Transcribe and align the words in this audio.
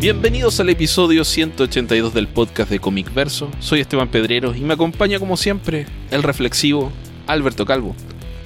Bienvenidos 0.00 0.58
al 0.60 0.70
episodio 0.70 1.26
182 1.26 2.14
del 2.14 2.26
podcast 2.26 2.70
de 2.70 2.78
Comic 2.78 3.12
Verso. 3.12 3.50
Soy 3.58 3.80
Esteban 3.80 4.08
Pedreros 4.08 4.56
y 4.56 4.62
me 4.62 4.72
acompaña 4.72 5.18
como 5.18 5.36
siempre 5.36 5.84
el 6.10 6.22
reflexivo 6.22 6.90
Alberto 7.26 7.66
Calvo. 7.66 7.94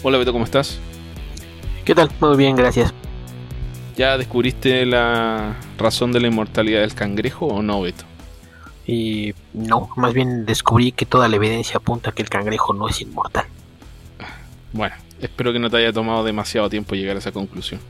Hola 0.02 0.18
Beto, 0.18 0.32
¿cómo 0.32 0.44
estás? 0.44 0.80
¿Qué 1.84 1.94
tal? 1.94 2.10
Muy 2.18 2.36
bien, 2.36 2.56
gracias. 2.56 2.92
¿Ya 3.96 4.18
descubriste 4.18 4.84
la 4.84 5.54
razón 5.78 6.10
de 6.10 6.18
la 6.18 6.26
inmortalidad 6.26 6.80
del 6.80 6.92
cangrejo 6.92 7.46
o 7.46 7.62
no, 7.62 7.82
Beto? 7.82 8.04
Y 8.84 9.32
no, 9.52 9.90
más 9.94 10.12
bien 10.12 10.46
descubrí 10.46 10.90
que 10.90 11.06
toda 11.06 11.28
la 11.28 11.36
evidencia 11.36 11.76
apunta 11.76 12.10
a 12.10 12.12
que 12.14 12.22
el 12.22 12.30
cangrejo 12.30 12.74
no 12.74 12.88
es 12.88 13.00
inmortal. 13.00 13.46
Bueno, 14.72 14.96
espero 15.20 15.52
que 15.52 15.60
no 15.60 15.70
te 15.70 15.76
haya 15.76 15.92
tomado 15.92 16.24
demasiado 16.24 16.68
tiempo 16.68 16.96
llegar 16.96 17.14
a 17.14 17.20
esa 17.20 17.30
conclusión. 17.30 17.80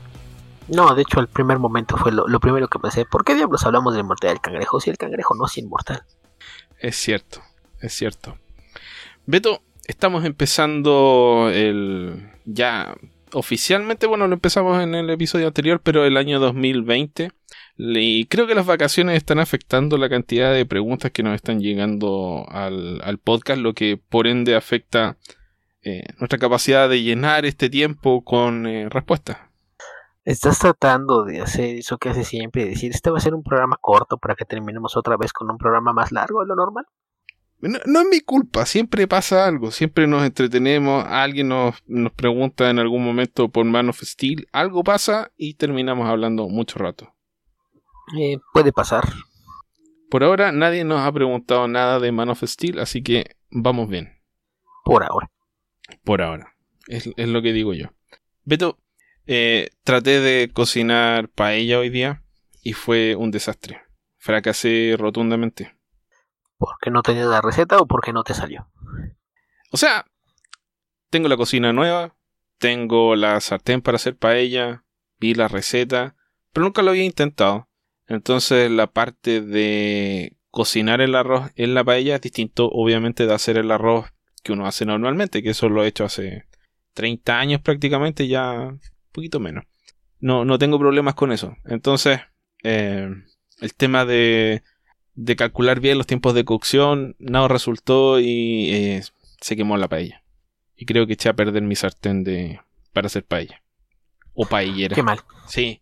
No, 0.67 0.95
de 0.95 1.03
hecho, 1.03 1.19
el 1.19 1.27
primer 1.27 1.59
momento 1.59 1.95
fue 1.97 2.11
lo, 2.11 2.39
primero 2.39 2.67
que 2.67 2.79
pensé. 2.79 3.05
¿Por 3.05 3.23
qué 3.23 3.35
diablos 3.35 3.65
hablamos 3.65 3.93
de 3.93 3.99
la 3.99 4.03
inmortalidad 4.03 4.33
del 4.33 4.41
cangrejo 4.41 4.79
si 4.79 4.89
el 4.89 4.97
cangrejo 4.97 5.35
no 5.35 5.45
es 5.45 5.57
inmortal? 5.57 6.03
Es 6.79 6.95
cierto, 6.95 7.41
es 7.81 7.93
cierto. 7.93 8.37
Beto, 9.25 9.61
estamos 9.85 10.25
empezando 10.25 11.49
el. 11.53 12.31
Ya 12.45 12.95
oficialmente, 13.33 14.07
bueno, 14.07 14.27
lo 14.27 14.33
empezamos 14.33 14.81
en 14.81 14.95
el 14.95 15.09
episodio 15.09 15.47
anterior, 15.47 15.81
pero 15.83 16.05
el 16.05 16.17
año 16.17 16.39
2020. 16.39 17.31
Y 17.77 18.25
creo 18.25 18.47
que 18.47 18.55
las 18.55 18.65
vacaciones 18.65 19.17
están 19.17 19.39
afectando 19.39 19.97
la 19.97 20.09
cantidad 20.09 20.53
de 20.53 20.65
preguntas 20.65 21.11
que 21.11 21.23
nos 21.23 21.35
están 21.35 21.59
llegando 21.59 22.45
al, 22.49 23.19
podcast, 23.23 23.59
lo 23.59 23.73
que 23.73 23.97
por 23.97 24.27
ende 24.27 24.55
afecta 24.55 25.17
eh, 25.81 26.03
nuestra 26.17 26.39
capacidad 26.39 26.89
de 26.89 27.03
llenar 27.03 27.45
este 27.45 27.69
tiempo 27.69 28.23
con 28.23 28.65
eh, 28.65 28.89
respuestas. 28.89 29.37
Estás 30.25 30.57
tratando 30.57 31.23
de 31.23 31.39
hacer 31.39 31.75
eso 31.77 31.99
que 31.99 32.09
hace 32.09 32.23
siempre, 32.23 32.65
decir, 32.65 32.91
este 32.91 33.11
va 33.11 33.19
a 33.19 33.21
ser 33.21 33.35
un 33.35 33.43
programa 33.43 33.77
corto 33.79 34.17
para 34.17 34.35
que 34.35 34.43
terminemos 34.43 34.97
otra 34.97 35.17
vez 35.17 35.31
con 35.31 35.51
un 35.51 35.59
programa 35.59 35.93
más 35.93 36.11
largo 36.11 36.41
de 36.41 36.47
lo 36.47 36.55
normal. 36.55 36.85
No, 37.61 38.01
es 38.01 38.07
mi 38.09 38.21
culpa, 38.21 38.65
siempre 38.65 39.07
pasa 39.07 39.45
algo, 39.45 39.69
siempre 39.69 40.07
nos 40.07 40.23
entretenemos, 40.23 41.05
alguien 41.05 41.49
nos, 41.49 41.75
nos 41.85 42.11
pregunta 42.11 42.69
en 42.71 42.79
algún 42.79 43.05
momento 43.05 43.49
por 43.49 43.65
Man 43.65 43.89
of 43.89 44.01
Steel, 44.01 44.47
algo 44.51 44.83
pasa 44.83 45.31
y 45.37 45.53
terminamos 45.53 46.07
hablando 46.09 46.49
mucho 46.49 46.79
rato. 46.79 47.13
Eh, 48.17 48.39
puede 48.51 48.73
pasar. 48.73 49.07
Por 50.09 50.23
ahora 50.23 50.51
nadie 50.51 50.83
nos 50.83 51.01
ha 51.01 51.11
preguntado 51.11 51.67
nada 51.67 51.99
de 51.99 52.11
Man 52.11 52.29
of 52.29 52.43
Steel, 52.43 52.79
así 52.79 53.03
que 53.03 53.35
vamos 53.51 53.89
bien. 53.89 54.19
Por 54.83 55.03
ahora. 55.03 55.29
Por 56.03 56.23
ahora. 56.23 56.55
Es, 56.87 57.09
es 57.15 57.27
lo 57.27 57.41
que 57.41 57.53
digo 57.53 57.73
yo. 57.73 57.87
Beto, 58.43 58.77
eh, 59.27 59.69
traté 59.83 60.19
de 60.19 60.51
cocinar 60.53 61.29
paella 61.29 61.79
hoy 61.79 61.89
día 61.89 62.23
y 62.61 62.73
fue 62.73 63.15
un 63.15 63.31
desastre. 63.31 63.81
Fracasé 64.17 64.95
rotundamente. 64.97 65.75
¿Por 66.57 66.75
qué 66.81 66.91
no 66.91 67.01
tenías 67.01 67.27
la 67.27 67.41
receta 67.41 67.77
o 67.77 67.85
por 67.85 68.01
qué 68.01 68.13
no 68.13 68.23
te 68.23 68.33
salió? 68.33 68.69
O 69.71 69.77
sea, 69.77 70.05
tengo 71.09 71.27
la 71.27 71.37
cocina 71.37 71.73
nueva, 71.73 72.15
tengo 72.57 73.15
la 73.15 73.39
sartén 73.41 73.81
para 73.81 73.97
hacer 73.97 74.15
paella, 74.15 74.83
vi 75.19 75.33
la 75.33 75.47
receta, 75.47 76.15
pero 76.53 76.63
nunca 76.65 76.81
lo 76.81 76.91
había 76.91 77.03
intentado. 77.03 77.67
Entonces 78.07 78.69
la 78.71 78.87
parte 78.87 79.41
de 79.41 80.37
cocinar 80.51 81.01
el 81.01 81.15
arroz 81.15 81.51
en 81.55 81.73
la 81.73 81.83
paella 81.83 82.15
es 82.15 82.21
distinto 82.21 82.69
obviamente 82.71 83.27
de 83.27 83.33
hacer 83.33 83.57
el 83.57 83.71
arroz 83.71 84.05
que 84.43 84.53
uno 84.53 84.67
hace 84.67 84.85
normalmente, 84.85 85.43
que 85.43 85.49
eso 85.49 85.69
lo 85.69 85.83
he 85.83 85.87
hecho 85.87 86.05
hace 86.05 86.45
30 86.93 87.37
años 87.39 87.61
prácticamente, 87.61 88.27
ya 88.27 88.73
poquito 89.15 89.39
menos. 89.39 89.65
No, 90.19 90.45
no 90.45 90.59
tengo 90.59 90.77
problemas 90.77 91.15
con 91.15 91.31
eso. 91.31 91.55
Entonces, 91.65 92.19
eh, 92.63 93.09
el 93.61 93.73
tema 93.73 94.05
de, 94.05 94.63
de 95.13 95.35
calcular 95.35 95.79
bien 95.79 95.97
los 95.97 96.07
tiempos 96.07 96.33
de 96.33 96.45
cocción, 96.45 97.15
nada 97.17 97.47
resultó 97.47 98.19
y 98.19 98.69
eh, 98.73 99.03
se 99.39 99.55
quemó 99.55 99.77
la 99.77 99.87
paella. 99.87 100.23
Y 100.75 100.85
creo 100.85 101.07
que 101.07 101.13
eché 101.13 101.29
a 101.29 101.35
perder 101.35 101.63
mi 101.63 101.75
sartén 101.75 102.23
de, 102.23 102.59
para 102.93 103.07
hacer 103.07 103.23
paella. 103.23 103.63
O 104.33 104.45
paellera. 104.45 104.93
Qué 104.93 105.03
mal. 105.03 105.19
Sí. 105.47 105.81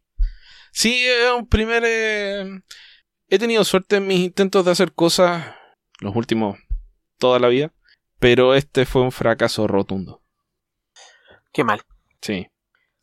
Sí, 0.71 1.03
es 1.05 1.31
un 1.35 1.47
primer... 1.47 1.83
Eh, 1.85 2.61
he 3.27 3.39
tenido 3.39 3.63
suerte 3.63 3.95
en 3.95 4.07
mis 4.07 4.19
intentos 4.19 4.63
de 4.63 4.71
hacer 4.71 4.93
cosas 4.93 5.55
los 5.99 6.15
últimos 6.15 6.59
toda 7.17 7.39
la 7.39 7.47
vida, 7.47 7.73
pero 8.19 8.53
este 8.53 8.85
fue 8.85 9.01
un 9.01 9.11
fracaso 9.11 9.65
rotundo. 9.67 10.21
Qué 11.51 11.63
mal. 11.63 11.81
Sí 12.21 12.47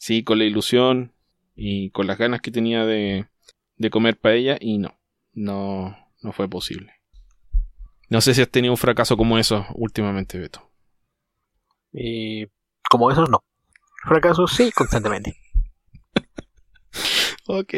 sí, 0.01 0.25
con 0.25 0.39
la 0.39 0.45
ilusión 0.45 1.13
y 1.55 1.91
con 1.91 2.07
las 2.07 2.17
ganas 2.17 2.41
que 2.41 2.51
tenía 2.51 2.87
de, 2.87 3.29
de 3.77 3.91
comer 3.91 4.19
paella 4.19 4.57
y 4.59 4.79
no, 4.79 4.99
no, 5.33 5.97
no 6.23 6.33
fue 6.33 6.49
posible. 6.49 6.95
No 8.09 8.21
sé 8.21 8.35
si 8.35 8.41
has 8.41 8.51
tenido 8.51 8.73
un 8.73 8.79
fracaso 8.79 9.17
como 9.17 9.39
eso 9.39 9.67
últimamente, 9.75 10.39
Beto. 10.39 10.69
Y 11.93 12.47
como 12.89 13.11
esos 13.11 13.29
no. 13.29 13.45
Fracasos 14.05 14.53
sí, 14.53 14.73
constantemente. 14.73 15.37
ok. 17.47 17.75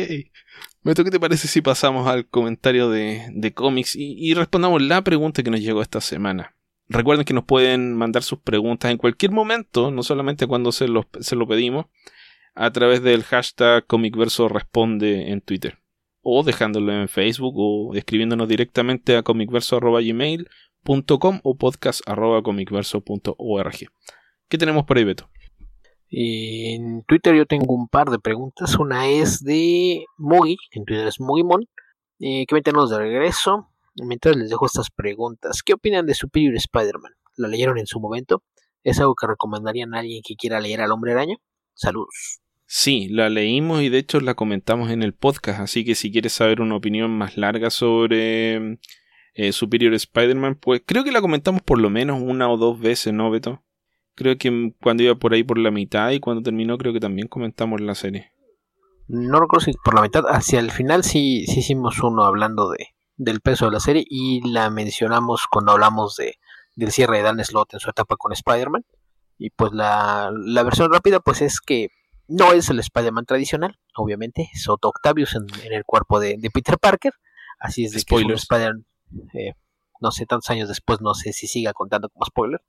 Beto, 0.84 1.05
¿qué 1.05 1.11
te 1.11 1.21
parece 1.21 1.49
si 1.49 1.61
pasamos 1.61 2.06
al 2.06 2.28
comentario 2.28 2.88
de, 2.88 3.27
de 3.32 3.53
cómics 3.53 3.97
y, 3.97 4.15
y, 4.16 4.34
respondamos 4.34 4.81
la 4.81 5.03
pregunta 5.03 5.43
que 5.43 5.50
nos 5.50 5.61
llegó 5.61 5.82
esta 5.82 6.00
semana? 6.00 6.55
Recuerden 6.88 7.25
que 7.25 7.34
nos 7.34 7.44
pueden 7.44 7.94
mandar 7.97 8.22
sus 8.22 8.38
preguntas 8.38 8.91
en 8.93 8.99
cualquier 8.99 9.32
momento, 9.32 9.91
no 9.91 10.03
solamente 10.03 10.47
cuando 10.47 10.72
se 10.72 10.88
lo, 10.88 11.09
se 11.21 11.37
lo 11.37 11.49
pedimos, 11.49 11.87
a 12.54 12.70
través 12.70 13.02
del 13.02 13.24
hashtag 13.24 13.86
Comicverso 13.86 14.48
Responde 14.48 15.30
en 15.30 15.40
Twitter. 15.40 15.78
O 16.22 16.42
dejándolo 16.42 16.92
en 16.92 17.08
Facebook 17.08 17.54
o 17.56 17.94
escribiéndonos 17.94 18.46
directamente 18.48 19.16
a 19.16 19.22
comicverso.gmail.com 19.22 21.40
o 21.42 21.56
podcast.comicverso.org. 21.56 23.76
¿Qué 24.48 24.58
tenemos 24.58 24.84
por 24.84 24.98
ahí, 24.98 25.04
Beto? 25.04 25.30
En 26.10 27.04
Twitter 27.04 27.34
yo 27.34 27.46
tengo 27.46 27.74
un 27.74 27.88
par 27.88 28.10
de 28.10 28.18
preguntas. 28.18 28.78
Una 28.78 29.08
es 29.08 29.42
de 29.42 30.04
Mugi, 30.19 30.58
en 30.72 30.84
Twitter 30.84 31.06
es 31.06 31.19
Mugimon, 31.19 31.66
eh, 32.20 32.44
que 32.46 32.54
meternos 32.54 32.90
de 32.90 32.98
regreso. 32.98 33.70
Mientras 33.96 34.36
les 34.36 34.50
dejo 34.50 34.66
estas 34.66 34.90
preguntas, 34.90 35.62
¿qué 35.64 35.72
opinan 35.72 36.04
de 36.06 36.12
Superior 36.14 36.54
Spider-Man? 36.54 37.12
¿La 37.36 37.48
leyeron 37.48 37.78
en 37.78 37.86
su 37.86 37.98
momento? 37.98 38.42
¿Es 38.84 39.00
algo 39.00 39.14
que 39.14 39.26
recomendarían 39.26 39.94
a 39.94 40.00
alguien 40.00 40.20
que 40.22 40.36
quiera 40.36 40.60
leer 40.60 40.82
al 40.82 40.92
Hombre 40.92 41.12
Araña? 41.12 41.38
Saludos. 41.75 42.41
Sí, 42.66 43.09
la 43.09 43.28
leímos 43.28 43.83
y 43.83 43.91
de 43.91 43.99
hecho 43.99 44.21
la 44.21 44.34
comentamos 44.34 44.91
en 44.91 45.03
el 45.03 45.12
podcast, 45.12 45.60
así 45.60 45.84
que 45.84 45.94
si 45.94 46.10
quieres 46.10 46.33
saber 46.33 46.60
una 46.62 46.77
opinión 46.77 47.10
más 47.10 47.37
larga 47.37 47.69
sobre 47.69 48.78
eh, 49.34 49.53
Superior 49.53 49.93
Spider-Man, 49.93 50.55
pues 50.56 50.82
creo 50.84 51.05
que 51.05 51.12
la 51.12 51.21
comentamos 51.21 51.62
por 51.62 51.78
lo 51.78 51.91
menos 51.91 52.22
una 52.22 52.50
o 52.50 52.56
dos 52.56 52.81
veces, 52.81 53.12
¿no, 53.12 53.31
Beto? 53.31 53.62
Creo 54.15 54.38
que 54.38 54.75
cuando 54.81 55.03
iba 55.03 55.15
por 55.15 55.34
ahí 55.34 55.44
por 55.44 55.59
la 55.59 55.71
mitad 55.71 56.11
y 56.11 56.21
cuando 56.21 56.43
terminó 56.43 56.78
creo 56.78 56.93
que 56.93 57.00
también 57.00 57.28
comentamos 57.28 57.81
la 57.81 57.94
serie. 57.94 58.32
No 59.06 59.41
recuerdo 59.41 59.66
si 59.66 59.72
por 59.84 59.94
la 59.94 60.03
mitad, 60.03 60.25
hacia 60.28 60.59
el 60.59 60.71
final 60.71 61.05
sí, 61.05 61.44
sí 61.47 61.61
hicimos 61.61 62.03
uno 62.03 62.25
hablando 62.25 62.71
de, 62.71 62.88
del 63.16 63.41
peso 63.41 63.66
de 63.66 63.72
la 63.72 63.81
serie 63.81 64.05
y 64.09 64.41
la 64.49 64.71
mencionamos 64.71 65.47
cuando 65.50 65.72
hablamos 65.72 66.16
de, 66.16 66.37
del 66.75 66.91
cierre 66.91 67.19
de 67.19 67.25
Dan 67.25 67.44
Slott 67.44 67.75
en 67.75 67.81
su 67.81 67.91
etapa 67.91 68.16
con 68.16 68.32
Spider-Man. 68.32 68.84
Y 69.42 69.50
pues 69.50 69.72
la, 69.72 70.32
la 70.32 70.62
versión 70.62 70.92
rápida 70.92 71.19
pues 71.19 71.42
es 71.42 71.60
que 71.60 71.88
no 72.28 72.53
es 72.53 72.70
el 72.70 72.78
Spider-Man 72.78 73.26
tradicional, 73.26 73.76
obviamente, 73.97 74.48
es 74.54 74.69
Otto 74.69 74.88
Octavius 74.88 75.34
en, 75.34 75.72
el 75.72 75.84
cuerpo 75.84 76.20
de, 76.20 76.38
Peter 76.54 76.78
Parker. 76.78 77.12
Así 77.58 77.84
es 77.84 77.93
de 77.93 78.02
que 78.02 78.34
spider 78.34 78.75
eh, 79.34 79.55
no 80.00 80.12
sé, 80.12 80.26
tantos 80.26 80.49
años 80.50 80.69
después, 80.69 81.00
no 81.00 81.14
sé 81.14 81.32
si 81.32 81.49
siga 81.49 81.72
contando 81.72 82.08
como 82.08 82.25
spoiler. 82.25 82.62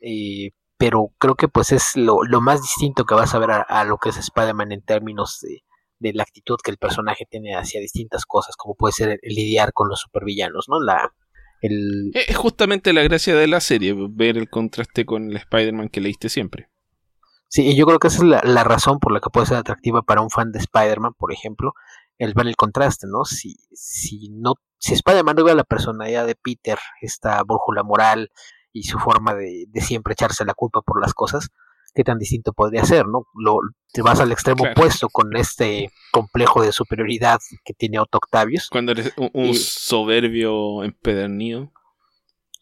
Eh, 0.00 0.50
pero 0.76 1.12
creo 1.18 1.36
que 1.36 1.46
pues 1.46 1.70
es 1.70 1.96
lo, 1.96 2.20
más 2.40 2.60
distinto 2.60 3.04
que 3.04 3.14
vas 3.14 3.34
a 3.34 3.38
ver 3.38 3.50
a, 3.52 3.84
lo 3.84 3.98
que 3.98 4.08
es 4.08 4.16
Spider-Man 4.16 4.72
en 4.72 4.82
términos 4.82 5.38
de, 5.40 6.12
la 6.12 6.24
actitud 6.24 6.56
que 6.62 6.72
el 6.72 6.76
personaje 6.76 7.24
tiene 7.24 7.54
hacia 7.54 7.80
distintas 7.80 8.26
cosas, 8.26 8.56
como 8.56 8.74
puede 8.74 8.92
ser 8.92 9.20
el, 9.22 9.34
lidiar 9.34 9.72
con 9.72 9.88
los 9.88 10.00
supervillanos, 10.00 10.66
¿no? 10.68 10.80
La, 10.80 11.12
el... 11.60 12.10
Es 12.14 12.36
justamente 12.36 12.92
la 12.92 13.02
gracia 13.02 13.34
de 13.34 13.46
la 13.46 13.60
serie, 13.60 13.94
ver 14.10 14.36
el 14.36 14.48
contraste 14.48 15.04
con 15.04 15.30
el 15.30 15.36
Spider-Man 15.36 15.88
que 15.88 16.00
leíste 16.00 16.28
siempre. 16.28 16.68
Sí, 17.48 17.76
yo 17.76 17.86
creo 17.86 17.98
que 17.98 18.08
esa 18.08 18.18
es 18.18 18.44
la, 18.44 18.64
razón 18.64 18.98
por 18.98 19.12
la 19.12 19.20
que 19.20 19.30
puede 19.30 19.46
ser 19.46 19.56
atractiva 19.56 20.02
para 20.02 20.20
un 20.20 20.30
fan 20.30 20.50
de 20.52 20.58
Spider-Man, 20.58 21.14
por 21.16 21.32
ejemplo, 21.32 21.74
el 22.18 22.34
ver 22.34 22.48
el 22.48 22.56
contraste, 22.56 23.06
¿no? 23.06 23.24
Si, 23.24 23.56
si 23.72 24.28
no, 24.30 24.54
si 24.78 24.94
Spider-Man 24.94 25.36
no 25.36 25.44
ve 25.44 25.54
la 25.54 25.64
personalidad 25.64 26.26
de 26.26 26.34
Peter, 26.34 26.78
esta 27.00 27.42
brújula 27.44 27.82
moral 27.82 28.30
y 28.72 28.82
su 28.84 28.98
forma 28.98 29.34
de, 29.34 29.66
siempre 29.80 30.12
echarse 30.12 30.44
la 30.44 30.54
culpa 30.54 30.82
por 30.82 31.00
las 31.00 31.14
cosas, 31.14 31.48
qué 31.96 32.04
tan 32.04 32.18
distinto 32.18 32.52
podría 32.52 32.84
ser, 32.84 33.06
¿no? 33.08 33.26
Lo, 33.34 33.58
te 33.92 34.02
vas 34.02 34.20
al 34.20 34.30
extremo 34.30 34.64
opuesto 34.70 35.08
con 35.08 35.34
este 35.34 35.90
complejo 36.12 36.62
de 36.62 36.70
superioridad 36.70 37.40
que 37.64 37.74
tiene 37.74 37.98
Otto 37.98 38.18
Octavius. 38.18 38.68
Cuando 38.70 38.92
eres 38.92 39.12
un, 39.16 39.54
soberbio 39.54 40.84
empedernido. 40.84 41.72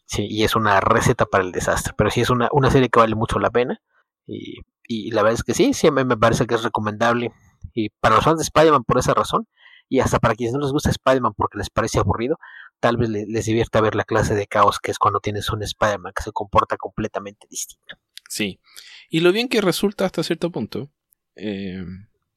Sí, 0.05 0.25
y 0.29 0.43
es 0.43 0.55
una 0.55 0.79
receta 0.79 1.25
para 1.25 1.43
el 1.43 1.51
desastre, 1.51 1.93
pero 1.97 2.09
sí 2.09 2.21
es 2.21 2.29
una, 2.29 2.49
una 2.51 2.71
serie 2.71 2.89
que 2.89 2.99
vale 2.99 3.15
mucho 3.15 3.37
la 3.37 3.51
pena. 3.51 3.81
Y 4.25 4.61
y 4.87 5.11
la 5.11 5.23
verdad 5.23 5.39
es 5.39 5.43
que 5.43 5.53
sí, 5.53 5.73
sí, 5.73 5.89
me 5.91 6.17
parece 6.17 6.45
que 6.45 6.55
es 6.55 6.63
recomendable. 6.63 7.31
Y 7.73 7.89
para 7.89 8.15
los 8.15 8.23
fans 8.23 8.37
de 8.37 8.43
Spider-Man 8.43 8.83
por 8.83 8.99
esa 8.99 9.13
razón. 9.13 9.47
y 9.87 9.99
hasta 9.99 10.19
para 10.19 10.33
quienes 10.35 10.53
no 10.53 10.61
les 10.61 10.71
gusta 10.71 10.89
Spider-Man 10.89 11.33
porque 11.37 11.59
les 11.59 11.69
parece 11.69 11.99
aburrido, 11.99 12.37
tal 12.79 12.97
vez 12.97 13.09
les, 13.09 13.45
divierta 13.45 13.81
ver 13.81 13.93
la 13.95 14.03
clase 14.03 14.33
de 14.33 14.47
caos 14.47 14.79
que 14.79 14.89
es 14.91 14.97
cuando 14.97 15.19
tienes 15.19 15.49
un 15.51 15.61
Spider-Man 15.61 16.13
que 16.15 16.23
se 16.23 16.31
comporta 16.31 16.77
completamente 16.77 17.47
distinto. 17.49 17.95
Sí, 18.35 18.59
y 19.09 19.21
lo 19.21 19.31
bien 19.31 19.47
que 19.47 19.61
resulta 19.61 20.03
hasta 20.03 20.21
cierto 20.21 20.51
punto. 20.51 20.91
Eh, 21.37 21.85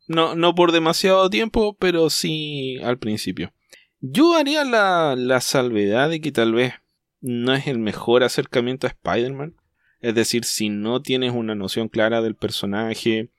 no, 0.07 0.37
no 0.37 0.55
por 0.55 0.71
demasiado 0.71 1.29
tiempo, 1.29 1.77
pero 1.77 2.09
sí 2.09 2.79
al 2.85 2.99
principio. 2.99 3.53
Yo 3.99 4.37
haría 4.37 4.65
la, 4.65 5.17
la 5.17 5.41
salvedad 5.41 6.09
de 6.09 6.21
que 6.21 6.31
tal 6.31 6.53
vez 6.53 6.75
no 7.21 7.53
es 7.53 7.67
el 7.67 7.81
mejor 7.81 8.23
acercamiento 8.23 8.87
a 8.87 8.91
Spider-Man. 8.91 9.57
Es 9.99 10.15
decir, 10.15 10.45
si 10.45 10.69
no 10.69 11.03
tienes 11.03 11.33
una 11.33 11.57
noción 11.57 11.89
clara 11.89 12.23
del 12.23 12.37
personaje, 12.37 13.33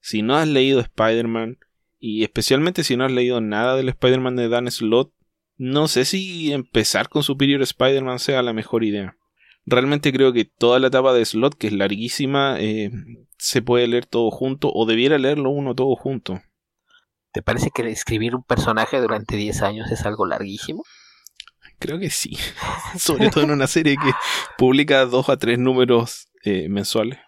si 0.00 0.22
no 0.22 0.34
has 0.34 0.48
leído 0.48 0.80
Spider-Man, 0.80 1.58
y 2.00 2.24
especialmente 2.24 2.82
si 2.82 2.96
no 2.96 3.04
has 3.04 3.12
leído 3.12 3.40
nada 3.40 3.76
del 3.76 3.88
Spider-Man 3.88 4.34
de 4.34 4.48
Dan 4.48 4.68
Slott, 4.68 5.12
no 5.56 5.86
sé 5.86 6.04
si 6.04 6.52
empezar 6.52 7.08
con 7.08 7.22
Superior 7.22 7.62
Spider-Man 7.62 8.18
sea 8.18 8.42
la 8.42 8.52
mejor 8.52 8.82
idea. 8.82 9.16
Realmente 9.66 10.12
creo 10.12 10.32
que 10.32 10.44
toda 10.44 10.78
la 10.78 10.88
etapa 10.88 11.12
de 11.12 11.24
Slot, 11.24 11.54
que 11.54 11.68
es 11.68 11.72
larguísima, 11.72 12.56
eh, 12.58 12.90
se 13.38 13.62
puede 13.62 13.86
leer 13.86 14.06
todo 14.06 14.30
junto 14.30 14.70
o 14.72 14.86
debiera 14.86 15.18
leerlo 15.18 15.50
uno 15.50 15.74
todo 15.74 15.94
junto. 15.96 16.40
¿Te 17.32 17.42
parece 17.42 17.70
que 17.70 17.88
escribir 17.88 18.34
un 18.34 18.42
personaje 18.42 19.00
durante 19.00 19.36
10 19.36 19.62
años 19.62 19.90
es 19.90 20.04
algo 20.04 20.26
larguísimo? 20.26 20.82
Creo 21.78 21.98
que 21.98 22.10
sí. 22.10 22.36
Sobre 22.98 23.30
todo 23.30 23.44
en 23.44 23.52
una 23.52 23.66
serie 23.66 23.96
que 23.96 24.12
publica 24.58 25.06
dos 25.06 25.28
a 25.28 25.36
tres 25.36 25.58
números 25.58 26.28
eh, 26.44 26.68
mensuales. 26.68 27.18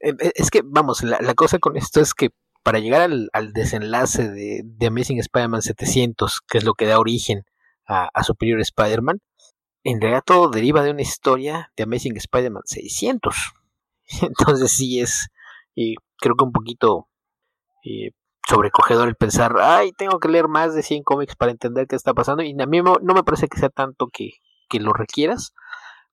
Eh, 0.00 0.14
es 0.34 0.50
que, 0.50 0.62
vamos, 0.64 1.02
la, 1.02 1.34
cosa 1.34 1.58
con 1.58 1.76
esto 1.76 2.00
es 2.00 2.14
que 2.14 2.30
para 2.62 2.80
llegar 2.80 3.02
al, 3.02 3.52
desenlace 3.52 4.28
de, 4.28 4.86
Amazing 4.86 5.20
Spider-Man 5.20 5.62
700, 5.62 6.40
que 6.48 6.58
es 6.58 6.64
lo 6.64 6.74
que 6.74 6.86
da 6.86 6.98
origen 6.98 7.44
a, 7.86 8.08
a 8.12 8.24
Superior 8.24 8.60
Spider-Man, 8.60 9.20
en 9.88 10.00
realidad 10.00 10.24
todo 10.26 10.50
deriva 10.50 10.82
de 10.82 10.90
una 10.90 11.02
historia 11.02 11.72
de 11.76 11.84
Amazing 11.84 12.16
Spider-Man 12.16 12.62
600. 12.64 13.36
Entonces 14.22 14.72
sí 14.72 15.00
es, 15.00 15.28
y 15.76 15.94
creo 16.18 16.34
que 16.34 16.44
un 16.44 16.50
poquito 16.50 17.08
eh, 17.84 18.10
sobrecogedor 18.48 19.06
el 19.06 19.14
pensar, 19.14 19.54
ay, 19.60 19.92
tengo 19.92 20.18
que 20.18 20.28
leer 20.28 20.48
más 20.48 20.74
de 20.74 20.82
100 20.82 21.04
cómics 21.04 21.36
para 21.36 21.52
entender 21.52 21.86
qué 21.86 21.94
está 21.94 22.14
pasando. 22.14 22.42
Y 22.42 22.60
a 22.60 22.66
mí 22.66 22.82
no 22.82 23.14
me 23.14 23.22
parece 23.22 23.46
que 23.46 23.58
sea 23.58 23.68
tanto 23.68 24.08
que, 24.12 24.30
que 24.68 24.80
lo 24.80 24.92
requieras, 24.92 25.54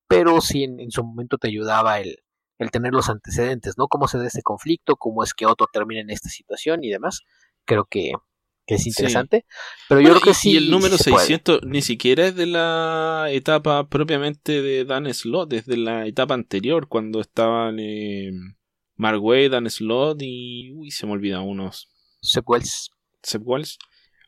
pero 0.08 0.40
sí 0.40 0.66
en, 0.66 0.92
su 0.92 1.04
momento 1.04 1.40
te 1.40 1.48
ayudaba 1.48 2.00
el, 2.00 2.18
el, 2.60 2.70
tener 2.70 2.94
los 2.94 3.10
antecedentes, 3.10 3.74
¿no? 3.80 3.88
Cómo 3.88 4.08
se 4.08 4.20
da 4.20 4.28
este 4.28 4.44
conflicto, 4.44 4.98
cómo 4.98 5.24
es 5.24 5.34
que 5.34 5.48
Otto 5.48 5.66
termina 5.74 6.02
en 6.02 6.12
esta 6.12 6.30
situación 6.30 6.84
y 6.84 6.92
demás. 6.92 7.22
Creo 7.66 7.86
que, 7.86 8.12
que 8.66 8.76
es 8.76 8.88
interesante. 8.88 9.46
Pero 9.90 10.02
yo 10.02 10.10
creo 10.10 10.22
que 10.22 10.34
sí. 10.34 10.52
Y 10.52 10.58
el 10.58 10.72
número 10.72 10.98
600 10.98 11.64
ni 11.64 11.82
siquiera 11.82 12.28
es 12.28 12.36
de 12.36 12.46
la 12.46 13.28
etapa 13.30 13.88
propiamente 13.90 14.62
de 14.62 14.86
Dan 14.86 15.12
Slot, 15.14 15.54
es 15.54 15.66
de 15.66 15.78
la 15.78 16.08
etapa 16.08 16.34
anterior, 16.34 16.88
cuando 16.88 17.20
estaban 17.20 17.80
eh, 17.80 18.32
Mark 18.96 19.22
Dan 19.50 19.70
Slot 19.70 20.22
y. 20.22 20.72
Uy, 20.74 20.92
se 20.92 21.06
me 21.06 21.14
olvida 21.14 21.42
unos. 21.42 21.90
Seb 22.22 22.44
Wells. 22.48 22.92
Seb 23.22 23.42
Wells. 23.46 23.78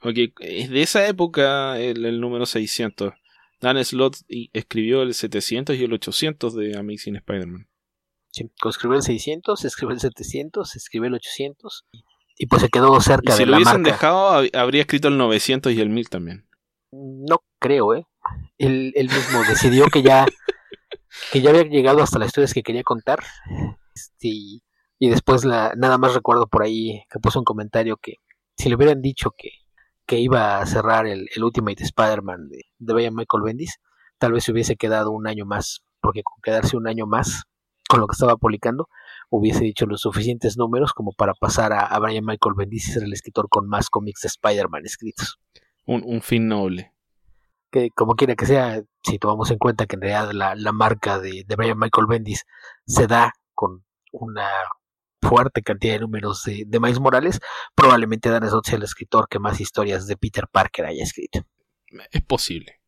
Ok, 0.01 0.17
es 0.39 0.69
de 0.69 0.81
esa 0.81 1.07
época 1.07 1.79
el, 1.79 2.19
número 2.19 2.45
600. 2.45 3.13
Dan 3.61 3.83
Slot 3.83 4.17
escribió 4.53 5.01
el 5.01 5.13
700 5.13 5.75
y 5.77 5.83
el 5.85 5.93
800 5.93 6.53
de 6.55 6.77
Amazing 6.77 7.15
Spider-Man. 7.15 7.67
Sí, 8.31 8.51
escribió 8.67 8.97
el 8.97 9.01
600, 9.01 9.63
escribió 9.63 9.93
el 9.93 10.01
700, 10.01 10.75
escribió 10.75 11.07
el 11.07 11.13
800 11.13 11.85
y 12.37 12.47
pues 12.47 12.61
se 12.61 12.69
quedó 12.69 12.99
cerca 13.01 13.35
de 13.35 13.45
la 13.45 13.45
Si 13.45 13.45
lo 13.45 13.55
hubiesen 13.55 13.83
dejado, 13.83 14.43
habría 14.53 14.81
escrito 14.81 15.07
el 15.07 15.17
900 15.17 15.73
y 15.73 15.81
el 15.81 15.89
1000 15.89 16.09
también. 16.09 16.47
No 16.91 17.39
creo, 17.59 17.93
¿eh? 17.93 18.05
Él, 18.57 18.93
mismo 18.95 19.43
decidió 19.47 19.87
que 19.87 20.01
ya, 20.01 20.25
que 21.31 21.41
ya 21.41 21.49
había 21.51 21.63
llegado 21.63 22.01
hasta 22.01 22.19
las 22.19 22.27
historias 22.27 22.53
que 22.53 22.63
quería 22.63 22.83
contar. 22.83 23.19
Este, 23.93 24.27
y 24.27 25.09
después 25.09 25.45
la, 25.45 25.73
nada 25.75 25.97
más 25.97 26.13
recuerdo 26.13 26.47
por 26.47 26.63
ahí 26.63 27.03
que 27.09 27.19
puso 27.19 27.39
un 27.39 27.45
comentario 27.45 27.97
que 27.97 28.15
si 28.57 28.69
le 28.69 28.75
hubieran 28.75 29.01
dicho 29.01 29.31
que, 29.37 29.49
que 30.05 30.19
iba 30.19 30.59
a 30.59 30.65
cerrar 30.65 31.07
el, 31.07 31.27
el 31.35 31.43
Ultimate 31.43 31.83
Spider-Man 31.83 32.49
de, 32.49 32.63
de 32.77 33.11
Michael 33.11 33.43
Bendis, 33.43 33.79
tal 34.17 34.33
vez 34.33 34.43
se 34.43 34.51
hubiese 34.51 34.75
quedado 34.75 35.11
un 35.11 35.27
año 35.27 35.45
más, 35.45 35.81
porque 35.99 36.23
con 36.23 36.41
quedarse 36.41 36.77
un 36.77 36.87
año 36.87 37.05
más 37.05 37.43
con 37.87 37.99
lo 37.99 38.07
que 38.07 38.13
estaba 38.13 38.37
publicando, 38.37 38.87
hubiese 39.29 39.63
dicho 39.63 39.85
los 39.85 40.01
suficientes 40.01 40.57
números 40.57 40.93
como 40.93 41.11
para 41.13 41.33
pasar 41.33 41.73
a, 41.73 41.97
Brian 41.99 42.25
Michael 42.25 42.55
Bendis 42.55 42.89
y 42.89 42.91
ser 42.91 43.03
el 43.03 43.13
escritor 43.13 43.47
con 43.49 43.67
más 43.67 43.89
cómics 43.89 44.21
de 44.21 44.27
Spider-Man 44.27 44.85
escritos. 44.85 45.39
Un, 45.85 46.21
fin 46.21 46.47
noble. 46.47 46.93
Que 47.71 47.89
como 47.91 48.15
quiera 48.15 48.35
que 48.35 48.45
sea, 48.45 48.81
si 49.03 49.19
tomamos 49.19 49.51
en 49.51 49.57
cuenta 49.57 49.85
que 49.85 49.95
en 49.95 50.01
realidad 50.01 50.55
la, 50.55 50.71
marca 50.71 51.19
de, 51.19 51.43
de, 51.45 51.55
Brian 51.55 51.77
Michael 51.77 52.07
Bendis 52.07 52.43
se 52.85 53.07
da 53.07 53.33
con 53.53 53.83
una 54.11 54.49
fuerte 55.21 55.61
cantidad 55.61 55.93
de 55.93 55.99
números 55.99 56.43
de, 56.43 56.63
de 56.65 56.79
Miles 56.79 56.99
Morales, 56.99 57.39
probablemente 57.75 58.29
Dan 58.29 58.47
Slott 58.47 58.67
sea 58.67 58.77
el 58.77 58.83
escritor 58.83 59.27
que 59.29 59.39
más 59.39 59.59
historias 59.59 60.07
de 60.07 60.17
Peter 60.17 60.47
Parker 60.51 60.85
haya 60.85 61.03
escrito. 61.03 61.41
Es 62.11 62.21
posible. 62.21 62.79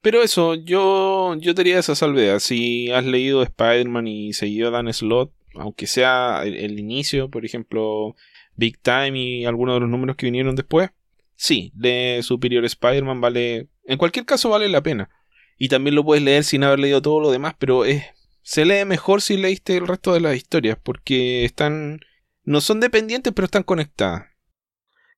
Pero 0.00 0.22
eso, 0.22 0.54
yo, 0.54 1.34
yo 1.36 1.54
te 1.54 1.78
esa 1.78 1.94
salvedad. 1.94 2.40
Si 2.40 2.90
has 2.90 3.04
leído 3.04 3.42
Spider-Man 3.42 4.08
y 4.08 4.32
seguido 4.32 4.68
a 4.68 4.70
Dan 4.72 4.92
Slott, 4.92 5.32
aunque 5.54 5.86
sea 5.86 6.42
el, 6.44 6.78
inicio, 6.78 7.30
por 7.30 7.44
ejemplo, 7.44 8.14
Big 8.54 8.78
Time 8.80 9.18
y 9.18 9.44
algunos 9.44 9.76
de 9.76 9.80
los 9.80 9.88
números 9.88 10.16
que 10.16 10.26
vinieron 10.26 10.56
después, 10.56 10.90
sí, 11.36 11.72
de 11.74 12.20
Superior 12.22 12.64
Spider-Man 12.64 13.20
vale, 13.20 13.68
en 13.84 13.98
cualquier 13.98 14.24
caso 14.24 14.50
vale 14.50 14.68
la 14.68 14.82
pena. 14.82 15.10
Y 15.58 15.68
también 15.68 15.94
lo 15.94 16.04
puedes 16.04 16.24
leer 16.24 16.44
sin 16.44 16.64
haber 16.64 16.80
leído 16.80 17.02
todo 17.02 17.20
lo 17.20 17.30
demás, 17.30 17.54
pero 17.58 17.84
es, 17.84 18.04
se 18.42 18.64
lee 18.64 18.84
mejor 18.84 19.22
si 19.22 19.36
leíste 19.36 19.76
el 19.76 19.86
resto 19.86 20.12
de 20.12 20.20
las 20.20 20.36
historias, 20.36 20.76
porque 20.82 21.44
están, 21.44 22.00
no 22.44 22.60
son 22.60 22.80
dependientes, 22.80 23.32
pero 23.32 23.44
están 23.46 23.62
conectadas. 23.62 24.26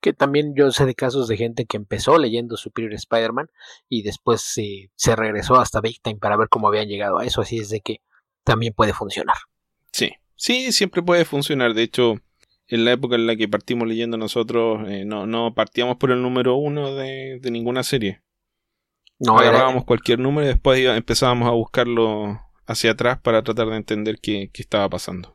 Que 0.00 0.12
también 0.12 0.54
yo 0.54 0.70
sé 0.70 0.84
de 0.84 0.94
casos 0.94 1.28
de 1.28 1.38
gente 1.38 1.64
que 1.64 1.78
empezó 1.78 2.18
leyendo 2.18 2.58
Superior 2.58 2.92
Spider-Man 2.92 3.48
y 3.88 4.02
después 4.02 4.42
se, 4.42 4.90
se 4.96 5.16
regresó 5.16 5.56
hasta 5.56 5.80
Big 5.80 6.02
Time 6.02 6.18
para 6.18 6.36
ver 6.36 6.48
cómo 6.50 6.68
habían 6.68 6.88
llegado 6.88 7.18
a 7.18 7.24
eso, 7.24 7.40
así 7.40 7.58
es 7.58 7.70
de 7.70 7.80
que 7.80 8.02
también 8.44 8.74
puede 8.74 8.92
funcionar. 8.92 9.36
Sí, 9.92 10.12
Sí, 10.44 10.72
siempre 10.72 11.02
puede 11.02 11.24
funcionar. 11.24 11.72
De 11.72 11.82
hecho, 11.82 12.16
en 12.68 12.84
la 12.84 12.92
época 12.92 13.14
en 13.14 13.26
la 13.26 13.34
que 13.34 13.48
partimos 13.48 13.88
leyendo 13.88 14.18
nosotros, 14.18 14.86
eh, 14.90 15.06
no, 15.06 15.26
no 15.26 15.54
partíamos 15.54 15.96
por 15.96 16.10
el 16.10 16.20
número 16.20 16.54
uno 16.56 16.94
de, 16.94 17.40
ninguna 17.44 17.82
serie. 17.82 18.22
No, 19.18 19.38
Agarrábamos 19.38 19.86
cualquier 19.86 20.18
número 20.18 20.44
y 20.44 20.50
después 20.52 20.78
empezábamos 20.84 21.48
a 21.48 21.52
buscarlo 21.52 22.42
hacia 22.66 22.90
atrás 22.90 23.18
para 23.22 23.42
tratar 23.42 23.68
de 23.68 23.76
entender 23.76 24.18
qué, 24.20 24.50
estaba 24.52 24.86
pasando. 24.90 25.34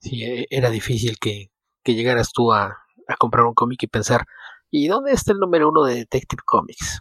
Sí, 0.00 0.22
e, 0.22 0.46
era 0.50 0.68
difícil 0.68 1.16
que, 1.18 1.50
que 1.82 1.94
llegaras 1.94 2.30
tú 2.30 2.52
a, 2.52 2.66
a 3.08 3.16
comprar 3.16 3.46
un 3.46 3.54
cómic 3.54 3.82
y 3.84 3.86
pensar, 3.86 4.26
¿y 4.70 4.88
dónde 4.88 5.12
está 5.12 5.32
el 5.32 5.38
número 5.38 5.70
uno 5.70 5.84
de 5.84 5.94
Detective 5.94 6.42
Comics? 6.44 7.00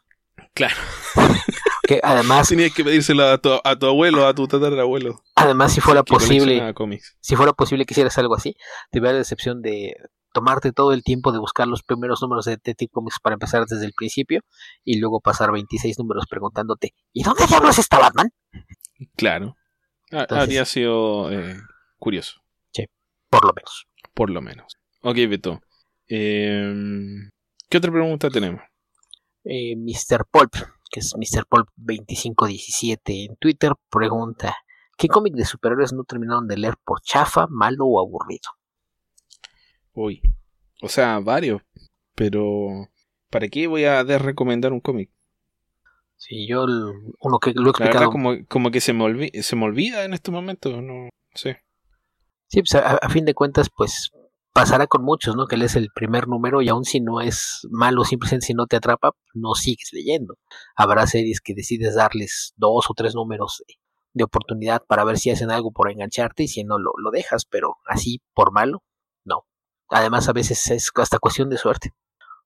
Claro. 0.53 0.75
que 1.85 1.99
además 2.01 2.47
tenías 2.47 2.73
que 2.73 2.83
pedírselo 2.83 3.27
a 3.27 3.37
tu, 3.37 3.49
a 3.63 3.75
tu 3.77 3.85
abuelo, 3.85 4.25
a 4.25 4.33
tu 4.33 4.47
tatarabuelo. 4.47 5.21
Además, 5.35 5.73
si 5.73 5.81
fuera 5.81 6.03
posible, 6.03 6.73
si 7.19 7.35
fuera 7.35 7.53
posible 7.53 7.85
que 7.85 7.93
hicieras 7.93 8.17
algo 8.17 8.35
así, 8.35 8.55
te 8.91 9.01
la 9.01 9.13
decepción 9.13 9.61
de 9.61 9.95
tomarte 10.33 10.71
todo 10.71 10.93
el 10.93 11.03
tiempo 11.03 11.31
de 11.31 11.39
buscar 11.39 11.67
los 11.67 11.83
primeros 11.83 12.21
números 12.21 12.45
de 12.45 12.51
Detective 12.51 12.89
Comics 12.89 13.19
para 13.21 13.35
empezar 13.35 13.65
desde 13.65 13.85
el 13.85 13.93
principio 13.93 14.41
y 14.83 14.97
luego 14.99 15.19
pasar 15.19 15.51
26 15.51 15.99
números 15.99 16.25
preguntándote 16.27 16.95
¿y 17.13 17.21
dónde 17.23 17.45
diablos 17.45 17.77
está 17.77 17.99
Batman? 17.99 18.31
Claro. 19.15 19.55
Habría 20.11 20.65
sido 20.65 21.31
eh, 21.31 21.57
curioso. 21.97 22.41
Sí, 22.71 22.85
por 23.29 23.45
lo 23.45 23.53
menos. 23.53 23.87
Por 24.13 24.29
lo 24.29 24.41
menos. 24.41 24.77
Ok, 25.01 25.15
Beto. 25.29 25.61
Em, 26.07 27.29
¿Qué 27.69 27.77
otra 27.77 27.91
pregunta 27.91 28.29
tenemos? 28.29 28.61
Eh, 29.43 29.75
Mr. 29.75 30.25
Pulp, 30.31 30.53
que 30.93 30.99
es 30.99 31.15
Mr. 31.17 31.47
Pulp 31.47 31.67
2517 31.75 33.25
en 33.25 33.35
Twitter, 33.37 33.71
pregunta: 33.89 34.55
¿Qué 34.95 35.07
cómic 35.07 35.33
de 35.33 35.43
superhéroes 35.43 35.91
no 35.91 36.03
terminaron 36.03 36.47
de 36.47 36.57
leer 36.57 36.75
por 36.85 37.01
chafa, 37.01 37.47
malo 37.49 37.87
o 37.87 37.99
aburrido? 37.99 38.51
Uy, 39.93 40.21
o 40.83 40.87
sea, 40.87 41.19
varios, 41.19 41.63
pero 42.13 42.67
¿para 43.31 43.47
qué 43.47 43.65
voy 43.65 43.85
a 43.85 44.03
recomendar 44.03 44.71
un 44.71 44.81
cómic? 44.81 45.09
Sí, 46.15 46.47
yo 46.47 46.65
uno 47.19 47.39
que 47.39 47.51
lo 47.53 47.65
he 47.65 47.69
explicado. 47.71 48.09
como, 48.11 48.45
como 48.47 48.71
que 48.71 48.79
se 48.79 48.93
me, 48.93 49.29
se 49.41 49.55
me 49.55 49.65
olvida 49.65 50.05
en 50.05 50.13
este 50.13 50.31
momento, 50.31 50.81
no 50.81 51.09
sé. 51.33 51.57
Sí, 52.47 52.61
pues 52.61 52.75
a, 52.75 53.09
fin 53.09 53.25
de 53.25 53.33
cuentas, 53.33 53.69
pues 53.75 54.11
pasará 54.53 54.87
con 54.87 55.03
muchos, 55.03 55.35
¿no? 55.35 55.47
Que 55.47 55.57
lees 55.57 55.75
el 55.75 55.89
primer 55.93 56.27
número 56.27 56.61
y 56.61 56.69
aun 56.69 56.85
si 56.85 57.01
no 57.01 57.19
es 57.21 57.67
malo, 57.71 58.03
simplemente 58.05 58.45
si 58.45 58.53
no 58.53 58.67
te 58.67 58.77
atrapa, 58.77 59.11
no 59.33 59.55
sigues 59.55 59.89
leyendo. 59.91 60.35
Habrá 60.75 61.07
series 61.07 61.41
que 61.41 61.55
decides 61.55 61.95
darles 61.95 62.53
dos 62.55 62.85
o 62.89 62.93
tres 62.93 63.15
números 63.15 63.63
de, 64.13 64.23
oportunidad 64.23 64.83
para 64.87 65.03
ver 65.03 65.17
si 65.17 65.31
hacen 65.31 65.49
algo 65.49 65.71
por 65.71 65.91
engancharte 65.91 66.43
y 66.43 66.47
si 66.47 66.63
no 66.63 66.77
lo, 66.77 66.91
lo 67.03 67.09
dejas, 67.09 67.45
pero 67.45 67.77
así 67.87 68.21
por 68.35 68.51
malo, 68.51 68.83
no. 69.25 69.47
Además 69.89 70.29
a 70.29 70.33
veces 70.33 70.69
es 70.69 70.91
hasta 70.95 71.17
cuestión 71.17 71.49
de 71.49 71.57
suerte. 71.57 71.93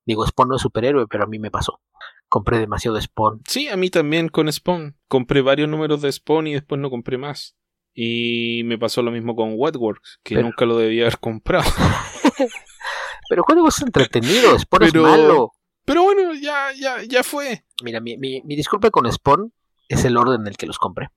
Digo, 0.05 0.25
Spawn 0.25 0.47
no 0.47 0.55
es 0.55 0.61
superhéroe, 0.61 1.07
pero 1.07 1.25
a 1.25 1.27
mí 1.27 1.37
me 1.37 1.51
pasó. 1.51 1.81
Compré 2.29 2.59
demasiado 2.59 2.99
Spawn. 2.99 3.41
Sí, 3.45 3.67
a 3.67 3.75
mí 3.75 3.89
también 3.89 4.29
con 4.29 4.51
Spawn. 4.51 4.97
Compré 5.09 5.41
varios 5.41 5.67
números 5.67 6.01
de 6.01 6.09
Spawn 6.09 6.47
y 6.47 6.53
después 6.53 6.79
no 6.79 6.89
compré 6.89 7.17
más. 7.17 7.56
Y 7.99 8.61
me 8.65 8.77
pasó 8.77 9.01
lo 9.01 9.09
mismo 9.09 9.35
con 9.35 9.53
Wetworks, 9.55 10.19
que 10.23 10.35
Pero- 10.35 10.45
nunca 10.47 10.65
lo 10.65 10.77
debía 10.77 11.03
haber 11.03 11.17
comprado. 11.17 11.65
Pero 13.29 13.41
el 13.41 13.43
juego 13.43 13.67
es 13.69 13.81
entretenido, 13.81 14.57
Spawn 14.59 14.83
Pero- 14.91 15.07
es 15.07 15.17
malo. 15.17 15.51
Pero 15.83 16.03
bueno, 16.03 16.33
ya, 16.33 16.67
ya, 16.79 17.01
ya 17.03 17.23
fue. 17.23 17.63
Mira, 17.83 17.99
mi, 17.99 18.17
mi, 18.17 18.41
mi 18.43 18.55
disculpa 18.55 18.89
con 18.91 19.11
Spawn 19.11 19.51
es 19.89 20.05
el 20.05 20.15
orden 20.17 20.41
en 20.41 20.47
el 20.47 20.57
que 20.57 20.67
los 20.67 20.77
compré. 20.77 21.09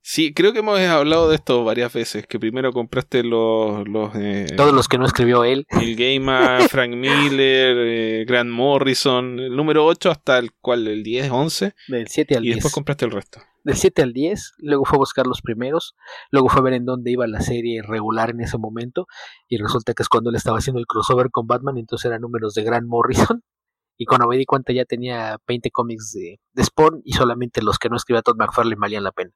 Sí, 0.00 0.32
creo 0.32 0.52
que 0.54 0.60
hemos 0.60 0.78
hablado 0.80 1.28
de 1.28 1.34
esto 1.34 1.64
varias 1.64 1.92
veces. 1.92 2.26
Que 2.26 2.38
primero 2.38 2.72
compraste 2.72 3.22
los, 3.24 3.86
los 3.86 4.14
eh, 4.14 4.46
Todos 4.56 4.72
los 4.72 4.88
que 4.88 4.96
no 4.96 5.04
escribió 5.04 5.44
él. 5.44 5.66
Neil 5.72 5.96
Gaiman, 5.96 6.68
Frank 6.70 6.94
Miller, 6.94 7.76
eh, 7.78 8.24
Grant 8.26 8.48
Morrison, 8.50 9.38
el 9.40 9.54
número 9.54 9.84
8 9.84 10.10
hasta 10.10 10.38
el 10.38 10.52
cual, 10.52 10.86
el 10.86 11.02
10, 11.02 11.30
11, 11.30 11.74
Del 11.88 12.08
7 12.08 12.36
al 12.36 12.44
y 12.44 12.46
10. 12.46 12.56
después 12.56 12.72
compraste 12.72 13.04
el 13.04 13.10
resto. 13.10 13.42
Del 13.64 13.76
7 13.76 14.02
al 14.02 14.12
10. 14.12 14.54
Luego 14.58 14.84
fue 14.84 14.96
a 14.96 14.98
buscar 14.98 15.26
los 15.26 15.42
primeros. 15.42 15.94
Luego 16.30 16.48
fue 16.48 16.60
a 16.60 16.64
ver 16.64 16.74
en 16.74 16.84
dónde 16.84 17.10
iba 17.10 17.26
la 17.26 17.40
serie 17.40 17.82
regular 17.82 18.30
en 18.30 18.40
ese 18.40 18.58
momento. 18.58 19.06
Y 19.48 19.58
resulta 19.58 19.94
que 19.94 20.02
es 20.02 20.08
cuando 20.08 20.30
él 20.30 20.36
estaba 20.36 20.58
haciendo 20.58 20.80
el 20.80 20.86
crossover 20.86 21.30
con 21.30 21.46
Batman. 21.46 21.78
Entonces 21.78 22.06
eran 22.06 22.20
números 22.20 22.54
de 22.54 22.62
Grant 22.62 22.86
Morrison. 22.86 23.42
Y 24.00 24.06
cuando 24.06 24.28
me 24.28 24.36
di 24.36 24.44
cuenta 24.44 24.72
ya 24.72 24.84
tenía 24.84 25.38
20 25.48 25.72
cómics 25.72 26.12
de, 26.12 26.38
de 26.52 26.64
Spawn. 26.64 27.02
Y 27.04 27.14
solamente 27.14 27.62
los 27.62 27.80
que 27.80 27.88
no 27.88 27.96
escribía 27.96 28.22
Todd 28.22 28.36
McFarlane 28.36 28.78
valían 28.78 29.02
la 29.02 29.10
pena. 29.10 29.32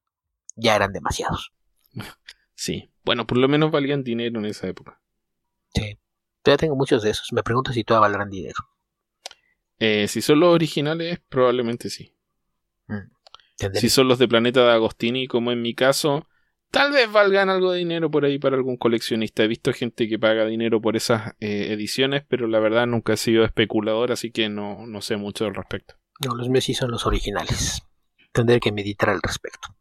Ya 0.55 0.77
eran 0.77 0.93
demasiados. 0.93 1.53
Sí, 2.55 2.89
bueno, 3.05 3.27
por 3.27 3.39
lo 3.39 3.49
menos 3.49 3.73
valían 3.73 4.05
dinero 4.05 4.39
en 4.39 4.45
esa 4.47 4.69
época. 4.69 5.01
Sí. 5.75 5.99
Todavía 6.43 6.59
tengo 6.59 6.77
muchos 6.77 7.03
de 7.03 7.11
esos. 7.11 7.33
Me 7.33 7.43
pregunto 7.43 7.73
si 7.73 7.83
todavía 7.83 8.09
valdrán 8.09 8.31
dinero. 8.31 8.69
Eh, 9.79 10.07
si 10.07 10.21
son 10.21 10.39
los 10.39 10.55
originales, 10.55 11.21
probablemente 11.29 11.91
sí. 11.91 12.15
Tendré- 13.63 13.81
Si 13.81 13.89
son 13.89 14.09
los 14.09 14.19
de 14.19 14.29
Planeta 14.29 14.65
de 14.65 14.73
Agostini, 14.73 15.27
como 15.27 15.53
en 15.53 15.63
mi 15.63 15.75
caso, 15.75 16.27
tal 16.71 16.93
vez 16.93 17.11
valgan 17.11 17.49
algo 17.51 17.73
de 17.73 17.79
dinero 17.79 18.11
por 18.11 18.25
ahí 18.25 18.39
para 18.39 18.57
algún 18.57 18.77
coleccionista. 18.77 19.43
He 19.45 19.49
visto 19.49 19.73
gente 19.73 20.09
que 20.09 20.19
paga 20.19 20.45
dinero 20.47 20.81
por 20.81 20.97
esas 20.97 21.33
eh, 21.41 21.69
ediciones, 21.73 22.25
pero 22.29 22.47
la 22.49 22.59
verdad 22.61 22.87
nunca 22.87 23.13
he 23.13 23.17
sido 23.17 23.45
especulador, 23.45 24.13
así 24.13 24.31
que 24.31 24.49
no, 24.49 24.87
no 24.87 25.01
sé 25.01 25.17
mucho 25.17 25.45
al 25.47 25.55
respecto. 25.55 25.95
No, 26.27 26.35
los 26.35 26.49
míos 26.49 26.65
sí 26.65 26.75
son 26.75 26.91
los 26.91 27.07
originales. 27.07 27.83
Tendré 28.33 28.61
que 28.61 28.73
meditar 28.73 29.11
al 29.11 29.21
respecto. 29.23 29.77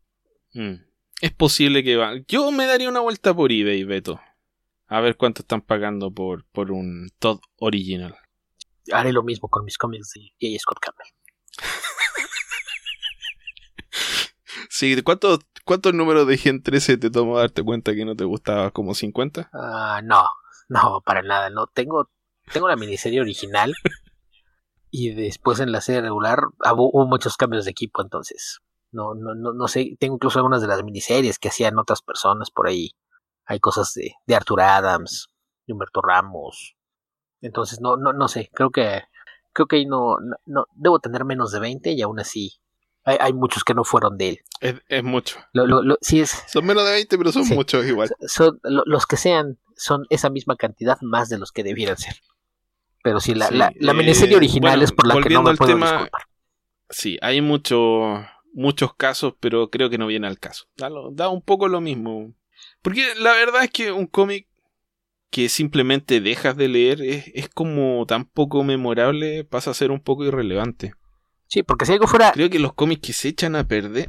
Mm. 0.53 0.75
Es 1.21 1.31
posible 1.33 1.83
que 1.83 1.95
va. 1.97 2.13
Yo 2.27 2.51
me 2.51 2.65
daría 2.65 2.89
una 2.89 2.99
vuelta 2.99 3.33
por 3.33 3.51
eBay, 3.51 3.83
Beto. 3.83 4.19
A 4.87 4.99
ver 5.01 5.15
cuánto 5.15 5.43
están 5.43 5.61
pagando 5.61 6.11
por, 6.11 6.45
por 6.51 6.71
un 6.71 7.09
Todd 7.19 7.39
original. 7.57 8.15
Haré 8.91 9.13
lo 9.13 9.23
mismo 9.23 9.47
con 9.47 9.63
mis 9.63 9.77
cómics 9.77 10.09
de 10.15 10.31
J. 10.41 10.59
Scott 10.59 10.79
Campbell. 10.81 11.07
Sí, 14.81 14.99
¿cuántos, 15.03 15.41
¿cuántos 15.63 15.93
números 15.93 16.25
de 16.25 16.39
Gen 16.39 16.63
13 16.63 16.97
te 16.97 17.11
tomó 17.11 17.37
darte 17.37 17.61
cuenta 17.61 17.93
que 17.93 18.03
no 18.03 18.15
te 18.15 18.23
gustaba? 18.23 18.71
¿Como 18.71 18.95
50? 18.95 19.47
Ah, 19.53 20.01
no, 20.03 20.23
no, 20.69 21.01
para 21.05 21.21
nada. 21.21 21.51
No 21.51 21.67
tengo, 21.67 22.09
tengo 22.51 22.67
la 22.67 22.75
miniserie 22.75 23.21
original 23.21 23.75
y 24.89 25.13
después 25.13 25.59
en 25.59 25.71
la 25.71 25.81
serie 25.81 26.01
regular 26.01 26.39
hubo, 26.73 26.89
hubo 26.91 27.05
muchos 27.05 27.37
cambios 27.37 27.65
de 27.65 27.69
equipo, 27.69 28.01
entonces 28.01 28.57
no, 28.91 29.13
no, 29.13 29.35
no, 29.35 29.53
no 29.53 29.67
sé. 29.67 29.97
Tengo 29.99 30.15
incluso 30.15 30.39
algunas 30.39 30.63
de 30.63 30.67
las 30.67 30.83
miniseries 30.83 31.37
que 31.37 31.49
hacían 31.49 31.77
otras 31.77 32.01
personas 32.01 32.49
por 32.49 32.67
ahí. 32.67 32.89
Hay 33.45 33.59
cosas 33.59 33.93
de, 33.93 34.15
de 34.25 34.35
Arthur 34.35 34.61
Adams, 34.61 35.27
de 35.67 35.73
Humberto 35.73 36.01
Ramos. 36.01 36.75
Entonces 37.39 37.81
no, 37.81 37.97
no, 37.97 38.13
no 38.13 38.27
sé. 38.27 38.49
Creo 38.51 38.71
que, 38.71 39.03
creo 39.53 39.67
que 39.67 39.75
ahí 39.75 39.85
no, 39.85 40.17
no, 40.19 40.37
no- 40.47 40.65
debo 40.73 40.97
tener 40.97 41.23
menos 41.23 41.51
de 41.51 41.59
20 41.59 41.91
y 41.91 42.01
aún 42.01 42.19
así 42.19 42.53
hay, 43.03 43.17
hay 43.19 43.33
muchos 43.33 43.63
que 43.63 43.73
no 43.73 43.83
fueron 43.83 44.17
de 44.17 44.29
él. 44.29 44.39
Es, 44.59 44.75
es 44.87 45.03
mucho. 45.03 45.39
Lo, 45.53 45.65
lo, 45.67 45.81
lo- 45.81 45.97
sí 46.01 46.19
es, 46.21 46.31
Son 46.47 46.65
menos 46.65 46.85
de 46.85 46.91
20, 46.91 47.17
pero 47.17 47.31
son 47.31 47.45
Sí. 47.45 47.53
muchos 47.55 47.85
igual. 47.85 48.09
son 48.27 48.59
lo- 48.63 48.83
los 48.85 49.05
que 49.07 49.17
sean 49.17 49.57
son 49.75 50.05
esa 50.09 50.29
misma 50.29 50.55
cantidad 50.55 50.97
más 51.01 51.29
de 51.29 51.39
los 51.39 51.51
que 51.51 51.63
debieran 51.63 51.97
ser. 51.97 52.15
Pero 53.03 53.19
sí, 53.19 53.33
la, 53.33 53.47
Sí, 53.47 53.55
la, 53.57 53.71
la 53.79 53.91
eh, 53.93 53.95
miniserie 53.95 54.35
original 54.35 54.71
bueno, 54.73 54.83
es 54.83 54.91
por 54.91 55.07
la 55.07 55.19
que 55.21 55.29
no 55.33 55.41
me 55.43 55.49
al 55.51 55.57
puedo 55.57 55.71
tema- 55.73 55.91
disculpar. 55.91 56.21
Sí, 56.91 57.17
hay 57.21 57.41
mucho, 57.41 58.23
muchos 58.53 58.93
casos, 58.95 59.33
pero 59.39 59.69
creo 59.71 59.89
que 59.89 59.97
no 59.97 60.05
viene 60.07 60.27
al 60.27 60.37
caso. 60.39 60.65
Da, 60.77 60.89
da 61.13 61.29
un 61.29 61.41
poco 61.41 61.67
lo 61.67 61.81
mismo. 61.81 62.33
Porque 62.83 63.15
la 63.17 63.31
verdad 63.33 63.63
es 63.63 63.71
que 63.71 63.91
un 63.91 64.05
cómic 64.05 64.47
que 65.31 65.47
simplemente 65.49 66.19
dejas 66.21 66.57
de 66.57 66.67
leer 66.67 67.01
es, 67.01 67.31
es 67.33 67.47
como 67.49 68.05
tan 68.05 68.25
poco 68.25 68.63
memorable, 68.63 69.45
pasa 69.45 69.71
a 69.71 69.73
ser 69.73 69.89
un 69.89 70.01
poco 70.01 70.25
irrelevante. 70.25 70.93
Sí, 71.51 71.63
porque 71.63 71.85
si 71.85 71.91
algo 71.91 72.07
fuera, 72.07 72.31
Creo 72.31 72.49
que 72.49 72.59
los 72.59 72.73
cómics 72.73 73.01
que 73.07 73.11
se 73.13 73.27
echan 73.27 73.57
a 73.57 73.67
perder. 73.67 74.07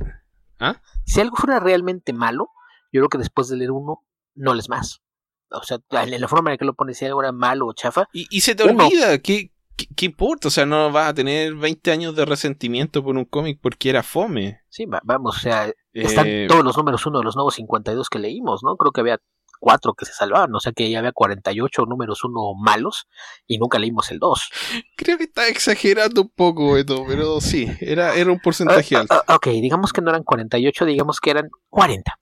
si 1.05 1.21
algo 1.21 1.35
fuera 1.37 1.59
realmente 1.59 2.13
malo, 2.13 2.51
yo 2.93 3.01
creo 3.01 3.09
que 3.09 3.19
después 3.19 3.49
de 3.49 3.57
leer 3.57 3.73
uno, 3.73 4.05
no 4.37 4.55
les 4.55 4.69
más. 4.69 5.03
O 5.51 5.63
sea, 5.65 5.79
en 5.91 6.21
la 6.21 6.29
forma 6.29 6.51
en 6.51 6.55
la 6.55 6.59
que 6.59 6.65
lo 6.65 6.75
pones, 6.75 6.99
si 6.99 7.05
algo 7.05 7.21
era 7.21 7.33
malo 7.33 7.67
o 7.67 7.73
chafa, 7.73 8.07
Y, 8.13 8.29
y 8.31 8.43
se 8.43 8.55
te 8.55 8.63
Uno. 8.63 8.87
olvida, 8.87 9.19
¿qué, 9.19 9.51
qué, 9.77 9.87
qué 9.97 10.07
importa? 10.07 10.47
O 10.47 10.51
sea, 10.53 10.67
no 10.67 10.93
vas 10.93 11.09
a 11.09 11.15
tener 11.15 11.55
20 11.57 11.91
años 11.91 12.15
de 12.15 12.25
resentimiento 12.25 13.03
por 13.03 13.17
un 13.17 13.25
cómic 13.25 13.59
porque 13.61 13.91
era 13.91 14.05
fome. 14.05 14.61
sí, 14.69 14.87
va- 14.87 15.03
vamos, 15.03 15.37
o 15.37 15.41
sea, 15.41 15.69
están 15.93 16.27
Eh, 16.29 16.47
todos 16.49 16.63
los 16.65 16.77
números 16.77 17.05
uno 17.07 17.19
de 17.19 17.25
los 17.25 17.35
nuevos 17.35 17.55
52 17.57 18.09
que 18.09 18.21
leímos, 18.21 18.63
¿no? 18.63 18.77
Creo 18.77 18.93
que 18.93 19.01
había 19.01 19.19
cuatro 19.63 19.95
que 19.95 20.05
se 20.05 20.13
salvaban, 20.13 20.53
o 20.57 20.59
sea 20.59 20.73
que 20.73 20.91
ya 20.91 20.99
había 20.99 21.13
48 21.13 21.87
números 21.87 22.25
uno 22.25 22.53
malos 22.61 23.07
y 23.47 23.59
nunca 23.59 23.79
leímos 23.79 24.11
el 24.11 24.19
2. 24.19 24.51
Creo 24.97 25.17
que 25.19 25.25
está 25.25 25.47
exagerando 25.47 26.23
un 26.23 26.31
poco, 26.31 26.73
Beto, 26.73 27.05
pero 27.07 27.41
sí, 27.41 27.69
era, 27.81 28.17
era 28.17 28.33
un 28.33 28.41
porcentaje 28.41 28.97
alto. 28.97 29.15
Ah, 29.15 29.23
ah, 29.29 29.37
ok, 29.37 29.47
digamos 29.51 29.93
que 29.93 30.01
no 30.01 30.11
eran 30.11 30.25
48, 30.25 30.85
digamos 30.85 31.21
que 31.21 31.31
eran 31.31 31.49
40. 31.71 32.19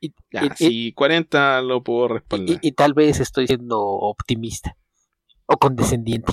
Y, 0.00 0.12
Ya, 0.32 0.42
y- 0.44 0.46
y- 0.46 0.68
si 0.88 0.92
40 0.92 1.60
lo 1.62 1.84
puedo 1.84 2.08
respaldar. 2.08 2.58
y- 2.60 2.68
y 2.68 2.72
tal 2.72 2.94
vez 2.94 3.20
estoy 3.20 3.46
siendo 3.46 3.78
optimista 3.80 4.76
o 5.46 5.56
condescendiente. 5.56 6.32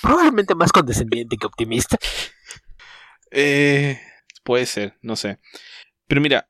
Probablemente 0.00 0.54
más 0.54 0.70
condescendiente 0.70 1.36
que 1.36 1.46
optimista. 1.46 1.98
Eh, 3.30 4.00
puede 4.44 4.66
ser, 4.66 4.96
no 5.02 5.16
sé. 5.16 5.38
Pero 6.06 6.20
mira, 6.20 6.48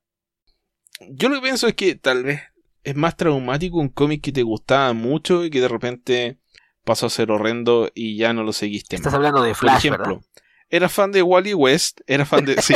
yo 1.09 1.29
lo 1.29 1.37
que 1.37 1.43
pienso 1.43 1.67
es 1.67 1.75
que 1.75 1.95
tal 1.95 2.25
vez 2.25 2.41
es 2.85 2.97
más 2.97 3.17
traumático 3.17 3.79
un 3.79 3.89
cómic 3.89 4.23
que 4.23 4.33
te 4.33 4.43
gustaba 4.43 4.93
mucho 4.93 5.45
y 5.45 5.51
que 5.51 5.61
de 5.61 5.69
repente 5.69 6.39
pasó 6.85 7.07
a 7.07 7.11
ser 7.11 7.31
horrendo 7.31 7.91
y 7.95 8.17
ya 8.17 8.33
no 8.33 8.43
lo 8.43 8.53
seguiste. 8.53 8.97
Estás 8.97 9.13
más. 9.13 9.17
hablando 9.17 9.43
de 9.43 9.51
Por 9.51 9.59
Flash, 9.59 9.87
ejemplo, 9.87 10.05
¿verdad? 10.07 10.23
era 10.71 10.89
fan 10.89 11.13
de 11.13 11.23
Wally 11.23 11.55
West, 11.55 12.01
era 12.07 12.25
fan 12.25 12.45
de... 12.45 12.61
Sí. 12.63 12.75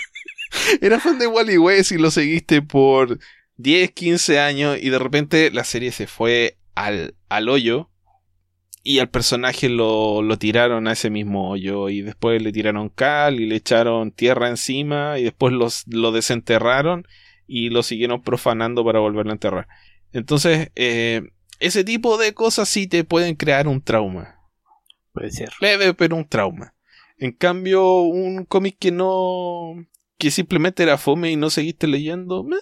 era 0.80 1.00
fan 1.00 1.18
de 1.18 1.26
Wally 1.26 1.58
West 1.58 1.92
y 1.92 1.98
lo 1.98 2.10
seguiste 2.10 2.62
por 2.62 3.18
10, 3.56 3.92
15 3.92 4.40
años 4.40 4.78
y 4.80 4.90
de 4.90 4.98
repente 4.98 5.50
la 5.50 5.64
serie 5.64 5.92
se 5.92 6.06
fue 6.06 6.58
al, 6.74 7.14
al 7.28 7.48
hoyo 7.48 7.90
y 8.82 9.00
al 9.00 9.08
personaje 9.08 9.68
lo, 9.68 10.22
lo 10.22 10.38
tiraron 10.38 10.86
a 10.86 10.92
ese 10.92 11.10
mismo 11.10 11.50
hoyo 11.50 11.88
y 11.88 12.02
después 12.02 12.40
le 12.40 12.52
tiraron 12.52 12.88
cal 12.88 13.40
y 13.40 13.46
le 13.46 13.56
echaron 13.56 14.12
tierra 14.12 14.48
encima 14.48 15.18
y 15.18 15.24
después 15.24 15.52
los, 15.52 15.84
lo 15.88 16.12
desenterraron 16.12 17.06
y 17.46 17.70
lo 17.70 17.82
siguieron 17.82 18.22
profanando 18.22 18.84
para 18.84 19.00
volverlo 19.00 19.32
a 19.32 19.34
enterrar. 19.34 19.68
Entonces, 20.12 20.70
eh, 20.74 21.22
ese 21.60 21.84
tipo 21.84 22.18
de 22.18 22.34
cosas 22.34 22.68
sí 22.68 22.86
te 22.86 23.04
pueden 23.04 23.34
crear 23.34 23.68
un 23.68 23.80
trauma. 23.80 24.40
Puede 25.12 25.30
ser. 25.30 25.50
Leve, 25.60 25.94
pero 25.94 26.16
un 26.16 26.28
trauma. 26.28 26.74
En 27.18 27.32
cambio, 27.32 28.00
un 28.00 28.44
cómic 28.44 28.76
que 28.78 28.90
no. 28.92 29.74
que 30.18 30.30
simplemente 30.30 30.82
era 30.82 30.98
fome 30.98 31.30
y 31.30 31.36
no 31.36 31.48
seguiste 31.50 31.86
leyendo, 31.86 32.44
meh, 32.44 32.56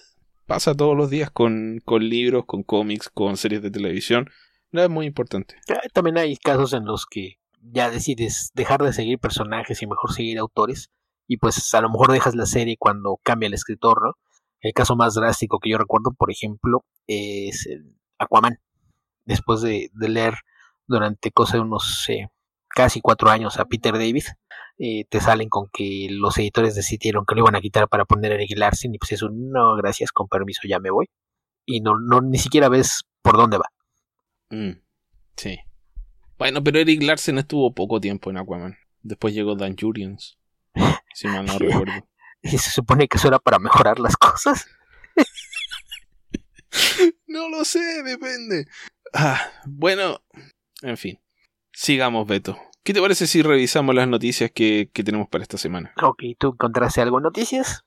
pasa 0.45 0.73
todos 0.75 0.95
los 0.95 1.09
días 1.09 1.29
con, 1.29 1.81
con 1.83 2.07
libros, 2.07 2.45
con 2.45 2.63
cómics, 2.63 3.09
con 3.09 3.35
series 3.37 3.61
de 3.61 3.71
televisión. 3.71 4.29
No 4.71 4.81
es 4.81 4.89
muy 4.89 5.05
importante. 5.05 5.55
Eh, 5.67 5.89
También 5.93 6.17
hay 6.17 6.37
casos 6.37 6.73
en 6.73 6.85
los 6.85 7.05
que 7.05 7.39
ya 7.61 7.89
decides 7.89 8.51
dejar 8.53 8.81
de 8.83 8.93
seguir 8.93 9.19
personajes 9.19 9.81
y 9.81 9.87
mejor 9.87 10.13
seguir 10.13 10.37
autores. 10.37 10.91
Y 11.27 11.37
pues 11.37 11.73
a 11.73 11.81
lo 11.81 11.89
mejor 11.89 12.11
dejas 12.11 12.35
la 12.35 12.45
serie 12.45 12.77
cuando 12.77 13.19
cambia 13.23 13.47
el 13.47 13.53
escritor, 13.53 14.01
¿no? 14.03 14.13
El 14.65 14.73
caso 14.73 14.95
más 14.95 15.13
drástico 15.13 15.59
que 15.59 15.69
yo 15.69 15.77
recuerdo, 15.77 16.11
por 16.17 16.31
ejemplo, 16.31 16.83
es 17.05 17.67
el 17.67 17.95
Aquaman. 18.17 18.57
Después 19.23 19.61
de, 19.61 19.91
de 19.93 20.09
leer 20.09 20.33
durante 20.87 21.29
cosa 21.29 21.57
de 21.57 21.61
unos 21.61 22.09
eh, 22.09 22.29
casi 22.67 22.99
cuatro 22.99 23.29
años 23.29 23.59
a 23.59 23.65
Peter 23.65 23.93
David, 23.93 24.23
eh, 24.79 25.05
te 25.07 25.21
salen 25.21 25.49
con 25.49 25.69
que 25.71 26.07
los 26.09 26.39
editores 26.39 26.73
decidieron 26.73 27.27
que 27.27 27.35
lo 27.35 27.41
iban 27.41 27.55
a 27.55 27.61
quitar 27.61 27.87
para 27.87 28.05
poner 28.05 28.31
a 28.31 28.35
Eric 28.35 28.57
Larsen 28.57 28.95
y 28.95 28.97
pues 28.97 29.11
eso, 29.11 29.29
no, 29.31 29.75
gracias, 29.75 30.11
con 30.11 30.27
permiso, 30.27 30.61
ya 30.67 30.79
me 30.79 30.89
voy. 30.89 31.11
Y 31.63 31.81
no, 31.81 31.99
no 31.99 32.21
ni 32.21 32.39
siquiera 32.39 32.67
ves 32.67 33.03
por 33.21 33.37
dónde 33.37 33.59
va. 33.59 33.69
Mm, 34.49 34.81
sí. 35.37 35.59
Bueno, 36.39 36.63
pero 36.63 36.79
Eric 36.79 37.03
Larsen 37.03 37.37
estuvo 37.37 37.75
poco 37.75 38.01
tiempo 38.01 38.31
en 38.31 38.37
Aquaman. 38.37 38.77
Después 39.03 39.35
llegó 39.35 39.55
Dan 39.55 39.75
Jurgens. 39.79 40.39
Si 41.13 41.27
mal 41.27 41.45
no 41.45 41.57
recuerdo. 41.57 41.93
Y 42.51 42.57
se 42.57 42.69
supone 42.69 43.07
que 43.07 43.17
eso 43.17 43.27
era 43.27 43.39
para 43.39 43.59
mejorar 43.59 43.99
las 43.99 44.15
cosas. 44.15 44.67
No 47.27 47.49
lo 47.49 47.63
sé, 47.65 48.03
depende. 48.03 48.65
Ah, 49.13 49.41
bueno, 49.65 50.21
en 50.81 50.97
fin. 50.97 51.19
Sigamos, 51.73 52.27
Beto. 52.27 52.57
¿Qué 52.83 52.93
te 52.93 53.01
parece 53.01 53.27
si 53.27 53.41
revisamos 53.41 53.95
las 53.95 54.07
noticias 54.07 54.51
que, 54.51 54.89
que 54.93 55.03
tenemos 55.03 55.27
para 55.29 55.41
esta 55.41 55.57
semana? 55.57 55.93
Ok, 56.01 56.23
¿tú 56.37 56.49
encontraste 56.49 57.01
algo 57.01 57.17
en 57.17 57.23
noticias? 57.23 57.83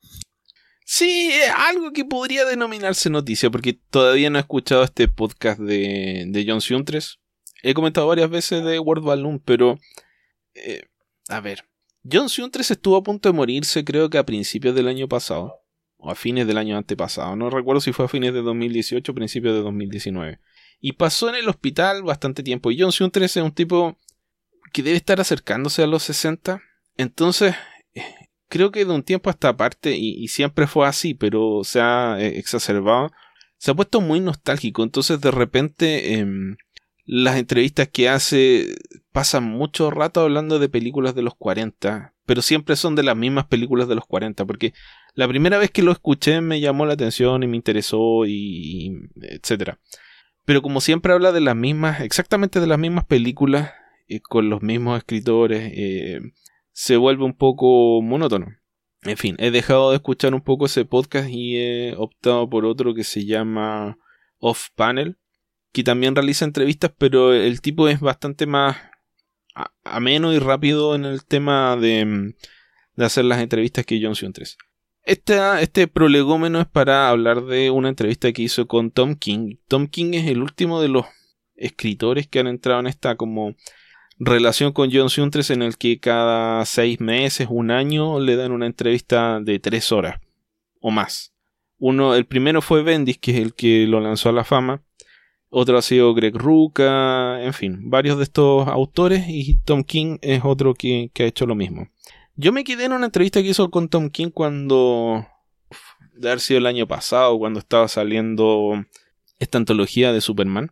Sí, 0.84 1.30
algo 1.56 1.92
que 1.92 2.04
podría 2.04 2.44
denominarse 2.44 3.10
noticia, 3.10 3.50
porque 3.50 3.74
todavía 3.74 4.30
no 4.30 4.38
he 4.38 4.40
escuchado 4.40 4.84
este 4.84 5.08
podcast 5.08 5.60
de, 5.60 6.24
de 6.28 6.44
John 6.46 6.60
Siuntres. 6.60 7.18
He 7.62 7.74
comentado 7.74 8.06
varias 8.06 8.30
veces 8.30 8.64
de 8.64 8.78
World 8.78 9.04
Balloon, 9.04 9.38
pero... 9.38 9.78
Eh, 10.54 10.82
a 11.28 11.40
ver, 11.40 11.68
John 12.10 12.28
Siuntres 12.28 12.70
estuvo 12.70 12.96
a 12.96 13.02
punto 13.02 13.28
de 13.28 13.34
morirse 13.34 13.84
creo 13.84 14.08
que 14.10 14.18
a 14.18 14.26
principios 14.26 14.74
del 14.74 14.88
año 14.88 15.08
pasado, 15.08 15.62
o 15.96 16.10
a 16.10 16.14
fines 16.14 16.46
del 16.46 16.58
año 16.58 16.76
antepasado, 16.76 17.34
no 17.36 17.50
recuerdo 17.50 17.80
si 17.80 17.92
fue 17.92 18.04
a 18.04 18.08
fines 18.08 18.32
de 18.32 18.42
2018 18.42 19.10
o 19.10 19.14
principios 19.14 19.54
de 19.54 19.62
2019. 19.62 20.40
Y 20.80 20.92
pasó 20.92 21.28
en 21.28 21.34
el 21.34 21.48
hospital 21.48 22.02
bastante 22.02 22.42
tiempo, 22.42 22.70
y 22.70 22.80
John 22.80 22.92
Siuntres 22.92 23.36
es 23.36 23.42
un 23.42 23.52
tipo 23.52 23.98
que 24.72 24.82
debe 24.82 24.96
estar 24.96 25.20
acercándose 25.20 25.82
a 25.82 25.86
los 25.86 26.02
60, 26.04 26.62
entonces 26.96 27.54
creo 28.48 28.70
que 28.70 28.84
de 28.84 28.92
un 28.92 29.02
tiempo 29.02 29.30
a 29.30 29.32
esta 29.32 29.56
parte, 29.56 29.96
y, 29.96 30.26
siempre 30.28 30.66
fue 30.66 30.86
así, 30.86 31.14
pero 31.14 31.62
se 31.64 31.80
ha 31.80 32.16
eh, 32.18 32.38
exacerbado, 32.38 33.10
se 33.56 33.70
ha 33.70 33.74
puesto 33.74 34.00
muy 34.00 34.20
nostálgico. 34.20 34.82
Entonces, 34.82 35.20
de 35.20 35.30
repente, 35.30 36.14
em, 36.14 36.56
las 37.04 37.36
entrevistas 37.36 37.88
que 37.88 38.08
hace 38.08 38.74
pasan 39.18 39.42
mucho 39.42 39.90
rato 39.90 40.20
hablando 40.20 40.60
de 40.60 40.68
películas 40.68 41.12
de 41.12 41.22
los 41.22 41.34
40, 41.34 42.14
pero 42.24 42.40
siempre 42.40 42.76
son 42.76 42.94
de 42.94 43.02
las 43.02 43.16
mismas 43.16 43.46
películas 43.46 43.88
de 43.88 43.96
los 43.96 44.06
40, 44.06 44.44
porque 44.44 44.74
la 45.14 45.26
primera 45.26 45.58
vez 45.58 45.72
que 45.72 45.82
lo 45.82 45.90
escuché 45.90 46.40
me 46.40 46.60
llamó 46.60 46.86
la 46.86 46.92
atención 46.92 47.42
y 47.42 47.48
me 47.48 47.56
interesó 47.56 48.26
y. 48.26 48.92
Pero 50.44 50.62
como 50.62 50.80
siempre 50.80 51.12
habla 51.12 51.32
de 51.32 51.40
las 51.40 51.56
mismas, 51.56 52.00
exactamente 52.00 52.60
de 52.60 52.68
las 52.68 52.78
mismas 52.78 53.06
películas, 53.06 53.72
eh, 54.06 54.20
con 54.20 54.50
los 54.50 54.62
mismos 54.62 54.98
escritores, 54.98 55.72
eh, 55.74 56.20
se 56.70 56.96
vuelve 56.96 57.24
un 57.24 57.34
poco 57.34 58.00
monótono. 58.00 58.46
En 59.02 59.16
fin, 59.16 59.34
he 59.40 59.50
dejado 59.50 59.90
de 59.90 59.96
escuchar 59.96 60.32
un 60.32 60.42
poco 60.42 60.66
ese 60.66 60.84
podcast 60.84 61.28
y 61.28 61.56
he 61.56 61.96
optado 61.96 62.48
por 62.48 62.64
otro 62.64 62.94
que 62.94 63.02
se 63.02 63.26
llama 63.26 63.98
Off 64.38 64.68
Panel, 64.76 65.18
que 65.72 65.82
también 65.82 66.14
realiza 66.14 66.44
entrevistas, 66.44 66.92
pero 66.96 67.34
el 67.34 67.60
tipo 67.60 67.88
es 67.88 67.98
bastante 67.98 68.46
más 68.46 68.76
ameno 69.84 70.32
y 70.32 70.38
rápido 70.38 70.94
en 70.94 71.04
el 71.04 71.24
tema 71.24 71.76
de, 71.76 72.34
de 72.94 73.04
hacer 73.04 73.24
las 73.24 73.40
entrevistas 73.40 73.84
que 73.86 74.00
John 74.02 74.32
3. 74.32 74.56
Este, 75.04 75.38
este 75.62 75.88
prolegómeno 75.88 76.60
es 76.60 76.66
para 76.66 77.08
hablar 77.08 77.46
de 77.46 77.70
una 77.70 77.88
entrevista 77.88 78.32
que 78.32 78.42
hizo 78.42 78.68
con 78.68 78.90
Tom 78.90 79.14
King. 79.14 79.56
Tom 79.66 79.86
King 79.86 80.12
es 80.14 80.26
el 80.26 80.42
último 80.42 80.82
de 80.82 80.88
los 80.88 81.06
escritores 81.56 82.28
que 82.28 82.40
han 82.40 82.46
entrado 82.46 82.80
en 82.80 82.86
esta 82.88 83.16
como 83.16 83.54
relación 84.18 84.72
con 84.72 84.90
John 84.92 85.10
Suntres 85.10 85.50
en 85.50 85.62
el 85.62 85.78
que 85.78 86.00
cada 86.00 86.64
seis 86.66 87.00
meses, 87.00 87.48
un 87.50 87.70
año, 87.70 88.20
le 88.20 88.36
dan 88.36 88.52
una 88.52 88.66
entrevista 88.66 89.40
de 89.40 89.58
tres 89.58 89.92
horas 89.92 90.20
o 90.80 90.90
más. 90.90 91.32
Uno, 91.78 92.14
el 92.14 92.26
primero 92.26 92.60
fue 92.60 92.82
Bendis, 92.82 93.18
que 93.18 93.30
es 93.30 93.38
el 93.38 93.54
que 93.54 93.86
lo 93.86 94.00
lanzó 94.00 94.28
a 94.28 94.32
la 94.32 94.44
fama. 94.44 94.82
Otro 95.50 95.78
ha 95.78 95.82
sido 95.82 96.12
Greg 96.14 96.36
Ruca, 96.36 97.42
en 97.42 97.54
fin, 97.54 97.88
varios 97.88 98.18
de 98.18 98.24
estos 98.24 98.68
autores 98.68 99.24
y 99.28 99.54
Tom 99.64 99.82
King 99.82 100.18
es 100.20 100.42
otro 100.44 100.74
que, 100.74 101.10
ha 101.18 101.22
hecho 101.22 101.46
lo 101.46 101.54
mismo. 101.54 101.88
Yo 102.36 102.52
me 102.52 102.64
quedé 102.64 102.84
en 102.84 102.92
una 102.92 103.06
entrevista 103.06 103.42
que 103.42 103.48
hizo 103.48 103.70
con 103.70 103.88
Tom 103.88 104.10
King 104.10 104.30
cuando... 104.30 105.26
de 106.14 106.28
haber 106.28 106.40
sido 106.40 106.58
el 106.58 106.66
año 106.66 106.86
pasado, 106.86 107.38
cuando 107.38 107.60
estaba 107.60 107.88
saliendo 107.88 108.84
esta 109.38 109.58
antología 109.58 110.12
de 110.12 110.20
Superman. 110.20 110.70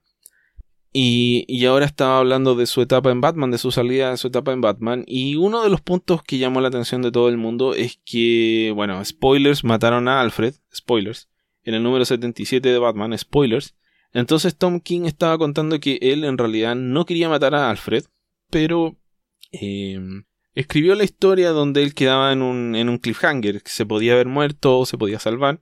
Y, 0.99 1.67
ahora 1.67 1.85
estaba 1.85 2.19
hablando 2.19 2.55
de 2.55 2.65
su 2.65 2.81
etapa 2.81 3.11
en 3.11 3.21
Batman, 3.21 3.51
de 3.51 3.59
su 3.59 3.71
salida 3.71 4.11
de 4.11 4.17
su 4.17 4.29
etapa 4.29 4.53
en 4.53 4.62
Batman. 4.62 5.05
Y 5.07 5.37
uno 5.37 5.62
de 5.62 5.69
los 5.69 5.83
puntos 5.83 6.23
que 6.23 6.39
llamó 6.39 6.62
la 6.62 6.69
atención 6.69 7.03
de 7.03 7.12
todo 7.12 7.29
el 7.29 7.37
mundo 7.37 7.75
es 7.75 8.01
que, 8.07 8.73
bueno, 8.75 9.05
spoilers, 9.05 9.62
mataron 9.62 10.09
a 10.09 10.23
Alfred, 10.23 10.55
spoilers, 10.75 11.29
en 11.65 11.75
el 11.75 11.83
número 11.83 12.07
77 12.07 12.67
de 12.67 12.79
Batman, 12.79 13.17
spoilers. 13.19 13.75
Entonces 14.16 14.57
Tom 14.57 14.81
King 14.81 15.02
estaba 15.05 15.37
contando 15.37 15.79
que 15.79 15.98
él 16.00 16.24
en 16.24 16.38
realidad 16.38 16.74
no 16.74 17.05
quería 17.05 17.29
matar 17.29 17.55
a 17.55 17.68
Alfred, 17.68 18.05
pero 18.48 18.96
em, 19.52 20.24
escribió 20.55 20.94
la 20.94 21.05
historia 21.05 21.50
donde 21.50 21.83
él 21.83 21.92
quedaba 21.92 22.33
en 22.33 22.40
un, 22.40 22.74
en 22.76 22.88
un 22.88 22.96
cliffhanger, 22.96 23.62
que 23.62 23.70
se 23.70 23.85
podía 23.85 24.14
haber 24.14 24.26
muerto 24.26 24.79
o 24.79 24.87
se 24.87 24.96
podía 24.96 25.18
salvar. 25.18 25.61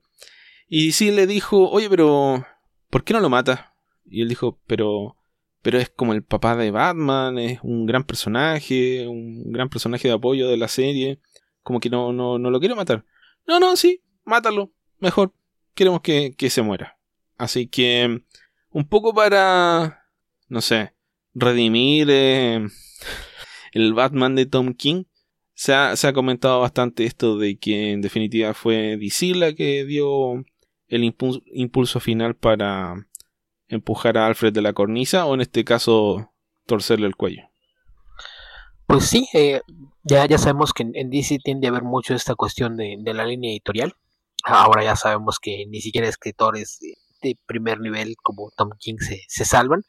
Y 0.68 0.92
sí 0.92 1.10
le 1.10 1.26
dijo, 1.26 1.68
oye, 1.68 1.90
pero 1.90 2.46
¿por 2.90 3.02
qué 3.02 3.12
no 3.12 3.18
lo 3.18 3.28
mata? 3.28 3.74
Y 4.04 4.22
él 4.22 4.28
dijo, 4.28 4.60
pero 4.68 5.16
pero 5.60 5.78
es 5.78 5.90
como 5.90 6.12
el 6.12 6.22
papá 6.22 6.54
de 6.54 6.70
Batman, 6.70 7.38
es 7.38 7.58
un 7.64 7.86
gran 7.86 8.04
personaje, 8.04 9.08
un 9.08 9.50
gran 9.50 9.68
personaje 9.68 10.06
de 10.06 10.14
apoyo 10.14 10.46
de 10.46 10.58
la 10.58 10.68
serie, 10.68 11.18
como 11.64 11.80
que 11.80 11.90
no, 11.90 12.12
no, 12.12 12.38
no 12.38 12.50
lo 12.50 12.60
quiero 12.60 12.76
matar. 12.76 13.04
No, 13.48 13.58
no, 13.58 13.74
sí, 13.74 14.00
mátalo, 14.24 14.72
mejor, 15.00 15.34
queremos 15.74 16.02
que, 16.02 16.36
que 16.36 16.50
se 16.50 16.62
muera. 16.62 17.00
Así 17.36 17.66
que, 17.66 18.22
un 18.74 18.88
poco 18.88 19.14
para, 19.14 20.04
no 20.48 20.60
sé, 20.60 20.94
redimir 21.32 22.08
eh, 22.10 22.66
el 23.72 23.94
Batman 23.94 24.34
de 24.34 24.46
Tom 24.46 24.74
King, 24.74 25.04
se 25.54 25.72
ha, 25.72 25.94
se 25.94 26.08
ha, 26.08 26.12
comentado 26.12 26.60
bastante 26.60 27.04
esto 27.04 27.38
de 27.38 27.56
que 27.56 27.92
en 27.92 28.02
definitiva 28.02 28.52
fue 28.52 28.96
DC 28.96 29.36
la 29.36 29.54
que 29.54 29.84
dio 29.84 30.44
el 30.88 31.04
impulso 31.04 32.00
final 32.00 32.34
para 32.34 32.96
empujar 33.68 34.18
a 34.18 34.26
Alfred 34.26 34.52
de 34.52 34.62
la 34.62 34.72
cornisa 34.72 35.24
o 35.24 35.34
en 35.34 35.42
este 35.42 35.64
caso 35.64 36.32
torcerle 36.66 37.06
el 37.06 37.14
cuello. 37.14 37.44
Pues 38.88 39.06
sí, 39.06 39.28
eh, 39.34 39.60
ya, 40.02 40.26
ya 40.26 40.36
sabemos 40.36 40.72
que 40.72 40.82
en, 40.82 41.10
DC 41.10 41.38
tiende 41.44 41.68
a 41.68 41.70
haber 41.70 41.84
mucho 41.84 42.14
esta 42.14 42.34
cuestión 42.34 42.76
de, 42.76 42.98
la 43.04 43.24
línea 43.24 43.52
editorial. 43.52 43.94
Ahora 44.42 44.82
ya 44.82 44.96
sabemos 44.96 45.38
que 45.38 45.64
ni 45.68 45.80
siquiera 45.80 46.08
escritores 46.08 46.80
de, 47.24 47.38
primer 47.46 47.80
nivel 47.80 48.14
como 48.22 48.50
Tom 48.56 48.70
King 48.78 48.96
se, 48.98 49.44
salvan. 49.44 49.82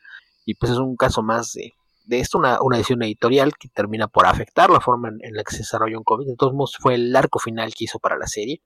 Y 0.45 0.55
pues 0.55 0.71
es 0.71 0.77
un 0.77 0.95
caso 0.95 1.21
más 1.23 1.53
de, 1.53 1.73
esto, 2.19 2.37
una, 2.37 2.61
una, 2.61 2.77
edición 2.77 3.03
editorial 3.03 3.53
que 3.57 3.69
termina 3.69 4.07
por 4.07 4.25
afectar 4.25 4.69
la 4.69 4.79
forma 4.79 5.09
en, 5.09 5.33
la 5.33 5.43
que 5.43 5.51
se 5.51 5.59
desarrolló 5.59 5.97
un 5.97 6.03
cómic. 6.03 6.27
De 6.27 6.35
todos 6.35 6.53
modos, 6.53 6.75
fue 6.79 6.95
el 6.95 7.15
arco 7.15 7.39
final 7.39 7.73
que 7.73 7.85
hizo 7.85 7.99
para 7.99 8.17
la 8.17 8.27
serie, 8.27 8.61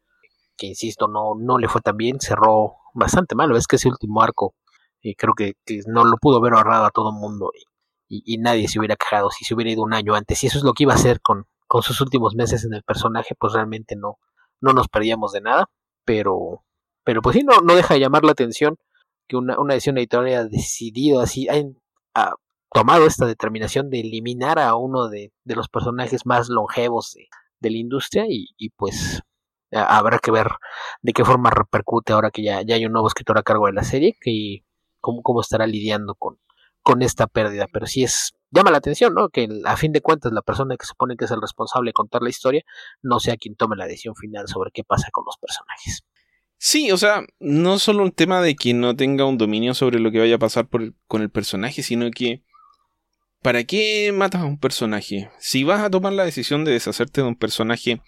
que 0.57 0.67
insisto, 0.67 1.07
no, 1.07 1.35
no 1.39 1.57
le 1.57 1.67
fue 1.67 1.81
tan 1.81 1.97
bien, 1.97 2.19
cerró 2.19 2.75
bastante 2.93 3.35
mal. 3.35 3.55
Es 3.55 3.67
que 3.67 3.77
ese 3.77 3.89
último 3.89 4.21
arco 4.21 4.55
y 5.01 5.15
creo 5.15 5.33
que, 5.33 5.53
no 5.87 6.03
lo 6.03 6.17
pudo 6.17 6.37
haber 6.37 6.53
ahorrado 6.53 6.85
a 6.85 6.91
todo 6.91 7.09
el 7.09 7.15
mundo 7.15 7.51
y, 8.07 8.37
nadie 8.39 8.67
se 8.67 8.79
hubiera 8.79 8.95
quejado 8.95 9.29
si 9.29 9.45
se 9.45 9.53
hubiera 9.53 9.71
ido 9.71 9.83
un 9.83 9.93
año 9.93 10.15
antes. 10.15 10.43
Y 10.43 10.47
eso 10.47 10.57
es 10.57 10.63
lo 10.63 10.73
que 10.73 10.83
iba 10.83 10.93
a 10.93 10.95
hacer 10.95 11.21
con, 11.21 11.45
con 11.67 11.83
sus 11.83 12.01
últimos 12.01 12.35
meses 12.35 12.65
en 12.65 12.73
el 12.73 12.83
personaje, 12.83 13.35
pues 13.37 13.53
realmente 13.53 13.95
no, 13.95 14.17
no 14.61 14.73
nos 14.73 14.87
perdíamos 14.87 15.31
de 15.31 15.41
nada. 15.41 15.69
Pero, 16.05 16.63
pero 17.09 17.23
pues 17.23 17.35
sí, 17.35 17.43
no, 17.43 17.61
no 17.61 17.75
deja 17.75 17.95
de 17.95 18.01
llamar 18.01 18.23
la 18.23 18.33
atención 18.33 18.77
que 19.27 19.35
una, 19.35 19.59
una 19.59 19.73
edición 19.73 19.97
editorial 19.97 20.27
haya 20.27 20.43
decidido 20.43 21.21
así, 21.21 21.47
ha, 22.13 22.33
tomado 22.71 23.07
esta 23.07 23.25
determinación 23.25 23.89
de 23.89 24.01
eliminar 24.01 24.59
a 24.59 24.75
uno 24.75 25.07
de, 25.09 25.33
de 25.43 25.55
los 25.55 25.69
personajes 25.69 26.27
más 26.27 26.49
longevos 26.49 27.13
de, 27.15 27.27
de 27.61 27.71
la 27.71 27.77
industria 27.79 28.25
y, 28.29 28.49
y 28.57 28.69
pues 28.69 29.23
habrá 29.71 30.19
que 30.19 30.29
ver 30.29 30.49
de 31.01 31.13
qué 31.13 31.25
forma 31.25 31.49
repercute 31.49 32.13
ahora 32.13 32.29
que 32.29 32.43
ya, 32.43 32.61
ya 32.61 32.75
hay 32.75 32.85
un 32.85 32.91
nuevo 32.91 33.07
escritor 33.07 33.39
a 33.39 33.43
cargo 33.43 33.65
de 33.65 33.73
la 33.73 33.83
serie 33.83 34.15
y 34.23 34.63
cómo, 34.99 35.23
cómo 35.23 35.41
estará 35.41 35.65
lidiando 35.65 36.13
con, 36.13 36.37
con 36.83 37.01
esta 37.01 37.25
pérdida. 37.25 37.65
Pero 37.73 37.87
sí 37.87 38.03
es, 38.03 38.33
llama 38.51 38.69
la 38.69 38.77
atención, 38.77 39.15
¿no? 39.15 39.29
Que 39.29 39.47
a 39.65 39.77
fin 39.77 39.93
de 39.93 40.01
cuentas 40.01 40.31
la 40.31 40.43
persona 40.43 40.77
que 40.77 40.85
supone 40.85 41.15
que 41.17 41.25
es 41.25 41.31
el 41.31 41.41
responsable 41.41 41.89
de 41.89 41.93
contar 41.93 42.21
la 42.21 42.29
historia 42.29 42.61
no 43.01 43.19
sea 43.19 43.35
quien 43.35 43.55
tome 43.55 43.75
la 43.75 43.87
decisión 43.87 44.15
final 44.15 44.47
sobre 44.47 44.69
qué 44.69 44.83
pasa 44.83 45.07
con 45.11 45.23
los 45.25 45.37
personajes. 45.37 46.03
Sí, 46.61 46.91
o 46.91 46.97
sea, 46.97 47.23
no 47.39 47.79
solo 47.79 48.03
un 48.03 48.11
tema 48.11 48.41
de 48.41 48.55
que 48.55 48.73
no 48.73 48.93
tenga 48.93 49.23
un 49.23 49.37
dominio 49.37 49.73
sobre 49.73 49.99
lo 49.99 50.11
que 50.11 50.19
vaya 50.19 50.35
a 50.35 50.39
pasar 50.39 50.67
con 51.07 51.21
el 51.21 51.29
personaje, 51.29 51.81
sino 51.83 52.11
que 52.11 52.43
¿para 53.41 53.63
qué 53.63 54.11
matas 54.13 54.41
a 54.41 54.45
un 54.45 54.59
personaje? 54.59 55.31
Si 55.39 55.63
vas 55.63 55.81
a 55.81 55.89
tomar 55.89 56.11
la 56.11 56.25
decisión 56.25 56.65
de 56.65 56.73
deshacerte 56.73 57.21
de 57.21 57.27
un 57.27 57.37
personaje 57.37 58.01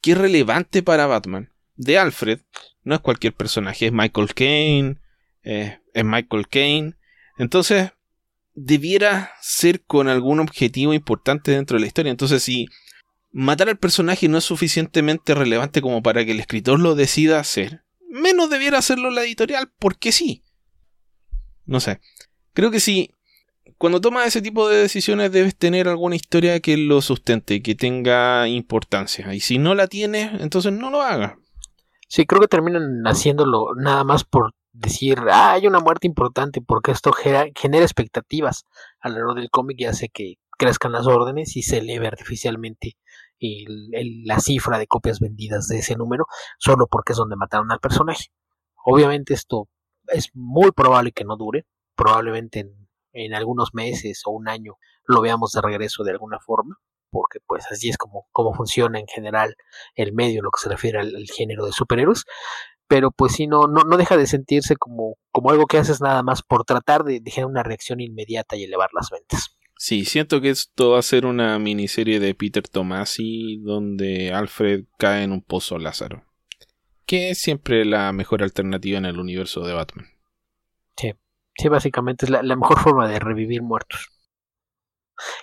que 0.00 0.12
es 0.12 0.18
relevante 0.18 0.82
para 0.82 1.06
Batman, 1.06 1.52
de 1.76 1.98
Alfred, 1.98 2.40
no 2.82 2.94
es 2.94 3.00
cualquier 3.02 3.34
personaje, 3.34 3.86
es 3.86 3.92
Michael 3.92 4.32
Caine, 4.32 4.96
eh, 5.42 5.78
es 5.92 6.04
Michael 6.04 6.48
Caine. 6.48 6.94
Entonces, 7.36 7.90
debiera 8.54 9.32
ser 9.42 9.82
con 9.82 10.08
algún 10.08 10.40
objetivo 10.40 10.94
importante 10.94 11.50
dentro 11.50 11.76
de 11.76 11.82
la 11.82 11.88
historia. 11.88 12.10
Entonces, 12.10 12.42
si 12.42 12.68
matar 13.36 13.68
al 13.68 13.76
personaje 13.76 14.28
no 14.28 14.38
es 14.38 14.44
suficientemente 14.44 15.34
relevante 15.34 15.82
como 15.82 16.02
para 16.02 16.24
que 16.24 16.32
el 16.32 16.40
escritor 16.40 16.80
lo 16.80 16.94
decida 16.94 17.38
hacer, 17.38 17.84
menos 18.08 18.48
debiera 18.48 18.78
hacerlo 18.78 19.10
la 19.10 19.24
editorial, 19.24 19.70
porque 19.78 20.10
sí. 20.10 20.42
No 21.66 21.80
sé. 21.80 22.00
Creo 22.54 22.70
que 22.70 22.80
sí. 22.80 23.10
Cuando 23.76 24.00
tomas 24.00 24.26
ese 24.26 24.40
tipo 24.40 24.68
de 24.70 24.78
decisiones 24.78 25.32
debes 25.32 25.54
tener 25.54 25.86
alguna 25.86 26.16
historia 26.16 26.60
que 26.60 26.78
lo 26.78 27.02
sustente, 27.02 27.60
que 27.60 27.74
tenga 27.74 28.48
importancia. 28.48 29.34
Y 29.34 29.40
si 29.40 29.58
no 29.58 29.74
la 29.74 29.86
tienes, 29.86 30.40
entonces 30.40 30.72
no 30.72 30.90
lo 30.90 31.02
hagas. 31.02 31.34
Sí, 32.08 32.24
creo 32.24 32.40
que 32.40 32.48
terminan 32.48 33.02
haciéndolo 33.04 33.74
nada 33.76 34.02
más 34.04 34.24
por 34.24 34.54
decir, 34.72 35.18
ah, 35.30 35.52
hay 35.52 35.66
una 35.66 35.80
muerte 35.80 36.06
importante 36.06 36.62
porque 36.62 36.92
esto 36.92 37.12
genera, 37.12 37.84
expectativas 37.84 38.64
alrededor 39.00 39.34
del 39.34 39.50
cómic 39.50 39.80
y 39.80 39.84
hace 39.84 40.08
que 40.08 40.36
crezcan 40.56 40.92
las 40.92 41.06
órdenes 41.06 41.54
y 41.56 41.62
se 41.62 41.78
eleve 41.78 42.06
artificialmente 42.06 42.96
la 43.40 44.40
cifra 44.40 44.78
de 44.78 44.86
copias 44.86 45.20
vendidas 45.20 45.68
de 45.68 45.78
ese 45.78 45.96
número 45.96 46.26
solo 46.58 46.86
porque 46.86 47.12
es 47.12 47.18
donde 47.18 47.36
mataron 47.36 47.70
al 47.70 47.80
personaje. 47.80 48.26
Obviamente 48.84 49.34
esto 49.34 49.68
es 50.08 50.30
muy 50.34 50.70
probable 50.72 51.12
que 51.12 51.24
no 51.24 51.36
dure, 51.36 51.66
probablemente 51.94 52.60
en, 52.60 52.88
en 53.12 53.34
algunos 53.34 53.74
meses 53.74 54.22
o 54.26 54.30
un 54.30 54.48
año 54.48 54.74
lo 55.04 55.20
veamos 55.20 55.52
de 55.52 55.62
regreso 55.62 56.04
de 56.04 56.12
alguna 56.12 56.38
forma, 56.38 56.76
porque 57.10 57.38
pues 57.46 57.64
así 57.70 57.88
es 57.88 57.96
como, 57.96 58.26
como 58.30 58.54
funciona 58.54 58.98
en 58.98 59.06
general 59.06 59.56
el 59.94 60.12
medio 60.12 60.40
en 60.40 60.44
lo 60.44 60.50
que 60.50 60.60
se 60.60 60.68
refiere 60.68 61.00
al, 61.00 61.26
género 61.34 61.64
de 61.66 61.72
superhéroes, 61.72 62.24
pero 62.88 63.10
pues 63.10 63.32
sí, 63.32 63.46
no, 63.46 63.66
no, 63.66 63.82
no 63.82 63.96
deja 63.96 64.16
de 64.16 64.26
sentirse 64.26 64.76
como, 64.76 65.16
como 65.32 65.50
algo 65.50 65.66
que 65.66 65.78
haces 65.78 66.00
nada 66.00 66.22
más 66.22 66.42
por 66.42 66.64
tratar 66.64 67.04
de 67.04 67.20
dejar 67.20 67.46
una 67.46 67.62
reacción 67.62 68.00
inmediata 68.00 68.56
y 68.56 68.64
elevar 68.64 68.90
las 68.92 69.10
ventas. 69.10 69.55
Sí, 69.76 70.04
siento 70.04 70.40
que 70.40 70.50
esto 70.50 70.92
va 70.92 70.98
a 70.98 71.02
ser 71.02 71.26
una 71.26 71.58
miniserie 71.58 72.18
de 72.18 72.34
Peter 72.34 72.66
Tomasi 72.66 73.58
donde 73.62 74.32
Alfred 74.32 74.84
cae 74.98 75.22
en 75.22 75.32
un 75.32 75.42
pozo 75.42 75.78
Lázaro, 75.78 76.24
que 77.04 77.30
es 77.30 77.38
siempre 77.38 77.84
la 77.84 78.12
mejor 78.12 78.42
alternativa 78.42 78.98
en 78.98 79.04
el 79.04 79.18
universo 79.18 79.66
de 79.66 79.74
Batman. 79.74 80.06
Sí, 80.96 81.12
sí, 81.56 81.68
básicamente 81.68 82.24
es 82.24 82.30
la, 82.30 82.42
la 82.42 82.56
mejor 82.56 82.80
forma 82.80 83.08
de 83.08 83.18
revivir 83.18 83.62
muertos. 83.62 84.08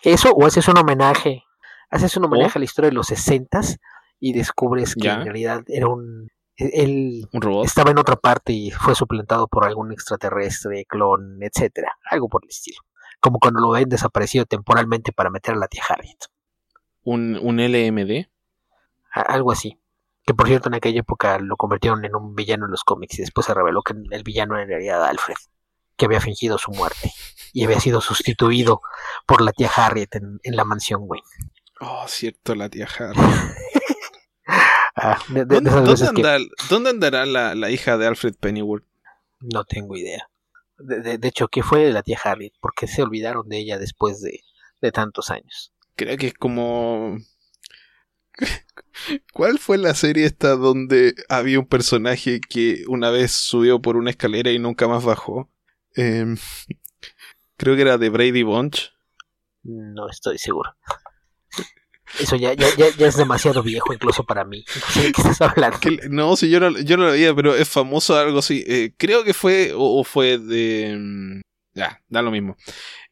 Eso, 0.01 0.31
o 0.31 0.45
haces 0.45 0.67
un 0.67 0.77
homenaje 0.77 1.43
haces 1.93 2.17
un 2.17 2.25
homenaje 2.25 2.57
a 2.57 2.59
la 2.59 2.65
historia 2.65 2.89
de 2.89 2.95
los 2.95 3.07
60 3.07 3.61
y 4.19 4.33
descubres 4.33 4.95
que 4.95 5.07
en 5.07 5.23
realidad 5.23 5.63
era 5.67 5.87
un 5.87 6.27
él 6.55 7.27
estaba 7.63 7.91
en 7.91 7.97
otra 7.97 8.15
parte 8.15 8.53
y 8.53 8.69
fue 8.71 8.93
suplantado 8.93 9.47
por 9.47 9.65
algún 9.65 9.91
extraterrestre, 9.91 10.85
clon, 10.87 11.39
etcétera, 11.41 11.91
algo 12.09 12.29
por 12.29 12.43
el 12.43 12.49
estilo. 12.49 12.77
Como 13.23 13.39
cuando 13.39 13.61
lo 13.61 13.69
ven 13.69 13.87
desaparecido 13.87 14.45
temporalmente 14.45 15.13
para 15.13 15.29
meter 15.29 15.55
a 15.55 15.57
la 15.57 15.69
tía 15.69 15.83
Harriet. 15.87 16.17
¿Un, 17.03 17.39
un 17.41 17.57
LMD? 17.57 18.27
algo 19.13 19.51
así. 19.53 19.79
Que 20.25 20.33
por 20.33 20.47
cierto 20.47 20.67
en 20.67 20.75
aquella 20.75 20.99
época 20.99 21.39
lo 21.39 21.55
convirtieron 21.55 22.03
en 22.03 22.15
un 22.15 22.35
villano 22.35 22.65
en 22.65 22.71
los 22.71 22.83
cómics 22.83 23.19
y 23.19 23.21
después 23.21 23.45
se 23.45 23.53
reveló 23.53 23.81
que 23.81 23.93
el 24.11 24.23
villano 24.23 24.55
era 24.55 24.63
en 24.63 24.69
realidad 24.69 25.05
Alfred, 25.05 25.35
que 25.95 26.05
había 26.05 26.19
fingido 26.19 26.57
su 26.57 26.71
muerte 26.71 27.13
y 27.53 27.63
había 27.63 27.79
sido 27.79 28.01
sustituido 28.01 28.81
por 29.25 29.41
la 29.41 29.53
tía 29.53 29.69
Harriet 29.73 30.15
en, 30.15 30.39
en 30.43 30.55
la 30.55 30.65
mansión 30.65 31.01
Wayne. 31.03 31.27
Oh, 31.79 32.05
cierto, 32.07 32.55
la 32.55 32.69
tía 32.69 32.87
Harry. 32.99 33.19
Ah, 34.95 35.17
¿Dónde, 35.27 36.89
andará 36.89 37.25
la, 37.25 37.71
hija 37.71 37.97
de 37.97 38.05
Alfred 38.05 38.35
Pennyworth? 38.39 38.85
No 39.39 39.63
tengo 39.63 39.97
idea. 39.97 40.29
De, 40.85 41.27
hecho, 41.27 41.47
¿qué 41.47 41.63
fue 41.63 41.85
de 41.85 41.93
la 41.93 42.03
tía 42.03 42.19
Harry? 42.23 42.51
¿Por 42.59 42.73
qué 42.73 42.87
se 42.87 43.01
olvidaron 43.01 43.47
de 43.47 43.59
ella 43.59 43.77
después 43.77 44.21
de, 44.21 44.41
tantos 44.91 45.31
años? 45.31 45.73
Creo 45.95 46.17
que 46.17 46.27
es 46.27 46.33
como... 46.33 47.17
¿Cuál 49.33 49.59
fue 49.59 49.77
la 49.77 49.93
serie 49.95 50.25
esta 50.25 50.55
donde 50.55 51.13
había 51.29 51.59
un 51.59 51.67
personaje 51.67 52.41
que 52.41 52.83
una 52.87 53.09
vez 53.11 53.31
subió 53.31 53.81
por 53.81 53.95
una 53.95 54.09
escalera 54.09 54.51
y 54.51 54.59
nunca 54.59 54.87
más 54.87 55.03
bajó? 55.03 55.49
Em, 55.95 56.37
creo 57.57 57.75
que 57.75 57.81
era 57.81 57.97
de 57.97 58.09
Brady 58.09 58.43
Bunch. 58.43 58.91
No 59.63 60.09
estoy 60.09 60.37
seguro. 60.37 60.75
Eso 62.19 62.35
ya, 62.35 62.53
ya, 62.53 62.67
ya, 62.77 63.07
es 63.07 63.17
demasiado 63.17 63.63
viejo 63.63 63.93
incluso 63.93 64.23
para 64.23 64.43
mí. 64.45 64.63
No 64.75 64.93
sé 64.93 65.01
de 65.03 65.11
qué 65.11 65.21
estás 65.21 65.41
hablando. 65.41 65.79
No, 66.09 66.35
si 66.35 66.49
yo 66.49 66.59
no, 66.59 66.79
yo 66.79 66.97
no 66.97 67.05
lo 67.05 67.11
veía, 67.11 67.33
pero 67.33 67.55
es 67.55 67.67
famoso 67.67 68.15
algo 68.17 68.39
así. 68.39 68.63
Eh, 68.67 68.93
creo 68.97 69.23
que 69.23 69.33
fue 69.33 69.71
o, 69.75 70.03
fue 70.03 70.37
de... 70.37 70.95
Mm, 70.97 71.41
ya, 71.73 72.01
da 72.07 72.21
lo 72.21 72.31
mismo. 72.31 72.55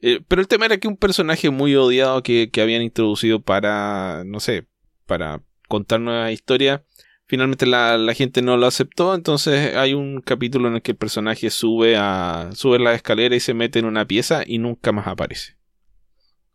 Eh, 0.02 0.22
pero 0.28 0.42
el 0.42 0.48
tema 0.48 0.66
era 0.66 0.78
que 0.78 0.88
un 0.88 0.98
personaje 0.98 1.50
muy 1.50 1.76
odiado 1.76 2.22
que, 2.22 2.50
que 2.52 2.62
habían 2.62 2.84
introducido 2.84 3.42
para, 3.42 4.24
no 4.26 4.40
sé, 4.40 4.68
para 5.06 5.42
contar 5.68 6.00
nueva 6.00 6.32
historia, 6.32 6.84
finalmente 7.26 7.66
la, 7.66 7.98
la, 7.98 8.14
gente 8.14 8.42
no 8.42 8.58
lo 8.58 8.68
aceptó, 8.68 9.16
entonces 9.16 9.76
hay 9.76 9.94
un 9.94 10.22
capítulo 10.22 10.68
en 10.68 10.76
el 10.76 10.82
que 10.82 10.92
el 10.92 10.98
personaje 10.98 11.50
sube 11.50 11.96
a 11.98 12.50
sube 12.54 12.78
la 12.78 12.94
escalera 12.94 13.36
y 13.36 13.40
se 13.40 13.54
mete 13.54 13.80
en 13.80 13.86
una 13.86 14.06
pieza 14.06 14.44
y 14.46 14.58
nunca 14.58 14.92
más 14.92 15.08
aparece. 15.08 15.56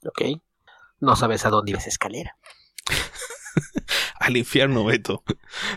Ok. 0.04 0.22
No 0.98 1.16
sabes 1.16 1.44
a 1.44 1.50
dónde 1.50 1.72
iba 1.72 1.78
esa 1.78 1.88
escalera. 1.88 2.36
Al 4.20 4.36
infierno, 4.36 4.84
Beto. 4.84 5.22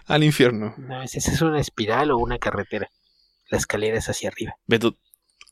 Al 0.06 0.24
infierno. 0.24 0.74
No, 0.78 1.02
esa 1.02 1.18
es 1.18 1.42
una 1.42 1.60
espiral 1.60 2.12
o 2.12 2.18
una 2.18 2.38
carretera. 2.40 2.90
La 3.50 3.58
escalera 3.58 3.98
es 3.98 4.10
hacia 4.10 4.30
arriba. 4.30 4.56
Beto. 4.66 4.98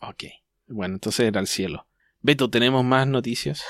Ok. 0.01 0.23
Bueno, 0.67 0.95
entonces 0.95 1.27
era 1.27 1.39
al 1.39 1.47
cielo. 1.47 1.87
Beto, 2.21 2.49
¿tenemos 2.49 2.83
más 2.83 3.07
noticias? 3.07 3.63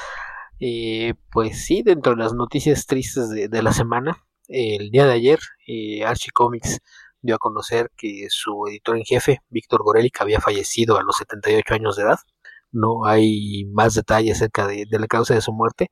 Eh, 0.60 1.14
pues 1.32 1.64
sí, 1.66 1.84
dentro 1.84 2.16
de 2.16 2.24
las 2.24 2.34
noticias 2.34 2.86
tristes 2.86 3.30
de, 3.30 3.62
la 3.62 3.74
semana, 3.74 4.26
el 4.48 4.90
día 4.90 5.06
de 5.06 5.14
ayer, 5.14 5.40
eh, 5.68 6.04
Archie 6.04 6.32
Comics 6.32 6.80
dio 7.22 7.36
a 7.36 7.40
conocer 7.40 7.92
que 7.96 8.28
su 8.30 8.66
editor 8.68 8.98
en 8.98 9.04
jefe, 9.04 9.42
Víctor 9.50 9.84
Gorelick, 9.84 10.22
había 10.22 10.40
fallecido 10.40 10.98
a 10.98 11.04
los 11.04 11.18
78 11.18 11.74
años 11.74 11.96
de 11.96 12.04
edad 12.04 12.20
no 12.72 13.06
hay 13.06 13.66
más 13.74 13.94
detalles 13.94 14.38
acerca 14.38 14.68
de, 14.68 14.86
la 14.90 15.08
causa 15.08 15.34
de 15.34 15.42
su 15.42 15.54
muerte, 15.54 15.90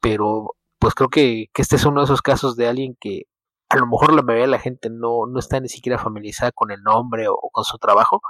pero 0.00 0.54
pues 0.78 0.94
creo 0.94 1.08
que, 1.08 1.46
este 1.54 1.76
es 1.76 1.84
uno 1.84 2.00
de 2.00 2.04
esos 2.06 2.22
casos 2.22 2.56
de 2.56 2.68
alguien 2.68 2.96
que 3.00 3.24
a 3.68 3.76
lo 3.76 3.86
mejor 3.86 4.14
la 4.14 4.22
mayoría 4.22 4.46
de 4.46 4.52
la 4.52 4.58
gente 4.58 4.88
no, 4.90 5.26
no 5.26 5.38
está 5.38 5.60
ni 5.60 5.68
siquiera 5.68 5.98
familiarizada 5.98 6.52
con 6.52 6.70
el 6.70 6.82
nombre 6.82 7.28
o, 7.28 7.36
con 7.52 7.64
su 7.64 7.78
trabajo, 7.78 8.20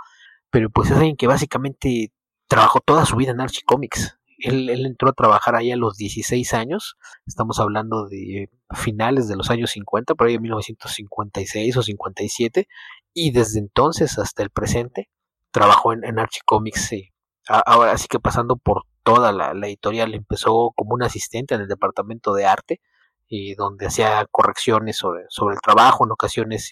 pero 0.50 0.70
pues 0.70 0.90
es 0.90 0.96
alguien 0.96 1.16
que 1.16 1.26
básicamente 1.26 2.12
trabajó 2.48 2.80
toda 2.80 3.06
su 3.06 3.16
vida 3.16 3.32
en 3.32 3.40
Archie 3.40 3.62
Comics. 3.64 4.18
Él, 4.38 4.70
entró 4.86 5.08
a 5.10 5.12
trabajar 5.12 5.56
ahí 5.56 5.72
a 5.72 5.76
los 5.76 5.96
16 5.96 6.54
años, 6.54 6.96
estamos 7.26 7.58
hablando 7.58 8.06
de 8.08 8.48
finales 8.72 9.28
de 9.28 9.36
los 9.36 9.50
años 9.50 9.70
50, 9.72 10.14
por 10.14 10.28
ahí 10.28 10.34
en 10.34 10.42
1956 10.42 11.76
o 11.76 11.82
57, 11.82 12.68
y 13.14 13.32
desde 13.32 13.58
entonces 13.58 14.18
hasta 14.18 14.44
el 14.44 14.50
presente 14.50 15.10
trabajó 15.50 15.92
en, 15.92 16.04
en 16.04 16.20
Archie 16.20 16.42
Comics 16.44 16.92
eh, 16.92 17.12
ahora 17.48 17.96
sí 17.98 18.06
que 18.08 18.20
pasando 18.20 18.56
por 18.56 18.84
toda 19.02 19.32
la, 19.32 19.52
editorial, 19.66 20.14
empezó 20.14 20.72
como 20.76 20.94
un 20.94 21.02
asistente 21.02 21.54
en 21.54 21.62
el 21.62 21.68
departamento 21.68 22.34
de 22.34 22.46
arte, 22.46 22.80
y 23.28 23.54
donde 23.54 23.86
hacía 23.86 24.26
correcciones 24.30 24.96
sobre, 24.96 25.24
sobre 25.28 25.54
el 25.54 25.60
trabajo, 25.60 26.04
en 26.04 26.12
ocasiones 26.12 26.70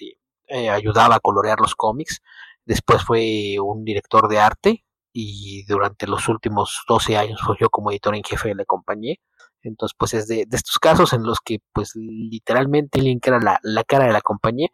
eh, 0.48 0.70
ayudaba 0.70 1.16
a 1.16 1.20
colorear 1.20 1.60
los 1.60 1.74
cómics. 1.74 2.22
Después 2.64 3.04
fue 3.04 3.56
un 3.62 3.84
director 3.84 4.28
de 4.28 4.38
arte 4.40 4.84
y 5.12 5.64
durante 5.66 6.06
los 6.06 6.28
últimos 6.28 6.82
12 6.88 7.16
años 7.16 7.40
fue 7.42 7.56
yo 7.60 7.70
como 7.70 7.90
editor 7.90 8.14
en 8.16 8.24
jefe 8.24 8.48
de 8.48 8.54
la 8.54 8.64
compañía. 8.64 9.16
Entonces, 9.62 9.94
pues 9.98 10.14
es 10.14 10.28
de, 10.28 10.46
estos 10.50 10.78
casos 10.78 11.12
en 11.12 11.24
los 11.24 11.40
que, 11.40 11.58
pues, 11.72 11.92
literalmente 11.96 12.98
alguien 12.98 13.20
que 13.20 13.30
era 13.30 13.40
la, 13.40 13.58
la 13.62 13.84
cara 13.84 14.06
de 14.06 14.12
la 14.12 14.20
compañía, 14.20 14.68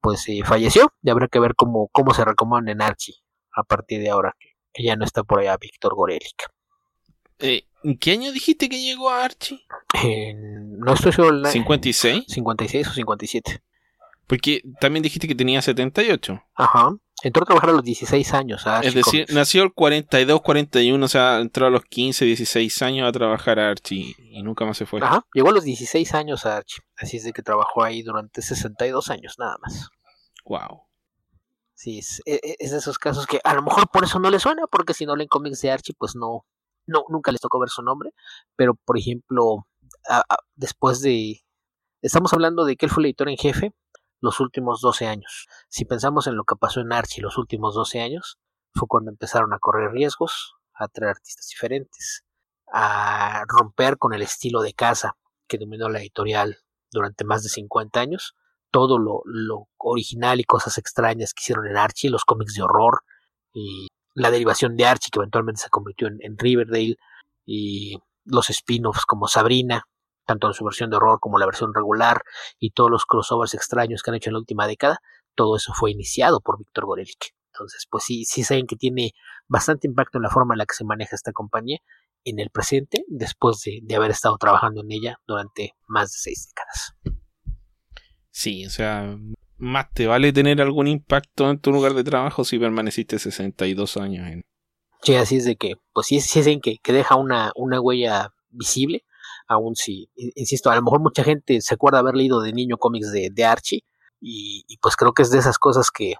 pues 0.00 0.28
eh, 0.28 0.42
falleció. 0.44 0.92
Y 1.02 1.10
habrá 1.10 1.28
que 1.28 1.40
ver 1.40 1.54
cómo, 1.56 1.88
cómo 1.92 2.14
se 2.14 2.24
recomiendan 2.24 2.76
en 2.76 2.82
Archie 2.82 3.16
a 3.52 3.64
partir 3.64 4.00
de 4.00 4.10
ahora 4.10 4.34
que 4.38 4.49
ya 4.74 4.96
no 4.96 5.04
está 5.04 5.22
por 5.22 5.40
allá 5.40 5.56
Víctor 5.56 5.94
Gorelick. 5.94 6.50
Eh, 7.38 7.64
¿En 7.82 7.98
qué 7.98 8.12
año 8.12 8.32
dijiste 8.32 8.68
que 8.68 8.82
llegó 8.82 9.10
a 9.10 9.24
Archie? 9.24 9.64
no 10.78 10.94
estoy 10.94 11.12
seguro. 11.12 11.42
¿56? 11.42 12.24
56 12.26 12.88
o 12.88 12.92
57. 12.92 13.62
Porque 14.26 14.62
también 14.80 15.02
dijiste 15.02 15.26
que 15.26 15.34
tenía 15.34 15.60
78. 15.60 16.42
Ajá. 16.54 16.90
Entró 17.22 17.42
a 17.42 17.46
trabajar 17.46 17.70
a 17.70 17.72
los 17.72 17.82
16 17.82 18.32
años. 18.32 18.66
A 18.66 18.80
es 18.80 18.94
decir, 18.94 19.26
nació 19.30 19.62
el 19.62 19.72
42, 19.72 20.40
41, 20.40 21.04
o 21.04 21.08
sea, 21.08 21.38
entró 21.40 21.66
a 21.66 21.70
los 21.70 21.84
15, 21.84 22.24
16 22.24 22.82
años 22.82 23.08
a 23.08 23.12
trabajar 23.12 23.58
a 23.58 23.70
Archie 23.70 24.14
y 24.18 24.42
nunca 24.42 24.64
más 24.64 24.78
se 24.78 24.86
fue. 24.86 25.00
Ajá. 25.02 25.26
Llegó 25.34 25.50
a 25.50 25.52
los 25.52 25.64
16 25.64 26.14
años 26.14 26.46
a 26.46 26.58
Archie. 26.58 26.82
Así 26.96 27.18
es 27.18 27.24
de 27.24 27.32
que 27.32 27.42
trabajó 27.42 27.82
ahí 27.82 28.02
durante 28.02 28.40
62 28.40 29.10
años, 29.10 29.34
nada 29.38 29.56
más. 29.60 29.90
Wow. 30.44 30.82
Sí, 31.80 32.00
e, 32.26 32.34
e, 32.34 32.56
es, 32.58 32.72
de 32.72 32.76
esos 32.76 32.98
casos 32.98 33.26
que 33.26 33.40
a 33.42 33.54
lo 33.54 33.62
mejor 33.62 33.88
por 33.88 34.04
eso 34.04 34.18
no 34.18 34.28
le 34.28 34.38
suena, 34.38 34.66
porque 34.66 34.92
si 34.92 35.06
no 35.06 35.16
leen 35.16 35.28
cómics 35.28 35.62
de 35.62 35.70
Archie, 35.70 35.94
pues 35.98 36.14
no, 36.14 36.44
no, 36.86 37.04
nunca 37.08 37.32
les 37.32 37.40
tocó 37.40 37.58
ver 37.58 37.70
su 37.70 37.80
nombre. 37.82 38.12
Pero, 38.54 38.74
por 38.74 38.98
ejemplo, 38.98 39.66
después 40.56 41.00
de. 41.00 41.42
Estamos 42.02 42.34
hablando 42.34 42.66
de 42.66 42.76
que 42.76 42.84
él 42.84 42.92
fue 42.92 43.02
el 43.02 43.06
editor 43.06 43.30
en 43.30 43.38
jefe 43.38 43.74
los 44.20 44.40
últimos 44.40 44.82
12 44.82 45.06
años. 45.06 45.46
Si 45.70 45.86
pensamos 45.86 46.26
en 46.26 46.36
lo 46.36 46.44
que 46.44 46.54
pasó 46.54 46.80
en 46.80 46.92
Archie 46.92 47.22
los 47.22 47.38
últimos 47.38 47.74
12 47.74 48.02
años, 48.02 48.38
fue 48.74 48.86
cuando 48.86 49.10
empezaron 49.10 49.54
a 49.54 49.58
correr 49.58 49.90
riesgos, 49.90 50.56
a 50.74 50.86
traer 50.88 51.12
artistas 51.12 51.48
diferentes, 51.48 52.26
a 52.70 53.44
romper 53.48 53.96
con 53.96 54.12
el 54.12 54.20
estilo 54.20 54.60
de 54.60 54.74
casa 54.74 55.16
que 55.48 55.56
dominó 55.56 55.88
la 55.88 56.00
editorial 56.00 56.58
durante 56.92 57.24
más 57.24 57.42
de 57.42 57.48
50 57.48 58.00
años 58.00 58.34
todo 58.70 58.98
lo, 58.98 59.22
original 59.78 60.40
y 60.40 60.44
cosas 60.44 60.78
extrañas 60.78 61.34
que 61.34 61.42
hicieron 61.42 61.66
en 61.66 61.76
Archie, 61.76 62.10
los 62.10 62.24
cómics 62.24 62.54
de 62.54 62.62
horror 62.62 63.02
y 63.52 63.88
la 64.14 64.30
derivación 64.30 64.76
de 64.76 64.86
Archie 64.86 65.10
que 65.10 65.18
eventualmente 65.18 65.62
se 65.62 65.70
convirtió 65.70 66.08
en, 66.08 66.38
Riverdale 66.38 66.96
y 67.46 67.98
los 68.24 68.50
spin-offs 68.50 69.06
como 69.06 69.28
Sabrina, 69.28 69.84
tanto 70.26 70.46
en 70.46 70.54
su 70.54 70.64
versión 70.64 70.90
de 70.90 70.96
horror 70.96 71.18
como 71.20 71.38
la 71.38 71.46
versión 71.46 71.74
regular 71.74 72.22
y 72.58 72.70
todos 72.70 72.90
los 72.90 73.06
crossovers 73.06 73.54
extraños 73.54 74.02
que 74.02 74.10
han 74.10 74.16
hecho 74.16 74.30
en 74.30 74.34
la 74.34 74.40
última 74.40 74.66
década, 74.66 74.98
todo 75.34 75.56
eso 75.56 75.72
fue 75.74 75.90
iniciado 75.90 76.40
por 76.40 76.58
Víctor 76.58 76.86
Gorelick. 76.86 77.34
Entonces, 77.52 77.86
pues 77.90 78.04
sí, 78.04 78.24
sí 78.24 78.44
saben 78.44 78.66
que 78.66 78.76
tiene 78.76 79.12
bastante 79.48 79.88
impacto 79.88 80.18
en 80.18 80.22
la 80.22 80.30
forma 80.30 80.54
en 80.54 80.58
la 80.58 80.66
que 80.66 80.74
se 80.74 80.84
maneja 80.84 81.16
esta 81.16 81.32
compañía 81.32 81.78
en 82.24 82.38
el 82.38 82.50
presente, 82.50 83.04
después 83.08 83.60
de, 83.64 83.80
de 83.82 83.96
haber 83.96 84.12
estado 84.12 84.36
trabajando 84.38 84.82
en 84.82 84.92
ella 84.92 85.20
durante 85.26 85.74
más 85.88 86.12
de 86.12 86.18
seis 86.18 86.48
décadas. 86.48 87.19
Sí, 88.30 88.66
o 88.66 88.70
sea, 88.70 89.16
más 89.56 89.92
te 89.92 90.06
vale 90.06 90.32
tener 90.32 90.60
algún 90.62 90.86
impacto 90.86 91.50
en 91.50 91.58
tu 91.58 91.72
lugar 91.72 91.94
de 91.94 92.04
trabajo 92.04 92.44
si 92.44 92.58
permaneciste 92.58 93.18
62 93.18 93.96
años 93.96 94.26
en... 94.28 94.42
Sí, 95.02 95.14
así 95.14 95.36
es 95.36 95.44
de 95.44 95.56
que, 95.56 95.74
pues 95.92 96.06
sí, 96.06 96.20
sí 96.20 96.40
es 96.40 96.46
en 96.46 96.60
que, 96.60 96.76
que 96.82 96.92
deja 96.92 97.16
una, 97.16 97.52
una 97.56 97.80
huella 97.80 98.32
visible, 98.50 99.04
aún 99.48 99.74
si, 99.74 100.10
insisto, 100.14 100.70
a 100.70 100.76
lo 100.76 100.82
mejor 100.82 101.00
mucha 101.00 101.24
gente 101.24 101.60
se 101.60 101.74
acuerda 101.74 102.00
haber 102.00 102.14
leído 102.14 102.40
de 102.40 102.52
niño 102.52 102.76
cómics 102.76 103.10
de, 103.10 103.30
de 103.32 103.44
Archie, 103.44 103.82
y, 104.20 104.76
pues 104.82 104.96
creo 104.96 105.12
que 105.14 105.22
es 105.22 105.30
de 105.30 105.38
esas 105.38 105.58
cosas 105.58 105.90
que, 105.90 106.14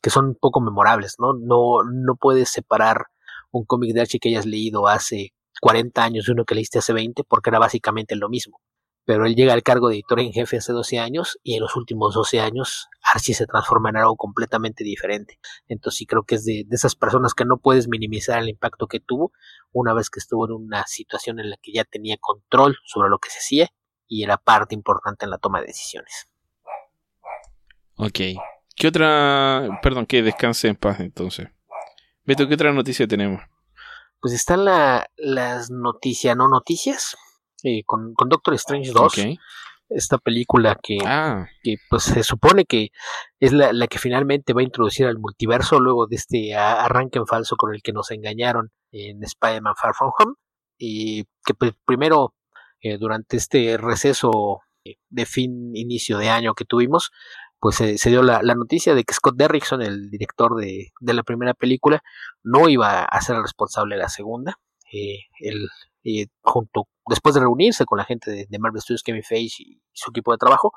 que 0.00 0.10
son 0.10 0.36
poco 0.40 0.60
memorables, 0.60 1.16
¿no? 1.18 1.32
No, 1.32 1.82
no 1.82 2.14
puedes 2.14 2.48
separar 2.48 3.06
un 3.50 3.64
cómic 3.64 3.92
de 3.92 4.02
Archie 4.02 4.20
que 4.20 4.28
hayas 4.28 4.46
leído 4.46 4.86
hace 4.86 5.32
40 5.60 6.02
años 6.02 6.26
de 6.26 6.32
uno 6.32 6.44
que 6.44 6.54
leíste 6.54 6.78
hace 6.78 6.92
20 6.92 7.24
porque 7.24 7.50
era 7.50 7.58
básicamente 7.58 8.14
lo 8.14 8.28
mismo 8.28 8.60
pero 9.10 9.26
él 9.26 9.34
llega 9.34 9.54
al 9.54 9.64
cargo 9.64 9.88
de 9.88 9.96
editor 9.96 10.20
en 10.20 10.32
jefe 10.32 10.58
hace 10.58 10.72
12 10.72 11.00
años 11.00 11.36
y 11.42 11.56
en 11.56 11.62
los 11.62 11.74
últimos 11.74 12.14
12 12.14 12.38
años 12.38 12.88
Archie 13.12 13.34
se 13.34 13.44
transforma 13.44 13.90
en 13.90 13.96
algo 13.96 14.14
completamente 14.14 14.84
diferente. 14.84 15.40
Entonces 15.66 15.98
sí 15.98 16.06
creo 16.06 16.22
que 16.22 16.36
es 16.36 16.44
de, 16.44 16.62
de, 16.64 16.76
esas 16.76 16.94
personas 16.94 17.34
que 17.34 17.44
no 17.44 17.58
puedes 17.58 17.88
minimizar 17.88 18.40
el 18.40 18.48
impacto 18.48 18.86
que 18.86 19.00
tuvo 19.00 19.32
una 19.72 19.94
vez 19.94 20.10
que 20.10 20.20
estuvo 20.20 20.46
en 20.46 20.52
una 20.52 20.86
situación 20.86 21.40
en 21.40 21.50
la 21.50 21.56
que 21.60 21.72
ya 21.72 21.82
tenía 21.82 22.18
control 22.20 22.76
sobre 22.84 23.10
lo 23.10 23.18
que 23.18 23.30
se 23.30 23.38
hacía 23.38 23.70
y 24.06 24.22
era 24.22 24.36
parte 24.36 24.76
importante 24.76 25.24
en 25.24 25.32
la 25.32 25.38
toma 25.38 25.60
de 25.60 25.66
decisiones. 25.66 26.28
Ok. 27.96 28.20
¿Qué 28.76 28.86
otra... 28.86 29.80
Perdón, 29.82 30.06
que 30.06 30.22
descanse 30.22 30.68
en 30.68 30.76
paz 30.76 31.00
entonces. 31.00 31.48
Beto, 32.22 32.46
¿qué 32.46 32.54
otra 32.54 32.72
noticia 32.72 33.08
tenemos? 33.08 33.42
Pues 34.20 34.34
están 34.34 34.64
la, 34.64 35.10
las 35.16 35.68
noticias, 35.68 36.36
no 36.36 36.46
noticias, 36.46 37.16
eh, 37.64 37.82
con, 37.84 38.14
con, 38.14 38.28
Doctor 38.28 38.54
Strange 38.54 38.92
2. 38.92 39.12
Okay. 39.12 39.38
Esta 39.88 40.18
película 40.18 40.78
que, 40.80 40.98
ah. 41.04 41.46
que, 41.62 41.76
pues 41.88 42.04
se 42.04 42.22
supone 42.22 42.64
que 42.64 42.90
es 43.40 43.52
la, 43.52 43.72
la, 43.72 43.88
que 43.88 43.98
finalmente 43.98 44.52
va 44.52 44.60
a 44.60 44.64
introducir 44.64 45.06
al 45.06 45.18
multiverso 45.18 45.80
luego 45.80 46.06
de 46.06 46.16
este 46.16 46.54
arranque 46.54 47.18
en 47.18 47.26
falso 47.26 47.56
con 47.56 47.74
el 47.74 47.82
que 47.82 47.92
nos 47.92 48.12
engañaron 48.12 48.70
en 48.92 49.22
Spider-Man 49.22 49.74
Far 49.76 49.94
From 49.94 50.12
Home. 50.18 50.34
Y 50.78 51.24
que 51.44 51.54
pues, 51.54 51.72
primero, 51.84 52.34
eh, 52.80 52.98
durante 52.98 53.36
este 53.36 53.76
receso 53.76 54.60
de 55.08 55.26
fin, 55.26 55.72
inicio 55.74 56.18
de 56.18 56.30
año 56.30 56.54
que 56.54 56.64
tuvimos, 56.64 57.10
pues 57.60 57.80
eh, 57.80 57.98
se 57.98 58.10
dio 58.10 58.22
la, 58.22 58.40
la, 58.42 58.54
noticia 58.54 58.94
de 58.94 59.04
que 59.04 59.14
Scott 59.14 59.36
Derrickson, 59.36 59.82
el 59.82 60.10
director 60.10 60.56
de, 60.56 60.92
de, 60.98 61.14
la 61.14 61.22
primera 61.22 61.52
película, 61.54 62.02
no 62.42 62.68
iba 62.68 63.04
a 63.04 63.20
ser 63.20 63.36
el 63.36 63.42
responsable 63.42 63.96
de 63.96 64.02
la 64.02 64.08
segunda. 64.08 64.58
Eh, 64.92 65.20
él, 65.38 65.68
eh, 66.04 66.26
junto, 66.42 66.88
después 67.06 67.34
de 67.34 67.40
reunirse 67.40 67.84
con 67.84 67.98
la 67.98 68.04
gente 68.04 68.46
de, 68.48 68.58
Marvel 68.58 68.80
Studios, 68.80 69.02
Kevin 69.02 69.22
Feige 69.22 69.62
y 69.62 69.82
su 69.92 70.10
equipo 70.10 70.32
de 70.32 70.38
trabajo, 70.38 70.72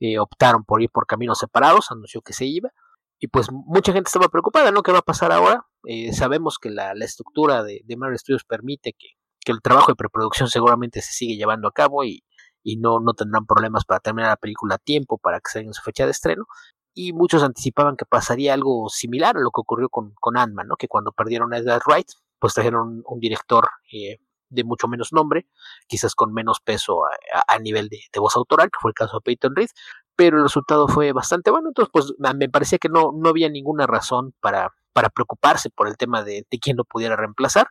eh, 0.00 0.18
optaron 0.18 0.64
por 0.64 0.82
ir 0.82 0.90
por 0.90 1.06
caminos 1.06 1.38
separados, 1.38 1.90
anunció 1.90 2.20
que 2.22 2.32
se 2.32 2.46
iba. 2.46 2.70
Y 3.18 3.28
pues 3.28 3.50
mucha 3.50 3.92
gente 3.92 4.08
estaba 4.08 4.28
preocupada, 4.28 4.70
¿no? 4.70 4.82
¿Qué 4.82 4.92
va 4.92 4.98
a 4.98 5.02
pasar 5.02 5.32
ahora? 5.32 5.66
Sabemos 6.12 6.58
que 6.58 6.68
la, 6.68 6.94
la 6.94 7.04
estructura 7.04 7.62
de, 7.62 7.82
Marvel 7.96 8.18
Studios 8.18 8.44
permite 8.44 8.92
que, 8.92 9.08
el 9.46 9.62
trabajo 9.62 9.92
de 9.92 9.94
preproducción 9.94 10.48
seguramente 10.48 11.00
se 11.00 11.12
sigue 11.12 11.36
llevando 11.36 11.68
a 11.68 11.72
cabo 11.72 12.02
y, 12.02 12.24
y 12.64 12.78
no, 12.78 12.98
no 12.98 13.14
tendrán 13.14 13.46
problemas 13.46 13.84
para 13.84 14.00
terminar 14.00 14.30
la 14.30 14.36
película 14.36 14.74
a 14.74 14.78
tiempo 14.78 15.18
para 15.18 15.38
que 15.38 15.52
salga 15.52 15.68
en 15.68 15.72
su 15.72 15.82
fecha 15.82 16.04
de 16.04 16.10
estreno. 16.10 16.46
Y 16.92 17.12
muchos 17.12 17.44
anticipaban 17.44 17.96
que 17.96 18.06
pasaría 18.06 18.54
algo 18.54 18.88
similar 18.88 19.36
a 19.36 19.40
lo 19.40 19.52
que 19.52 19.60
ocurrió 19.60 19.88
con, 19.88 20.14
con 20.18 20.36
Ant-Man, 20.36 20.66
¿no? 20.66 20.76
Que 20.76 20.88
cuando 20.88 21.12
perdieron 21.12 21.54
a 21.54 21.58
Edgar 21.58 21.80
Wright, 21.86 22.08
pues 22.38 22.54
trajeron 22.54 23.02
un, 23.06 23.20
director 23.20 23.68
eh, 23.92 24.18
de 24.48 24.64
mucho 24.64 24.88
menos 24.88 25.12
nombre, 25.12 25.48
quizás 25.86 26.14
con 26.14 26.32
menos 26.32 26.60
peso 26.60 27.00
a, 27.48 27.58
nivel 27.58 27.88
de, 27.88 28.20
voz 28.20 28.36
autoral, 28.36 28.70
que 28.70 28.78
fue 28.80 28.90
el 28.90 28.94
caso 28.94 29.18
de 29.18 29.22
Peyton 29.22 29.56
Reed, 29.56 29.70
pero 30.14 30.38
el 30.38 30.44
resultado 30.44 30.88
fue 30.88 31.12
bastante 31.12 31.50
bueno, 31.50 31.68
entonces 31.68 31.90
pues 31.92 32.12
me 32.18 32.48
parecía 32.48 32.78
que 32.78 32.88
no, 32.88 33.12
no 33.14 33.28
había 33.28 33.48
ninguna 33.48 33.86
razón 33.86 34.34
para, 34.40 34.72
para 34.92 35.10
preocuparse 35.10 35.70
por 35.70 35.88
el 35.88 35.96
tema 35.96 36.22
de, 36.22 36.46
de 36.50 36.58
quién 36.58 36.76
lo 36.76 36.84
pudiera 36.84 37.16
reemplazar. 37.16 37.68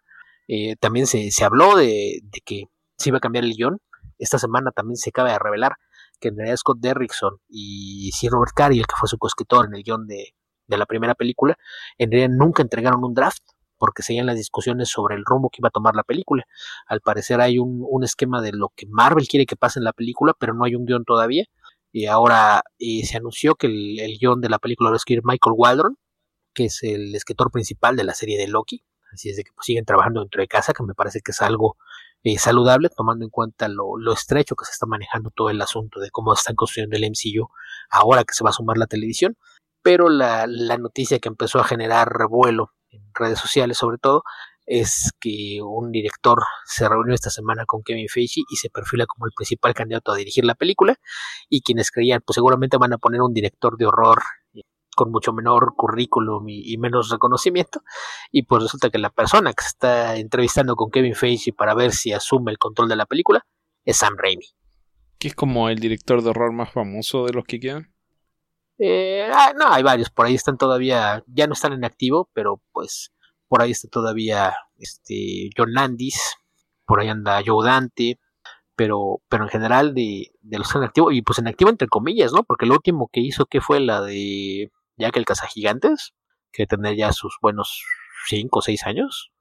Eh, 0.47 0.75
también 0.75 1.07
se, 1.07 1.31
se 1.31 1.43
habló 1.43 1.75
de, 1.75 2.19
de, 2.23 2.41
que 2.45 2.65
se 2.97 3.09
iba 3.09 3.17
a 3.17 3.21
cambiar 3.21 3.45
el 3.45 3.55
guion. 3.55 3.79
Esta 4.19 4.37
semana 4.37 4.71
también 4.71 4.97
se 4.97 5.09
acaba 5.09 5.31
de 5.31 5.39
revelar 5.39 5.75
que 6.19 6.27
en 6.29 6.37
realidad 6.37 6.57
Scott 6.57 6.77
Derrickson 6.79 7.39
y 7.49 8.11
Sir 8.13 8.31
Robert 8.31 8.53
Carey, 8.55 8.79
que 8.79 8.95
fue 8.95 9.09
su 9.09 9.17
coescritor 9.17 9.65
en 9.65 9.75
el 9.75 9.83
guion 9.83 10.05
de, 10.05 10.35
de 10.67 10.77
la 10.77 10.85
primera 10.85 11.15
película, 11.15 11.57
en 11.97 12.11
realidad 12.11 12.35
nunca 12.37 12.61
entregaron 12.61 13.03
un 13.03 13.13
draft 13.13 13.43
porque 13.77 14.03
seguían 14.03 14.25
las 14.25 14.37
discusiones 14.37 14.89
sobre 14.89 15.15
el 15.15 15.23
rumbo 15.25 15.49
que 15.49 15.59
iba 15.61 15.69
a 15.69 15.71
tomar 15.71 15.95
la 15.95 16.03
película. 16.03 16.45
Al 16.87 17.01
parecer 17.01 17.41
hay 17.41 17.59
un, 17.59 18.03
esquema 18.03 18.41
de 18.41 18.51
lo 18.53 18.71
que 18.75 18.85
Marvel 18.87 19.27
quiere 19.27 19.45
que 19.45 19.55
pase 19.55 19.79
en 19.79 19.85
la 19.85 19.93
película, 19.93 20.33
pero 20.37 20.53
no 20.53 20.65
hay 20.65 20.75
un 20.75 20.85
guion 20.85 21.05
todavía. 21.05 21.45
Y 21.91 22.07
ahora 22.07 22.61
se 22.79 23.17
anunció 23.17 23.55
que 23.55 23.67
el, 23.67 23.99
el, 23.99 24.17
guion 24.19 24.41
de 24.41 24.49
la 24.49 24.59
película 24.59 24.89
lo 24.89 24.93
va 24.93 24.95
a 24.95 24.97
escribir 24.97 25.23
Michael 25.23 25.55
Waldron, 25.57 25.97
que 26.53 26.65
es 26.65 26.83
el 26.83 27.15
escritor 27.15 27.51
principal 27.51 27.95
de 27.95 28.03
la 28.03 28.13
serie 28.13 28.37
de 28.37 28.47
Loki. 28.47 28.83
Así 29.13 29.29
es 29.29 29.37
de 29.37 29.43
que 29.43 29.51
pues, 29.55 29.65
siguen 29.65 29.85
trabajando 29.85 30.21
dentro 30.21 30.41
de 30.41 30.47
casa, 30.47 30.73
que 30.73 30.83
me 30.83 30.93
parece 30.93 31.21
que 31.21 31.31
es 31.31 31.41
algo 31.41 31.77
eh, 32.23 32.37
saludable, 32.37 32.89
tomando 32.89 33.23
en 33.23 33.29
cuenta 33.29 33.67
lo, 33.67 33.97
lo, 33.97 34.13
estrecho 34.13 34.55
que 34.55 34.65
se 34.65 34.71
está 34.71 34.85
manejando 34.85 35.29
todo 35.29 35.49
el 35.49 35.61
asunto 35.61 35.99
de 35.99 36.09
cómo 36.11 36.33
están 36.33 36.55
construyendo 36.55 36.97
el 36.97 37.03
MCU 37.03 37.47
ahora 37.89 38.23
que 38.23 38.33
se 38.33 38.43
va 38.43 38.49
a 38.49 38.53
sumar 38.53 38.77
la 38.77 38.87
televisión. 38.87 39.37
Pero 39.81 40.09
la, 40.09 40.47
la 40.47 40.77
noticia 40.77 41.19
que 41.19 41.29
empezó 41.29 41.59
a 41.59 41.63
generar 41.63 42.09
revuelo 42.09 42.71
redes 43.17 43.39
sociales 43.39 43.77
sobre 43.77 43.97
todo, 43.97 44.23
es 44.65 45.11
que 45.19 45.59
un 45.61 45.91
director 45.91 46.39
se 46.65 46.89
reunió 46.89 47.13
esta 47.13 47.29
semana 47.29 47.65
con 47.65 47.83
Kevin 47.83 48.07
Feige 48.09 48.41
y 48.49 48.55
se 48.55 48.69
perfila 48.69 49.05
como 49.05 49.27
el 49.27 49.31
principal 49.35 49.73
candidato 49.73 50.11
a 50.11 50.15
dirigir 50.15 50.43
la 50.43 50.55
película 50.55 50.95
y 51.49 51.61
quienes 51.61 51.91
creían 51.91 52.21
pues 52.25 52.35
seguramente 52.35 52.77
van 52.77 52.93
a 52.93 52.97
poner 52.97 53.21
un 53.21 53.33
director 53.33 53.77
de 53.77 53.85
horror 53.85 54.23
con 54.95 55.11
mucho 55.11 55.33
menor 55.33 55.73
currículum 55.75 56.47
y, 56.47 56.73
y, 56.73 56.77
menos 56.77 57.09
reconocimiento 57.09 57.81
y 58.31 58.43
pues 58.43 58.63
resulta 58.63 58.89
que 58.89 58.97
la 58.97 59.09
persona 59.09 59.53
que 59.53 59.61
se 59.61 59.69
está 59.69 60.15
entrevistando 60.15 60.75
con 60.75 60.89
Kevin 60.89 61.15
Feige 61.15 61.53
para 61.53 61.75
ver 61.75 61.91
si 61.91 62.13
asume 62.13 62.51
el 62.51 62.57
control 62.57 62.87
de 62.87 62.95
la 62.95 63.05
película 63.05 63.45
es 63.83 63.97
Sam 63.97 64.15
Raimi. 64.17 64.47
Que 65.19 65.29
es 65.29 65.35
como 65.35 65.69
el 65.69 65.79
director 65.79 66.23
de 66.23 66.29
horror 66.29 66.53
más 66.53 66.71
famoso 66.71 67.25
de 67.25 67.33
los 67.33 67.43
que 67.45 67.59
quedan. 67.59 67.94
Eh, 68.77 69.29
ah, 69.33 69.53
no, 69.57 69.67
hay 69.69 69.83
varios, 69.83 70.09
por 70.09 70.25
ahí 70.25 70.35
están 70.35 70.57
todavía, 70.57 71.23
ya 71.27 71.47
no 71.47 71.53
están 71.53 71.73
en 71.73 71.85
activo, 71.85 72.29
pero 72.33 72.61
pues 72.73 73.13
por 73.47 73.61
ahí 73.61 73.71
está 73.71 73.87
todavía 73.89 74.53
este 74.77 75.49
John 75.55 75.73
Landis, 75.73 76.35
por 76.85 76.99
ahí 76.99 77.07
anda 77.07 77.41
Joe 77.45 77.65
pero, 78.75 79.21
pero 79.29 79.43
en 79.45 79.49
general 79.49 79.93
de, 79.93 80.31
de 80.41 80.57
los 80.57 80.75
en 80.75 80.83
activo, 80.83 81.11
y 81.11 81.21
pues 81.21 81.39
en 81.39 81.47
activo 81.47 81.69
entre 81.69 81.87
comillas, 81.87 82.33
¿no? 82.33 82.43
Porque 82.43 82.65
lo 82.65 82.73
último 82.73 83.09
que 83.11 83.21
hizo 83.21 83.45
que 83.45 83.61
fue 83.61 83.79
la 83.79 84.01
de 84.01 84.71
Jack 84.97 85.15
el 85.17 85.25
Cazagigantes, 85.25 86.13
que 86.51 86.67
tener 86.67 86.97
ya 86.97 87.13
sus 87.13 87.37
buenos 87.41 87.83
5 88.27 88.59
o 88.59 88.61
6 88.61 88.85
años, 88.85 89.31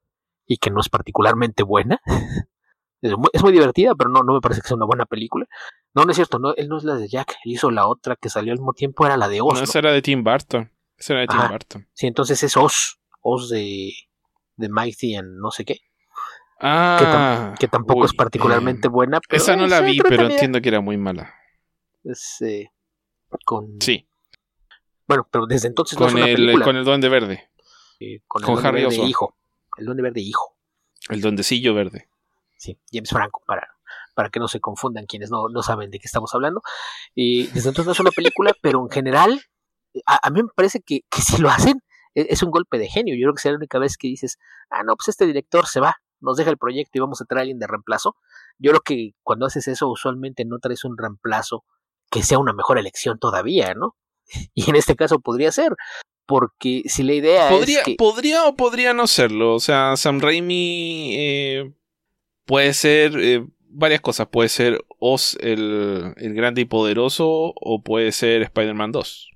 y 0.45 0.57
que 0.57 0.71
no 0.71 0.79
es 0.79 0.89
particularmente 0.89 1.63
buena. 1.63 1.99
es, 3.01 3.17
muy, 3.17 3.29
es 3.33 3.43
muy, 3.43 3.51
divertida, 3.51 3.95
pero 3.95 4.09
no, 4.09 4.23
no 4.23 4.33
me 4.33 4.41
parece 4.41 4.61
que 4.61 4.67
sea 4.67 4.77
una 4.77 4.85
buena 4.85 5.05
película. 5.05 5.47
No, 5.95 6.03
no 6.03 6.11
es 6.11 6.17
cierto, 6.17 6.39
no, 6.39 6.53
él 6.55 6.67
no 6.67 6.77
es 6.77 6.83
la 6.83 6.95
de 6.95 7.07
Jack, 7.07 7.37
él 7.45 7.53
hizo 7.53 7.71
la 7.71 7.87
otra 7.87 8.17
que 8.17 8.29
salió 8.29 8.51
al 8.51 8.59
mismo 8.59 8.73
tiempo, 8.73 9.05
era 9.05 9.15
la 9.15 9.29
de 9.29 9.39
Oz. 9.39 9.53
No, 9.53 9.63
esa 9.63 9.79
era 9.79 9.93
de 9.93 10.01
Tim 10.01 10.23
Burton. 10.25 10.69
Esa 10.97 11.13
era 11.13 11.21
de 11.21 11.27
Tim 11.27 11.39
Ajá. 11.39 11.51
Burton. 11.51 11.87
Sí, 11.93 12.07
entonces 12.07 12.43
es 12.43 12.57
Oz, 12.57 12.99
Oz 13.21 13.49
de, 13.49 13.93
de 14.57 14.69
Mighty 14.69 15.15
and 15.15 15.39
no 15.39 15.51
sé 15.51 15.63
qué. 15.63 15.79
Ah, 16.59 16.97
que, 16.99 17.05
tam 17.05 17.55
que, 17.55 17.67
tampoco 17.69 18.01
uy, 18.01 18.05
es 18.07 18.13
particularmente 18.13 18.87
eh, 18.87 18.89
buena. 18.89 19.19
Pero 19.27 19.41
esa 19.41 19.55
no 19.55 19.67
la 19.67 19.79
vi, 19.81 19.99
pero 20.01 20.27
entiendo 20.27 20.61
que 20.61 20.69
era 20.69 20.81
muy 20.81 20.97
mala. 20.97 21.33
Es 22.03 22.41
eh, 22.41 22.71
con. 23.45 23.77
Sí. 23.81 24.07
Bueno, 25.07 25.27
pero 25.31 25.45
desde 25.45 25.67
entonces 25.69 25.97
con 25.97 26.07
no 26.07 26.09
es 26.09 26.15
una 26.15 26.27
el, 26.27 26.35
película. 26.35 26.65
Con 26.65 26.75
el 26.75 26.83
Duende 26.83 27.09
Verde. 27.09 27.49
Eh, 27.99 28.21
con 28.27 28.41
el 28.41 28.45
con 28.45 28.55
Duende 28.55 28.67
Harry 28.67 28.83
Verde 28.83 29.07
hijo. 29.07 29.37
El 29.77 29.85
Duende 29.85 30.03
Verde 30.03 30.21
hijo. 30.21 30.57
El 31.09 31.21
Duendecillo 31.21 31.73
Verde. 31.73 32.09
Sí, 32.57 32.77
James 32.91 33.09
Franco, 33.09 33.43
para, 33.45 33.74
para 34.15 34.29
que 34.29 34.39
no 34.39 34.47
se 34.47 34.59
confundan 34.59 35.05
quienes 35.05 35.29
no, 35.29 35.49
no 35.49 35.61
saben 35.61 35.91
de 35.91 35.99
qué 35.99 36.05
estamos 36.07 36.33
hablando. 36.33 36.61
Y 37.13 37.47
desde 37.47 37.69
entonces 37.69 37.85
no 37.85 37.91
es 37.91 37.99
una 37.99 38.11
película, 38.11 38.53
pero 38.61 38.81
en 38.81 38.89
general, 38.89 39.41
a, 40.07 40.27
a 40.27 40.29
mí 40.31 40.41
me 40.41 40.49
parece 40.55 40.81
que, 40.81 41.01
que 41.09 41.21
si 41.21 41.39
lo 41.39 41.49
hacen, 41.49 41.81
es, 42.15 42.27
es 42.29 42.43
un 42.43 42.49
golpe 42.49 42.79
de 42.79 42.87
genio. 42.87 43.15
Yo 43.15 43.25
creo 43.25 43.33
que 43.33 43.41
será 43.41 43.53
la 43.53 43.59
única 43.59 43.77
vez 43.77 43.97
que 43.97 44.07
dices, 44.07 44.37
ah, 44.69 44.83
no, 44.83 44.95
pues 44.95 45.09
este 45.09 45.27
director 45.27 45.67
se 45.67 45.79
va, 45.79 45.97
nos 46.21 46.37
deja 46.37 46.49
el 46.49 46.57
proyecto 46.57 46.91
y 46.97 47.01
vamos 47.01 47.21
a 47.21 47.25
traer 47.25 47.39
a 47.39 47.41
alguien 47.41 47.59
de 47.59 47.67
reemplazo. 47.67 48.15
Yo 48.57 48.71
creo 48.71 48.81
que 48.81 49.11
cuando 49.21 49.45
haces 49.45 49.67
eso, 49.67 49.89
usualmente 49.89 50.45
no 50.45 50.59
traes 50.59 50.83
un 50.85 50.97
reemplazo 50.97 51.63
que 52.09 52.23
sea 52.23 52.39
una 52.39 52.53
mejor 52.53 52.77
elección 52.77 53.19
todavía, 53.19 53.73
¿no? 53.75 53.95
Y 54.53 54.69
en 54.69 54.75
este 54.75 54.95
caso 54.95 55.19
podría 55.19 55.51
ser, 55.51 55.75
porque 56.25 56.83
si 56.85 57.03
la 57.03 57.13
idea 57.13 57.49
podría, 57.49 57.79
es 57.79 57.85
que... 57.85 57.95
Podría 57.95 58.45
o 58.45 58.55
podría 58.55 58.93
no 58.93 59.07
serlo. 59.07 59.53
O 59.53 59.59
sea, 59.59 59.95
Sam 59.97 60.19
Raimi 60.19 61.15
eh, 61.15 61.73
puede 62.45 62.73
ser 62.73 63.13
eh, 63.19 63.45
varias 63.75 64.01
cosas. 64.01 64.27
Puede 64.27 64.49
ser 64.49 64.83
Oz 64.99 65.37
el, 65.41 66.13
el, 66.17 66.33
grande 66.33 66.61
y 66.61 66.65
poderoso 66.65 67.27
o 67.27 67.81
puede 67.83 68.11
ser 68.11 68.41
Spider-Man 68.43 68.91
2. 68.91 69.29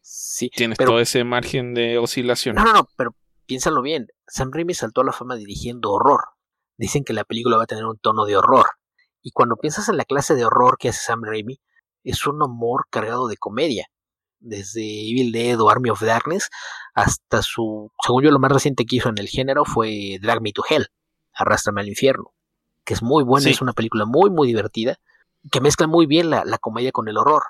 Sí, 0.00 0.50
Tienes 0.50 0.78
pero- 0.78 0.90
todo 0.92 1.00
ese 1.00 1.24
margen 1.24 1.74
de 1.74 1.98
oscilación. 1.98 2.56
No, 2.56 2.64
no, 2.64 2.72
no, 2.72 2.88
pero 2.96 3.14
piénsalo 3.46 3.82
bien. 3.82 4.08
Sam 4.26 4.50
Raimi 4.52 4.74
saltó 4.74 5.02
a 5.02 5.04
la 5.04 5.12
fama 5.12 5.36
dirigiendo 5.36 5.92
horror. 5.92 6.20
Dicen 6.76 7.04
que 7.04 7.12
la 7.12 7.24
película 7.24 7.56
va 7.56 7.64
a 7.64 7.66
tener 7.66 7.84
un 7.84 7.98
tono 7.98 8.24
de 8.24 8.36
horror. 8.36 8.66
Y 9.22 9.32
cuando 9.32 9.56
piensas 9.56 9.88
en 9.88 9.96
la 9.96 10.04
clase 10.04 10.34
de 10.34 10.44
horror 10.44 10.78
que 10.78 10.88
hace 10.88 11.00
Sam 11.04 11.22
Raimi, 11.24 11.60
es 12.04 12.26
un 12.26 12.42
humor 12.42 12.86
cargado 12.90 13.28
de 13.28 13.36
comedia. 13.36 13.88
Desde 14.40 14.80
Evil 14.82 15.32
Dead 15.32 15.60
o 15.60 15.68
Army 15.68 15.90
of 15.90 16.00
Darkness 16.00 16.48
hasta 16.94 17.42
su, 17.42 17.90
según 18.04 18.22
yo, 18.22 18.30
lo 18.30 18.38
más 18.38 18.52
reciente 18.52 18.86
que 18.86 18.96
hizo 18.96 19.08
en 19.08 19.18
el 19.18 19.28
género 19.28 19.64
fue 19.64 20.18
Drag 20.22 20.40
Me 20.40 20.52
to 20.52 20.62
Hell, 20.68 20.86
Arrástrame 21.32 21.80
al 21.80 21.88
infierno, 21.88 22.32
que 22.88 22.94
es 22.94 23.02
muy 23.02 23.22
buena, 23.22 23.44
Sí. 23.44 23.50
es 23.50 23.60
una 23.60 23.74
película 23.74 24.06
muy, 24.06 24.30
muy 24.30 24.48
divertida, 24.48 24.98
que 25.52 25.60
mezcla 25.60 25.86
muy 25.86 26.06
bien 26.06 26.30
la, 26.30 26.44
la 26.46 26.56
comedia 26.56 26.90
con 26.90 27.06
el 27.06 27.18
horror. 27.18 27.42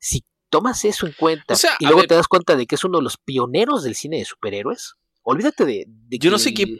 Si 0.00 0.24
tomas 0.48 0.84
eso 0.84 1.06
en 1.06 1.12
cuenta 1.12 1.54
O 1.54 1.56
sea, 1.56 1.76
y 1.78 1.84
luego 1.84 2.00
ver- 2.00 2.08
te 2.08 2.16
das 2.16 2.26
cuenta 2.26 2.56
de 2.56 2.66
que 2.66 2.74
es 2.74 2.82
uno 2.82 2.98
de 2.98 3.04
los 3.04 3.16
pioneros 3.16 3.84
del 3.84 3.94
cine 3.94 4.18
de 4.18 4.24
superhéroes, 4.24 4.94
olvídate 5.22 5.64
de, 5.64 5.84
de 5.86 6.18
Yo 6.18 6.30
no 6.32 6.38
que 6.38 6.42
sé 6.42 6.54
qué- 6.54 6.78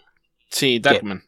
Sí, 0.51 0.81
Darkman. 0.81 1.23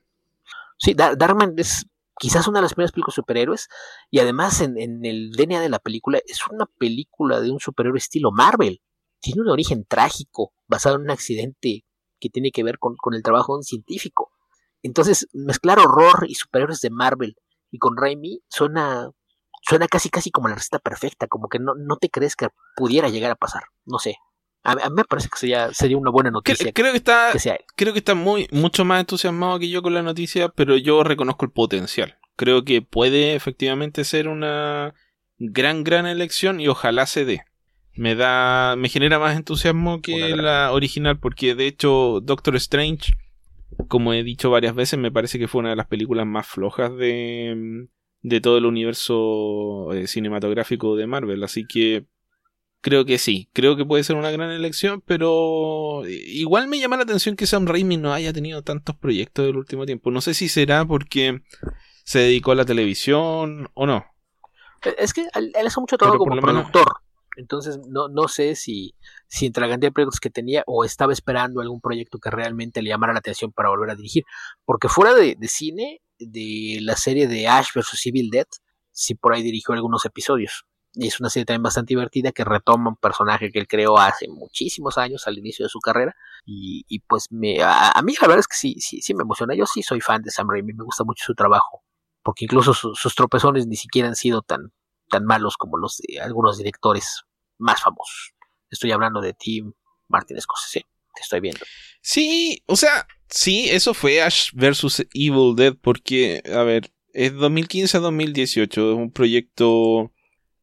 Sí, 0.77 0.95
Dar- 0.95 1.17
Darkman 1.17 1.55
es 1.57 1.87
quizás 2.19 2.49
una 2.49 2.59
de 2.59 2.63
las 2.63 2.75
primeras 2.75 2.91
películas 2.91 3.15
de 3.15 3.23
superhéroes 3.23 3.69
y 4.11 4.19
además 4.19 4.61
en, 4.61 4.77
en 4.77 5.05
el 5.05 5.31
DNA 5.37 5.61
de 5.61 5.69
la 5.69 5.79
película 5.79 6.19
es 6.27 6.41
una 6.51 6.67
película 6.67 7.41
de 7.41 7.53
un 7.53 7.61
superhéroe 7.61 7.99
estilo 7.99 8.33
Marvel. 8.33 8.83
Tiene 9.21 9.43
un 9.43 9.51
origen 9.51 9.85
trágico 9.85 10.53
basado 10.67 10.97
en 10.97 11.03
un 11.03 11.11
accidente 11.13 11.85
que 12.19 12.29
tiene 12.29 12.51
que 12.51 12.65
ver 12.65 12.81
con, 12.81 12.97
con 12.97 13.15
el 13.15 13.23
trabajo 13.23 13.53
de 13.55 13.59
un 13.59 13.63
científico. 13.63 14.32
Entonces, 14.83 15.29
mezclar 15.33 15.79
horror 15.79 16.27
y 16.29 16.35
superhéroes 16.35 16.81
de 16.81 16.91
Marvel 16.91 17.37
y 17.71 17.79
con 17.79 17.97
Raimi 17.97 18.41
suena, 18.49 19.09
suena 19.63 19.89
casi 19.89 20.11
casi 20.11 20.31
como 20.31 20.49
la 20.49 20.57
receta 20.57 20.79
perfecta, 20.79 21.27
como 21.27 21.49
que 21.49 21.59
no, 21.59 21.75
no 21.75 21.97
te 21.97 22.11
crees 22.11 22.37
que 22.37 22.49
pudiera 22.77 23.09
llegar 23.09 23.31
a 23.31 23.37
pasar. 23.37 23.65
No 23.85 23.99
sé. 23.99 24.17
A, 24.65 24.73
a 24.73 24.91
mí 24.91 24.97
me 24.97 25.05
parece 25.05 25.29
que 25.29 25.39
sería, 25.39 25.73
sería 25.73 25.97
una 25.97 26.11
buena 26.11 26.31
noticia 26.31 26.73
creo 26.73 26.93
que 26.93 26.99
está, 26.99 27.33
que 27.33 27.65
creo 27.75 27.93
que 27.93 27.99
está 27.99 28.15
muy, 28.15 28.47
mucho 28.53 28.85
más 28.85 29.01
entusiasmado 29.01 29.59
que 29.59 29.69
yo 29.69 29.83
con 29.83 29.95
la 29.95 30.03
noticia, 30.03 30.51
pero 30.51 30.77
yo 30.77 31.03
reconozco 31.03 31.45
el 31.45 31.51
potencial. 31.51 32.19
Creo 32.37 32.65
que 32.65 32.81
puede 32.81 33.35
efectivamente 33.35 34.05
ser 34.05 34.29
una 34.29 34.95
gran, 35.39 35.85
gran 35.85 36.07
elección 36.07 36.61
y 36.61 36.69
ojalá 36.69 37.07
se 37.07 37.25
dé. 37.25 37.45
Me 37.95 38.15
da, 38.15 38.75
me 38.77 38.89
genera 38.89 39.19
más 39.19 39.37
entusiasmo 39.37 40.01
que 40.01 40.35
la 40.35 40.73
original, 40.73 41.19
porque 41.19 41.55
de 41.55 41.67
hecho 41.67 42.21
Doctor 42.23 42.57
Strange, 42.57 43.15
como 43.89 44.13
he 44.13 44.23
dicho 44.23 44.51
varias 44.51 44.75
veces, 44.75 44.99
me 44.99 45.13
parece 45.13 45.39
que 45.39 45.49
fue 45.49 45.61
una 45.61 45.71
de 45.71 45.77
las 45.77 45.87
películas 45.87 46.27
más 46.27 46.47
flojas 46.47 46.95
de, 46.97 47.87
de 48.23 48.41
todo 48.41 48.59
el 48.59 48.67
universo 48.67 49.93
eh, 49.93 50.07
cinematográfico 50.07 50.97
de 50.97 51.07
Marvel, 51.07 51.43
así 51.45 51.67
que 51.67 52.07
Creo 52.83 53.05
que 53.05 53.17
sí, 53.19 53.49
creo 53.53 53.77
que 53.77 53.85
puede 53.85 54.03
ser 54.03 54.17
una 54.17 54.33
gran 54.33 54.51
elección, 54.51 55.05
pero 55.07 56.03
igual 56.05 56.67
me 56.67 56.81
llama 56.81 56.97
la 56.97 57.05
atención 57.05 57.37
que 57.37 57.47
Sam 57.47 57.65
Raimi 57.65 57.97
no 57.97 58.13
haya 58.13 58.33
tenido 58.33 58.63
tantos 58.63 58.97
proyectos 58.97 59.47
del 59.47 59.57
último 59.57 59.87
tiempo. 59.87 60.11
No 60.11 60.21
sé 60.21 60.35
si 60.35 60.49
será 60.49 60.85
porque 60.85 61.43
se 62.05 62.19
dedicó 62.19 62.51
a 62.51 62.57
la 62.57 62.65
televisión 62.65 63.71
o 63.75 63.87
no. 63.87 64.05
Es 64.99 65.15
que 65.15 65.29
él, 65.33 65.53
hace 65.65 65.81
mucho 65.81 65.97
trabajo 65.97 66.19
como 66.19 66.35
lo 66.35 66.43
menos- 66.43 66.73
productor. 66.73 66.93
Entonces, 67.37 67.79
no, 67.89 68.09
no 68.09 68.27
sé 68.27 68.57
si, 68.57 68.97
si 69.33 69.47
entre 69.47 69.63
la 69.63 69.71
cantidad 69.71 69.89
de 69.89 69.93
proyectos 69.95 70.21
que 70.21 70.29
tenía 70.29 70.63
o 70.67 70.85
estaba 70.85 71.11
esperando 71.15 71.63
algún 71.63 71.81
proyecto 71.81 72.19
que 72.19 72.29
realmente 72.31 72.83
le 72.83 72.91
llamara 72.91 73.15
la 73.15 73.21
atención 73.21 73.51
para 73.51 73.71
volver 73.71 73.89
a 73.91 73.95
dirigir. 73.95 74.25
Porque 74.67 74.89
fuera 74.91 75.15
de, 75.15 75.37
de 75.39 75.49
cine, 75.49 76.03
de 76.19 76.81
la 76.83 76.97
serie 76.97 77.27
de 77.29 77.49
Ash 77.49 77.69
vs. 77.75 77.99
Evil 78.05 78.29
Dead, 78.31 78.47
sí 78.91 79.15
por 79.15 79.33
ahí 79.33 79.43
dirigió 79.43 79.73
algunos 79.75 80.05
episodios. 80.05 80.67
Y 80.93 81.07
es 81.07 81.19
una 81.19 81.31
serie 81.31 81.47
también 81.47 81.63
bastante 81.63 81.93
divertida 81.93 82.33
que 82.33 82.45
retoma 82.45 82.91
un 82.91 82.97
personaje 82.97 83.51
que 83.51 83.59
él 83.59 83.67
creó 83.67 83.97
hace 83.97 84.29
muchísimos 84.29 84.99
años 84.99 85.27
al 85.27 85.39
inicio 85.39 85.65
de 85.65 85.71
su 85.71 85.81
carrera. 85.81 86.15
Y, 86.45 86.99
pues 87.09 87.29
me, 87.31 87.57
a, 87.63 87.99
mí 88.05 88.13
la 88.21 88.29
verdad 88.29 88.41
es 88.41 88.49
que 88.49 88.57
sí, 88.57 88.77
sí, 88.81 89.01
sí 89.01 89.15
me 89.15 89.23
emociona. 89.23 89.55
Yo 89.55 89.65
sí 89.65 89.83
soy 89.83 90.03
fan 90.03 90.21
de 90.21 90.31
Sam 90.31 90.51
Raimi, 90.51 90.75
me 90.75 90.85
gusta 90.85 91.05
mucho 91.05 91.25
su 91.25 91.35
trabajo. 91.35 91.83
Porque 92.23 92.45
incluso 92.45 92.75
su- 92.75 92.95
sus 92.95 93.15
tropezones 93.15 93.67
ni 93.67 93.77
siquiera 93.77 94.09
han 94.09 94.15
sido 94.17 94.43
tan, 94.43 94.75
tan 95.09 95.25
malos 95.25 95.57
como 95.57 95.79
los 95.79 95.97
de 96.07 96.21
algunos 96.21 96.59
directores 96.59 97.23
más 97.57 97.81
famosos. 97.81 98.35
Estoy 98.73 98.91
hablando 98.91 99.21
de 99.21 99.35
Tim 99.35 99.73
Martin 100.09 100.41
Scorsese, 100.41 100.87
te 101.15 101.21
estoy 101.21 101.41
viendo. 101.41 101.61
Sí, 102.01 102.63
o 102.67 102.75
sea, 102.75 103.07
sí, 103.29 103.69
eso 103.71 103.95
fue 103.95 104.23
Ash 104.23 104.51
vs. 104.55 105.07
Evil 105.15 105.55
Dead 105.55 105.75
porque, 105.81 106.43
a 106.53 106.65
ver, 106.65 106.93
es 107.13 107.35
2015 107.35 107.97
a 107.97 108.01
2018, 108.01 108.93
es 108.93 108.97
un 108.97 109.13
proyecto 109.13 110.13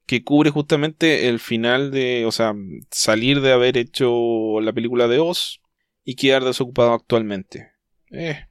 que 0.05 0.23
cubre 0.23 0.49
justamente 0.49 1.29
el 1.29 1.39
final 1.39 1.91
de, 1.91 2.25
o 2.25 2.31
sea, 2.31 2.55
salir 2.89 3.41
de 3.41 3.51
haber 3.51 3.77
hecho 3.77 4.59
la 4.59 4.73
película 4.73 5.07
de 5.07 5.19
Oz 5.19 5.61
y 6.03 6.15
quedar 6.15 6.43
desocupado 6.43 6.93
actualmente. 6.93 7.71
Eh, 8.09 8.47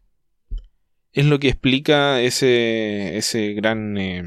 es 1.12 1.24
lo 1.26 1.40
que 1.40 1.48
explica 1.48 2.20
ese, 2.20 3.16
ese 3.16 3.54
gran 3.54 3.98
eh, 3.98 4.22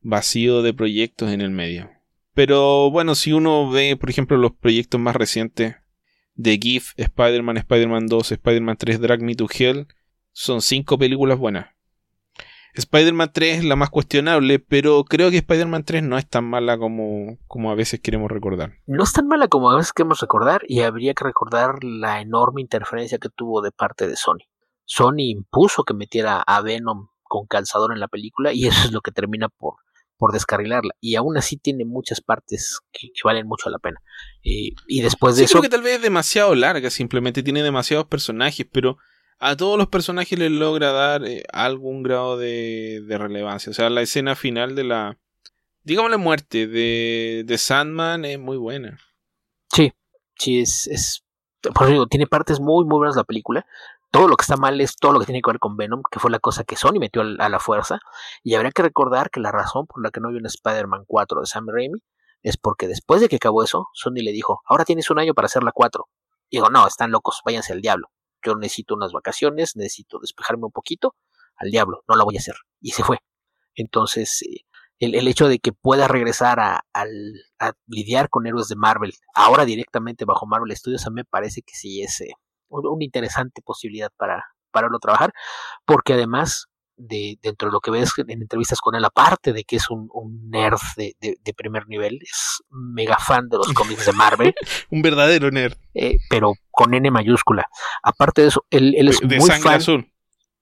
vacío 0.00 0.62
de 0.62 0.72
proyectos 0.72 1.30
en 1.32 1.42
el 1.42 1.50
medio. 1.50 1.90
Pero 2.38 2.88
bueno, 2.92 3.16
si 3.16 3.32
uno 3.32 3.68
ve, 3.68 3.96
por 3.96 4.10
ejemplo, 4.10 4.36
los 4.36 4.52
proyectos 4.52 5.00
más 5.00 5.16
recientes 5.16 5.74
de 6.36 6.56
GIF, 6.56 6.92
Spider-Man, 6.96 7.56
Spider-Man 7.56 8.06
2, 8.06 8.30
Spider-Man 8.30 8.76
3, 8.76 9.00
Drag 9.00 9.22
Me 9.22 9.34
to 9.34 9.48
Hell, 9.52 9.88
son 10.30 10.62
cinco 10.62 10.98
películas 10.98 11.36
buenas. 11.36 11.74
Spider-Man 12.74 13.32
3 13.32 13.58
es 13.58 13.64
la 13.64 13.74
más 13.74 13.90
cuestionable, 13.90 14.60
pero 14.60 15.02
creo 15.02 15.32
que 15.32 15.38
Spider-Man 15.38 15.82
3 15.82 16.04
no 16.04 16.16
es 16.16 16.28
tan 16.28 16.44
mala 16.44 16.78
como, 16.78 17.38
como 17.48 17.72
a 17.72 17.74
veces 17.74 17.98
queremos 17.98 18.30
recordar. 18.30 18.74
No 18.86 19.02
es 19.02 19.12
tan 19.12 19.26
mala 19.26 19.48
como 19.48 19.72
a 19.72 19.76
veces 19.76 19.92
queremos 19.92 20.20
recordar 20.20 20.62
y 20.68 20.82
habría 20.82 21.14
que 21.14 21.24
recordar 21.24 21.82
la 21.82 22.20
enorme 22.20 22.60
interferencia 22.60 23.18
que 23.18 23.30
tuvo 23.30 23.62
de 23.62 23.72
parte 23.72 24.06
de 24.06 24.14
Sony. 24.14 24.46
Sony 24.84 25.26
impuso 25.30 25.82
que 25.82 25.92
metiera 25.92 26.40
a 26.42 26.62
Venom 26.62 27.08
con 27.24 27.48
calzador 27.48 27.92
en 27.92 27.98
la 27.98 28.06
película 28.06 28.52
y 28.52 28.68
eso 28.68 28.86
es 28.86 28.92
lo 28.92 29.00
que 29.00 29.10
termina 29.10 29.48
por, 29.48 29.74
por 30.18 30.32
descarrilarla. 30.32 30.94
Y 31.00 31.14
aún 31.14 31.38
así 31.38 31.56
tiene 31.56 31.84
muchas 31.84 32.20
partes 32.20 32.80
que, 32.92 33.08
que 33.12 33.20
valen 33.24 33.46
mucho 33.46 33.70
la 33.70 33.78
pena. 33.78 34.00
Eh, 34.42 34.70
y 34.86 35.00
después 35.00 35.36
de 35.36 35.40
Sí, 35.40 35.44
eso... 35.44 35.52
creo 35.54 35.62
que 35.62 35.68
tal 35.76 35.82
vez 35.82 35.96
es 35.96 36.02
demasiado 36.02 36.54
larga, 36.54 36.90
simplemente 36.90 37.42
tiene 37.42 37.62
demasiados 37.62 38.06
personajes, 38.06 38.66
pero 38.70 38.98
a 39.38 39.56
todos 39.56 39.78
los 39.78 39.86
personajes 39.86 40.38
les 40.38 40.50
logra 40.50 40.92
dar 40.92 41.24
eh, 41.24 41.44
algún 41.52 42.02
grado 42.02 42.36
de, 42.36 43.02
de 43.06 43.18
relevancia. 43.18 43.70
O 43.70 43.74
sea, 43.74 43.88
la 43.88 44.02
escena 44.02 44.34
final 44.34 44.74
de 44.74 44.84
la, 44.84 45.18
digamos 45.84 46.10
la 46.10 46.18
muerte 46.18 46.66
de, 46.66 47.44
de 47.46 47.58
Sandman 47.58 48.24
es 48.24 48.38
muy 48.38 48.56
buena. 48.56 48.98
Sí, 49.72 49.92
sí, 50.36 50.60
es, 50.60 50.88
es. 50.88 51.24
Por 51.62 51.84
eso 51.84 51.92
digo, 51.92 52.06
tiene 52.06 52.26
partes 52.26 52.60
muy, 52.60 52.84
muy 52.84 52.98
buenas 52.98 53.16
la 53.16 53.24
película. 53.24 53.64
Todo 54.10 54.26
lo 54.26 54.36
que 54.36 54.42
está 54.42 54.56
mal 54.56 54.80
es 54.80 54.96
todo 54.96 55.12
lo 55.12 55.20
que 55.20 55.26
tiene 55.26 55.42
que 55.42 55.50
ver 55.50 55.58
con 55.58 55.76
Venom, 55.76 56.02
que 56.10 56.18
fue 56.18 56.30
la 56.30 56.38
cosa 56.38 56.64
que 56.64 56.76
Sony 56.76 56.98
metió 56.98 57.22
a 57.22 57.48
la 57.48 57.60
fuerza. 57.60 57.98
Y 58.42 58.54
habría 58.54 58.70
que 58.70 58.82
recordar 58.82 59.30
que 59.30 59.40
la 59.40 59.52
razón 59.52 59.86
por 59.86 60.02
la 60.02 60.10
que 60.10 60.20
no 60.20 60.28
había 60.28 60.40
un 60.40 60.46
Spider-Man 60.46 61.04
4 61.06 61.40
de 61.40 61.46
Sam 61.46 61.66
Raimi 61.68 62.00
es 62.42 62.56
porque 62.56 62.88
después 62.88 63.20
de 63.20 63.28
que 63.28 63.36
acabó 63.36 63.62
eso, 63.62 63.88
Sony 63.92 64.22
le 64.22 64.32
dijo: 64.32 64.62
Ahora 64.66 64.84
tienes 64.84 65.10
un 65.10 65.18
año 65.18 65.34
para 65.34 65.46
hacer 65.46 65.62
la 65.62 65.72
4. 65.72 66.06
Y 66.50 66.56
digo: 66.56 66.70
No, 66.70 66.86
están 66.86 67.10
locos, 67.10 67.40
váyanse 67.44 67.72
al 67.74 67.82
diablo. 67.82 68.08
Yo 68.42 68.54
necesito 68.54 68.94
unas 68.94 69.12
vacaciones, 69.12 69.76
necesito 69.76 70.18
despejarme 70.20 70.64
un 70.64 70.72
poquito. 70.72 71.14
Al 71.56 71.70
diablo, 71.70 72.02
no 72.08 72.16
la 72.16 72.24
voy 72.24 72.36
a 72.36 72.40
hacer. 72.40 72.54
Y 72.80 72.92
se 72.92 73.02
fue. 73.02 73.18
Entonces, 73.74 74.42
eh, 74.42 74.64
el, 75.00 75.14
el 75.16 75.28
hecho 75.28 75.48
de 75.48 75.58
que 75.58 75.72
pueda 75.72 76.08
regresar 76.08 76.60
a, 76.60 76.84
a 76.94 77.72
lidiar 77.86 78.30
con 78.30 78.46
héroes 78.46 78.68
de 78.68 78.76
Marvel, 78.76 79.12
ahora 79.34 79.64
directamente 79.64 80.24
bajo 80.24 80.46
Marvel 80.46 80.76
Studios, 80.76 81.06
a 81.06 81.10
mí 81.10 81.16
me 81.16 81.24
parece 81.24 81.62
que 81.62 81.74
sí 81.74 82.02
es 82.02 82.20
eh, 82.20 82.32
una 82.70 83.04
interesante 83.04 83.62
posibilidad 83.62 84.10
para, 84.16 84.44
para 84.70 84.86
verlo 84.86 84.98
trabajar, 84.98 85.32
porque 85.84 86.12
además, 86.14 86.66
de, 86.96 87.38
dentro 87.42 87.68
de 87.68 87.72
lo 87.72 87.80
que 87.80 87.90
ves 87.92 88.10
en 88.18 88.30
entrevistas 88.42 88.80
con 88.80 88.94
él, 88.96 89.04
aparte 89.04 89.52
de 89.52 89.62
que 89.64 89.76
es 89.76 89.88
un, 89.88 90.08
un 90.12 90.50
nerd 90.50 90.78
de, 90.96 91.14
de- 91.20 91.36
de 91.40 91.54
primer 91.54 91.86
nivel, 91.86 92.18
es 92.22 92.62
mega 92.70 93.16
fan 93.18 93.48
de 93.48 93.56
los 93.58 93.72
cómics 93.72 94.04
de 94.06 94.12
Marvel, 94.12 94.54
Un 94.90 95.02
verdadero 95.02 95.50
nerd 95.50 95.74
eh, 95.94 96.16
pero 96.28 96.54
con 96.70 96.94
N 96.94 97.10
mayúscula. 97.10 97.66
Aparte 98.02 98.42
de 98.42 98.48
eso, 98.48 98.64
él, 98.70 98.94
él 98.96 99.08
es 99.08 99.22
muy 99.22 99.48
fan 99.50 99.74
azul. 99.74 100.12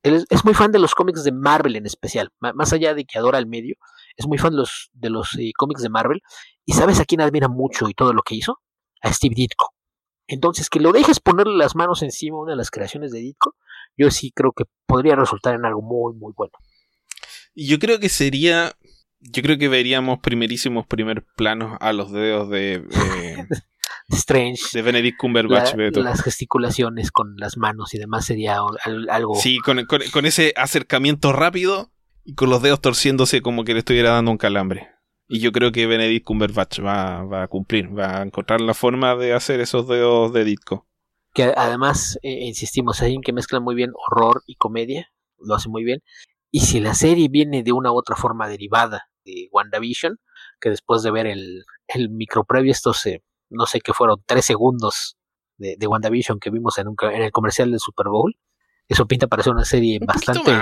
él 0.02 0.14
es, 0.14 0.26
es 0.30 0.44
muy 0.44 0.52
fan 0.54 0.72
de 0.72 0.78
los 0.78 0.94
cómics 0.94 1.24
de 1.24 1.32
Marvel 1.32 1.76
en 1.76 1.86
especial, 1.86 2.30
más 2.40 2.72
allá 2.72 2.94
de 2.94 3.04
que 3.06 3.18
adora 3.18 3.38
el 3.38 3.46
medio, 3.46 3.76
es 4.18 4.26
muy 4.26 4.38
fan 4.38 4.50
de 4.52 4.58
los, 4.58 4.90
de 4.92 5.10
los 5.10 5.34
eh, 5.38 5.52
cómics 5.56 5.82
de 5.82 5.88
Marvel. 5.90 6.20
¿Y 6.64 6.72
sabes 6.74 7.00
a 7.00 7.04
quién 7.04 7.20
admira 7.20 7.48
mucho 7.48 7.88
y 7.88 7.94
todo 7.94 8.12
lo 8.12 8.22
que 8.22 8.34
hizo? 8.34 8.60
A 9.02 9.12
Steve 9.12 9.34
Ditko. 9.36 9.72
Entonces, 10.28 10.68
que 10.70 10.80
lo 10.80 10.92
dejes 10.92 11.20
ponerle 11.20 11.56
las 11.56 11.76
manos 11.76 12.02
encima 12.02 12.36
a 12.38 12.40
una 12.42 12.52
de 12.52 12.56
las 12.56 12.70
creaciones 12.70 13.12
de 13.12 13.20
Ditko, 13.20 13.54
yo 13.96 14.10
sí 14.10 14.32
creo 14.34 14.52
que 14.52 14.64
podría 14.86 15.14
resultar 15.16 15.54
en 15.54 15.64
algo 15.64 15.82
muy, 15.82 16.14
muy 16.14 16.32
bueno. 16.36 16.52
Y 17.54 17.68
yo 17.68 17.78
creo 17.78 17.98
que 18.00 18.08
sería. 18.08 18.72
Yo 19.20 19.42
creo 19.42 19.56
que 19.58 19.68
veríamos 19.68 20.18
primerísimos 20.20 20.86
primer 20.86 21.24
planos 21.36 21.76
a 21.80 21.92
los 21.92 22.12
dedos 22.12 22.50
de, 22.50 22.80
de, 24.08 24.16
Strange, 24.16 24.62
de 24.74 24.82
Benedict 24.82 25.16
Cumberbatch. 25.18 25.70
la- 25.70 25.76
Beto. 25.76 26.02
las 26.02 26.22
gesticulaciones 26.22 27.10
con 27.10 27.34
las 27.36 27.56
manos 27.56 27.94
y 27.94 27.98
demás 27.98 28.26
sería 28.26 28.58
al- 28.84 29.08
algo... 29.10 29.34
Sí, 29.36 29.58
con, 29.58 29.84
con- 29.86 30.02
con 30.12 30.26
ese 30.26 30.52
acercamiento 30.56 31.32
rápido 31.32 31.90
y 32.24 32.34
con 32.34 32.50
los 32.50 32.62
dedos 32.62 32.80
torciéndose 32.80 33.40
como 33.40 33.64
que 33.64 33.72
le 33.72 33.78
estuviera 33.80 34.10
dando 34.10 34.30
un 34.32 34.38
calambre. 34.38 34.90
Y 35.28 35.40
yo 35.40 35.50
creo 35.50 35.72
que 35.72 35.86
Benedict 35.86 36.24
Cumberbatch 36.24 36.80
va, 36.80 37.24
va 37.24 37.42
a 37.42 37.48
cumplir, 37.48 37.96
va 37.96 38.20
a 38.20 38.22
encontrar 38.22 38.60
la 38.60 38.74
forma 38.74 39.16
de 39.16 39.32
hacer 39.32 39.60
esos 39.60 39.88
dedos 39.88 40.32
de 40.32 40.44
Ditko. 40.44 40.86
Que 41.34 41.52
además, 41.56 42.18
eh, 42.22 42.46
insistimos, 42.46 43.00
hay 43.00 43.06
alguien 43.06 43.22
que 43.22 43.32
mezcla 43.32 43.60
muy 43.60 43.74
bien 43.74 43.92
horror 43.94 44.42
y 44.46 44.54
comedia, 44.54 45.10
lo 45.38 45.54
hace 45.54 45.68
muy 45.68 45.84
bien. 45.84 46.02
Y 46.50 46.60
si 46.60 46.80
la 46.80 46.94
serie 46.94 47.28
viene 47.28 47.62
de 47.62 47.72
una 47.72 47.92
u 47.92 47.96
otra 47.96 48.16
forma 48.16 48.48
derivada 48.48 49.10
de 49.24 49.48
WandaVision, 49.50 50.18
que 50.60 50.70
después 50.70 51.02
de 51.02 51.10
ver 51.10 51.26
el, 51.26 51.64
el 51.88 52.08
micro 52.08 52.44
previo, 52.44 52.70
estos, 52.70 53.04
eh, 53.06 53.22
no 53.50 53.66
sé 53.66 53.80
qué 53.80 53.92
fueron, 53.92 54.22
tres 54.26 54.44
segundos 54.44 55.16
de, 55.58 55.76
de 55.76 55.86
WandaVision 55.86 56.38
que 56.38 56.50
vimos 56.50 56.78
en, 56.78 56.88
un, 56.88 56.96
en 57.02 57.22
el 57.22 57.32
comercial 57.32 57.70
del 57.70 57.80
Super 57.80 58.06
Bowl, 58.08 58.38
eso 58.88 59.06
pinta 59.06 59.26
para 59.26 59.42
ser 59.42 59.52
una 59.52 59.64
serie 59.64 59.98
bastante... 60.00 60.52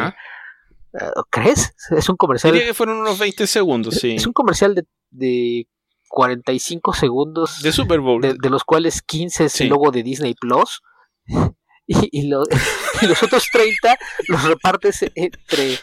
¿Crees? 1.30 1.74
Es 1.90 2.08
un 2.08 2.16
comercial. 2.16 2.52
Diría 2.52 2.68
que 2.68 2.74
fueron 2.74 2.98
unos 2.98 3.18
20 3.18 3.46
segundos, 3.46 3.96
sí. 3.96 4.14
Es 4.14 4.26
un 4.26 4.32
comercial 4.32 4.74
de, 4.74 4.86
de 5.10 5.68
45 6.08 6.92
segundos. 6.94 7.62
De 7.62 7.72
Super 7.72 8.00
Bowl. 8.00 8.22
De, 8.22 8.34
de 8.40 8.50
los 8.50 8.64
cuales 8.64 9.02
15 9.02 9.46
es 9.46 9.60
el 9.60 9.68
logo 9.68 9.90
de 9.90 10.02
Disney 10.02 10.34
Plus. 10.34 10.82
Y, 11.86 12.08
y, 12.18 12.28
lo, 12.28 12.44
y, 13.02 13.06
los 13.06 13.22
otros 13.22 13.46
30 13.52 13.98
los 14.28 14.42
repartes 14.44 15.02
entre, 15.14 15.78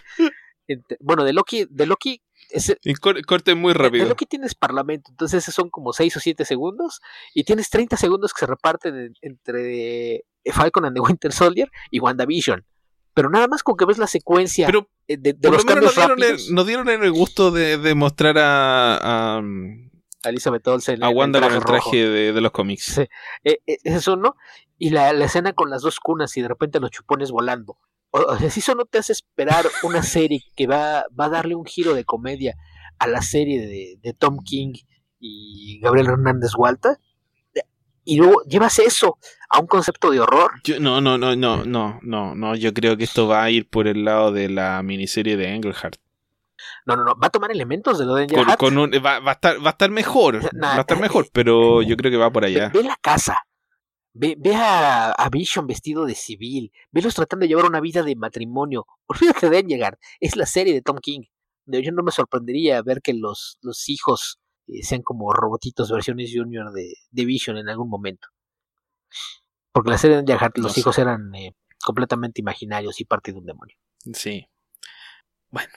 entre. 0.66 0.98
bueno, 1.00 1.24
de 1.24 1.32
Loki. 1.32 1.68
De 1.70 1.86
Loki 1.86 2.24
es, 2.50 2.76
y 2.82 2.96
corte 2.96 3.54
muy 3.54 3.74
rápido. 3.74 4.06
De 4.06 4.10
Loki 4.10 4.26
tienes 4.26 4.56
parlamento, 4.56 5.12
entonces 5.12 5.44
son 5.44 5.70
como 5.70 5.94
6 5.94 6.18
o 6.18 6.20
7 6.20 6.44
segundos. 6.44 7.02
Y 7.36 7.44
tienes 7.44 7.70
30 7.70 7.98
segundos 7.98 8.34
que 8.34 8.40
se 8.40 8.48
reparten 8.48 9.14
entre 9.22 10.26
Falcon 10.52 10.86
and 10.86 10.96
the 10.96 11.02
Winter 11.02 11.32
Soldier 11.32 11.70
y 11.92 12.00
WandaVision 12.00 12.66
pero 13.14 13.30
nada 13.30 13.48
más 13.48 13.64
con 13.64 13.76
que 13.76 13.86
ves 13.86 13.98
la 13.98 14.08
secuencia 14.08 14.66
pero, 14.66 14.90
de, 15.18 15.34
de 15.34 15.36
por 15.36 15.54
los 15.54 15.66
lo 15.66 15.76
menos 15.76 15.84
nos 15.84 15.96
dieron, 15.96 16.24
el, 16.24 16.56
nos 16.56 16.68
dieron 16.68 16.90
el 16.90 17.12
gusto 17.12 17.52
de, 17.52 17.78
de 17.78 17.96
mostrar 17.96 18.38
a, 18.38 18.98
a, 18.98 19.42
a 20.24 20.30
Elizabeth 20.30 20.68
Olsen 20.68 21.04
a 21.04 21.10
Wanda 21.10 21.42
con 21.42 21.54
el 21.54 21.64
traje 21.64 22.08
de, 22.08 22.34
de, 22.34 22.42
los 22.42 22.52
cómics. 22.52 22.84
Sí. 22.84 23.02
eh, 23.44 23.60
eh, 23.66 23.78
eso 23.84 24.16
no 24.16 24.36
y 24.82 24.90
la, 24.90 25.14
la, 25.14 25.26
escena 25.26 25.54
con 25.54 25.70
las 25.70 25.84
dos 25.84 26.00
cunas 26.00 26.36
y 26.38 26.42
de 26.42 26.48
repente 26.48 26.80
los 26.80 26.90
chupones 26.90 27.30
volando. 27.30 27.78
O, 28.10 28.20
o 28.20 28.38
sea, 28.38 28.50
si 28.50 28.62
eso 28.62 28.74
no 28.74 28.86
te 28.86 28.98
hace 28.98 29.14
esperar 29.14 29.66
una 29.84 30.02
serie 30.04 30.42
que 30.56 30.66
va, 30.66 31.06
va 31.18 31.26
a 31.26 31.30
darle 31.30 31.54
un 31.54 31.66
giro 31.66 31.94
de 31.94 32.04
comedia 32.04 32.56
a 32.98 33.08
la 33.08 33.22
serie 33.22 33.62
de, 33.62 34.00
de 34.02 34.14
Tom 34.14 34.40
King 34.44 34.74
y 35.20 35.80
Gabriel 35.82 36.08
Hernández 36.08 36.54
Walter 36.58 36.98
y 38.04 38.18
luego 38.18 38.42
llevas 38.44 38.80
eso 38.80 39.18
a 39.50 39.60
un 39.60 39.68
concepto 39.68 40.12
de 40.12 40.20
horror. 40.20 40.52
Yo, 40.64 40.80
no, 40.80 41.02
no, 41.02 41.18
no, 41.18 41.36
no, 41.36 41.66
no, 41.66 42.00
no, 42.02 42.36
no, 42.36 42.56
yo 42.56 42.74
creo 42.74 42.98
que 42.98 43.04
esto 43.04 43.28
va 43.28 43.44
a 43.44 43.50
ir 43.50 43.70
por 43.70 43.88
el 43.88 44.06
lado 44.06 44.32
de 44.32 44.50
la 44.50 44.82
miniserie 44.84 45.38
de 45.38 45.54
Engelhardt. 45.54 45.98
No, 46.86 46.96
no, 46.96 47.04
no, 47.04 47.16
va 47.16 47.28
a 47.28 47.30
tomar 47.30 47.52
elementos 47.52 48.00
de 48.00 48.06
lo 48.06 48.16
de 48.16 48.24
Engelhardt. 48.24 48.58
Con, 48.58 48.76
con 48.76 48.78
un, 48.78 48.92
va, 49.06 49.20
va, 49.20 49.32
a 49.32 49.34
estar, 49.34 49.64
va 49.64 49.70
a 49.70 49.72
estar 49.72 49.90
mejor, 49.92 50.42
nah, 50.54 50.70
va 50.70 50.78
a 50.78 50.82
estar 50.82 51.00
mejor, 51.00 51.28
pero 51.32 51.82
yo 51.82 51.96
creo 51.98 52.12
que 52.12 52.18
va 52.18 52.32
por 52.32 52.46
allá. 52.46 52.70
Ve, 52.70 52.82
ve 52.82 52.88
la 52.88 52.98
casa, 53.02 53.38
ve, 54.14 54.36
ve 54.38 54.56
a, 54.56 55.12
a, 55.12 55.30
Vision 55.30 55.68
vestido 55.68 56.06
de 56.06 56.16
civil, 56.16 56.72
velos 56.92 57.14
tratando 57.14 57.44
de 57.44 57.50
llevar 57.50 57.66
una 57.66 57.82
vida 57.82 58.04
de 58.04 58.16
matrimonio. 58.16 58.86
Olvídate 59.06 59.50
de 59.50 59.60
Engelhardt, 59.60 60.00
es 60.20 60.36
la 60.36 60.46
serie 60.46 60.74
de 60.74 60.82
Tom 60.82 60.98
King. 61.02 61.22
Yo 61.68 61.92
no 61.92 62.04
me 62.04 62.12
sorprendería 62.12 62.82
ver 62.82 63.02
que 63.02 63.14
los, 63.14 63.60
los 63.62 63.88
hijos 63.88 64.41
eh, 64.72 64.84
sean 64.84 65.02
como 65.02 65.32
robotitos 65.34 65.92
versiones 65.92 66.32
junior 66.34 66.72
de, 66.72 66.94
de, 67.10 67.26
Vision 67.26 67.58
en 67.58 67.70
algún 67.70 67.90
momento. 67.90 68.28
Porque 69.72 69.90
la 69.90 69.98
serie 69.98 70.22
de 70.22 70.34
Jahat, 70.34 70.58
los 70.58 70.76
no 70.76 70.80
hijos 70.80 70.96
sé. 70.96 71.02
eran 71.02 71.34
eh, 71.36 71.56
completamente 71.84 72.42
imaginarios 72.42 73.00
y 73.00 73.06
parte 73.06 73.32
de 73.32 73.40
un 73.40 73.46
demonio. 73.46 73.76
Sí. 74.14 74.48
Bueno. 75.50 75.72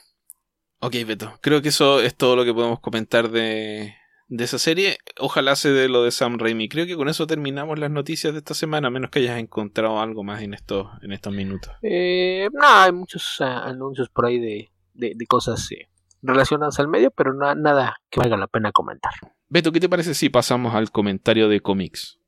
Ok, 0.79 0.95
Beto. 1.05 1.37
Creo 1.41 1.61
que 1.61 1.69
eso 1.69 1.99
es 2.01 2.15
todo 2.15 2.35
lo 2.35 2.45
que 2.45 2.53
podemos 2.53 2.79
comentar 2.79 3.29
de, 3.29 3.95
de 4.27 4.43
esa 4.43 4.59
serie. 4.59 4.97
Ojalá 5.19 5.55
se 5.55 5.71
dé 5.71 5.89
lo 5.89 6.03
de 6.03 6.11
Sam 6.11 6.37
Raimi. 6.37 6.69
Creo 6.69 6.85
que 6.85 6.95
con 6.95 7.09
eso 7.09 7.27
terminamos 7.27 7.79
las 7.79 7.91
noticias 7.91 8.33
de 8.33 8.39
esta 8.39 8.53
semana, 8.53 8.87
a 8.87 8.91
menos 8.91 9.09
que 9.09 9.19
hayas 9.19 9.39
encontrado 9.39 9.99
algo 9.99 10.23
más 10.23 10.41
en 10.41 10.53
estos, 10.53 10.87
en 11.01 11.11
estos 11.11 11.33
minutos. 11.33 11.73
Eh, 11.81 12.47
no, 12.53 12.61
hay 12.65 12.91
muchos 12.91 13.39
uh, 13.39 13.43
anuncios 13.43 14.09
por 14.09 14.25
ahí 14.25 14.39
de, 14.39 14.71
de, 14.93 15.13
de 15.15 15.25
cosas 15.27 15.71
eh, 15.71 15.89
relacionadas 16.25 16.79
al 16.79 16.87
medio, 16.87 17.11
pero 17.11 17.33
no, 17.33 17.53
nada 17.55 17.97
que 18.09 18.19
valga 18.19 18.37
la 18.37 18.47
pena 18.47 18.71
comentar. 18.71 19.13
Beto, 19.47 19.71
¿qué 19.71 19.79
te 19.79 19.89
parece 19.89 20.13
si 20.13 20.29
pasamos 20.29 20.73
al 20.75 20.91
comentario 20.91 21.47
de 21.47 21.61
cómics? 21.61 22.19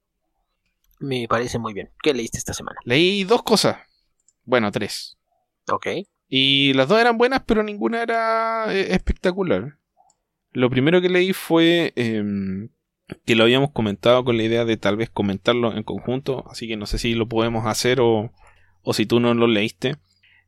Me 0.99 1.27
parece 1.27 1.59
muy 1.59 1.73
bien. 1.73 1.91
¿Qué 2.01 2.13
leíste 2.13 2.37
esta 2.37 2.53
semana? 2.53 2.79
Leí 2.83 3.23
dos 3.23 3.43
cosas. 3.43 3.77
Bueno, 4.43 4.71
tres. 4.71 5.17
Ok. 5.71 5.87
Y 6.27 6.73
las 6.73 6.87
dos 6.87 6.99
eran 6.99 7.17
buenas, 7.17 7.43
pero 7.45 7.63
ninguna 7.63 8.01
era 8.01 8.73
eh, 8.73 8.93
espectacular. 8.93 9.77
Lo 10.51 10.69
primero 10.69 11.01
que 11.01 11.09
leí 11.09 11.33
fue 11.33 11.93
eh, 11.95 12.23
que 13.25 13.35
lo 13.35 13.43
habíamos 13.43 13.71
comentado 13.71 14.23
con 14.23 14.37
la 14.37 14.43
idea 14.43 14.65
de 14.65 14.77
tal 14.77 14.97
vez 14.97 15.09
comentarlo 15.09 15.75
en 15.75 15.83
conjunto, 15.83 16.45
así 16.49 16.67
que 16.67 16.77
no 16.77 16.85
sé 16.85 16.97
si 16.97 17.13
lo 17.13 17.27
podemos 17.27 17.65
hacer 17.65 17.99
o, 18.01 18.31
o 18.81 18.93
si 18.93 19.05
tú 19.05 19.19
no 19.19 19.33
lo 19.33 19.47
leíste. 19.47 19.95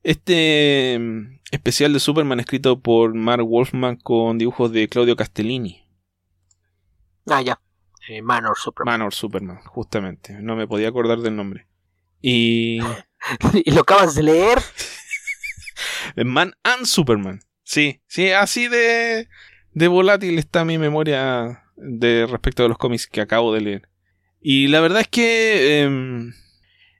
Este 0.04 0.98
mm, 1.00 1.39
especial 1.70 1.94
de 1.94 2.00
Superman 2.00 2.40
escrito 2.40 2.80
por 2.80 3.14
Mark 3.14 3.46
Wolfman 3.46 3.96
con 3.98 4.40
dibujos 4.40 4.72
de 4.72 4.90
Claudio 4.90 5.16
Castellini. 5.16 5.86
Ah, 7.28 7.44
ya. 7.44 7.62
Eh, 8.08 8.24
Manor 8.24 8.58
Superman. 8.58 8.94
Manor 8.94 9.14
Superman, 9.14 9.60
justamente. 9.66 10.34
No 10.42 10.56
me 10.56 10.66
podía 10.66 10.88
acordar 10.88 11.20
del 11.20 11.36
nombre. 11.36 11.68
Y. 12.24 12.80
¿Y 13.66 13.70
lo 13.70 13.82
acabas 13.82 14.16
de 14.16 14.24
leer? 14.24 14.58
Man 16.26 16.56
and 16.64 16.86
Superman. 16.86 17.42
Sí, 17.62 18.02
sí, 18.08 18.32
así 18.32 18.68
de, 18.68 19.28
de 19.74 19.88
volátil 19.88 20.40
está 20.40 20.66
mi 20.66 20.80
memoria 20.80 21.66
de 21.76 22.26
respecto 22.26 22.66
a 22.66 22.68
los 22.68 22.80
cómics 22.80 23.06
que 23.06 23.22
acabo 23.22 23.54
de 23.54 23.62
leer. 23.62 23.90
Y 24.42 24.70
la 24.70 24.82
verdad 24.82 25.02
es 25.02 25.08
que 25.08 25.84
eh, 25.84 26.32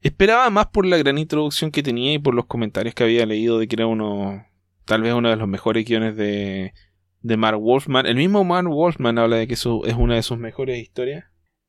esperaba 0.02 0.48
más 0.52 0.68
por 0.68 0.86
la 0.86 0.98
gran 0.98 1.18
introducción 1.18 1.72
que 1.72 1.82
tenía 1.82 2.14
y 2.14 2.20
por 2.20 2.36
los 2.36 2.46
comentarios 2.46 2.94
que 2.94 3.04
había 3.04 3.26
leído 3.26 3.58
de 3.58 3.68
que 3.68 3.76
era 3.76 3.88
uno, 3.88 4.46
tal 4.90 5.04
vez 5.04 5.14
uno 5.14 5.30
de 5.30 5.36
los 5.36 5.48
mejores 5.48 5.86
guiones 5.86 6.18
de, 6.18 6.74
de 7.22 7.38
Mark 7.38 7.60
Wolfman. 7.60 8.08
El 8.08 8.16
mismo 8.16 8.44
Mark 8.44 8.68
Wolfman 8.68 9.20
habla 9.20 9.36
de 9.36 9.48
que 9.48 9.54
es 9.54 9.66
una 9.66 10.16
de 10.16 10.24
sus 10.24 10.40
mejores 10.40 10.82
historias. 10.82 11.26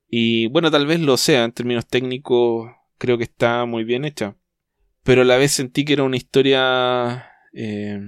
Y 0.09 0.47
bueno, 0.47 0.71
tal 0.71 0.87
vez 0.87 1.01
lo 1.01 1.18
sea, 1.18 1.45
en 1.45 1.53
términos 1.53 1.87
técnicos 1.87 2.71
creo 2.97 3.18
que 3.18 3.25
está 3.25 3.66
muy 3.66 3.85
bien 3.85 4.07
hecha. 4.07 4.39
Pero 5.03 5.21
a 5.21 5.25
la 5.27 5.37
vez 5.37 5.53
sentí 5.53 5.85
que 5.85 5.93
era 5.93 6.03
una 6.03 6.16
historia 6.16 7.27
eh, 7.53 8.01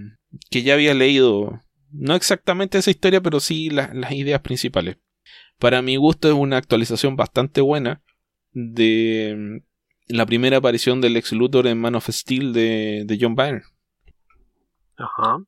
que 0.51 0.63
ya 0.63 0.73
había 0.73 0.95
leído. 0.95 1.61
No 1.91 2.15
exactamente 2.15 2.79
esa 2.79 2.91
historia, 2.91 3.21
pero 3.21 3.39
sí 3.39 3.69
la, 3.69 3.91
las 3.93 4.13
ideas 4.13 4.41
principales. 4.41 4.97
Para 5.59 5.83
mi 5.83 5.97
gusto 5.97 6.27
es 6.29 6.35
una 6.35 6.57
actualización 6.57 7.17
bastante 7.17 7.61
buena 7.61 8.03
de 8.53 9.61
la 10.07 10.25
primera 10.25 10.57
aparición 10.57 11.03
del 11.03 11.19
ex 11.19 11.33
Luthor 11.33 11.67
en 11.67 11.79
Man 11.79 11.97
of 11.97 12.09
Steel 12.09 12.55
de, 12.55 13.03
de 13.05 13.19
John 13.21 13.35
Byrne. 13.35 13.63
Ajá. 14.97 15.39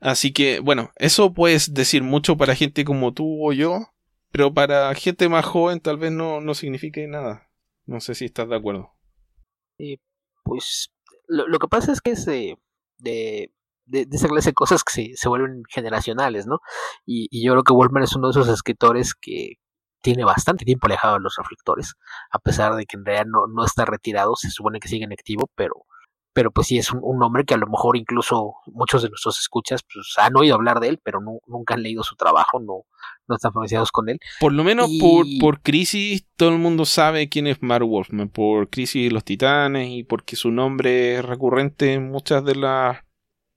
Así 0.00 0.32
que, 0.32 0.60
bueno, 0.60 0.90
eso 0.96 1.32
puedes 1.32 1.74
decir 1.74 2.02
mucho 2.02 2.36
para 2.36 2.56
gente 2.56 2.84
como 2.84 3.14
tú 3.14 3.46
o 3.46 3.52
yo, 3.52 3.86
pero 4.32 4.52
para 4.52 4.92
gente 4.94 5.28
más 5.28 5.44
joven 5.44 5.80
tal 5.80 5.96
vez 5.96 6.10
no, 6.10 6.40
no 6.40 6.54
signifique 6.54 7.06
nada. 7.06 7.48
No 7.86 8.00
sé 8.00 8.14
si 8.14 8.24
estás 8.24 8.48
de 8.48 8.56
acuerdo. 8.56 8.90
Eh, 9.78 9.98
pues 10.42 10.92
lo, 11.28 11.46
lo, 11.46 11.58
que 11.58 11.68
pasa 11.68 11.92
es 11.92 12.00
que 12.00 12.10
es 12.12 12.24
de, 12.24 12.58
de, 12.98 13.52
de, 13.86 14.06
de 14.06 14.16
esa 14.16 14.28
clase 14.28 14.50
de 14.50 14.54
cosas 14.54 14.82
que 14.84 14.92
se, 14.92 15.16
se 15.16 15.28
vuelven 15.28 15.62
generacionales, 15.68 16.46
¿no? 16.46 16.60
Y, 17.06 17.28
y, 17.30 17.44
yo 17.44 17.52
creo 17.52 17.62
que 17.64 17.72
Wolfman 17.72 18.02
es 18.02 18.16
uno 18.16 18.28
de 18.28 18.32
esos 18.32 18.48
escritores 18.48 19.14
que 19.14 19.58
tiene 20.00 20.24
bastante 20.24 20.64
tiempo 20.64 20.86
alejado 20.86 21.14
de 21.14 21.20
los 21.20 21.36
reflectores, 21.36 21.94
a 22.30 22.38
pesar 22.38 22.74
de 22.74 22.86
que 22.86 22.96
en 22.96 23.04
realidad 23.04 23.26
no, 23.26 23.46
no 23.46 23.64
está 23.64 23.84
retirado, 23.84 24.34
se 24.36 24.50
supone 24.50 24.80
que 24.80 24.88
sigue 24.88 25.04
en 25.04 25.12
activo, 25.12 25.48
pero 25.54 25.86
pero 26.32 26.50
pues 26.50 26.66
sí 26.68 26.78
es 26.78 26.90
un, 26.92 27.00
un, 27.02 27.22
hombre 27.22 27.44
que 27.44 27.54
a 27.54 27.58
lo 27.58 27.66
mejor 27.66 27.96
incluso 27.96 28.54
muchos 28.66 29.02
de 29.02 29.10
nuestros 29.10 29.38
escuchas 29.38 29.82
pues 29.82 30.14
han 30.16 30.36
oído 30.36 30.54
hablar 30.54 30.80
de 30.80 30.88
él, 30.88 31.00
pero 31.02 31.20
no, 31.20 31.40
nunca 31.46 31.74
han 31.74 31.82
leído 31.82 32.02
su 32.02 32.16
trabajo, 32.16 32.58
no, 32.58 32.86
no 33.28 33.34
están 33.34 33.52
familiarizados 33.52 33.92
con 33.92 34.08
él. 34.08 34.18
Por 34.40 34.52
lo 34.52 34.64
menos 34.64 34.88
y... 34.90 35.00
por, 35.00 35.26
por 35.40 35.62
Crisis 35.62 36.26
todo 36.36 36.50
el 36.50 36.58
mundo 36.58 36.84
sabe 36.84 37.28
quién 37.28 37.46
es 37.46 37.62
Mark 37.62 37.86
Wolfman, 37.86 38.28
por 38.28 38.70
Crisis 38.70 39.06
y 39.06 39.10
los 39.10 39.24
Titanes 39.24 39.90
y 39.90 40.04
porque 40.04 40.36
su 40.36 40.50
nombre 40.50 41.16
es 41.16 41.24
recurrente 41.24 41.94
en 41.94 42.10
muchas 42.10 42.44
de 42.44 42.56
las 42.56 42.98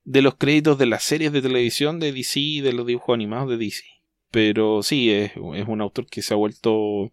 de 0.04 0.22
los 0.22 0.36
créditos 0.36 0.78
de 0.78 0.86
las 0.86 1.04
series 1.04 1.32
de 1.32 1.42
televisión 1.42 2.00
de 2.00 2.12
DC 2.12 2.40
y 2.40 2.62
de 2.62 2.74
los 2.74 2.86
dibujos 2.86 3.16
animados 3.16 3.50
de 3.50 3.58
DC. 3.58 3.84
Pero 4.30 4.84
sí, 4.84 5.12
es, 5.12 5.32
es 5.32 5.68
un 5.68 5.82
autor 5.82 6.06
que 6.08 6.22
se 6.22 6.34
ha 6.34 6.38
vuelto 6.38 7.12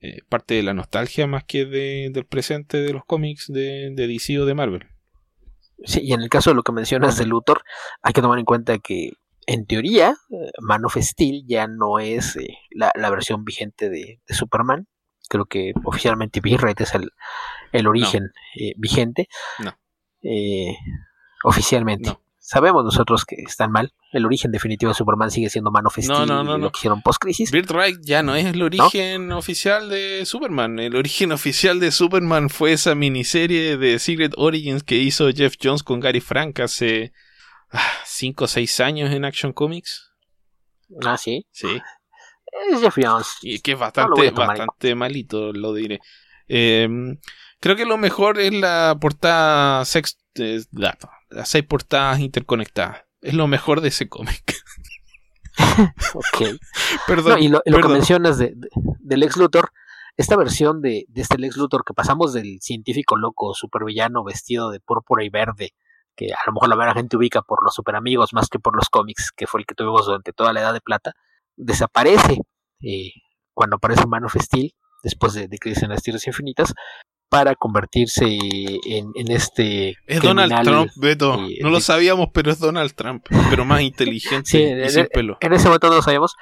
eh, 0.00 0.22
parte 0.28 0.54
de 0.54 0.64
la 0.64 0.74
nostalgia 0.74 1.28
más 1.28 1.44
que 1.44 1.64
de, 1.64 2.10
del 2.12 2.26
presente 2.26 2.78
de 2.78 2.92
los 2.92 3.04
cómics 3.04 3.46
de, 3.46 3.90
de 3.94 4.06
DC 4.08 4.40
o 4.40 4.46
de 4.46 4.54
Marvel. 4.54 4.91
Sí, 5.84 6.00
y 6.02 6.12
en 6.12 6.20
el 6.22 6.28
caso 6.28 6.50
de 6.50 6.56
lo 6.56 6.62
que 6.62 6.72
mencionas 6.72 7.16
de 7.18 7.26
Luthor, 7.26 7.62
hay 8.02 8.12
que 8.12 8.22
tomar 8.22 8.38
en 8.38 8.44
cuenta 8.44 8.78
que, 8.78 9.12
en 9.46 9.66
teoría, 9.66 10.16
Man 10.60 10.84
of 10.84 10.96
Steel 10.96 11.44
ya 11.46 11.66
no 11.66 11.98
es 11.98 12.36
eh, 12.36 12.58
la, 12.70 12.92
la, 12.94 13.10
versión 13.10 13.44
vigente 13.44 13.90
de, 13.90 14.20
de, 14.26 14.34
Superman. 14.34 14.86
Creo 15.28 15.46
que 15.46 15.72
oficialmente 15.84 16.40
V-Rate 16.40 16.84
es 16.84 16.94
el, 16.94 17.10
el 17.72 17.86
origen 17.86 18.24
no. 18.24 18.30
eh, 18.54 18.74
vigente. 18.76 19.28
No. 19.58 19.76
Eh, 20.22 20.76
oficialmente. 21.44 22.10
No. 22.10 22.21
Sabemos 22.42 22.84
nosotros 22.84 23.24
que 23.24 23.36
están 23.36 23.70
mal. 23.70 23.94
El 24.10 24.26
origen 24.26 24.50
definitivo 24.50 24.90
de 24.90 24.96
Superman 24.96 25.30
sigue 25.30 25.48
siendo 25.48 25.70
Man 25.70 25.86
of 25.86 25.94
Steel 25.94 26.08
No, 26.08 26.26
no, 26.26 26.42
no, 26.42 26.58
y 26.58 26.60
lo 26.60 26.72
que 26.72 26.78
hicieron 26.80 27.00
post-crisis. 27.00 27.52
Birthright 27.52 28.00
ya 28.02 28.22
no 28.22 28.34
es 28.34 28.44
el 28.44 28.60
origen 28.60 29.30
oficial 29.32 29.88
de 29.88 30.26
Superman. 30.26 30.78
El 30.80 30.96
origen 30.96 31.32
oficial 31.32 31.78
de 31.80 31.92
Superman 31.92 32.50
fue 32.50 32.72
esa 32.72 32.94
miniserie 32.94 33.76
de 33.78 33.98
Secret 33.98 34.34
Origins 34.36 34.82
que 34.82 34.96
hizo 34.96 35.30
Jeff 35.30 35.54
Jones 35.62 35.84
con 35.84 36.00
Gary 36.00 36.20
Frank 36.20 36.58
hace 36.60 37.12
5 38.04 38.44
o 38.44 38.48
6 38.48 38.80
años 38.80 39.12
en 39.12 39.24
Action 39.24 39.52
Comics. 39.52 40.10
Ah, 41.04 41.16
sí. 41.16 41.46
Sí. 41.52 41.80
Es 42.70 42.80
Jeff 42.80 42.98
Jones. 43.00 43.28
Y 43.40 43.60
que 43.60 43.72
es 43.72 43.78
bastante, 43.78 44.30
bastante 44.32 44.94
malito, 44.96 45.52
lo 45.52 45.72
diré. 45.72 46.00
Eh, 46.48 46.88
creo 47.60 47.76
que 47.76 47.86
lo 47.86 47.96
mejor 47.96 48.40
es 48.40 48.52
la 48.52 48.98
portada 49.00 49.84
sex, 49.84 50.18
eh, 50.34 50.60
las 51.32 51.48
seis 51.48 51.64
portadas 51.64 52.20
interconectadas. 52.20 53.04
Es 53.20 53.34
lo 53.34 53.46
mejor 53.46 53.80
de 53.80 53.88
ese 53.88 54.08
cómic. 54.08 54.54
Ok. 56.14 56.58
Perdón. 57.06 57.32
No, 57.32 57.38
y 57.38 57.48
lo, 57.48 57.62
lo 57.64 57.80
que 57.80 57.88
mencionas 57.88 58.38
de, 58.38 58.52
de- 58.54 58.68
del 59.00 59.20
Lex 59.20 59.36
Luthor, 59.36 59.70
esta 60.16 60.36
versión 60.36 60.80
de, 60.80 61.04
de 61.08 61.20
este 61.22 61.38
Lex 61.38 61.56
Luthor 61.56 61.84
que 61.84 61.94
pasamos 61.94 62.32
del 62.32 62.58
científico 62.60 63.16
loco 63.16 63.54
supervillano 63.54 64.24
vestido 64.24 64.70
de 64.70 64.80
púrpura 64.80 65.24
y 65.24 65.28
verde, 65.28 65.70
que 66.16 66.32
a 66.32 66.38
lo 66.46 66.52
mejor 66.52 66.68
la 66.68 66.76
mayoría 66.76 67.00
gente 67.00 67.16
ubica 67.16 67.42
por 67.42 67.62
los 67.64 67.74
superamigos 67.74 68.32
más 68.32 68.48
que 68.48 68.58
por 68.58 68.76
los 68.76 68.88
cómics, 68.88 69.30
que 69.34 69.46
fue 69.46 69.60
el 69.60 69.66
que 69.66 69.74
tuvimos 69.74 70.06
durante 70.06 70.32
toda 70.32 70.52
la 70.52 70.60
Edad 70.60 70.72
de 70.72 70.80
Plata, 70.80 71.12
desaparece 71.56 72.38
eh, 72.82 73.10
cuando 73.54 73.76
aparece 73.76 74.06
Man 74.06 74.24
of 74.24 74.36
Steel, 74.38 74.74
después 75.02 75.34
de, 75.34 75.48
de 75.48 75.58
Crisis 75.58 75.82
en 75.82 75.90
las 75.90 76.02
Tierras 76.02 76.26
Infinitas, 76.26 76.72
para 77.32 77.54
convertirse 77.54 78.26
en, 78.26 79.10
en 79.14 79.30
este... 79.32 79.96
Es 80.06 80.20
Donald 80.20 80.52
Trump, 80.64 80.90
Beto. 80.96 81.34
eh, 81.46 81.56
No 81.62 81.70
lo 81.70 81.80
sabíamos, 81.80 82.28
pero 82.34 82.50
es 82.52 82.58
Donald 82.58 82.92
Trump. 82.94 83.24
Pero 83.48 83.64
más 83.64 83.80
inteligente 83.80 84.50
Sí, 84.50 84.58
y 84.58 84.66
en- 84.70 84.90
sin 84.90 85.06
pelo. 85.06 85.38
En 85.40 85.54
ese 85.54 85.64
momento 85.66 85.88
no 85.88 85.94
lo 85.96 86.02
sabíamos. 86.02 86.34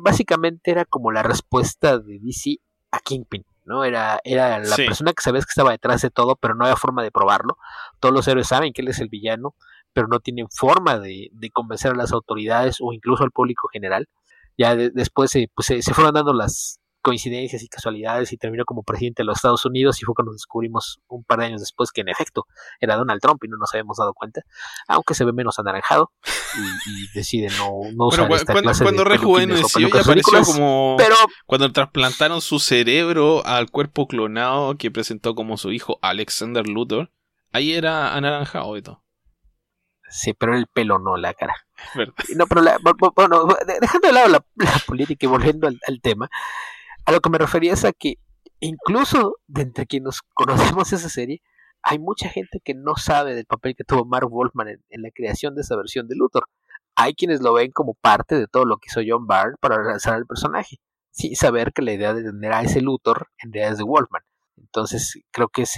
Básicamente 0.00 0.70
era 0.70 0.84
como 0.86 1.12
la 1.12 1.22
respuesta 1.22 1.98
de 1.98 2.18
DC 2.20 2.56
a 2.90 3.00
Kingpin, 3.00 3.44
¿no? 3.64 3.84
Era, 3.84 4.20
era 4.24 4.58
la 4.60 4.76
Sí. 4.76 4.86
persona 4.86 5.12
que 5.12 5.22
sabes 5.22 5.44
que 5.44 5.50
estaba 5.50 5.72
detrás 5.72 6.00
de 6.02 6.10
todo, 6.10 6.36
pero 6.36 6.54
no 6.54 6.64
había 6.64 6.76
forma 6.76 7.02
de 7.02 7.10
probarlo. 7.10 7.58
Todos 8.00 8.14
los 8.14 8.26
héroes 8.28 8.46
saben 8.48 8.72
que 8.72 8.82
él 8.82 8.88
es 8.88 9.00
el 9.00 9.08
villano, 9.08 9.54
pero 9.92 10.08
no 10.08 10.20
tienen 10.20 10.46
forma 10.50 10.98
de, 10.98 11.28
de 11.32 11.50
convencer 11.50 11.92
a 11.92 11.96
las 11.96 12.12
autoridades 12.12 12.78
o 12.80 12.92
incluso 12.92 13.24
al 13.24 13.30
público 13.30 13.68
general. 13.72 14.08
Ya 14.56 14.74
de- 14.74 14.90
después 14.90 15.30
se, 15.30 15.50
pues, 15.54 15.66
se, 15.66 15.82
se 15.82 15.92
fueron 15.92 16.14
dando 16.14 16.32
las 16.32 16.80
coincidencias 17.04 17.62
y 17.62 17.68
casualidades 17.68 18.32
y 18.32 18.38
terminó 18.38 18.64
como 18.64 18.82
presidente 18.82 19.22
de 19.22 19.26
los 19.26 19.36
Estados 19.36 19.64
Unidos 19.66 20.00
y 20.00 20.04
fue 20.06 20.14
cuando 20.14 20.32
descubrimos 20.32 21.00
un 21.06 21.22
par 21.22 21.38
de 21.40 21.44
años 21.46 21.60
después 21.60 21.92
que 21.92 22.00
en 22.00 22.08
efecto 22.08 22.46
era 22.80 22.96
Donald 22.96 23.20
Trump 23.20 23.44
y 23.44 23.48
no 23.48 23.58
nos 23.58 23.72
habíamos 23.74 23.98
dado 23.98 24.14
cuenta, 24.14 24.40
aunque 24.88 25.12
se 25.14 25.24
ve 25.24 25.32
menos 25.34 25.58
anaranjado 25.58 26.10
y, 26.56 26.90
y 26.90 27.08
decide 27.14 27.48
no, 27.58 27.70
no 27.94 28.06
usar 28.06 28.20
Bueno, 28.26 28.36
esta 28.36 28.52
cuando, 28.54 28.68
clase 28.70 28.84
cuando 28.84 29.04
de 29.04 29.08
rejuveneció 29.10 29.88
ya 29.88 30.00
apareció 30.00 30.42
como 30.44 30.94
pero 30.98 31.14
cuando 31.46 31.70
trasplantaron 31.70 32.40
su 32.40 32.58
cerebro 32.58 33.44
al 33.44 33.70
cuerpo 33.70 34.08
clonado 34.08 34.76
que 34.78 34.90
presentó 34.90 35.34
como 35.34 35.58
su 35.58 35.70
hijo 35.72 35.98
Alexander 36.02 36.66
Luthor. 36.66 37.10
Ahí 37.52 37.72
era 37.74 38.14
anaranjado, 38.14 38.72
Beto. 38.72 39.04
sí, 40.08 40.32
pero 40.32 40.56
el 40.56 40.66
pelo 40.66 40.98
no, 40.98 41.16
la 41.16 41.34
cara. 41.34 41.54
No, 42.36 42.46
pero 42.46 42.62
la- 42.62 42.78
bu- 42.78 42.96
bu- 42.96 43.12
bueno, 43.14 43.46
de- 43.66 43.78
dejando 43.80 44.08
de 44.08 44.14
lado 44.14 44.28
la, 44.28 44.44
la 44.56 44.78
política 44.86 45.26
y 45.26 45.28
volviendo 45.28 45.66
al, 45.68 45.78
al 45.86 46.00
tema, 46.00 46.28
a 47.06 47.12
lo 47.12 47.20
que 47.20 47.30
me 47.30 47.38
refería 47.38 47.72
es 47.72 47.84
a 47.84 47.92
que 47.92 48.18
incluso 48.60 49.36
de 49.46 49.62
entre 49.62 49.86
quienes 49.86 50.20
conocemos 50.34 50.92
esa 50.92 51.08
serie, 51.08 51.42
hay 51.82 51.98
mucha 51.98 52.28
gente 52.28 52.60
que 52.64 52.74
no 52.74 52.96
sabe 52.96 53.34
del 53.34 53.44
papel 53.44 53.74
que 53.76 53.84
tuvo 53.84 54.06
Mark 54.06 54.28
Wolfman 54.30 54.68
en, 54.68 55.02
la 55.02 55.10
creación 55.14 55.54
de 55.54 55.60
esa 55.60 55.76
versión 55.76 56.08
de 56.08 56.16
Luthor. 56.16 56.48
Hay 56.96 57.14
quienes 57.14 57.42
lo 57.42 57.52
ven 57.52 57.72
como 57.72 57.94
parte 57.94 58.36
de 58.38 58.46
todo 58.46 58.64
lo 58.64 58.78
que 58.78 58.88
hizo 58.88 59.02
John 59.06 59.26
Byrne 59.26 59.56
para 59.60 59.82
lanzar 59.82 60.14
al 60.14 60.26
personaje, 60.26 60.78
sin 61.10 61.36
saber 61.36 61.72
que 61.72 61.82
la 61.82 61.92
idea 61.92 62.14
de 62.14 62.22
tener 62.22 62.52
a 62.52 62.62
ese 62.62 62.80
Luthor 62.80 63.28
en 63.38 63.52
realidad 63.52 63.72
es 63.72 63.78
de 63.78 63.84
Wolfman. 63.84 64.22
Entonces 64.56 65.20
creo 65.30 65.48
que 65.48 65.62
es 65.62 65.76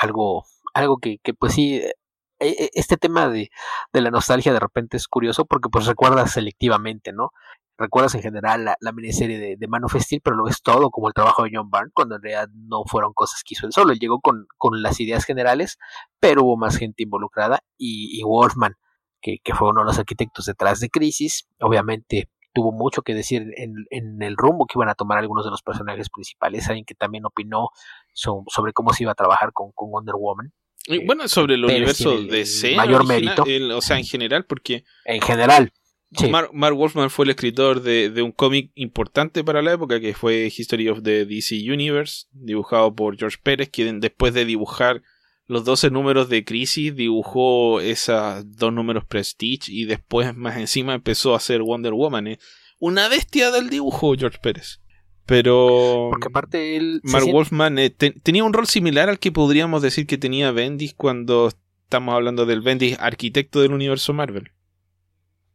algo, 0.00 0.44
algo 0.72 0.98
que, 0.98 1.18
pues 1.36 1.54
sí, 1.54 1.76
eh, 1.78 1.94
eh, 2.38 2.70
este 2.74 2.96
tema 2.96 3.28
de, 3.28 3.50
de 3.92 4.00
la 4.00 4.10
nostalgia 4.10 4.52
de 4.52 4.60
repente 4.60 4.96
es 4.96 5.08
curioso 5.08 5.46
porque 5.46 5.68
pues 5.68 5.86
recuerdas 5.86 6.32
selectivamente, 6.32 7.12
¿no? 7.12 7.30
Recuerdas 7.76 8.14
en 8.14 8.22
general 8.22 8.64
la, 8.64 8.76
la 8.80 8.92
miniserie 8.92 9.38
de, 9.38 9.56
de 9.56 9.66
Man 9.68 9.84
of 9.84 9.94
Steel, 9.96 10.20
pero 10.22 10.36
lo 10.36 10.44
ves 10.44 10.62
todo 10.62 10.90
como 10.90 11.08
el 11.08 11.14
trabajo 11.14 11.42
de 11.42 11.50
John 11.52 11.70
Byrne, 11.70 11.90
cuando 11.92 12.16
en 12.16 12.22
realidad 12.22 12.48
no 12.54 12.84
fueron 12.86 13.12
cosas 13.12 13.42
que 13.44 13.54
hizo 13.54 13.66
él 13.66 13.72
solo. 13.72 13.92
Él 13.92 13.98
llegó 13.98 14.20
con, 14.20 14.46
con 14.56 14.80
las 14.82 15.00
ideas 15.00 15.24
generales, 15.24 15.78
pero 16.20 16.44
hubo 16.44 16.56
más 16.56 16.76
gente 16.76 17.02
involucrada 17.02 17.60
y, 17.76 18.18
y 18.18 18.22
Wolfman, 18.22 18.74
que, 19.20 19.38
que 19.42 19.54
fue 19.54 19.70
uno 19.70 19.80
de 19.80 19.86
los 19.86 19.98
arquitectos 19.98 20.46
detrás 20.46 20.78
de 20.80 20.88
Crisis, 20.90 21.48
obviamente 21.60 22.28
tuvo 22.52 22.70
mucho 22.70 23.02
que 23.02 23.14
decir 23.14 23.42
en, 23.56 23.74
en 23.90 24.22
el 24.22 24.36
rumbo 24.36 24.66
que 24.66 24.78
iban 24.78 24.88
a 24.88 24.94
tomar 24.94 25.18
algunos 25.18 25.44
de 25.44 25.50
los 25.50 25.62
personajes 25.62 26.08
principales, 26.08 26.68
alguien 26.68 26.84
que 26.84 26.94
también 26.94 27.24
opinó 27.26 27.70
so- 28.12 28.44
sobre 28.46 28.72
cómo 28.72 28.92
se 28.92 29.02
iba 29.02 29.10
a 29.10 29.16
trabajar 29.16 29.50
con, 29.52 29.72
con 29.72 29.90
Wonder 29.90 30.14
Woman. 30.16 30.52
Y 30.86 31.04
bueno, 31.04 31.26
sobre 31.26 31.54
el 31.54 31.62
Pérez 31.62 31.76
universo 31.78 32.12
el- 32.12 32.28
de 32.28 32.40
el 32.42 32.46
C, 32.46 32.76
mayor 32.76 33.00
original, 33.00 33.22
mérito. 33.22 33.44
el- 33.46 33.72
o 33.72 33.80
sea, 33.80 33.98
en 33.98 34.04
general, 34.04 34.44
porque 34.46 34.84
En 35.04 35.20
general, 35.20 35.72
sí. 36.18 36.28
Mark, 36.28 36.50
Mark 36.52 36.76
Wolfman 36.76 37.10
fue 37.10 37.24
el 37.24 37.30
escritor 37.30 37.82
de, 37.82 38.10
de 38.10 38.22
un 38.22 38.32
cómic 38.32 38.70
importante 38.74 39.42
para 39.44 39.62
la 39.62 39.72
época 39.72 40.00
que 40.00 40.14
fue 40.14 40.52
History 40.56 40.88
of 40.88 41.02
the 41.02 41.24
DC 41.26 41.56
Universe, 41.70 42.26
dibujado 42.32 42.94
por 42.94 43.16
George 43.16 43.38
Pérez, 43.42 43.68
quien 43.70 44.00
después 44.00 44.34
de 44.34 44.44
dibujar 44.44 45.02
los 45.46 45.64
12 45.64 45.90
números 45.90 46.28
de 46.30 46.44
Crisis 46.44 46.96
dibujó 46.96 47.80
esos 47.80 48.44
dos 48.56 48.72
números 48.72 49.04
Prestige 49.04 49.70
y 49.70 49.84
después 49.84 50.34
más 50.34 50.56
encima 50.56 50.94
empezó 50.94 51.34
a 51.34 51.36
hacer 51.36 51.60
Wonder 51.62 51.92
Woman. 51.92 52.26
¿eh? 52.28 52.38
Una 52.78 53.08
bestia 53.08 53.50
del 53.50 53.68
dibujo 53.68 54.14
George 54.16 54.38
Pérez. 54.42 54.80
Pero 55.26 56.08
porque 56.10 56.28
aparte 56.28 56.76
él 56.76 57.00
Mark 57.02 57.22
siente- 57.24 57.32
Wolfman 57.32 57.78
eh, 57.78 57.90
te- 57.90 58.10
tenía 58.10 58.44
un 58.44 58.52
rol 58.52 58.66
similar 58.66 59.08
al 59.08 59.18
que 59.18 59.32
podríamos 59.32 59.80
decir 59.82 60.06
que 60.06 60.18
tenía 60.18 60.50
Bendis 60.50 60.94
cuando 60.94 61.48
estamos 61.84 62.14
hablando 62.14 62.44
del 62.46 62.60
Bendis 62.60 62.98
arquitecto 62.98 63.60
del 63.62 63.72
universo 63.72 64.12
Marvel. 64.12 64.50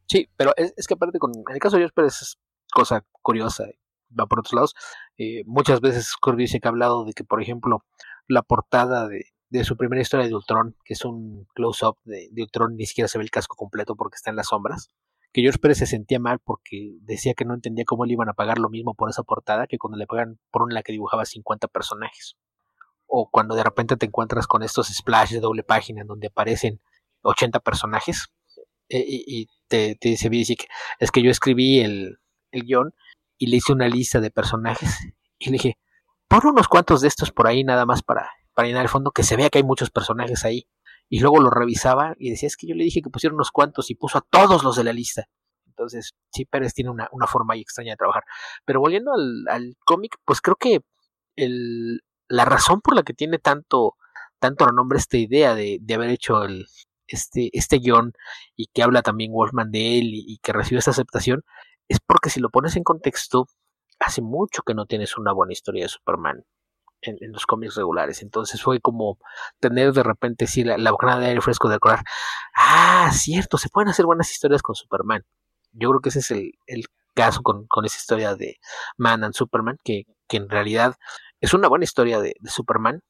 Sí, 0.10 0.28
pero 0.36 0.54
es, 0.58 0.74
es 0.76 0.88
que 0.88 0.96
aparte 0.96 1.20
con 1.20 1.32
en 1.36 1.54
el 1.54 1.60
caso 1.60 1.76
de 1.76 1.82
George 1.82 1.94
Pérez 1.94 2.22
es 2.22 2.38
cosa 2.72 3.06
curiosa, 3.22 3.66
va 4.18 4.26
por 4.26 4.40
otros 4.40 4.54
lados. 4.54 4.76
Eh, 5.18 5.44
muchas 5.46 5.82
veces 5.82 6.14
dice 6.38 6.60
que 6.60 6.68
ha 6.68 6.72
hablado 6.72 7.06
de 7.06 7.14
que, 7.14 7.24
por 7.24 7.42
ejemplo, 7.42 7.86
la 8.28 8.42
portada 8.42 9.08
de, 9.08 9.26
de 9.50 9.64
su 9.64 9.78
primera 9.78 10.02
historia 10.02 10.28
de 10.28 10.36
Ultron, 10.36 10.76
que 10.84 10.94
es 10.94 11.06
un 11.06 11.48
close-up 11.54 11.98
de, 12.04 12.30
de 12.32 12.42
Ultron, 12.42 12.76
ni 12.76 12.86
siquiera 12.86 13.08
se 13.08 13.18
ve 13.18 13.24
el 13.24 13.32
casco 13.32 13.56
completo 13.56 13.96
porque 13.96 14.16
está 14.16 14.30
en 14.30 14.36
las 14.36 14.48
sombras. 14.48 14.90
Que 15.32 15.42
George 15.42 15.60
Pérez 15.60 15.78
se 15.78 15.86
sentía 15.86 16.20
mal 16.20 16.40
porque 16.40 16.98
decía 17.02 17.36
que 17.36 17.46
no 17.46 17.54
entendía 17.54 17.86
cómo 17.86 18.06
le 18.06 18.14
iban 18.14 18.30
a 18.30 18.34
pagar 18.34 18.58
lo 18.58 18.70
mismo 18.70 18.96
por 18.96 19.12
esa 19.12 19.22
portada 19.22 19.68
que 19.68 19.78
cuando 19.78 19.98
le 19.98 20.08
pagan 20.08 20.40
por 20.50 20.64
una 20.64 20.82
que 20.82 20.92
dibujaba 20.92 21.26
50 21.26 21.68
personajes. 21.68 22.36
O 23.06 23.30
cuando 23.30 23.56
de 23.56 23.64
repente 23.64 23.96
te 23.96 24.08
encuentras 24.08 24.48
con 24.48 24.64
estos 24.64 24.88
splashes 24.88 25.36
de 25.36 25.42
doble 25.42 25.64
página 25.64 26.02
en 26.02 26.08
donde 26.08 26.28
aparecen 26.28 26.82
80 27.22 27.60
personajes 27.60 28.30
eh, 28.90 29.04
y 29.08 29.48
te, 29.70 29.98
dice 30.02 30.58
es 31.00 31.12
que 31.12 31.22
yo 31.22 31.32
escribí 31.32 31.80
el, 31.80 32.18
el 32.52 32.64
guion 32.64 32.94
y 33.38 33.48
le 33.48 33.58
hice 33.58 33.72
una 33.72 33.88
lista 33.88 34.20
de 34.20 34.32
personajes 34.32 34.98
y 35.40 35.46
le 35.46 35.54
dije, 35.54 35.78
pon 36.28 36.42
unos 36.46 36.68
cuantos 36.68 37.02
de 37.02 37.08
estos 37.08 37.32
por 37.32 37.48
ahí 37.48 37.64
nada 37.64 37.86
más 37.86 38.04
para, 38.04 38.30
para 38.54 38.68
llenar 38.68 38.84
el 38.84 38.90
fondo, 38.90 39.12
que 39.12 39.24
se 39.24 39.38
vea 39.38 39.50
que 39.50 39.60
hay 39.60 39.64
muchos 39.64 39.90
personajes 39.90 40.44
ahí. 40.46 40.68
Y 41.12 41.22
luego 41.22 41.40
lo 41.40 41.50
revisaba 41.50 42.14
y 42.20 42.30
decía, 42.30 42.48
es 42.48 42.56
que 42.56 42.68
yo 42.68 42.76
le 42.76 42.84
dije 42.84 43.02
que 43.02 43.10
pusiera 43.10 43.34
unos 43.34 43.52
cuantos 43.52 43.90
y 43.90 43.96
puso 43.96 44.20
a 44.20 44.26
todos 44.30 44.64
los 44.64 44.76
de 44.76 44.84
la 44.84 44.94
lista. 44.94 45.26
Entonces, 45.66 46.12
sí, 46.32 46.46
Pérez 46.46 46.74
tiene 46.74 46.92
una, 46.92 47.08
una 47.12 47.26
forma 47.26 47.54
ahí 47.54 47.62
extraña 47.62 47.94
de 47.94 47.98
trabajar. 47.98 48.24
Pero 48.66 48.80
volviendo 48.80 49.12
al, 49.14 49.46
al 49.50 49.76
cómic, 49.86 50.18
pues 50.24 50.42
creo 50.42 50.56
que 50.56 50.82
el, 51.36 52.02
la 52.28 52.46
razón 52.46 52.82
por 52.82 52.96
la 52.96 53.04
que 53.04 53.14
tiene 53.14 53.40
tanto, 53.40 53.96
tanto 54.40 54.68
renombre 54.68 55.00
esta 55.00 55.18
idea 55.18 55.56
de, 55.56 55.80
de 55.82 55.94
haber 55.96 56.10
hecho 56.12 56.44
el, 56.44 56.68
este, 57.10 57.50
este 57.54 57.78
guion 57.78 58.14
y 58.56 58.68
que 58.68 58.84
habla 58.84 59.02
también 59.02 59.32
Wolfman 59.32 59.72
de 59.72 60.00
él 60.00 60.12
y, 60.14 60.40
que 60.42 60.54
recibe 60.54 60.80
esta 60.80 60.92
aceptación, 60.92 61.44
es 61.88 62.00
porque 62.00 62.30
si 62.30 62.40
lo 62.40 62.50
pones 62.50 62.76
en 62.76 62.84
contexto, 62.84 63.48
hace 64.00 64.22
mucho 64.22 64.62
que 64.64 64.74
no 64.74 64.86
tienes 64.86 65.18
una 65.18 65.34
buena 65.34 65.54
historia 65.54 65.84
de 65.84 65.90
Superman 65.90 66.46
en, 67.02 67.32
los 67.32 67.46
cómics 67.46 67.76
regulares. 67.76 68.22
Entonces 68.22 68.62
fue 68.62 68.80
como 68.80 69.18
tener 69.60 69.94
de 69.94 70.04
repente 70.04 70.48
sí 70.48 70.64
la, 70.64 70.78
la 70.78 70.92
bocanada 70.92 71.20
de 71.20 71.28
aire 71.28 71.42
fresco 71.42 71.68
de 71.68 71.76
recordar, 71.76 72.04
ah, 72.56 73.10
cierto, 73.14 73.58
se 73.58 73.70
pueden 73.70 73.90
hacer 73.90 74.06
buenas 74.06 74.32
historias 74.32 74.62
con 74.62 74.76
Superman. 74.76 75.24
Yo 75.72 75.90
creo 75.90 76.02
que 76.02 76.10
ese 76.10 76.20
es 76.20 76.32
el, 76.32 76.52
el 76.68 76.86
caso 77.16 77.42
con, 77.42 77.68
con 77.68 77.86
esa 77.86 77.98
historia 77.98 78.36
de 78.36 78.60
Man 78.98 79.24
and 79.24 79.34
Superman, 79.34 79.78
que, 79.84 80.04
que 80.28 80.38
en 80.38 80.50
realidad 80.50 80.96
es 81.42 81.54
una 81.54 81.68
buena 81.68 81.84
historia 81.84 82.20
de, 82.20 82.36
de 82.40 82.50
Superman, 82.50 83.02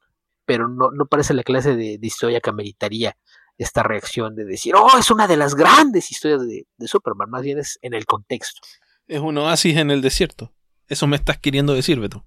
pero 0.45 0.68
no, 0.68 0.91
no 0.91 1.06
parece 1.06 1.34
la 1.34 1.43
clase 1.43 1.76
de, 1.76 1.97
de 2.00 2.08
historia 2.08 2.41
que 2.41 2.50
ameritaría 2.50 3.16
esta 3.60 3.84
reacción 3.84 4.36
de 4.36 4.45
decir, 4.45 4.74
oh, 4.76 4.97
es 4.97 5.12
una 5.12 5.28
de 5.28 5.38
las 5.38 5.53
grandes 5.53 6.12
historias 6.12 6.47
de, 6.47 6.66
de 6.78 6.88
Superman, 6.88 7.30
más 7.30 7.43
bien 7.43 7.60
es 7.60 7.78
en 7.82 7.93
el 7.93 8.05
contexto, 8.05 8.62
Es 9.07 9.20
un 9.20 9.38
oasis 9.38 9.78
en 9.78 9.91
el 9.91 10.01
desierto. 10.01 10.53
Eso 10.88 11.05
me 11.05 11.18
estás 11.18 11.38
queriendo 11.38 11.74
decir, 11.74 11.99
Beto. 11.99 12.26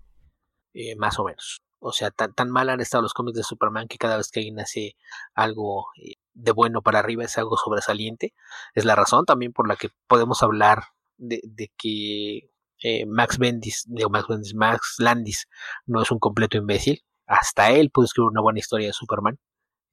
eh, 0.74 0.94
más 0.96 1.18
o 1.18 1.24
menos. 1.24 1.62
O 1.80 1.90
sea, 1.92 2.10
tan, 2.12 2.32
tan 2.34 2.48
mal 2.50 2.68
han 2.68 2.80
estado 2.80 3.02
los 3.02 3.12
cómics 3.14 3.36
de 3.38 3.42
Superman 3.42 3.88
que 3.88 3.98
cada 3.98 4.16
vez 4.16 4.30
que 4.30 4.40
alguien 4.40 4.60
hace 4.60 4.94
algo 5.34 5.86
eh, 5.96 6.14
de 6.34 6.52
bueno 6.52 6.80
para 6.82 7.00
arriba 7.00 7.24
es 7.24 7.36
algo 7.38 7.56
sobresaliente. 7.56 8.34
Es 8.74 8.84
la 8.84 8.94
razón 8.94 9.24
también 9.24 9.52
por 9.52 9.66
la 9.66 9.74
que 9.76 9.88
podemos 10.06 10.42
hablar 10.44 10.84
de, 11.16 11.40
que 11.76 12.50
eh, 12.82 13.06
Max 13.06 13.38
Bendis, 13.38 13.84
digo 13.88 14.10
Max 14.10 14.28
Bendis, 14.28 14.54
Max 14.54 14.94
Landis 14.98 15.48
no 15.86 16.02
es 16.02 16.10
un 16.12 16.18
completo 16.20 16.56
imbécil. 16.56 17.02
Hasta 17.26 17.70
él 17.72 17.90
pudo 17.90 18.04
escribir 18.04 18.28
una 18.30 18.40
buena 18.42 18.58
historia 18.60 18.88
de 18.88 18.92
Superman. 18.92 19.38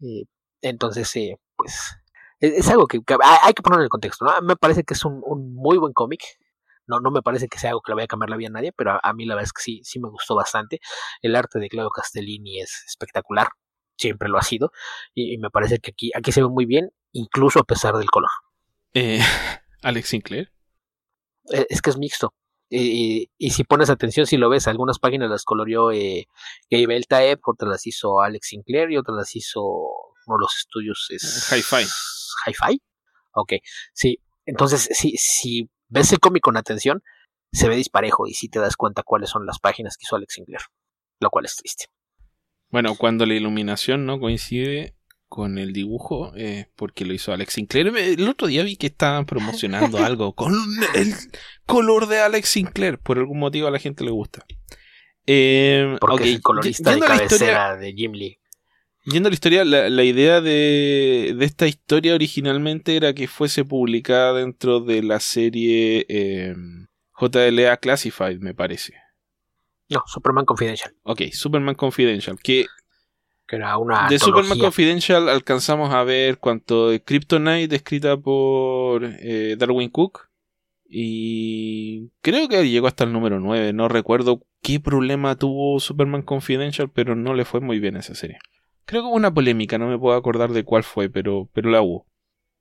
Eh, 0.01 0.25
entonces, 0.61 1.15
eh, 1.15 1.37
pues, 1.55 1.95
es, 2.39 2.69
algo 2.69 2.87
que, 2.87 3.01
hay 3.21 3.53
que 3.53 3.61
poner 3.61 3.79
en 3.79 3.83
el 3.83 3.89
contexto. 3.89 4.25
¿no? 4.25 4.41
Me 4.41 4.55
parece 4.55 4.83
que 4.83 4.93
es 4.93 5.03
un, 5.05 5.21
muy 5.53 5.77
buen 5.77 5.93
cómic. 5.93 6.21
No, 6.87 6.99
no 6.99 7.11
me 7.11 7.21
parece 7.21 7.47
que 7.47 7.59
sea 7.59 7.69
algo 7.69 7.81
que 7.81 7.91
le 7.91 7.97
vaya 7.97 8.05
a 8.05 8.07
cambiar 8.07 8.31
la 8.31 8.37
vida 8.37 8.47
a 8.47 8.51
nadie, 8.51 8.71
pero 8.71 8.99
a, 9.01 9.13
mí 9.13 9.25
la 9.25 9.35
verdad 9.35 9.45
es 9.45 9.53
que 9.53 9.61
sí, 9.61 9.81
sí 9.83 9.99
me 9.99 10.09
gustó 10.09 10.35
bastante. 10.35 10.79
El 11.21 11.35
arte 11.35 11.59
de 11.59 11.69
Claudio 11.69 11.91
Castellini 11.91 12.61
es 12.61 12.83
espectacular, 12.87 13.49
siempre 13.95 14.27
lo 14.27 14.39
ha 14.39 14.41
sido, 14.41 14.71
y, 15.13 15.37
me 15.37 15.51
parece 15.51 15.77
que 15.77 15.91
aquí, 15.91 16.09
aquí 16.15 16.31
se 16.31 16.41
ve 16.41 16.49
muy 16.49 16.65
bien, 16.65 16.89
incluso 17.11 17.59
a 17.59 17.63
pesar 17.63 17.95
del 17.95 18.09
color. 18.09 18.31
Eh, 18.95 19.19
Alex 19.83 20.09
Sinclair. 20.09 20.51
Eh, 21.53 21.67
es 21.69 21.81
que 21.83 21.91
es 21.91 21.97
mixto. 21.97 22.33
Y, 22.71 23.29
y, 23.37 23.51
si 23.51 23.63
pones 23.63 23.91
atención, 23.91 24.25
si 24.25 24.37
lo 24.37 24.49
ves, 24.49 24.67
algunas 24.67 24.97
páginas 24.97 25.29
las 25.29 25.43
coloreó 25.43 25.91
eh, 25.91 26.27
Gabe 26.71 26.95
Eltaeb, 26.95 27.39
otras 27.45 27.69
las 27.69 27.87
hizo 27.87 28.21
Alex 28.21 28.47
Sinclair 28.47 28.91
y 28.91 28.97
otras 28.97 29.15
las 29.15 29.35
hizo 29.35 29.61
uno 30.29 30.37
de 30.37 30.43
los 30.43 30.55
estudios 30.57 31.07
es 31.09 31.51
Hi-Fi. 31.51 31.85
Hi-Fi. 32.47 32.81
Ok, 33.33 33.53
sí. 33.93 34.19
Entonces, 34.45 34.89
si, 34.91 35.17
si 35.17 35.69
ves 35.87 36.11
el 36.13 36.19
cómic 36.19 36.43
con 36.43 36.57
atención, 36.57 37.01
se 37.51 37.67
ve 37.67 37.75
disparejo 37.75 38.27
y 38.27 38.33
si 38.33 38.49
te 38.49 38.59
das 38.59 38.75
cuenta 38.75 39.03
cuáles 39.03 39.29
son 39.29 39.45
las 39.45 39.59
páginas 39.59 39.97
que 39.97 40.05
hizo 40.05 40.15
Alex 40.15 40.33
Sinclair, 40.33 40.61
lo 41.19 41.29
cual 41.29 41.45
es 41.45 41.55
triste. 41.55 41.85
Bueno, 42.69 42.95
cuando 42.95 43.25
la 43.25 43.33
iluminación 43.33 44.05
no 44.05 44.19
coincide 44.19 44.95
con 45.27 45.57
el 45.57 45.73
dibujo, 45.73 46.31
eh, 46.35 46.67
porque 46.75 47.05
lo 47.05 47.13
hizo 47.13 47.31
Alex 47.31 47.53
Sinclair. 47.53 47.87
El 47.95 48.27
otro 48.27 48.47
día 48.47 48.63
vi 48.63 48.75
que 48.75 48.87
estaban 48.87 49.25
promocionando 49.25 49.97
algo 50.05 50.33
con 50.33 50.53
el 50.95 51.13
color 51.65 52.07
de 52.07 52.19
Alex 52.19 52.49
Sinclair. 52.49 52.99
Por 52.99 53.17
algún 53.17 53.39
motivo 53.39 53.67
a 53.67 53.71
la 53.71 53.79
gente 53.79 54.03
le 54.03 54.11
gusta. 54.11 54.45
Eh, 55.25 55.97
porque 56.01 56.29
es 56.29 56.35
el 56.35 56.41
colorista 56.41 56.93
de 56.93 56.99
cabecera 56.99 57.77
de 57.77 57.93
Jim 57.93 58.13
Lee. 58.13 58.38
Yendo 59.05 59.27
a 59.27 59.31
la 59.31 59.33
historia, 59.33 59.65
la, 59.65 60.03
idea 60.03 60.41
de, 60.41 61.33
de, 61.37 61.45
esta 61.45 61.67
historia 61.67 62.13
originalmente 62.13 62.95
era 62.95 63.13
que 63.13 63.27
fuese 63.27 63.63
publicada 63.63 64.33
dentro 64.33 64.81
de 64.81 65.01
la 65.01 65.19
serie 65.19 66.05
eh, 66.09 66.53
JLA 67.19 67.77
Classified, 67.77 68.39
me 68.39 68.53
parece. 68.53 68.93
No, 69.89 70.03
Superman 70.05 70.45
Confidential. 70.45 70.93
Ok, 71.03 71.23
Superman 71.31 71.75
Confidential. 71.75 72.37
Que, 72.39 72.67
que 73.47 73.55
era 73.55 73.77
una. 73.77 74.07
De 74.07 74.19
Superman 74.19 74.59
Confidential 74.59 75.29
alcanzamos 75.29 75.93
a 75.93 76.03
ver 76.03 76.37
cuanto 76.37 76.89
de 76.89 77.01
Kryptonite 77.01 77.75
escrita 77.75 78.17
por 78.17 79.03
eh, 79.03 79.55
Darwin 79.57 79.89
Cook. 79.89 80.29
Y 80.91 82.09
creo 82.21 82.47
que 82.47 82.67
llegó 82.67 82.87
hasta 82.87 83.03
el 83.03 83.13
número 83.13 83.39
9. 83.39 83.73
No 83.73 83.87
recuerdo 83.87 84.41
qué 84.61 84.79
problema 84.79 85.35
tuvo 85.35 85.79
Superman 85.79 86.21
Confidential, 86.21 86.91
pero 86.93 87.15
no 87.15 87.33
le 87.33 87.45
fue 87.45 87.61
muy 87.61 87.79
bien 87.79 87.95
esa 87.95 88.13
serie. 88.13 88.39
Creo 88.89 89.03
que 89.03 89.07
hubo 89.09 89.17
una 89.17 89.31
polémica, 89.31 89.77
no 89.77 89.87
me 89.87 89.99
puedo 89.99 90.17
acordar 90.17 90.51
de 90.51 90.63
cuál 90.63 90.81
fue, 90.81 91.11
pero, 91.11 91.47
pero 91.53 91.69
la 91.69 91.79
hubo. 91.79 92.07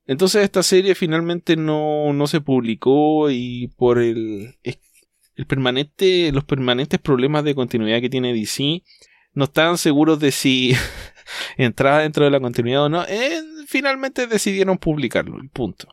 Entonces 0.04 0.44
esta 0.44 0.62
serie 0.62 0.94
finalmente 0.94 1.56
no, 1.56 2.12
no 2.12 2.26
se 2.26 2.42
publicó 2.42 3.30
y 3.30 3.68
por 3.78 3.98
el, 3.98 4.58
el 4.62 5.46
permanente, 5.46 6.30
los 6.32 6.44
permanentes 6.44 7.00
problemas 7.00 7.44
de 7.44 7.54
continuidad 7.54 8.02
que 8.02 8.10
tiene 8.10 8.34
DC, 8.34 8.82
no 9.32 9.44
estaban 9.44 9.78
seguros 9.78 10.20
de 10.20 10.30
si 10.30 10.74
entraba 11.56 12.00
dentro 12.00 12.26
de 12.26 12.30
la 12.30 12.40
continuidad 12.40 12.84
o 12.84 12.88
no. 12.90 13.06
Eh, 13.06 13.40
finalmente 13.66 14.26
decidieron 14.26 14.76
publicarlo, 14.76 15.38
punto. 15.54 15.88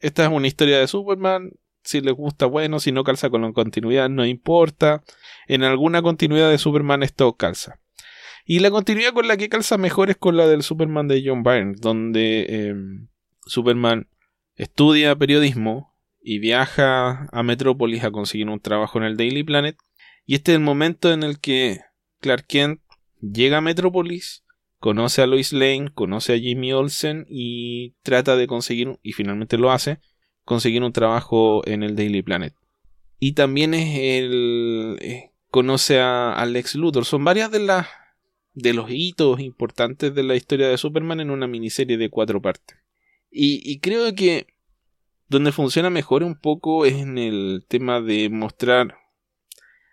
Esta 0.00 0.24
es 0.24 0.32
una 0.32 0.48
historia 0.48 0.80
de 0.80 0.88
Superman. 0.88 1.52
Si 1.84 2.00
les 2.00 2.12
gusta, 2.12 2.46
bueno. 2.46 2.80
Si 2.80 2.90
no 2.90 3.04
calza 3.04 3.30
con 3.30 3.42
la 3.42 3.52
continuidad, 3.52 4.08
no 4.08 4.26
importa. 4.26 5.04
En 5.46 5.62
alguna 5.62 6.02
continuidad 6.02 6.50
de 6.50 6.58
Superman 6.58 7.04
esto 7.04 7.36
calza. 7.36 7.78
Y 8.48 8.60
la 8.60 8.70
continuidad 8.70 9.12
con 9.12 9.26
la 9.26 9.36
que 9.36 9.48
calza 9.48 9.76
mejor 9.76 10.08
es 10.08 10.16
con 10.16 10.36
la 10.36 10.46
del 10.46 10.62
Superman 10.62 11.08
de 11.08 11.20
John 11.26 11.42
Byrne, 11.42 11.74
donde 11.78 12.46
em, 12.48 13.08
Superman 13.44 14.08
estudia 14.54 15.16
periodismo 15.16 15.92
y 16.22 16.38
viaja 16.38 17.28
a 17.32 17.42
Metrópolis 17.42 18.04
a 18.04 18.12
conseguir 18.12 18.48
un 18.48 18.60
trabajo 18.60 18.98
en 18.98 19.04
el 19.04 19.16
Daily 19.16 19.42
Planet. 19.42 19.76
Y 20.26 20.36
este 20.36 20.52
es 20.52 20.58
el 20.58 20.62
momento 20.62 21.12
en 21.12 21.24
el 21.24 21.40
que 21.40 21.80
Clark 22.20 22.46
Kent 22.46 22.80
llega 23.20 23.58
a 23.58 23.62
Metrópolis, 23.62 24.44
conoce 24.78 25.22
a 25.22 25.26
Lois 25.26 25.52
Lane, 25.52 25.90
conoce 25.92 26.32
a 26.32 26.38
Jimmy 26.38 26.72
Olsen 26.72 27.26
y 27.28 27.96
trata 28.02 28.36
de 28.36 28.46
conseguir, 28.46 28.96
y 29.02 29.12
finalmente 29.12 29.58
lo 29.58 29.72
hace, 29.72 29.98
conseguir 30.44 30.84
un 30.84 30.92
trabajo 30.92 31.66
en 31.66 31.82
el 31.82 31.96
Daily 31.96 32.22
Planet. 32.22 32.54
Y 33.18 33.32
también 33.32 33.74
es 33.74 33.98
el... 33.98 34.98
Eh, 35.00 35.32
conoce 35.50 36.00
a, 36.00 36.32
a 36.32 36.46
Lex 36.46 36.76
Luthor. 36.76 37.04
Son 37.04 37.24
varias 37.24 37.50
de 37.50 37.60
las 37.60 37.88
de 38.56 38.72
los 38.72 38.90
hitos 38.90 39.38
importantes 39.38 40.14
de 40.14 40.22
la 40.22 40.34
historia 40.34 40.68
de 40.68 40.78
Superman 40.78 41.20
en 41.20 41.30
una 41.30 41.46
miniserie 41.46 41.98
de 41.98 42.08
cuatro 42.08 42.40
partes. 42.40 42.78
Y, 43.30 43.80
creo 43.80 44.14
que 44.14 44.46
donde 45.28 45.52
funciona 45.52 45.90
mejor 45.90 46.22
un 46.22 46.40
poco 46.40 46.86
es 46.86 46.94
en 46.94 47.18
el 47.18 47.66
tema 47.68 48.00
de 48.00 48.30
mostrar 48.30 48.96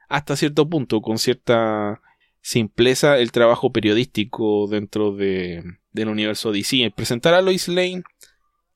hasta 0.07 0.37
cierto 0.37 0.69
punto, 0.69 1.01
con 1.01 1.17
cierta 1.17 2.01
simpleza, 2.39 3.19
el 3.19 3.33
trabajo 3.33 3.73
periodístico 3.73 4.67
dentro 4.67 5.13
de, 5.13 5.61
del 5.91 6.07
universo 6.07 6.53
DC. 6.53 6.93
Presentar 6.95 7.33
a 7.33 7.41
Lois 7.41 7.67
Lane, 7.67 8.03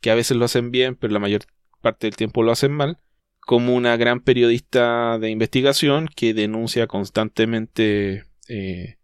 que 0.01 0.11
a 0.11 0.15
veces 0.15 0.35
lo 0.35 0.45
hacen 0.45 0.69
bien, 0.69 0.97
pero 0.97 1.13
la 1.13 1.19
mayor 1.19 1.43
parte 1.81 2.07
del 2.07 2.17
tiempo 2.17 2.43
lo 2.43 2.51
hacen 2.51 2.73
mal, 2.73 2.99
como 3.39 3.73
una 3.73 3.95
gran 3.95 4.19
periodista 4.19 5.17
de 5.17 5.29
investigación 5.29 6.09
que 6.13 6.33
denuncia 6.33 6.87
constantemente 6.87 8.25
eh, 8.49 8.96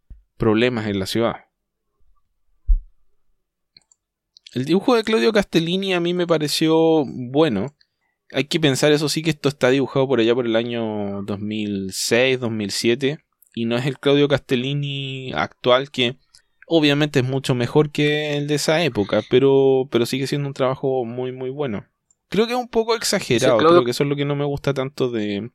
problemas 0.44 0.88
en 0.88 1.00
la 1.00 1.06
ciudad. 1.06 1.36
El 4.54 4.66
dibujo 4.66 4.94
de 4.94 5.06
Claudio 5.06 5.32
Castellini 5.32 5.94
a 5.94 6.02
mí 6.02 6.14
me 6.14 6.28
pareció 6.28 7.06
bueno. 7.06 7.78
Hay 8.30 8.44
que 8.44 8.60
pensar, 8.60 8.91
eso 8.91 9.08
sí, 9.08 9.22
que 9.22 9.30
esto 9.30 9.48
está 9.48 9.70
dibujado 9.70 10.06
por 10.06 10.20
allá 10.20 10.36
por 10.36 10.46
el 10.46 10.58
año 10.58 11.24
2006, 11.24 12.41
2007. 12.41 13.20
Y 13.56 13.64
no 13.64 13.78
es 13.78 13.86
el 13.86 14.00
Claudio 14.00 14.28
Castellini 14.28 15.32
actual 15.34 15.91
que 15.91 16.18
obviamente 16.68 17.22
es 17.22 17.26
mucho 17.26 17.56
mejor 17.56 17.89
que 17.91 18.36
el 18.36 18.48
de 18.48 18.56
esa 18.56 18.84
época, 18.84 19.22
pero, 19.30 19.88
pero 19.91 20.06
sigue 20.06 20.28
siendo 20.28 20.50
un 20.50 20.54
trabajo 20.54 21.06
muy, 21.06 21.32
muy 21.32 21.52
bueno. 21.52 21.86
Creo 22.28 22.48
que 22.48 22.54
es 22.54 22.60
un 22.60 22.68
poco 22.68 22.96
exagerado, 22.96 23.60
creo 23.60 23.86
que 23.86 23.91
eso 23.91 24.04
es 24.04 24.10
lo 24.10 24.18
que 24.18 24.26
no 24.26 24.36
me 24.36 24.44
gusta 24.44 24.74
tanto 24.74 25.10
de, 25.10 25.52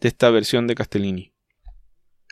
de 0.00 0.08
esta 0.08 0.28
versión 0.28 0.66
de 0.66 0.74
Castellini 0.74 1.32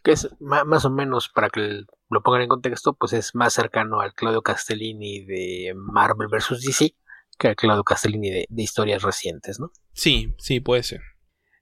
que 0.07 0.12
es 0.12 0.28
más 0.38 0.84
o 0.84 0.90
menos 0.90 1.28
para 1.28 1.50
que 1.50 1.82
lo 2.11 2.22
pongan 2.22 2.42
en 2.42 2.48
contexto, 2.48 2.94
pues 2.94 3.12
es 3.12 3.34
más 3.34 3.52
cercano 3.52 3.98
al 3.98 4.14
Claudio 4.14 4.40
Castellini 4.40 5.24
de 5.24 5.74
Marvel 5.74 6.28
vs. 6.28 6.62
DC 6.62 6.94
que 7.36 7.48
al 7.48 7.57
Claudio 7.57 7.82
Castellini 7.82 8.30
de, 8.30 8.46
historias 8.57 9.02
recientes, 9.02 9.59
¿no? 9.59 9.72
Sí, 9.94 10.32
sí, 10.38 10.61
puede 10.61 10.84
ser. 10.84 11.00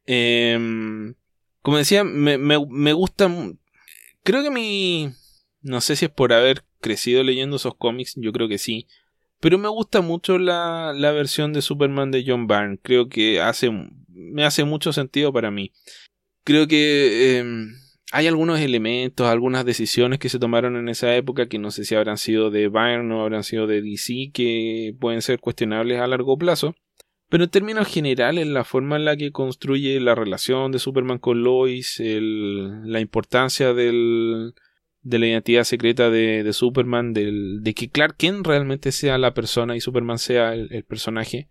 Em, 0.05 1.15
como 1.63 1.79
decía, 1.79 2.05
me, 2.05 2.37
me, 2.37 2.93
gusta. 2.93 3.31
Creo 4.23 4.43
que 4.43 4.51
mi. 4.51 5.11
No 5.63 5.81
sé 5.81 5.97
si 5.97 6.05
es 6.05 6.11
por 6.11 6.35
haber 6.35 6.67
crecido 6.83 7.23
leyendo 7.23 7.57
esos 7.57 7.77
cómics, 7.77 8.13
yo 8.17 8.31
creo 8.31 8.47
que 8.47 8.59
sí. 8.59 8.89
Pero 9.41 9.57
me 9.57 9.69
gusta 9.69 10.03
mucho 10.03 10.39
la, 10.39 10.93
la 10.95 11.13
versión 11.13 11.55
de 11.55 11.63
Superman 11.63 12.11
de 12.11 12.25
John 12.27 12.47
Byrne. 12.47 12.79
Creo 12.83 13.09
que 13.09 13.41
hace, 13.41 13.71
me 14.09 14.45
hace 14.45 14.65
mucho 14.65 14.93
sentido 14.93 15.33
para 15.33 15.51
mí. 15.51 15.73
Creo 16.45 16.69
que 16.69 17.39
em, 17.39 17.84
hay 18.15 18.29
algunos 18.29 18.61
elementos, 18.61 19.27
algunas 19.27 19.65
decisiones 19.65 20.21
que 20.21 20.29
se 20.29 20.39
tomaron 20.39 20.77
en 20.77 20.89
esa 20.89 21.17
época 21.17 21.49
que 21.49 21.59
no 21.59 21.73
sé 21.73 21.85
si 21.85 21.97
habrán 21.97 22.17
sido 22.17 22.53
de 22.53 22.69
Bayern 22.69 23.11
o 23.11 23.23
habrán 23.23 23.43
sido 23.43 23.67
de 23.67 23.83
DC 23.83 24.31
que 24.33 24.95
pueden 25.01 25.21
ser 25.21 25.41
cuestionables 25.41 25.99
a 25.99 26.07
largo 26.07 26.39
plazo. 26.39 26.77
Pero 27.29 27.43
en 27.43 27.51
términos 27.51 27.89
generales, 27.89 28.47
la 28.47 28.63
forma 28.63 28.95
en 28.95 29.05
la 29.05 29.17
que 29.17 29.33
construye 29.33 29.99
la 29.99 30.15
relación 30.15 30.71
de 30.71 30.79
Superman 30.79 31.19
con 31.19 31.43
Lois, 31.43 32.01
la 32.01 33.01
importancia 33.01 33.75
del, 33.75 34.55
de 35.03 35.19
la 35.19 35.27
identidad 35.27 35.65
secreta 35.65 36.09
de, 36.09 36.49
Superman, 36.53 37.15
de 37.15 37.75
que 37.75 37.91
Clark 37.91 38.17
Kent 38.17 38.47
realmente 38.47 38.93
sea 38.93 39.19
la 39.19 39.35
persona 39.35 39.75
y 39.75 39.81
Superman 39.81 40.19
sea 40.19 40.55
el, 40.55 40.85
personaje, 40.85 41.49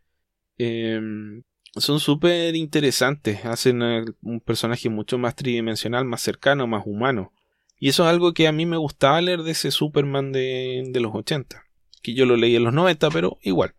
em, 0.58 1.44
son 1.76 2.00
súper 2.00 2.56
interesantes, 2.56 3.46
hacen 3.46 3.82
un 4.22 4.40
personaje 4.40 4.90
mucho 4.90 5.18
más 5.18 5.36
tridimensional, 5.36 6.06
más 6.06 6.22
cercano, 6.22 6.68
más 6.68 6.84
humano. 6.86 7.32
Y 7.80 7.90
eso 7.90 8.04
es 8.04 8.10
algo 8.10 8.34
que 8.34 8.48
a 8.48 8.52
mí 8.52 8.66
me 8.66 8.78
gustaba 8.78 9.22
leer 9.22 9.44
de 9.44 9.52
ese 9.52 9.72
Superman 9.72 10.32
de, 10.32 10.84
de 10.88 11.00
los 11.00 11.14
80, 11.14 11.64
que 12.02 12.14
yo 12.14 12.26
lo 12.26 12.38
leí 12.38 12.56
en 12.56 12.64
los 12.64 12.74
90, 12.74 13.10
pero 13.10 13.40
igual. 13.42 13.74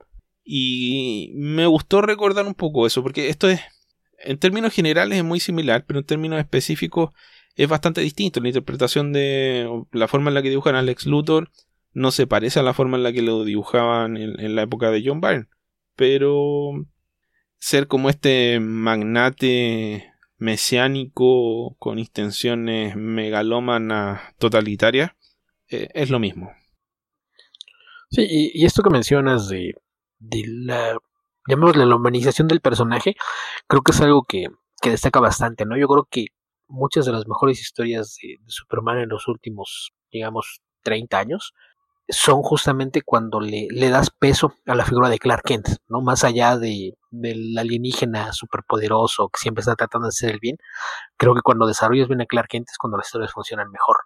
Y 0.45 1.33
me 1.35 1.67
gustó 1.67 2.03
recordar 2.03 2.47
un 2.47 2.55
poco 2.55 2.87
eso, 2.87 3.03
porque 3.03 3.29
esto 3.29 3.49
es, 3.49 3.61
en 4.19 4.39
términos 4.39 4.75
generales 4.75 5.19
es 5.19 5.25
muy 5.25 5.41
similar, 5.41 5.85
pero 5.87 6.01
en 6.01 6.07
términos 6.07 6.39
específicos 6.39 7.11
es 7.57 7.69
bastante 7.69 8.01
distinto. 8.01 8.41
La 8.41 8.49
interpretación 8.49 9.13
de 9.13 9.85
la 9.93 10.09
forma 10.09 10.31
en 10.31 10.35
la 10.35 10.43
que 10.43 10.51
dibujan 10.51 10.75
a 10.75 10.81
Alex 10.81 11.07
Luthor 11.07 11.51
no 11.93 12.11
se 12.11 12.27
parece 12.27 12.61
a 12.61 12.65
la 12.65 12.75
forma 12.75 12.97
en 12.97 13.05
la 13.05 13.13
que 13.13 13.23
lo 13.23 13.45
dibujaban 13.45 14.17
en, 14.17 14.55
la 14.55 14.63
época 14.63 14.91
de 14.91 15.03
John 15.05 15.21
Byrne. 15.21 15.47
Pero 15.97 16.73
ser 17.65 17.89
como 17.89 18.11
este 18.11 18.61
magnate 18.61 20.13
mesiánico 20.37 21.75
con 21.79 21.99
intenciones 21.99 22.95
megalómanas 22.95 24.21
totalitarias 24.37 25.13
eh, 25.71 25.89
es 25.95 26.11
lo 26.11 26.19
mismo. 26.19 26.53
Sí, 28.11 28.27
y, 28.53 28.67
esto 28.67 28.83
que 28.83 28.91
mencionas 28.91 29.49
de, 29.49 29.73
la, 30.21 30.99
llamémosle 31.49 31.87
la 31.87 31.97
humanización 31.97 32.49
del 32.49 32.61
personaje, 32.61 33.17
creo 33.67 33.81
que 33.81 33.93
es 33.93 34.01
algo 34.03 34.25
que, 34.25 34.49
destaca 34.83 35.19
bastante, 35.21 35.65
¿no? 35.65 35.79
Yo 35.79 35.89
creo 35.89 36.07
que 36.11 36.27
muchas 36.69 37.07
de 37.07 37.13
las 37.13 37.27
mejores 37.27 37.63
historias 37.63 38.19
de, 38.21 38.37
de 38.45 38.51
Superman 38.51 38.99
en 38.99 39.09
los 39.09 39.27
últimos, 39.27 39.95
digamos, 40.13 40.61
30 40.83 41.19
años 41.19 41.55
son 42.09 42.43
justamente 42.43 43.03
cuando 43.03 43.41
le, 43.41 43.67
le, 43.71 43.89
das 43.89 44.11
peso 44.11 44.55
a 44.67 44.75
la 44.75 44.85
figura 44.85 45.09
de 45.09 45.19
Clark 45.19 45.43
Kent, 45.45 45.69
¿no? 45.89 46.01
Más 46.03 46.25
allá 46.25 46.59
de, 46.59 46.97
del 47.11 47.57
alienígena 47.57 48.33
superpoderoso 48.33 49.29
que 49.29 49.41
siempre 49.41 49.61
está 49.61 49.75
tratando 49.75 50.07
de 50.07 50.11
hacer 50.11 50.31
el 50.31 50.39
bien, 50.41 50.57
creo 51.17 51.35
que 51.35 51.43
cuando 51.43 51.67
desarrollas 51.67 52.09
bien 52.09 52.21
a 52.21 52.27
Clark 52.27 52.49
Kent 52.49 52.69
es 52.71 52.79
cuando 52.79 52.99
las 52.99 53.07
historias 53.07 53.33
funcionan 53.33 53.71
mejor. 53.71 53.97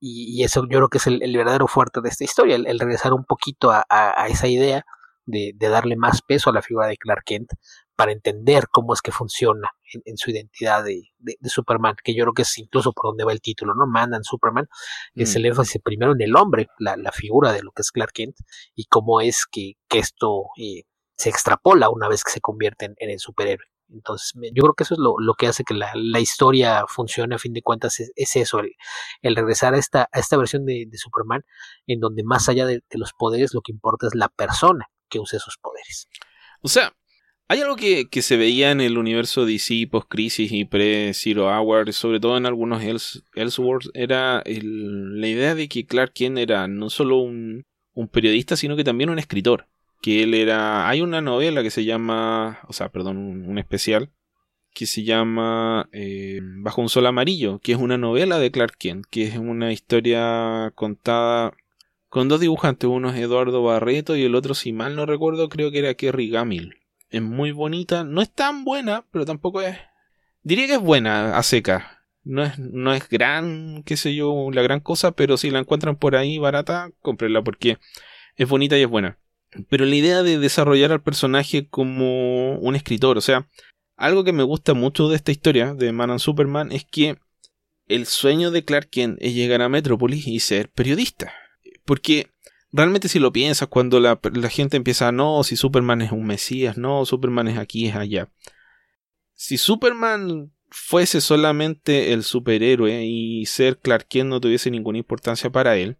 Y, 0.00 0.44
eso 0.44 0.62
yo 0.62 0.78
creo 0.78 0.88
que 0.88 0.98
es 0.98 1.06
el, 1.06 1.36
verdadero 1.36 1.68
fuerte 1.68 2.00
de 2.02 2.08
esta 2.10 2.24
historia, 2.24 2.56
el, 2.56 2.78
regresar 2.78 3.14
un 3.14 3.24
poquito 3.24 3.70
a, 3.70 3.84
a, 3.88 4.28
esa 4.28 4.46
idea 4.46 4.84
de, 5.26 5.52
de, 5.54 5.68
darle 5.68 5.96
más 5.96 6.22
peso 6.22 6.50
a 6.50 6.52
la 6.52 6.62
figura 6.62 6.86
de 6.86 6.96
Clark 6.96 7.24
Kent 7.24 7.50
para 7.96 8.12
entender 8.12 8.68
cómo 8.70 8.92
es 8.92 9.00
que 9.00 9.10
funciona 9.10 9.70
en, 10.04 10.16
su 10.18 10.30
identidad 10.30 10.84
de, 10.84 11.02
Superman, 11.44 11.96
que 12.04 12.14
yo 12.14 12.24
creo 12.24 12.34
que 12.34 12.42
es 12.42 12.58
incluso 12.58 12.92
por 12.92 13.10
donde 13.10 13.24
va 13.24 13.32
el 13.32 13.40
título, 13.40 13.74
¿no? 13.74 13.86
Mandan 13.86 14.22
Superman, 14.22 14.68
es 15.14 15.34
mm. 15.34 15.38
el 15.38 15.46
énfasis 15.46 15.80
primero 15.82 16.12
en 16.12 16.20
el 16.20 16.36
hombre, 16.36 16.68
la, 16.78 17.12
figura 17.12 17.52
de 17.52 17.62
lo 17.62 17.72
que 17.72 17.82
es 17.82 17.90
Clark 17.90 18.12
Kent, 18.12 18.36
y 18.74 18.84
cómo 18.84 19.20
es 19.20 19.46
que, 19.50 19.74
esto 19.90 20.44
eh, 20.58 20.82
se 21.16 21.30
extrapola 21.30 21.88
una 21.88 22.08
vez 22.08 22.22
que 22.22 22.32
se 22.32 22.40
convierte 22.40 22.84
en, 22.84 23.10
el 23.10 23.18
superhéroe. 23.18 23.64
Entonces, 23.88 24.32
yo 24.52 24.62
creo 24.62 24.74
que 24.74 24.82
eso 24.82 24.94
es 24.94 25.00
lo, 25.00 25.34
que 25.34 25.46
hace 25.46 25.64
que 25.64 25.72
la, 25.72 26.20
historia 26.20 26.84
funcione 26.86 27.36
a 27.36 27.38
fin 27.38 27.54
de 27.54 27.62
cuentas, 27.62 28.00
es, 28.00 28.36
eso, 28.36 28.60
el, 29.22 29.36
regresar 29.36 29.72
a 29.72 29.78
esta, 29.78 30.08
a 30.12 30.18
esta 30.18 30.36
versión 30.36 30.66
de, 30.66 30.86
Superman, 30.92 31.44
en 31.86 32.00
donde 32.00 32.24
más 32.24 32.50
allá 32.50 32.66
de, 32.66 32.82
de 32.90 32.98
los 32.98 33.12
poderes, 33.14 33.54
lo 33.54 33.62
que 33.62 33.72
importa 33.72 34.06
es 34.06 34.14
la 34.14 34.28
persona 34.28 34.86
que 35.08 35.18
use 35.18 35.36
esos 35.36 35.56
poderes. 35.58 36.08
O 36.62 36.68
sea, 36.68 36.92
hay 37.48 37.60
algo 37.60 37.76
que, 37.76 38.08
se 38.22 38.36
veía 38.36 38.72
en 38.72 38.80
el 38.80 38.98
universo 38.98 39.46
DC 39.46 39.86
post-crisis 39.88 40.50
y 40.50 40.64
pre-Zero 40.64 41.46
Hour, 41.46 41.92
sobre 41.92 42.18
todo 42.18 42.36
en 42.36 42.44
algunos 42.44 42.82
Elseworlds, 43.34 43.90
era 43.94 44.42
la 44.44 45.28
idea 45.28 45.54
de 45.54 45.68
que 45.68 45.86
Clark 45.86 46.12
Kent 46.12 46.38
era 46.38 46.66
no 46.66 46.90
solo 46.90 47.18
un, 47.18 47.64
periodista, 48.10 48.56
sino 48.56 48.74
que 48.74 48.82
también 48.82 49.10
un 49.10 49.20
escritor. 49.20 49.68
Que 50.02 50.24
él 50.24 50.34
era. 50.34 50.88
Hay 50.88 51.00
una 51.00 51.20
novela 51.20 51.62
que 51.62 51.70
se 51.70 51.84
llama. 51.84 52.58
O 52.68 52.72
sea, 52.72 52.90
perdón, 52.90 53.16
un, 53.16 53.58
especial. 53.58 54.10
Que 54.74 54.84
se 54.84 55.04
llama 55.04 55.88
eh, 55.92 56.40
Bajo 56.42 56.82
un 56.82 56.90
sol 56.90 57.06
amarillo. 57.06 57.60
Que 57.60 57.72
es 57.72 57.78
una 57.78 57.96
novela 57.96 58.38
de 58.38 58.50
Clark 58.50 58.76
Kent. 58.76 59.06
Que 59.08 59.24
es 59.24 59.38
una 59.38 59.72
historia 59.72 60.72
contada 60.74 61.54
con 62.08 62.28
dos 62.28 62.40
dibujantes. 62.40 62.88
Uno 62.88 63.10
es 63.10 63.16
Eduardo 63.16 63.62
Barreto 63.62 64.16
y 64.16 64.24
el 64.24 64.34
otro, 64.34 64.54
si 64.54 64.72
mal 64.72 64.96
no 64.96 65.06
recuerdo, 65.06 65.48
creo 65.48 65.70
que 65.70 65.78
era 65.80 65.94
Kerry 65.94 66.30
Gamil 66.30 66.74
es 67.10 67.22
muy 67.22 67.52
bonita. 67.52 68.04
No 68.04 68.22
es 68.22 68.32
tan 68.32 68.64
buena, 68.64 69.04
pero 69.10 69.24
tampoco 69.24 69.62
es. 69.62 69.76
Diría 70.42 70.66
que 70.66 70.74
es 70.74 70.80
buena 70.80 71.36
a 71.36 71.42
seca. 71.42 72.04
No 72.24 72.44
es, 72.44 72.58
no 72.58 72.92
es 72.92 73.08
gran, 73.08 73.84
qué 73.84 73.96
sé 73.96 74.14
yo, 74.14 74.50
la 74.52 74.62
gran 74.62 74.80
cosa, 74.80 75.12
pero 75.12 75.36
si 75.36 75.50
la 75.50 75.60
encuentran 75.60 75.96
por 75.96 76.16
ahí 76.16 76.38
barata, 76.38 76.90
cómprenla 77.00 77.42
porque 77.42 77.78
es 78.34 78.48
bonita 78.48 78.76
y 78.76 78.82
es 78.82 78.88
buena. 78.88 79.18
Pero 79.68 79.84
la 79.84 79.94
idea 79.94 80.24
de 80.24 80.38
desarrollar 80.38 80.90
al 80.90 81.02
personaje 81.02 81.68
como 81.68 82.58
un 82.58 82.74
escritor, 82.74 83.16
o 83.16 83.20
sea, 83.20 83.48
algo 83.96 84.24
que 84.24 84.32
me 84.32 84.42
gusta 84.42 84.74
mucho 84.74 85.08
de 85.08 85.16
esta 85.16 85.30
historia 85.30 85.72
de 85.74 85.92
Man 85.92 86.10
and 86.10 86.18
Superman 86.18 86.72
es 86.72 86.84
que 86.84 87.16
el 87.86 88.06
sueño 88.06 88.50
de 88.50 88.64
Clark 88.64 88.90
Kent 88.90 89.18
es 89.20 89.32
llegar 89.32 89.62
a 89.62 89.68
Metrópolis 89.68 90.26
y 90.26 90.40
ser 90.40 90.68
periodista. 90.70 91.32
Porque 91.86 92.30
realmente 92.72 93.08
si 93.08 93.18
lo 93.18 93.32
piensas, 93.32 93.68
cuando 93.68 94.00
la, 94.00 94.18
gente 94.50 94.76
empieza, 94.76 95.12
no, 95.12 95.42
si 95.44 95.56
Superman 95.56 96.02
es 96.02 96.12
un 96.12 96.26
Mesías, 96.26 96.76
no, 96.76 97.06
Superman 97.06 97.48
es 97.48 97.58
aquí, 97.58 97.86
es 97.86 97.96
allá. 97.96 98.28
Si 99.34 99.56
Superman 99.56 100.52
fuese 100.70 101.20
solamente 101.20 102.12
el 102.12 102.24
superhéroe 102.24 103.04
y 103.06 103.46
ser 103.46 103.78
Clark 103.78 104.06
Kent 104.08 104.28
no 104.28 104.40
tuviese 104.40 104.70
ninguna 104.70 104.98
importancia 104.98 105.50
para 105.50 105.76
él, 105.76 105.96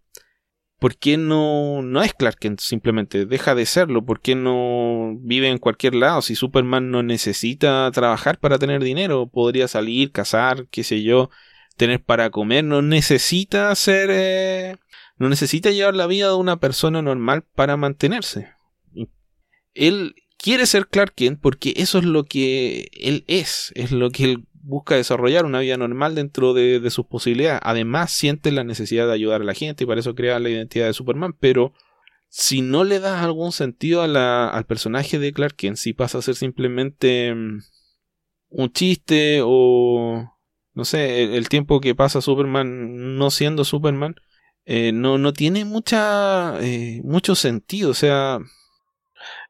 ¿por 0.78 0.96
qué 0.96 1.16
no, 1.16 1.82
no 1.82 2.02
es 2.02 2.12
Clark 2.14 2.38
Kent 2.38 2.60
simplemente? 2.60 3.26
Deja 3.26 3.54
de 3.54 3.66
serlo, 3.66 4.04
¿por 4.04 4.20
qué 4.20 4.34
no 4.34 5.16
vive 5.20 5.48
en 5.48 5.58
cualquier 5.58 5.94
lado? 5.94 6.20
Si 6.20 6.34
Superman 6.34 6.90
no 6.90 7.02
necesita 7.02 7.90
trabajar 7.92 8.38
para 8.38 8.58
tener 8.58 8.82
dinero, 8.82 9.28
podría 9.28 9.68
salir, 9.68 10.12
cazar, 10.12 10.66
qué 10.70 10.82
sé 10.82 11.02
yo, 11.02 11.30
tener 11.76 12.02
para 12.02 12.30
comer, 12.30 12.64
no 12.64 12.82
necesita 12.82 13.74
ser... 13.74 14.10
Eh, 14.12 14.76
no 15.16 15.28
necesita 15.28 15.70
llevar 15.70 15.94
la 15.94 16.06
vida 16.06 16.28
de 16.28 16.34
una 16.34 16.58
persona 16.58 17.02
normal 17.02 17.42
para 17.54 17.76
mantenerse. 17.76 18.48
Él 19.74 20.14
quiere 20.38 20.66
ser 20.66 20.88
Clark 20.88 21.14
Kent 21.14 21.40
porque 21.40 21.74
eso 21.76 21.98
es 21.98 22.04
lo 22.04 22.24
que 22.24 22.88
él 22.92 23.24
es, 23.26 23.72
es 23.74 23.92
lo 23.92 24.10
que 24.10 24.24
él 24.24 24.44
busca 24.66 24.96
desarrollar 24.96 25.44
una 25.44 25.60
vida 25.60 25.76
normal 25.76 26.14
dentro 26.14 26.52
de, 26.52 26.90
sus 26.90 27.06
posibilidades. 27.06 27.60
Además, 27.62 28.10
siente 28.10 28.50
la 28.50 28.64
necesidad 28.64 29.06
de 29.06 29.12
ayudar 29.12 29.40
a 29.40 29.44
la 29.44 29.54
gente 29.54 29.84
y 29.84 29.86
para 29.86 30.00
eso 30.00 30.14
crea 30.14 30.40
la 30.40 30.50
identidad 30.50 30.86
de 30.86 30.92
Superman. 30.92 31.34
Pero 31.38 31.72
si 32.28 32.62
no 32.62 32.82
le 32.84 32.98
das 32.98 33.22
algún 33.22 33.52
sentido 33.52 34.02
al 34.02 34.66
personaje 34.66 35.18
de 35.18 35.32
Clark 35.32 35.54
Kent, 35.56 35.76
si 35.76 35.92
pasa 35.92 36.18
a 36.18 36.22
ser 36.22 36.34
simplemente 36.34 37.32
mm, 37.34 37.60
un 38.48 38.72
chiste 38.72 39.40
o 39.44 40.32
no 40.74 40.84
sé, 40.84 41.36
el 41.36 41.48
tiempo 41.48 41.80
que 41.80 41.94
pasa 41.94 42.20
Superman 42.20 43.16
no 43.16 43.30
siendo 43.30 43.64
Superman, 43.64 44.16
eh, 44.68 44.90
no, 44.92 45.16
no 45.16 45.32
tiene 45.32 45.64
mucha, 45.64 46.60
eh, 46.60 47.00
mucho 47.04 47.36
sentido. 47.36 47.90
O 47.90 47.94
sea, 47.94 48.40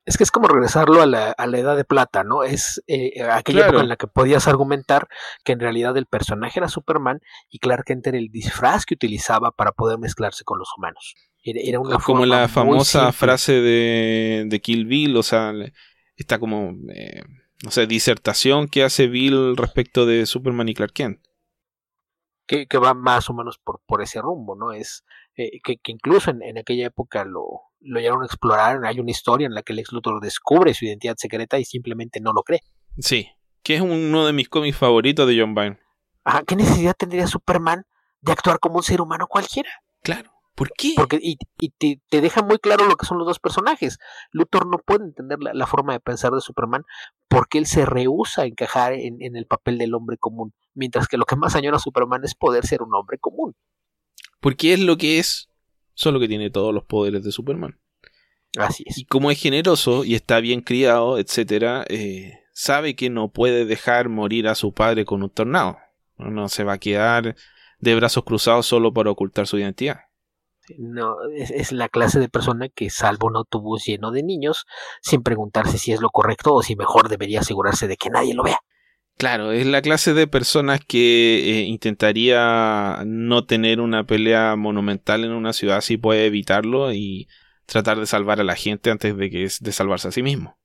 es 0.04 0.18
que 0.18 0.24
es 0.24 0.30
como 0.30 0.46
regresarlo 0.46 1.00
a 1.00 1.06
la, 1.06 1.30
a 1.30 1.46
la 1.46 1.58
edad 1.58 1.74
de 1.74 1.86
plata, 1.86 2.22
¿no? 2.22 2.42
Es 2.42 2.82
eh, 2.86 3.22
aquella 3.22 3.66
época 3.66 3.80
en 3.80 3.88
la 3.88 3.96
que 3.96 4.06
podías 4.06 4.46
argumentar 4.46 5.08
que 5.42 5.52
en 5.52 5.60
realidad 5.60 5.96
el 5.96 6.04
personaje 6.04 6.60
era 6.60 6.68
Superman 6.68 7.20
y 7.48 7.58
Clark 7.60 7.86
Kent 7.86 8.06
era 8.06 8.18
el 8.18 8.28
disfraz 8.28 8.84
que 8.84 8.94
utilizaba 8.94 9.52
para 9.52 9.72
poder 9.72 9.98
mezclarse 9.98 10.44
con 10.44 10.58
los 10.58 10.68
humanos. 10.76 11.14
Era, 11.42 11.80
una 11.80 11.96
como 11.98 12.26
la 12.26 12.48
famosa 12.48 13.12
frase 13.12 13.52
de, 13.52 14.44
de, 14.48 14.60
Kill 14.60 14.84
Bill, 14.84 15.16
o 15.16 15.22
sea, 15.22 15.52
esta 16.16 16.40
como, 16.40 16.74
no 17.64 17.70
sé, 17.70 17.86
disertación 17.86 18.66
que 18.66 18.82
hace 18.82 19.06
Bill 19.06 19.56
respecto 19.56 20.06
de 20.06 20.26
Superman 20.26 20.68
y 20.68 20.74
Clark 20.74 20.92
Kent 20.92 21.20
que, 22.47 22.66
que 22.66 22.78
va 22.78 22.94
más 22.94 23.28
o 23.28 23.34
menos 23.34 23.59
por, 23.59 23.80
por 23.86 24.03
ese 24.03 24.20
rumbo, 24.20 24.57
¿no? 24.57 24.72
Es 24.72 25.05
eh, 25.36 25.61
que, 25.62 25.76
que, 25.78 25.92
incluso 25.92 26.30
en, 26.30 26.42
en, 26.42 26.59
aquella 26.59 26.86
época 26.86 27.24
lo, 27.24 27.62
lo 27.80 28.01
llegaron 28.01 28.22
a 28.22 28.26
explorar, 28.26 28.84
hay 28.84 29.01
una 29.01 29.11
historia 29.11 29.47
en 29.47 29.55
la 29.55 29.62
que 29.62 29.72
el 29.72 29.80
ex 29.80 29.92
Luthor 29.92 30.20
descubre 30.20 30.74
su 30.74 30.84
identidad 30.84 31.16
secreta 31.18 31.59
y 31.59 31.64
simplemente 31.64 32.20
no 32.20 32.32
lo 32.32 32.42
cree. 32.42 32.61
Sí, 32.99 33.28
que 33.62 33.76
es 33.76 33.80
uno 33.80 34.26
de 34.26 34.32
mis 34.32 34.49
cómics 34.49 34.78
favoritos 34.78 35.26
de 35.26 35.40
John 35.40 35.55
Byrne. 35.55 35.78
Ajá, 36.24 36.42
¿qué 36.44 36.57
necesidad 36.57 36.94
tendría 36.97 37.26
Superman 37.26 37.84
de 38.20 38.32
actuar 38.32 38.59
como 38.59 38.76
un 38.76 38.82
ser 38.82 39.01
humano 39.01 39.26
cualquiera? 39.26 39.70
Claro. 40.03 40.36
¿Por 40.57 40.72
qué? 40.72 40.94
Porque, 40.96 41.18
y, 41.20 41.36
y 41.61 41.68
te, 41.68 42.00
te, 42.09 42.22
deja 42.22 42.42
muy 42.42 42.59
claro 42.59 42.86
lo 42.86 42.96
que 42.96 43.04
son 43.04 43.18
los 43.18 43.26
dos 43.26 43.38
personajes. 43.38 43.98
Luthor 44.32 44.66
no 44.66 44.78
puede 44.78 45.04
entender 45.04 45.38
la, 45.38 45.66
forma 45.66 45.92
de 45.92 46.00
pensar 46.00 46.32
de 46.32 46.40
Superman 46.40 46.82
porque 47.28 47.59
él 47.59 47.66
se 47.66 47.84
rehúsa 47.84 48.42
a 48.42 48.46
encajar 48.46 48.94
en, 48.94 49.20
en, 49.20 49.36
el 49.36 49.44
papel 49.44 49.76
del 49.76 49.94
hombre 49.94 50.16
común. 50.16 50.54
Mientras 50.72 51.09
que 51.09 51.18
lo 51.18 51.26
que 51.26 51.36
más 51.36 51.54
añora 51.57 51.76
a 51.76 51.80
Superman 51.80 52.24
es 52.24 52.34
poder 52.34 52.66
ser 52.66 52.80
un 52.80 52.94
hombre 52.94 53.18
común. 53.18 53.54
Porque 54.40 54.72
es 54.72 54.80
lo 54.80 54.96
que 54.96 55.18
es, 55.18 55.50
solo 55.92 56.18
que 56.20 56.28
tiene 56.28 56.48
todos 56.48 56.72
los 56.72 56.84
poderes 56.84 57.22
de 57.22 57.32
Superman. 57.32 57.78
Así 58.59 58.82
es. 58.86 58.96
Y 58.96 59.04
como 59.04 59.30
es 59.30 59.38
generoso 59.38 60.04
y 60.04 60.14
está 60.14 60.40
bien 60.40 60.62
criado, 60.62 61.18
etcétera, 61.18 61.84
eh, 61.90 62.32
sabe 62.54 62.96
que 62.96 63.11
no 63.11 63.28
puede 63.28 63.66
dejar 63.66 64.09
morir 64.09 64.48
a 64.48 64.54
su 64.54 64.72
padre 64.72 65.04
con 65.04 65.22
un 65.22 65.28
tornado. 65.28 65.76
No 66.16 66.48
se 66.48 66.64
va 66.64 66.74
a 66.74 66.78
quedar 66.78 67.36
de 67.78 67.94
brazos 67.94 68.24
cruzados 68.24 68.64
solo 68.64 68.94
para 68.94 69.11
ocultar 69.11 69.46
su 69.46 69.59
identidad. 69.59 70.07
No, 70.78 71.16
es, 71.34 71.72
la 71.72 71.88
clase 71.88 72.18
de 72.18 72.28
persona 72.28 72.68
que 72.68 72.90
salva 72.90 73.28
un 73.28 73.36
autobús 73.36 73.84
lleno 73.84 74.10
de 74.10 74.22
niños 74.22 74.66
sin 75.00 75.22
preguntarse 75.22 75.78
si 75.78 75.92
es 75.92 76.00
lo 76.00 76.10
correcto 76.10 76.54
o 76.54 76.62
si 76.62 76.76
mejor 76.76 77.08
debería 77.08 77.40
asegurarse 77.40 77.86
de 77.86 77.96
que 77.96 78.10
nadie 78.10 78.34
lo 78.34 78.42
vea. 78.42 78.58
Claro, 79.16 79.52
es 79.52 79.66
la 79.66 79.80
clase 79.80 80.12
de 80.12 80.26
personas 80.26 80.80
que 80.86 81.60
eh, 81.60 81.62
intentaría 81.62 83.02
no 83.06 83.46
tener 83.46 83.80
una 83.80 84.04
pelea 84.04 84.56
monumental 84.56 85.24
en 85.24 85.32
una 85.32 85.54
ciudad 85.54 85.80
si 85.80 85.96
puede 85.96 86.26
evitarlo 86.26 86.92
y 86.92 87.28
tratar 87.64 87.98
de 87.98 88.06
salvar 88.06 88.40
a 88.40 88.44
la 88.44 88.56
gente 88.56 88.90
antes 88.90 89.16
de 89.16 89.30
que 89.30 89.44
es 89.44 89.60
de 89.60 89.72
salvarse 89.72 90.08
a 90.08 90.12
sí 90.12 90.22
mismo. 90.22 90.58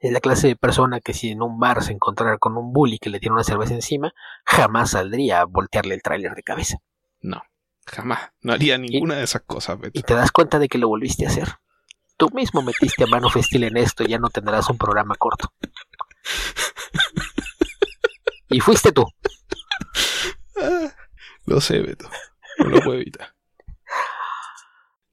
Es 0.00 0.12
la 0.12 0.20
clase 0.20 0.48
de 0.48 0.56
persona 0.56 1.00
que 1.00 1.14
si 1.14 1.30
en 1.30 1.42
un 1.42 1.58
bar 1.58 1.82
se 1.82 1.92
encontrara 1.92 2.38
con 2.38 2.56
un 2.56 2.72
bully 2.72 2.98
que 2.98 3.10
le 3.10 3.20
tiene 3.20 3.34
una 3.34 3.44
cerveza 3.44 3.74
encima, 3.74 4.12
jamás 4.44 4.90
saldría 4.90 5.40
a 5.40 5.44
voltearle 5.44 5.94
el 5.94 6.02
tráiler 6.02 6.34
de 6.34 6.42
cabeza. 6.42 6.78
No. 7.20 7.42
Jamás. 7.90 8.30
No 8.42 8.52
haría 8.52 8.78
ninguna 8.78 9.16
de 9.16 9.24
esas 9.24 9.42
cosas, 9.42 9.78
Beto. 9.78 9.98
Y 9.98 10.02
te 10.02 10.14
das 10.14 10.30
cuenta 10.30 10.58
de 10.58 10.68
que 10.68 10.78
lo 10.78 10.88
volviste 10.88 11.26
a 11.26 11.28
hacer. 11.28 11.48
Tú 12.16 12.30
mismo 12.30 12.62
metiste 12.62 13.04
a 13.04 13.06
mano 13.06 13.30
festil 13.30 13.64
en 13.64 13.76
esto 13.76 14.04
y 14.04 14.08
ya 14.08 14.18
no 14.18 14.28
tendrás 14.28 14.68
un 14.68 14.76
programa 14.78 15.14
corto. 15.14 15.52
y 18.50 18.60
fuiste 18.60 18.92
tú. 18.92 19.06
Ah, 20.60 20.92
lo 21.46 21.60
sé, 21.60 21.80
Beto. 21.80 22.10
No 22.58 22.66
lo 22.66 22.80
puedo 22.80 22.94
evitar. 22.94 23.34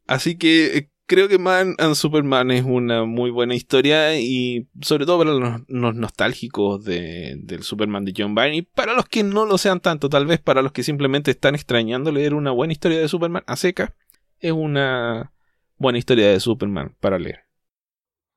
Así 0.08 0.38
que 0.38 0.78
eh, 0.78 0.92
creo 1.06 1.28
que 1.28 1.38
Man 1.38 1.76
and 1.78 1.96
Superman 1.96 2.52
es 2.52 2.64
una 2.64 3.06
muy 3.06 3.30
buena 3.30 3.56
historia 3.56 4.20
y 4.20 4.68
sobre 4.82 5.06
todo 5.06 5.20
para 5.20 5.32
los, 5.32 5.96
nostálgicos 5.96 6.84
de, 6.84 7.36
del 7.38 7.64
Superman 7.64 8.06
de 8.06 8.14
John 8.16 8.36
Byrne 8.36 8.58
y 8.58 8.62
para 8.64 8.94
los 8.94 9.06
que 9.06 9.24
no 9.24 9.46
lo 9.46 9.58
sean 9.58 9.80
tanto, 9.80 10.10
tal 10.10 10.26
vez 10.26 10.40
para 10.40 10.62
los 10.62 10.72
que 10.72 10.84
simplemente 10.84 11.32
están 11.32 11.56
extrañando 11.56 12.12
leer 12.12 12.34
una 12.34 12.52
buena 12.52 12.74
historia 12.74 13.00
de 13.00 13.08
Superman 13.08 13.44
a 13.48 13.56
seca, 13.56 13.96
es 14.40 14.52
una 14.52 15.32
buena 15.78 15.98
historia 15.98 16.30
de 16.30 16.40
Superman 16.40 16.96
para 17.00 17.20
leer. 17.20 17.46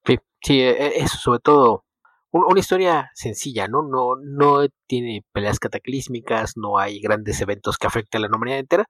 Sí, 0.04 0.18
sí, 0.42 0.60
e, 0.60 0.70
e, 0.70 1.00
eso 1.00 1.16
sobre 1.18 1.40
todo 1.40 1.84
una 2.30 2.60
historia 2.60 3.10
sencilla, 3.14 3.68
¿no? 3.68 3.82
No, 3.82 4.16
no 4.16 4.66
tiene 4.86 5.24
peleas 5.32 5.58
cataclísmicas, 5.58 6.56
no 6.56 6.78
hay 6.78 7.00
grandes 7.00 7.40
eventos 7.40 7.78
que 7.78 7.86
afecten 7.86 8.22
a 8.22 8.28
la 8.28 8.36
humanidad 8.36 8.58
entera, 8.58 8.86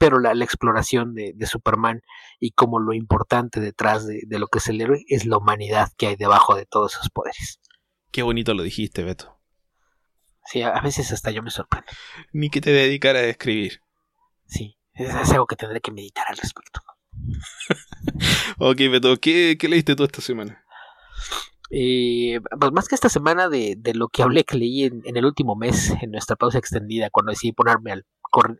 pero 0.00 0.18
la, 0.18 0.32
exploración 0.42 1.14
de, 1.14 1.34
Superman 1.46 2.00
y 2.40 2.52
como 2.52 2.80
lo 2.80 2.94
importante 2.94 3.60
detrás 3.60 4.06
de, 4.06 4.24
lo 4.30 4.46
que 4.46 4.58
es 4.58 4.66
el 4.68 4.80
héroe 4.80 5.04
es 5.08 5.26
la 5.26 5.36
humanidad 5.36 5.92
que 5.98 6.06
hay 6.06 6.16
debajo 6.16 6.56
de 6.56 6.64
todos 6.64 6.94
esos 6.94 7.10
poderes. 7.10 7.60
Qué 8.10 8.22
bonito 8.22 8.54
lo 8.54 8.62
dijiste, 8.62 9.02
Beto. 9.02 9.38
Sí, 10.46 10.62
a, 10.62 10.80
veces 10.80 11.12
hasta 11.12 11.30
yo 11.32 11.42
me 11.42 11.50
sorprendo. 11.50 11.92
Ni 12.32 12.48
que 12.48 12.62
te 12.62 12.70
dedicara 12.70 13.18
a 13.18 13.24
escribir. 13.24 13.82
Sí, 14.46 14.78
es, 14.94 15.14
algo 15.32 15.46
que 15.46 15.56
tendré 15.56 15.82
que 15.82 15.92
meditar 15.92 16.24
al 16.28 16.38
respecto. 16.38 16.80
ok, 18.58 18.78
Beto, 18.90 19.18
¿qué, 19.18 19.58
leíste 19.68 19.96
tú 19.96 20.04
esta 20.04 20.22
semana? 20.22 20.64
Eh, 21.70 22.40
pues 22.58 22.72
más 22.72 22.88
que 22.88 22.94
esta 22.94 23.10
semana 23.10 23.50
de, 23.50 23.76
lo 23.92 24.08
que 24.08 24.22
hablé 24.22 24.44
que 24.44 24.56
leí 24.56 24.84
en, 24.84 25.02
en, 25.04 25.18
el 25.18 25.26
último 25.26 25.56
mes, 25.56 25.90
en 26.00 26.10
nuestra 26.10 26.36
pausa 26.36 26.56
extendida, 26.56 27.10
cuando 27.10 27.32
decidí 27.32 27.52
ponerme 27.52 27.92
al, 27.92 28.06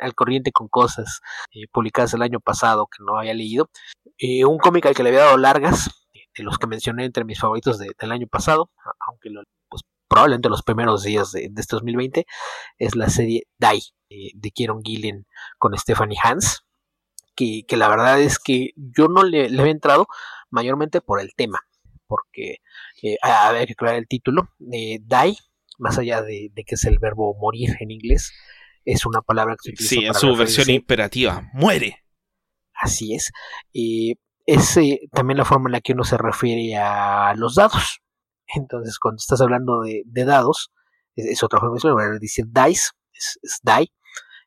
al 0.01 0.15
corriente 0.15 0.53
con 0.53 0.69
cosas 0.69 1.21
eh, 1.53 1.67
publicadas 1.71 2.15
el 2.15 2.23
año 2.23 2.41
pasado 2.41 2.87
que 2.87 3.03
no 3.05 3.19
había 3.19 3.35
leído. 3.35 3.71
Eh, 4.19 4.45
un 4.45 4.59
cómic 4.59 4.87
al 4.87 4.95
que 4.95 5.03
le 5.03 5.11
había 5.11 5.23
dado 5.23 5.37
largas, 5.37 5.91
de 6.37 6.45
los 6.45 6.59
que 6.59 6.67
mencioné 6.67 7.05
entre 7.05 7.25
mis 7.25 7.41
favoritos 7.41 7.79
del 7.79 8.13
año 8.13 8.27
pasado, 8.27 8.71
aunque 9.07 9.31
pues, 9.69 9.83
probablemente 10.09 10.49
los 10.49 10.63
primeros 10.63 11.03
días 11.03 11.33
de, 11.33 11.51
este 11.57 11.77
2020, 11.77 12.27
es 12.79 12.95
la 12.95 13.09
serie 13.09 13.45
Die 13.59 13.83
eh, 14.11 14.31
de 14.35 14.51
Kieron 14.51 14.83
Gillen 14.83 15.27
con 15.59 15.77
Stephanie 15.77 16.19
Hans. 16.23 16.65
Que, 17.37 17.65
la 17.71 17.89
verdad 17.89 18.21
es 18.21 18.39
que 18.39 18.73
yo 18.77 19.09
no 19.09 19.23
le, 19.23 19.49
le 19.49 19.61
había 19.61 19.73
entrado 19.73 20.09
mayormente 20.51 21.01
por 21.01 21.23
el 21.23 21.33
tema, 21.35 21.61
porque 22.07 22.59
a 23.23 23.51
ver 23.53 23.67
que 23.67 23.73
aclarar 23.73 23.97
el 23.97 24.07
título, 24.07 24.51
die, 24.59 25.39
más 25.79 25.99
allá 25.99 26.21
de, 26.21 26.51
de, 26.53 26.65
que 26.65 26.75
es 26.75 26.85
el 26.85 26.99
verbo 26.99 27.35
morir 27.41 27.77
en 27.81 27.91
inglés, 27.91 28.31
es 28.85 29.07
una 29.07 29.23
palabra 29.23 29.55
que 29.55 29.69
se 29.69 29.71
utiliza. 29.73 29.95
Sí, 29.95 30.07
en 30.07 30.15
su 30.15 30.37
versión 30.37 30.71
imperativa, 30.71 31.49
muere. 31.53 32.05
Así 32.75 33.15
es. 33.15 33.31
Y 33.73 34.19
es 34.47 34.77
eh, 34.79 35.01
también 35.13 35.39
la 35.39 35.45
forma 35.45 35.69
en 35.69 35.73
la 35.73 35.81
que 35.81 35.93
uno 35.93 36.05
se 36.05 36.17
refiere 36.17 36.77
a 36.77 37.35
los 37.37 37.55
dados. 37.55 38.01
Entonces, 38.47 38.99
cuando 38.99 39.19
estás 39.19 39.41
hablando 39.41 39.83
de, 39.83 40.25
dados, 40.25 40.73
es, 41.15 41.43
otra 41.43 41.61
forma 41.61 41.77
de 41.77 42.19
decir 42.19 42.47
dice, 42.47 42.91
es, 43.13 43.61
die. 43.63 43.93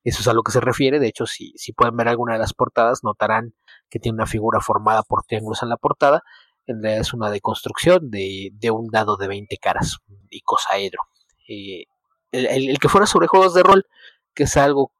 Eso 0.03 0.19
es 0.19 0.27
a 0.27 0.33
lo 0.33 0.43
que 0.43 0.51
se 0.51 0.59
refiere. 0.59 0.99
De 0.99 1.07
hecho, 1.07 1.25
si, 1.25 1.53
si 1.55 1.71
pueden 1.71 1.95
ver 1.95 2.09
alguna 2.09 2.33
de 2.33 2.39
las 2.39 2.53
portadas, 2.53 3.03
notarán 3.03 3.53
que 3.89 3.99
tiene 3.99 4.15
una 4.15 4.25
figura 4.25 4.59
formada 4.59 5.03
por 5.03 5.23
triángulos 5.23 5.63
en 5.63 5.69
la 5.69 5.77
portada. 5.77 6.23
En 6.65 6.81
realidad 6.81 7.01
es 7.01 7.13
una 7.13 7.29
deconstrucción 7.29 8.09
de, 8.09 8.49
de 8.53 8.71
un 8.71 8.87
dado 8.87 9.15
de 9.15 9.27
20 9.27 9.55
caras, 9.57 9.99
icosaedro. 10.29 11.03
Eh, 11.47 11.85
el, 12.31 12.69
el, 12.69 12.79
que 12.79 12.89
fuera 12.89 13.05
sobre 13.05 13.27
juegos 13.27 13.53
de 13.53 13.63
rol 13.63 13.85
que 14.33 14.43
es 14.43 14.57
algo 14.57 14.93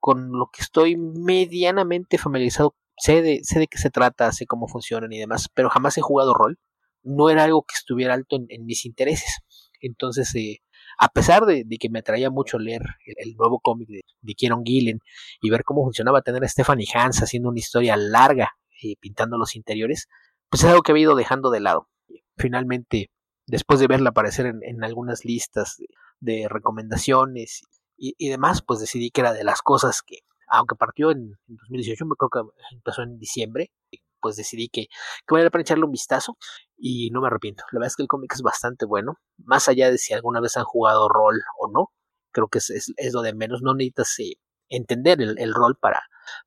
con 0.00 0.30
lo 0.32 0.50
que 0.52 0.62
estoy 0.62 0.96
medianamente 0.96 2.18
familiarizado. 2.18 2.76
Sé 2.96 3.22
de, 3.22 3.40
sé 3.42 3.60
de 3.60 3.68
qué 3.68 3.78
se 3.78 3.90
trata, 3.90 4.32
sé 4.32 4.46
cómo 4.46 4.68
funcionan 4.68 5.12
y 5.12 5.18
demás, 5.18 5.48
pero 5.54 5.70
jamás 5.70 5.96
he 5.98 6.00
jugado 6.02 6.34
rol. 6.34 6.58
No 7.02 7.30
era 7.30 7.44
algo 7.44 7.62
que 7.62 7.74
estuviera 7.76 8.14
alto 8.14 8.36
en, 8.48 8.64
mis 8.64 8.84
intereses. 8.84 9.38
Entonces, 9.80 10.34
eh, 10.34 10.58
a 10.98 11.08
pesar 11.08 11.46
de, 11.46 11.64
que 11.78 11.90
me 11.90 12.00
atraía 12.00 12.30
mucho 12.30 12.58
leer 12.58 12.82
el, 13.16 13.34
nuevo 13.36 13.60
cómic 13.60 13.88
de, 13.88 14.00
de, 14.20 14.34
Kieron 14.34 14.64
Gillen 14.64 14.98
y 15.40 15.50
ver 15.50 15.62
cómo 15.62 15.84
funcionaba 15.84 16.22
tener 16.22 16.42
a 16.42 16.48
Stephanie 16.48 16.88
Hans 16.92 17.22
haciendo 17.22 17.50
una 17.50 17.60
historia 17.60 17.96
larga 17.96 18.50
y 18.80 18.96
pintando 18.96 19.38
los 19.38 19.54
interiores, 19.56 20.08
pues 20.50 20.64
es 20.64 20.70
algo 20.70 20.82
que 20.82 20.92
he 20.92 20.98
ido 20.98 21.14
dejando 21.14 21.50
de 21.50 21.60
lado. 21.60 21.88
Finalmente, 22.36 23.10
después 23.46 23.80
de 23.80 23.86
verla 23.86 24.10
aparecer 24.10 24.46
en, 24.46 24.84
algunas 24.84 25.24
listas 25.24 25.76
de 26.20 26.46
recomendaciones 26.48 27.62
y, 27.98 28.28
demás, 28.28 28.62
pues 28.62 28.80
decidí 28.80 29.10
que 29.10 29.22
era 29.22 29.32
de 29.32 29.44
las 29.44 29.60
cosas 29.60 30.02
que, 30.02 30.18
aunque 30.48 30.76
partió 30.76 31.10
en, 31.10 31.32
2018, 31.48 32.06
me 32.06 32.14
creo 32.16 32.30
que 32.30 32.40
empezó 32.72 33.02
en 33.02 33.18
diciembre, 33.18 33.72
pues 34.20 34.36
decidí 34.36 34.68
que, 34.68 34.86
que 34.86 35.34
valía 35.34 35.50
para 35.50 35.62
echarle 35.62 35.84
un 35.84 35.92
vistazo 35.92 36.36
y 36.76 37.10
no 37.10 37.20
me 37.20 37.26
arrepiento. 37.26 37.64
La 37.72 37.78
verdad 37.78 37.88
es 37.88 37.96
que 37.96 38.02
el 38.02 38.08
cómic 38.08 38.32
es 38.34 38.42
bastante 38.42 38.86
bueno, 38.86 39.18
más 39.38 39.68
allá 39.68 39.90
de 39.90 39.98
si 39.98 40.14
alguna 40.14 40.40
vez 40.40 40.56
han 40.56 40.64
jugado 40.64 41.08
rol 41.08 41.40
o 41.58 41.70
no, 41.70 41.92
creo 42.30 42.48
que 42.48 42.58
es, 42.58 42.92
es, 42.96 43.12
lo 43.12 43.22
de 43.22 43.34
menos, 43.34 43.62
no 43.62 43.74
necesitas 43.74 44.18
eh, 44.20 44.34
entender 44.68 45.20
el, 45.20 45.54
rol 45.54 45.76
para, 45.76 46.02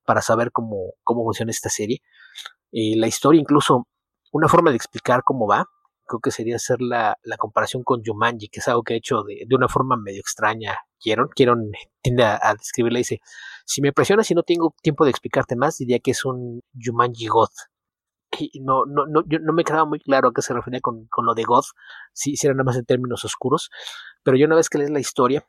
para 0.05 0.21
saber 0.21 0.51
cómo, 0.51 0.93
cómo 1.03 1.23
funciona 1.23 1.51
esta 1.51 1.69
serie. 1.69 2.01
Eh, 2.71 2.95
la 2.95 3.07
historia, 3.07 3.41
incluso 3.41 3.87
una 4.31 4.47
forma 4.47 4.69
de 4.69 4.77
explicar 4.77 5.23
cómo 5.23 5.47
va, 5.47 5.65
creo 6.05 6.19
que 6.19 6.31
sería 6.31 6.55
hacer 6.55 6.81
la, 6.81 7.17
la 7.23 7.37
comparación 7.37 7.83
con 7.83 8.01
Jumanji, 8.03 8.49
que 8.49 8.59
es 8.59 8.67
algo 8.67 8.83
que 8.83 8.93
he 8.93 8.97
hecho 8.97 9.23
de, 9.23 9.43
de 9.47 9.55
una 9.55 9.67
forma 9.67 9.97
medio 9.97 10.19
extraña. 10.19 10.77
Quiero, 10.99 11.29
quiero 11.29 11.55
tiende 12.01 12.23
a, 12.23 12.39
a, 12.41 12.53
describirla 12.53 12.99
dice, 12.99 13.19
si 13.65 13.81
me 13.81 13.93
presionas 13.93 14.29
y 14.31 14.35
no 14.35 14.43
tengo 14.43 14.75
tiempo 14.81 15.05
de 15.05 15.11
explicarte 15.11 15.55
más, 15.55 15.77
diría 15.77 15.99
que 15.99 16.11
es 16.11 16.25
un 16.25 16.61
Jumanji 16.79 17.27
God. 17.27 17.49
Y 18.39 18.61
no, 18.61 18.85
no, 18.85 19.05
no, 19.07 19.23
yo, 19.27 19.39
no 19.39 19.53
me 19.53 19.63
quedaba 19.63 19.85
muy 19.85 19.99
claro 19.99 20.29
a 20.29 20.33
qué 20.33 20.41
se 20.41 20.53
refería 20.53 20.79
con, 20.79 21.05
con 21.07 21.25
lo 21.25 21.33
de 21.33 21.43
God, 21.43 21.63
si, 22.13 22.35
si 22.37 22.47
era 22.47 22.53
nada 22.53 22.63
más 22.63 22.77
en 22.77 22.85
términos 22.85 23.25
oscuros, 23.25 23.69
pero 24.23 24.37
yo 24.37 24.45
una 24.45 24.55
vez 24.55 24.69
que 24.69 24.77
lees 24.77 24.89
la 24.89 24.99
historia, 24.99 25.45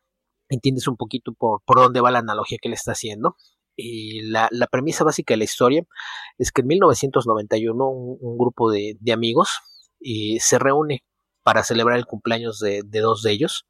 entiendes 0.48 0.88
un 0.88 0.96
poquito 0.96 1.32
por, 1.32 1.62
por 1.64 1.78
dónde 1.78 2.00
va 2.00 2.11
la 2.11 2.18
analogía 2.18 2.59
que 2.61 2.68
le 2.68 2.74
está 2.74 2.92
haciendo. 2.92 3.36
Y 3.76 4.28
la, 4.28 4.48
la, 4.50 4.66
premisa 4.66 5.03
básica 5.03 5.32
de 5.32 5.38
la 5.38 5.44
historia 5.44 5.82
es 6.38 6.53
que 6.53 6.61
en 6.61 6.66
1991 6.66 7.88
un, 7.88 8.18
un 8.20 8.38
grupo 8.38 8.70
de, 8.70 8.96
de 9.00 9.12
amigos, 9.12 9.61
y 10.03 10.40
se 10.40 10.59
reúne 10.59 11.05
para 11.42 11.64
celebrar 11.64 11.98
el 11.98 12.07
cumpleaños 12.07 12.59
de, 12.59 12.82
dos 12.82 13.22
de 13.22 13.32
ellos 13.32 13.66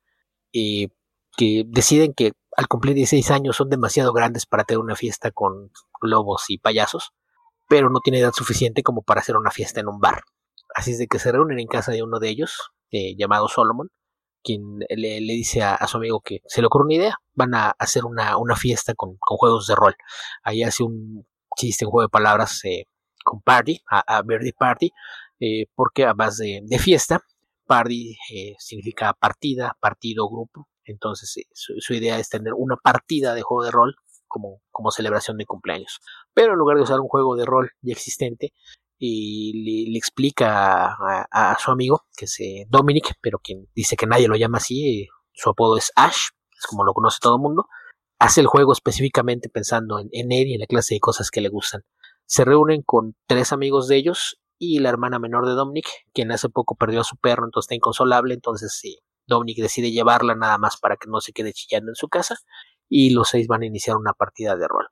y 0.51 0.89
que 1.37 1.65
deciden 1.67 2.13
que 2.15 2.33
al 2.57 2.69
cumplir 2.69 2.95
16 2.95 3.31
años 3.31 3.57
son 3.57 3.71
demasiado 3.71 4.13
grandes 4.13 4.45
para 4.47 4.65
tener 4.65 4.81
una 4.81 4.97
fiesta 4.97 5.31
con 5.31 5.71
globos 6.01 6.45
y 6.49 6.59
payasos, 6.59 7.13
pero 7.69 7.89
no 7.89 8.01
tiene 8.01 8.19
edad 8.19 8.33
suficiente 8.33 8.83
como 8.83 9.03
para 9.03 9.21
hacer 9.21 9.37
una 9.37 9.51
fiesta 9.51 9.81
en 9.81 9.89
un 9.89 10.01
bar. 10.01 10.23
Así 10.75 10.93
es 10.93 10.99
de 10.99 11.07
que 11.07 11.19
se 11.19 11.33
reúnen 11.33 11.59
en 11.59 11.67
casa 11.67 11.93
de 11.93 12.03
uno 12.03 12.19
de 12.19 12.29
ellos, 12.29 12.73
eh, 12.91 13.15
llamado 13.17 13.49
Solomon, 13.49 13.91
quien 14.43 14.81
le, 14.91 15.21
dice 15.21 15.63
a, 15.63 15.87
su 15.87 15.97
amigo 15.97 16.21
que 16.21 16.41
se 16.47 16.61
le 16.61 16.67
ocurre 16.67 16.85
una 16.85 16.95
idea, 16.95 17.17
van 17.35 17.55
a 17.55 17.71
hacer 17.79 18.05
una, 18.05 18.37
una 18.37 18.57
fiesta 18.57 18.95
con, 18.95 19.17
juegos 19.21 19.67
de 19.67 19.75
rol. 19.75 19.95
Ahí 20.43 20.63
hace 20.63 20.83
un 20.83 21.27
chiste, 21.57 21.87
un 21.87 21.93
juego 21.93 22.09
de 22.09 22.11
palabras 22.11 22.63
eh, 22.65 22.87
con 23.25 23.41
Party, 23.41 23.81
a, 23.89 24.19
a 24.19 24.23
Birthday 24.23 24.53
Party, 24.53 24.93
eh, 25.45 25.67
porque 25.75 26.05
además 26.05 26.37
de, 26.37 26.61
de 26.63 26.79
fiesta, 26.79 27.21
party 27.67 28.17
eh, 28.33 28.55
significa 28.61 29.13
partida, 29.13 29.77
partido, 29.81 30.29
grupo. 30.29 30.69
Entonces 30.85 31.37
eh, 31.37 31.49
su, 31.53 31.95
idea 31.95 32.21
es 32.21 32.29
tener 32.29 32.53
una 32.57 32.77
partida 32.77 33.35
de 33.35 33.43
juego 33.43 33.65
de 33.65 33.73
rol 33.73 33.97
como, 34.29 34.63
como 34.71 34.93
celebración 34.93 35.39
de 35.39 35.47
cumpleaños. 35.47 35.99
Pero 36.33 36.53
en 36.53 36.61
lugar 36.61 36.77
de 36.77 36.85
usar 36.85 37.01
un 37.01 37.09
juego 37.09 37.35
de 37.35 37.45
rol 37.45 37.73
ya 37.81 37.93
existente, 37.93 38.53
y 38.99 39.91
le, 39.91 39.99
explica 39.99 40.95
a, 41.33 41.59
su 41.59 41.73
amigo, 41.73 42.05
que 42.17 42.27
es 42.27 42.39
Dominic, 42.69 43.15
pero 43.21 43.41
quien 43.41 43.69
dice 43.75 43.97
que 43.97 44.07
nadie 44.07 44.29
lo 44.29 44.37
llama 44.37 44.59
así, 44.59 45.09
su 45.33 45.51
apodo 45.51 45.77
es 45.77 45.91
Ash, 45.97 46.29
es 46.57 46.67
como 46.69 46.85
lo 46.85 46.95
conoce 46.95 47.19
todo 47.21 47.35
el 47.35 47.43
mundo, 47.43 47.67
hace 48.21 48.41
el 48.43 48.47
juego 48.47 48.73
específicamente 48.73 49.49
pensando 49.49 49.99
en, 49.99 50.09
en 50.13 50.31
él 50.31 50.47
y 50.47 50.55
en 50.55 50.61
la 50.61 50.67
clase 50.67 50.95
de 50.95 51.01
cosas 51.01 51.33
que 51.33 51.41
le 51.41 51.49
gustan. 51.49 51.83
Se 52.27 52.45
reúnen 52.45 52.83
con 52.83 53.17
tres 53.27 53.53
amigos 53.53 53.89
de 53.89 53.97
ellos 53.97 54.39
y 54.65 54.79
la 54.79 54.91
hermana 54.91 55.19
menor 55.19 55.45
de 55.45 55.55
Dominic, 55.55 55.89
quien 56.15 56.31
hace 56.31 56.49
poco 56.49 56.77
perdió 56.77 57.01
a 57.01 57.05
su 57.05 57.17
perro, 57.17 57.45
entonces 57.45 57.65
está 57.65 57.75
inconsolable, 57.75 58.33
entonces 58.33 58.81
Dominic 59.27 59.59
decide 59.59 59.91
llevarla 59.91 60.37
nada 60.37 60.57
más 60.57 60.77
para 60.77 60.97
que 60.97 61.09
no 61.09 61.21
se 61.21 61.33
quede 61.33 61.53
chillando 61.53 61.91
en 61.91 61.97
su 61.97 62.09
casa 62.09 62.37
y 62.89 63.11
los 63.11 63.31
seis 63.31 63.49
van 63.49 63.63
a 63.63 63.67
iniciar 63.67 63.97
una 63.97 64.13
partida 64.13 64.55
de 64.55 64.69
rol. 64.69 64.87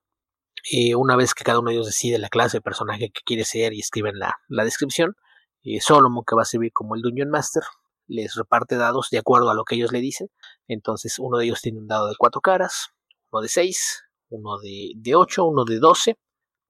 Eh, 0.72 0.96
una 0.96 1.14
vez 1.14 1.34
que 1.34 1.44
cada 1.44 1.60
uno 1.60 1.70
de 1.70 1.76
ellos 1.76 1.86
decide 1.86 2.18
la 2.18 2.28
clase 2.28 2.56
de 2.56 2.62
personaje 2.62 3.12
que 3.12 3.20
quiere 3.24 3.44
ser 3.44 3.72
y 3.72 3.78
escriben 3.78 4.18
la, 4.18 4.38
la 4.48 4.64
descripción, 4.64 5.14
eh, 5.62 5.80
Solomon, 5.80 6.24
que 6.26 6.34
va 6.34 6.42
a 6.42 6.46
servir 6.46 6.72
como 6.72 6.96
el 6.96 7.02
Dungeon 7.02 7.30
Master, 7.30 7.62
les 8.08 8.34
reparte 8.34 8.74
dados 8.74 9.06
de 9.12 9.18
acuerdo 9.18 9.50
a 9.50 9.54
lo 9.54 9.62
que 9.64 9.76
ellos 9.76 9.92
le 9.92 10.00
dicen. 10.00 10.30
Entonces 10.66 11.20
uno 11.20 11.38
de 11.38 11.44
ellos 11.44 11.62
tiene 11.62 11.78
un 11.78 11.86
dado 11.86 12.08
de 12.08 12.16
cuatro 12.18 12.40
caras, 12.40 12.88
uno 13.30 13.40
de 13.40 13.48
seis, 13.48 14.02
uno 14.30 14.58
de, 14.58 14.94
de 14.96 15.14
8, 15.14 15.44
uno 15.44 15.64
de 15.64 15.78
12, 15.78 16.18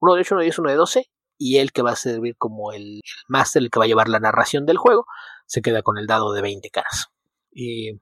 uno 0.01 0.13
de 0.13 0.21
8, 0.21 0.35
uno 0.35 0.41
de 0.41 0.45
10, 0.45 0.59
uno 0.59 0.69
de 0.69 0.75
12, 0.75 1.11
y 1.41 1.57
él 1.57 1.71
que 1.71 1.81
va 1.81 1.93
a 1.93 1.95
servir 1.95 2.37
como 2.37 2.71
el, 2.71 3.01
máster, 3.27 3.63
el 3.63 3.71
que 3.71 3.79
va 3.79 3.85
a 3.85 3.87
llevar 3.87 4.09
la 4.09 4.19
narración 4.19 4.67
del 4.67 4.77
juego, 4.77 5.07
se 5.47 5.63
queda 5.63 5.81
con 5.81 5.97
el 5.97 6.05
dado 6.05 6.33
de 6.33 6.41
20 6.43 6.69
caras. 6.69 7.07
Eh, 7.55 7.99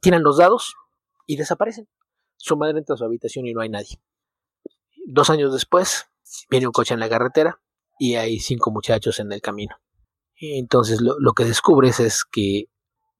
tiran 0.00 0.22
los 0.22 0.38
dados 0.38 0.74
y 1.26 1.36
desaparecen. 1.36 1.90
Su 2.38 2.56
madre 2.56 2.78
entra 2.78 2.94
a 2.94 2.96
su 2.96 3.04
habitación 3.04 3.46
y 3.46 3.52
no 3.52 3.60
hay 3.60 3.68
nadie. 3.68 4.00
Dos 5.04 5.28
años 5.28 5.52
después, 5.52 6.06
viene 6.48 6.66
un 6.66 6.72
coche 6.72 6.94
en 6.94 7.00
la 7.00 7.10
carretera 7.10 7.60
y 7.98 8.14
hay 8.14 8.38
cinco 8.38 8.70
muchachos 8.70 9.20
en 9.20 9.30
el 9.30 9.42
camino. 9.42 9.76
Entonces 10.40 11.02
lo, 11.02 11.32
que 11.34 11.44
descubres 11.44 12.00
es 12.00 12.24
que 12.24 12.70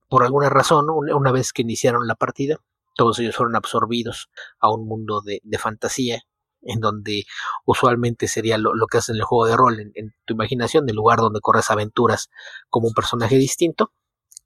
por 0.09 0.25
alguna 0.25 0.49
razón, 0.49 0.87
una 0.89 1.33
vez 1.33 1.53
que 1.53 1.61
iniciaron 1.61 2.07
la 2.07 2.15
partida, 2.15 2.61
todos 2.97 3.19
ellos 3.19 3.37
fueron 3.37 3.57
absorbidos 3.57 4.31
a 4.59 4.73
un 4.73 4.89
mundo 4.89 5.21
de 5.21 5.59
fantasía 5.59 6.23
en 6.63 6.81
donde 6.81 7.25
usualmente 7.65 8.29
sería 8.29 8.59
lo, 8.59 8.73
que 8.91 8.99
hace 8.99 9.13
en 9.13 9.17
el 9.19 9.25
juego 9.25 9.47
de 9.47 9.57
rol, 9.57 9.81
en, 9.95 10.15
tu 10.25 10.35
imaginación, 10.35 10.87
del 10.87 10.97
lugar 10.97 11.19
donde 11.19 11.41
corres 11.41 11.71
aventuras 11.71 12.31
como 12.69 12.89
un 12.89 12.95
personaje 12.95 13.37
distinto. 13.37 13.93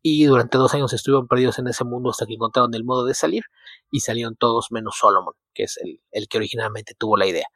Y 0.05 0.25
durante 0.25 0.59
dos 0.59 0.75
años 0.75 0.93
estuvieron 0.93 1.29
perdidos 1.29 1.61
en 1.61 1.69
ese 1.69 1.85
mundo 1.85 2.11
hasta 2.11 2.27
que 2.27 2.35
encontraron 2.35 2.75
el 2.75 2.85
modo 2.85 3.05
de 3.05 3.15
salir 3.15 3.45
y 3.91 4.01
salieron 4.01 4.35
todos 4.35 4.73
menos 4.73 4.97
Solomon, 4.99 5.35
que 5.55 5.65
es 5.65 5.79
el, 5.79 6.01
el 6.11 6.27
que 6.27 6.39
originalmente 6.39 6.95
tuvo 6.99 7.17
la 7.17 7.27
idea. 7.27 7.47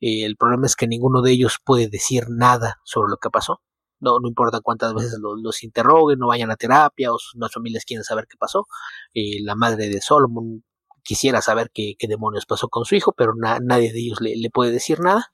Eh, 0.00 0.24
el 0.26 0.36
problema 0.36 0.66
es 0.66 0.76
que 0.76 0.86
ninguno 0.86 1.22
de 1.22 1.32
ellos 1.32 1.58
puede 1.64 1.88
decir 1.88 2.24
nada 2.28 2.78
sobre 2.84 3.08
lo 3.10 3.16
que 3.16 3.30
pasó. 3.30 3.62
No, 4.00 4.18
no 4.20 4.28
importa 4.28 4.60
cuántas 4.60 4.92
veces 4.92 5.18
los, 5.18 5.40
los 5.40 5.62
interroguen, 5.62 6.18
no 6.18 6.26
vayan 6.26 6.50
a 6.50 6.56
terapia 6.56 7.10
o 7.10 7.18
sus 7.18 7.40
familias 7.52 7.84
quieren 7.86 8.04
saber 8.04 8.26
qué 8.28 8.36
pasó. 8.36 8.66
Eh, 9.14 9.42
la 9.42 9.54
madre 9.54 9.88
de 9.88 10.02
Solomon 10.02 10.62
quisiera 11.04 11.40
saber 11.42 11.70
qué, 11.72 11.96
demonios 12.08 12.46
pasó 12.46 12.68
con 12.68 12.84
su 12.84 12.96
hijo, 12.96 13.12
pero 13.12 13.34
na, 13.36 13.60
nadie 13.60 13.92
de 13.92 14.00
ellos 14.00 14.18
le, 14.20 14.50
puede 14.50 14.72
decir 14.72 15.00
nada. 15.00 15.32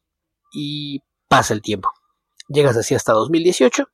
Y 0.53 1.01
pasa 1.29 1.55
el 1.55 1.63
tiempo. 1.63 1.91
Llegas 2.49 2.77
así 2.77 2.95
hasta 2.95 3.13
2018, 3.13 3.87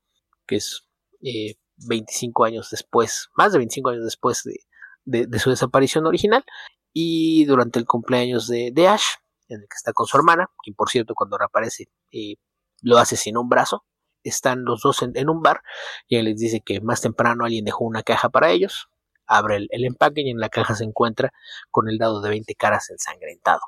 que 0.47 0.57
es 0.57 0.89
eh, 1.23 1.57
25 1.87 2.45
años 2.45 2.71
después, 2.71 3.29
más 3.37 3.53
de 3.53 3.59
25 3.59 3.91
años 3.91 4.05
después 4.05 4.43
de, 4.45 5.39
su 5.39 5.51
desaparición 5.51 6.07
original. 6.07 6.45
Y 6.93 7.45
durante 7.45 7.79
el 7.79 7.85
cumpleaños 7.85 8.49
de, 8.49 8.89
Ash, 8.89 9.05
en 9.49 9.61
el 9.61 9.69
que 9.69 9.77
está 9.77 9.93
con 9.93 10.07
su 10.07 10.17
hermana, 10.17 10.51
quien 10.63 10.75
por 10.75 10.89
cierto 10.89 11.15
cuando 11.15 11.37
reaparece 11.37 11.91
eh, 12.11 12.37
lo 12.81 12.97
hace 12.99 13.17
sin 13.17 13.37
un 13.37 13.49
brazo. 13.49 13.85
Están 14.25 14.65
los 14.65 14.81
dos 14.81 15.03
en 15.03 15.29
un 15.29 15.41
bar 15.41 15.61
y 16.09 16.17
él 16.17 16.25
les 16.25 16.39
dice 16.41 16.61
que 16.61 16.81
más 16.81 17.01
temprano 17.01 17.45
alguien 17.45 17.65
dejó 17.65 17.85
una 17.85 18.03
caja 18.03 18.29
para 18.29 18.51
ellos, 18.51 18.89
abre 19.27 19.67
el, 19.69 19.85
empaque 19.85 20.23
y 20.23 20.31
en 20.31 20.39
la 20.39 20.49
caja 20.49 20.75
se 20.75 20.85
encuentra 20.85 21.33
con 21.71 21.89
el 21.89 21.99
dado 21.99 22.21
de 22.21 22.31
20 22.31 22.55
caras 22.55 22.91
ensangrentado. 22.91 23.61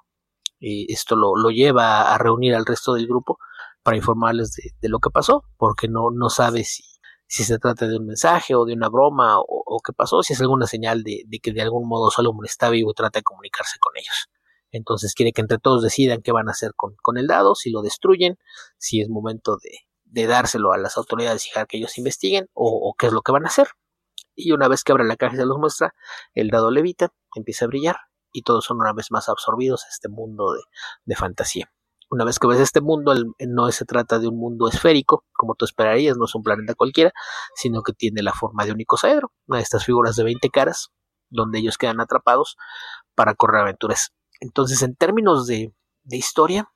Y 0.58 0.92
esto 0.92 1.16
lo, 1.16 1.36
lo, 1.36 1.50
lleva 1.50 2.12
a 2.14 2.18
reunir 2.18 2.54
al 2.54 2.66
resto 2.66 2.94
del 2.94 3.06
grupo 3.06 3.38
para 3.82 3.96
informarles 3.96 4.52
de, 4.52 4.88
lo 4.88 4.98
que 4.98 5.10
pasó, 5.10 5.44
porque 5.56 5.88
no, 5.88 6.10
no 6.10 6.30
sabe 6.30 6.64
si, 6.64 6.82
si, 7.26 7.44
se 7.44 7.58
trata 7.58 7.86
de 7.86 7.96
un 7.96 8.06
mensaje 8.06 8.54
o 8.54 8.64
de 8.64 8.74
una 8.74 8.88
broma 8.88 9.38
o, 9.38 9.80
qué 9.84 9.92
pasó, 9.92 10.22
si 10.22 10.32
es 10.32 10.40
alguna 10.40 10.66
señal 10.66 11.04
de, 11.04 11.24
que 11.42 11.52
de 11.52 11.62
algún 11.62 11.88
modo 11.88 12.10
Solomon 12.10 12.44
está 12.44 12.70
vivo 12.70 12.90
y 12.90 12.94
trata 12.94 13.20
de 13.20 13.22
comunicarse 13.22 13.78
con 13.78 13.96
ellos. 13.96 14.28
Entonces 14.70 15.14
quiere 15.14 15.32
que 15.32 15.40
entre 15.40 15.58
todos 15.58 15.82
decidan 15.82 16.20
qué 16.22 16.32
van 16.32 16.48
a 16.48 16.52
hacer 16.52 16.72
con, 16.76 16.94
con 17.00 17.16
el 17.16 17.26
dado, 17.26 17.54
si 17.54 17.70
lo 17.70 17.80
destruyen, 17.82 18.36
si 18.76 19.00
es 19.00 19.08
momento 19.08 19.56
de, 19.62 19.70
de 20.04 20.26
dárselo 20.26 20.72
a 20.72 20.78
las 20.78 20.96
autoridades 20.98 21.46
y 21.46 21.50
dejar 21.50 21.66
que 21.66 21.78
ellos 21.78 21.96
investiguen 21.96 22.48
o 22.52 22.94
qué 22.98 23.06
es 23.06 23.12
lo 23.12 23.22
que 23.22 23.32
van 23.32 23.44
a 23.44 23.48
hacer 23.48 23.68
y 24.38 24.52
una 24.52 24.68
vez 24.68 24.84
que 24.84 24.92
abre 24.92 25.04
la 25.04 25.16
caja 25.16 25.34
y 25.34 25.38
se 25.38 25.44
los 25.44 25.58
muestra, 25.58 25.94
el 26.34 26.48
dado 26.48 26.70
levita, 26.70 27.12
empieza 27.34 27.64
a 27.64 27.68
brillar 27.68 27.96
y 28.32 28.42
todos 28.42 28.64
son 28.64 28.78
una 28.78 28.92
vez 28.92 29.10
más 29.10 29.28
absorbidos 29.28 29.84
a 29.84 29.88
este 29.88 30.08
mundo 30.08 30.52
de, 30.52 30.60
de 31.04 31.16
fantasía. 31.16 31.72
Una 32.10 32.24
vez 32.24 32.38
que 32.38 32.46
ves 32.46 32.60
este 32.60 32.80
mundo, 32.80 33.12
el, 33.12 33.26
no 33.48 33.70
se 33.70 33.84
trata 33.84 34.18
de 34.18 34.28
un 34.28 34.38
mundo 34.38 34.68
esférico, 34.68 35.24
como 35.32 35.56
tú 35.56 35.64
esperarías, 35.64 36.16
no 36.16 36.24
es 36.24 36.34
un 36.34 36.42
planeta 36.42 36.74
cualquiera, 36.74 37.12
sino 37.54 37.82
que 37.82 37.92
tiene 37.92 38.22
la 38.22 38.32
forma 38.32 38.64
de 38.64 38.72
un 38.72 38.80
icosaedro, 38.80 39.32
una 39.46 39.58
de 39.58 39.64
estas 39.64 39.84
figuras 39.84 40.16
de 40.16 40.24
20 40.24 40.48
caras, 40.50 40.90
donde 41.28 41.58
ellos 41.58 41.76
quedan 41.76 42.00
atrapados 42.00 42.56
para 43.14 43.34
correr 43.34 43.62
aventuras. 43.62 44.14
Entonces, 44.40 44.82
en 44.82 44.94
términos 44.94 45.46
de, 45.46 45.74
de 46.04 46.16
historia, 46.16 46.70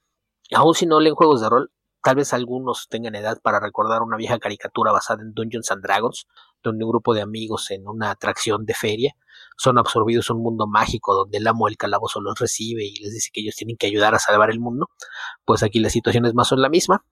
aun 0.55 0.75
si 0.75 0.85
no 0.85 1.01
leen 1.01 1.15
juegos 1.15 1.41
de 1.41 1.49
rol, 1.49 1.73
tal 2.03 2.17
vez 2.17 2.33
algunos 2.33 2.89
tengan 2.89 3.15
edad 3.15 3.41
para 3.43 3.61
recordar 3.61 4.03
una 4.03 4.17
vieja 4.17 4.39
caricatura 4.39 4.93
basada 4.93 5.23
en 5.23 5.35
Dungeons 5.35 5.71
and 5.71 5.83
Dragons, 5.83 6.27
donde 6.63 6.85
un 6.85 6.91
grupo 6.91 7.15
de 7.15 7.23
amigos 7.23 7.71
en 7.71 7.87
una 7.87 8.11
atracción 8.11 8.65
de 8.65 8.75
feria 8.75 9.15
son 9.57 9.79
absorbidos 9.79 10.31
en 10.31 10.37
un 10.37 10.43
mundo 10.43 10.67
mágico 10.67 11.15
donde 11.15 11.39
el 11.39 11.47
amo 11.47 11.67
del 11.67 11.77
calabozo 11.77 12.21
los 12.21 12.39
recibe 12.39 12.85
y 12.85 12.97
les 12.97 13.13
dice 13.13 13.31
que 13.33 13.41
ellos 13.41 13.57
tienen 13.57 13.77
que 13.77 13.87
ayudar 13.87 14.15
a 14.15 14.19
salvar 14.19 14.51
el 14.51 14.61
mundo, 14.61 14.89
pues 15.45 15.63
aquí 15.63 15.81
la 15.81 15.91
situación 15.91 16.27
es 16.27 16.35
más 16.35 16.51
o 16.53 16.57
menos 16.57 16.63
la 16.63 16.71
misma. 16.71 17.05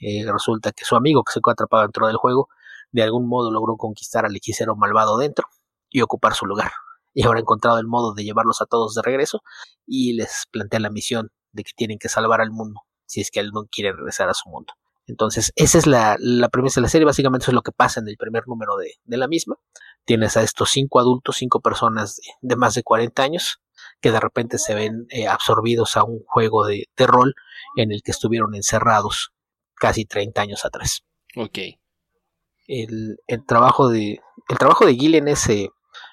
Eh, 0.00 0.24
resulta 0.30 0.72
que 0.72 0.84
su 0.84 0.96
amigo 0.96 1.24
que 1.24 1.32
se 1.32 1.40
quedó 1.40 1.52
atrapado 1.52 1.82
dentro 1.82 2.06
del 2.06 2.16
juego 2.16 2.48
de 2.92 3.02
algún 3.02 3.28
modo 3.28 3.50
logró 3.50 3.76
conquistar 3.76 4.24
al 4.24 4.36
hechicero 4.36 4.76
malvado 4.76 5.18
dentro 5.18 5.46
y 5.90 6.00
ocupar 6.02 6.34
su 6.34 6.46
lugar. 6.46 6.72
Y 7.14 7.24
habrá 7.26 7.40
encontrado 7.40 7.78
el 7.78 7.86
modo 7.86 8.14
de 8.14 8.24
llevarlos 8.24 8.62
a 8.62 8.66
todos 8.66 8.94
de 8.94 9.02
regreso 9.02 9.42
y 9.86 10.14
les 10.14 10.44
plantea 10.50 10.80
la 10.80 10.90
misión 10.90 11.30
de 11.52 11.64
que 11.64 11.72
tienen 11.74 11.98
que 11.98 12.08
salvar 12.08 12.40
al 12.40 12.50
mundo 12.50 12.82
si 13.08 13.20
es 13.20 13.30
que 13.30 13.40
él 13.40 13.50
no 13.52 13.66
quiere 13.66 13.92
regresar 13.92 14.28
a 14.28 14.34
su 14.34 14.48
mundo. 14.48 14.74
Entonces, 15.06 15.52
esa 15.56 15.78
es 15.78 15.86
la, 15.86 16.16
la 16.20 16.50
premisa 16.50 16.80
de 16.80 16.82
la 16.82 16.90
serie. 16.90 17.06
Básicamente 17.06 17.44
eso 17.44 17.50
es 17.50 17.54
lo 17.54 17.62
que 17.62 17.72
pasa 17.72 17.98
en 17.98 18.08
el 18.08 18.18
primer 18.18 18.46
número 18.46 18.76
de, 18.76 18.96
de 19.04 19.16
la 19.16 19.26
misma. 19.26 19.56
Tienes 20.04 20.36
a 20.36 20.42
estos 20.42 20.70
cinco 20.70 21.00
adultos, 21.00 21.36
cinco 21.36 21.60
personas 21.60 22.16
de, 22.16 22.22
de, 22.42 22.56
más 22.56 22.74
de 22.74 22.82
40 22.82 23.22
años 23.22 23.60
que 24.00 24.12
de 24.12 24.20
repente 24.20 24.58
se 24.58 24.74
ven 24.74 25.06
eh, 25.08 25.26
absorbidos 25.26 25.96
a 25.96 26.04
un 26.04 26.22
juego 26.26 26.66
de, 26.66 26.88
de, 26.96 27.06
rol 27.06 27.34
en 27.76 27.90
el 27.90 28.02
que 28.02 28.10
estuvieron 28.10 28.54
encerrados 28.54 29.32
casi 29.74 30.04
30 30.04 30.42
años 30.42 30.64
atrás. 30.64 31.04
Ok. 31.36 31.58
El, 32.66 33.18
el 33.26 33.46
trabajo 33.46 33.88
de 33.88 34.20
el 34.48 34.58
trabajo 34.58 34.86
de 34.86 34.94
Gillen 34.94 35.28
es 35.28 35.48
eh, 35.48 35.70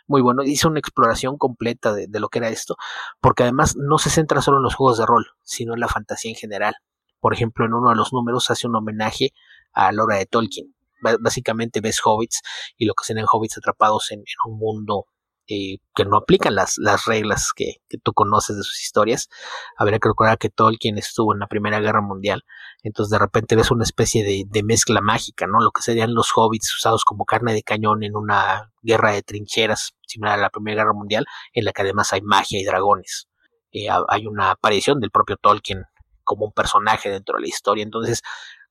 muy 0.07 0.21
bueno. 0.21 0.43
Hizo 0.43 0.69
una 0.69 0.79
exploración 0.79 1.37
completa 1.37 1.93
de, 1.93 2.07
de, 2.07 2.19
lo 2.19 2.29
que 2.29 2.39
era 2.39 2.49
esto, 2.49 2.75
porque 3.21 3.43
además 3.43 3.75
no 3.77 3.97
se 3.97 4.09
centra 4.09 4.41
solo 4.41 4.57
en 4.57 4.63
los 4.63 4.75
juegos 4.75 4.97
de 4.97 5.05
rol, 5.05 5.25
sino 5.43 5.73
en 5.73 5.79
la 5.79 5.87
fantasía 5.87 6.31
en 6.31 6.37
general. 6.37 6.75
Por 7.19 7.33
ejemplo, 7.33 7.65
en 7.65 7.73
uno 7.73 7.89
de 7.89 7.95
los 7.95 8.13
números 8.13 8.49
hace 8.51 8.67
un 8.67 8.75
homenaje 8.75 9.31
a 9.73 9.91
la 9.91 10.03
obra 10.03 10.17
de 10.17 10.25
Tolkien. 10.25 10.75
Básicamente 11.19 11.81
ves 11.81 11.99
hobbits 12.03 12.41
y 12.77 12.85
lo 12.85 12.93
que 12.93 13.03
serían 13.03 13.27
hobbits 13.31 13.57
atrapados 13.57 14.11
en, 14.11 14.19
en 14.19 14.51
un 14.51 14.57
mundo 14.57 15.05
eh, 15.47 15.77
que 15.93 16.05
no 16.05 16.17
aplican 16.17 16.55
las, 16.55 16.77
las 16.77 17.05
reglas 17.05 17.51
que, 17.55 17.75
que, 17.87 17.99
tú 17.99 18.13
conoces 18.13 18.57
de 18.57 18.63
sus 18.63 18.81
historias. 18.81 19.29
Habría 19.77 19.99
que 19.99 20.09
recordar 20.09 20.39
que 20.39 20.49
Tolkien 20.49 20.97
estuvo 20.97 21.33
en 21.33 21.39
la 21.39 21.47
Primera 21.47 21.79
Guerra 21.79 22.01
Mundial, 22.01 22.43
entonces 22.81 23.11
de 23.11 23.19
repente 23.19 23.55
ves 23.55 23.69
una 23.69 23.83
especie 23.83 24.23
de, 24.23 24.45
de, 24.47 24.63
mezcla 24.63 25.01
mágica, 25.01 25.45
¿no? 25.45 25.59
Lo 25.59 25.69
que 25.71 25.83
serían 25.83 26.15
los 26.15 26.31
hobbits 26.35 26.75
usados 26.75 27.03
como 27.05 27.25
carne 27.25 27.53
de 27.53 27.61
cañón 27.61 28.03
en 28.03 28.15
una 28.15 28.71
guerra 28.81 29.11
de 29.11 29.21
trincheras 29.21 29.93
similar 30.07 30.39
a 30.39 30.41
la 30.41 30.49
Primera 30.49 30.81
Guerra 30.81 30.93
Mundial, 30.93 31.25
en 31.53 31.65
la 31.65 31.73
que 31.73 31.83
además 31.83 32.11
hay 32.13 32.21
magia 32.21 32.59
y 32.59 32.63
dragones. 32.63 33.27
Eh, 33.71 33.87
hay 34.09 34.25
una 34.25 34.51
aparición 34.51 34.99
del 34.99 35.11
propio 35.11 35.37
Tolkien 35.37 35.83
como 36.23 36.45
un 36.45 36.53
personaje 36.53 37.09
dentro 37.09 37.35
de 37.35 37.41
la 37.41 37.47
historia, 37.47 37.83
entonces 37.83 38.21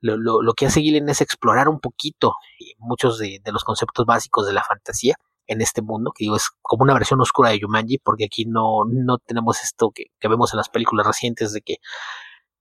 lo, 0.00 0.16
lo, 0.16 0.42
lo 0.42 0.54
que 0.54 0.66
hace 0.66 0.80
Gillen 0.80 1.08
es 1.08 1.20
explorar 1.20 1.68
un 1.68 1.78
poquito 1.78 2.34
muchos 2.78 3.18
de, 3.18 3.38
de 3.44 3.52
los 3.52 3.62
conceptos 3.62 4.04
básicos 4.06 4.46
de 4.46 4.52
la 4.52 4.64
fantasía 4.64 5.16
en 5.46 5.60
este 5.60 5.82
mundo, 5.82 6.12
que 6.16 6.24
digo, 6.24 6.36
es 6.36 6.50
como 6.62 6.84
una 6.84 6.94
versión 6.94 7.20
oscura 7.20 7.50
de 7.50 7.60
Yumanji, 7.60 7.98
porque 7.98 8.24
aquí 8.24 8.44
no, 8.46 8.84
no 8.86 9.18
tenemos 9.18 9.62
esto 9.62 9.90
que, 9.94 10.06
que 10.18 10.28
vemos 10.28 10.52
en 10.52 10.58
las 10.58 10.68
películas 10.68 11.06
recientes 11.06 11.52
de 11.52 11.60
que 11.60 11.76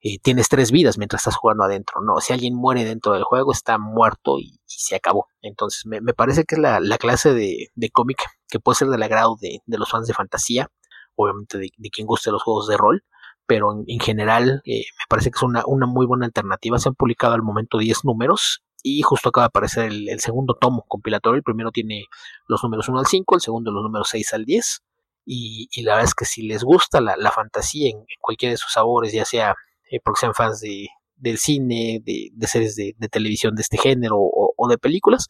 eh, 0.06 0.20
tienes 0.20 0.50
tres 0.50 0.72
vidas 0.72 0.98
mientras 0.98 1.22
estás 1.22 1.38
jugando 1.38 1.64
adentro, 1.64 2.02
no, 2.02 2.20
si 2.20 2.34
alguien 2.34 2.56
muere 2.56 2.84
dentro 2.84 3.14
del 3.14 3.24
juego 3.24 3.54
está 3.54 3.78
muerto 3.78 4.38
y, 4.38 4.60
se 4.66 4.96
acabó. 4.96 5.28
Entonces 5.42 5.86
me, 5.86 6.02
me, 6.02 6.14
parece 6.14 6.44
que 6.44 6.56
es 6.56 6.60
la, 6.62 6.80
la 6.82 6.98
clase 6.98 7.34
de, 7.34 7.70
de 7.74 7.90
cómic 7.90 8.18
que 8.50 8.60
puede 8.60 8.76
ser 8.76 8.90
del 8.90 9.02
agrado 9.02 9.38
de, 9.40 9.60
de 9.66 9.78
los 9.78 9.90
fans 9.90 10.08
de 10.08 10.14
fantasía, 10.14 10.70
obviamente 11.16 11.58
de, 11.58 11.70
de, 11.78 11.90
quien 11.90 12.06
guste 12.06 12.32
los 12.32 12.44
juegos 12.44 12.68
de 12.68 12.76
rol, 12.76 13.06
pero 13.46 13.72
en, 13.72 13.86
en 13.88 14.00
general 14.02 14.62
eh, 14.66 14.84
me 14.98 15.06
parece 15.08 15.32
que 15.32 15.38
es 15.38 15.44
una, 15.44 15.64
una 15.66 15.86
muy 15.86 16.06
buena 16.06 16.26
alternativa. 16.26 16.80
Se 16.80 16.90
han 16.90 16.96
publicado 16.96 17.34
al 17.34 17.44
momento 17.44 17.78
10 17.78 18.04
números 18.04 18.62
y 18.84 19.02
justo 19.02 19.30
acaba 19.30 19.46
de 19.46 19.48
aparecer 19.48 19.86
el, 19.86 20.20
segundo 20.20 20.56
tomo 20.56 20.86
compilatorio. 20.88 21.38
El 21.38 21.44
primero 21.44 21.72
tiene 21.72 22.06
los 22.48 22.62
números 22.64 22.90
1 22.90 23.00
al 23.00 23.08
5, 23.08 23.36
el 23.36 23.42
segundo 23.42 23.72
los 23.72 23.84
números 23.84 24.10
6 24.12 24.34
al 24.34 24.46
10. 24.46 24.84
Y, 25.26 25.70
la 25.84 25.94
verdad 25.94 26.10
es 26.10 26.14
que 26.14 26.26
si 26.26 26.44
les 26.44 26.64
gusta 26.64 27.00
la, 27.00 27.16
la 27.18 27.32
fantasía 27.32 27.90
en, 27.90 27.98
en, 27.98 28.06
cualquiera 28.20 28.52
de 28.52 28.58
sus 28.58 28.74
sabores, 28.74 29.14
ya 29.14 29.24
sea 29.26 29.56
eh, 29.90 30.00
porque 30.04 30.20
sean 30.20 30.34
fans 30.34 30.60
de, 30.60 30.88
del 31.16 31.38
cine, 31.38 32.02
de, 32.04 32.48
series 32.48 32.76
de, 32.76 32.94
televisión 33.10 33.56
de 33.56 33.62
este 33.62 33.78
género 33.78 34.18
o, 34.20 34.68
de 34.68 34.78
películas, 34.78 35.28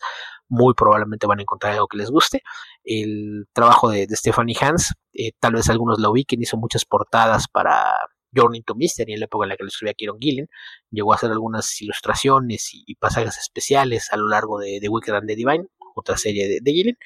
muy 0.48 0.74
probablemente 0.74 1.28
van 1.28 1.40
a 1.40 1.42
encontrar 1.42 1.74
algo 1.74 1.88
que 1.88 1.98
les 1.98 2.10
guste. 2.10 2.42
El 2.84 3.46
trabajo 3.54 3.90
de, 3.90 4.08
de 4.08 4.16
Stephanie 4.16 4.56
Hans, 4.60 4.94
eh, 5.14 5.32
tal 5.40 5.54
vez 5.54 5.70
algunos 5.70 6.00
la 6.00 6.10
ubiquen, 6.10 6.42
hizo 6.42 6.58
muchas 6.58 6.86
portadas 6.86 7.48
para 7.48 7.94
Journey 8.36 8.62
to 8.62 8.76
Mystery 8.76 9.14
en 9.14 9.20
la 9.20 9.26
época 9.26 9.46
en 9.46 9.50
la 9.50 9.58
que 9.58 9.64
lo 9.64 9.70
escribía 9.70 9.94
Kieron 9.94 10.20
Gillen. 10.20 10.50
Llegó 10.92 11.14
a 11.14 11.16
hacer 11.16 11.32
algunas 11.32 11.82
ilustraciones 11.82 12.72
y, 12.74 12.96
pasajes 12.96 13.38
especiales 13.38 14.12
a 14.14 14.18
lo 14.18 14.30
largo 14.30 14.60
de, 14.60 14.80
de 14.80 14.90
Wicked 14.90 15.14
and 15.14 15.28
the 15.28 15.36
Divine, 15.36 15.68
otra 15.96 16.18
serie 16.18 16.60
de, 16.62 16.72
Gillen. 16.72 16.98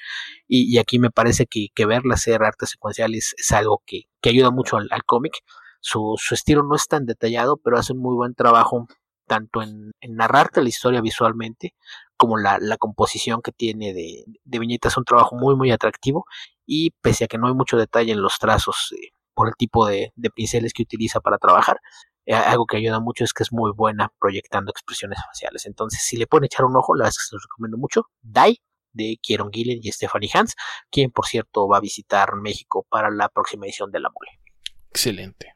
Y, 0.47 0.77
aquí 0.77 0.99
me 0.99 1.11
parece 1.11 1.45
que, 1.45 1.67
que 1.73 1.85
verla 1.85 2.15
hacer 2.15 2.43
arte 2.43 2.65
secuencial 2.65 3.15
es, 3.15 3.35
es 3.37 3.51
algo 3.51 3.83
que, 3.85 4.07
ayuda 4.23 4.51
mucho 4.51 4.77
al, 4.77 5.03
cómic, 5.05 5.33
Su, 5.79 6.17
estilo 6.31 6.63
no 6.63 6.75
es 6.75 6.87
tan 6.87 7.05
detallado, 7.05 7.57
pero 7.57 7.77
hace 7.77 7.93
un 7.93 7.99
muy 7.99 8.15
buen 8.15 8.35
trabajo 8.35 8.87
tanto 9.25 9.61
en, 9.61 9.93
narrarte 10.09 10.61
la 10.61 10.69
historia 10.69 11.01
visualmente 11.01 11.75
como 12.17 12.37
la, 12.37 12.59
composición 12.77 13.41
que 13.41 13.51
tiene 13.51 13.93
de, 13.93 14.25
viñetas, 14.45 14.97
un 14.97 15.05
trabajo 15.05 15.35
muy 15.35 15.55
muy 15.55 15.71
atractivo 15.71 16.25
y 16.65 16.91
pese 17.01 17.25
a 17.25 17.27
que 17.27 17.37
no 17.37 17.47
hay 17.47 17.53
mucho 17.53 17.77
detalle 17.77 18.11
en 18.11 18.21
los 18.21 18.37
trazos 18.39 18.93
eh, 18.97 19.11
por 19.37 19.49
el 19.49 19.53
tipo 19.55 19.85
de, 19.85 20.11
de, 20.15 20.29
pinceles 20.31 20.73
que 20.73 20.81
utiliza 20.81 21.19
para 21.19 21.37
trabajar, 21.37 21.79
eh, 22.25 22.33
algo 22.33 22.65
que 22.65 22.77
ayuda 22.77 22.99
mucho 22.99 23.23
es 23.23 23.33
que 23.33 23.43
es 23.43 23.53
muy 23.53 23.71
buena 23.71 24.11
proyectando 24.19 24.71
expresiones 24.71 25.19
faciales. 25.27 25.67
Entonces, 25.67 26.01
si 26.01 26.17
le 26.17 26.25
pueden 26.25 26.45
echar 26.45 26.65
un 26.65 26.75
ojo, 26.75 26.95
la 26.95 27.03
verdad 27.03 27.09
es 27.11 27.17
que 27.19 27.29
se 27.29 27.35
los 27.35 27.43
recomiendo 27.43 27.77
mucho. 27.77 28.07
Die 28.23 28.59
de 28.93 29.19
Kieron 29.21 29.51
Gillen 29.53 29.79
y 29.79 29.91
Stephanie 29.91 30.31
Hans, 30.33 30.55
quien 30.89 31.11
por 31.11 31.27
cierto 31.27 31.67
va 31.67 31.77
a 31.77 31.81
visitar 31.81 32.35
México 32.35 32.87
para 32.89 33.11
la 33.11 33.29
próxima 33.29 33.67
edición 33.67 33.91
de 33.91 33.99
La 33.99 34.09
Mole. 34.09 34.41
Excelente. 34.89 35.53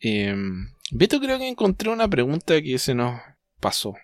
Eh, 0.00 0.34
Beto, 0.90 1.20
creo 1.20 1.38
que 1.38 1.48
encontré 1.48 1.90
una 1.90 2.08
pregunta 2.08 2.60
que 2.60 2.76
se 2.78 2.94
nos 2.94 3.20
pasó. 3.60 3.94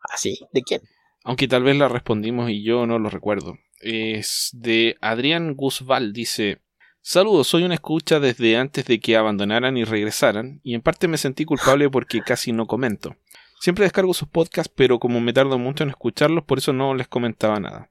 ¿Ah, 0.00 0.16
sí? 0.16 0.40
¿De 0.52 0.62
quién? 0.62 0.82
Aunque 1.22 1.46
tal 1.46 1.62
vez 1.62 1.76
la 1.76 1.88
respondimos 1.88 2.50
y 2.50 2.64
yo 2.64 2.84
no 2.84 2.98
lo 2.98 3.08
recuerdo. 3.08 3.56
Es 3.80 4.50
de 4.52 4.96
Adrián 5.00 5.54
Guzval. 5.54 6.12
Dice: 6.12 6.63
Saludos, 7.06 7.48
soy 7.48 7.64
una 7.64 7.74
escucha 7.74 8.18
desde 8.18 8.56
antes 8.56 8.86
de 8.86 8.98
que 8.98 9.14
abandonaran 9.14 9.76
y 9.76 9.84
regresaran, 9.84 10.62
y 10.64 10.74
en 10.74 10.80
parte 10.80 11.06
me 11.06 11.18
sentí 11.18 11.44
culpable 11.44 11.90
porque 11.90 12.22
casi 12.22 12.50
no 12.50 12.66
comento. 12.66 13.14
Siempre 13.60 13.84
descargo 13.84 14.14
sus 14.14 14.26
podcasts, 14.26 14.72
pero 14.74 14.98
como 14.98 15.20
me 15.20 15.34
tardo 15.34 15.58
mucho 15.58 15.84
en 15.84 15.90
escucharlos, 15.90 16.44
por 16.44 16.56
eso 16.56 16.72
no 16.72 16.94
les 16.94 17.06
comentaba 17.06 17.60
nada. 17.60 17.90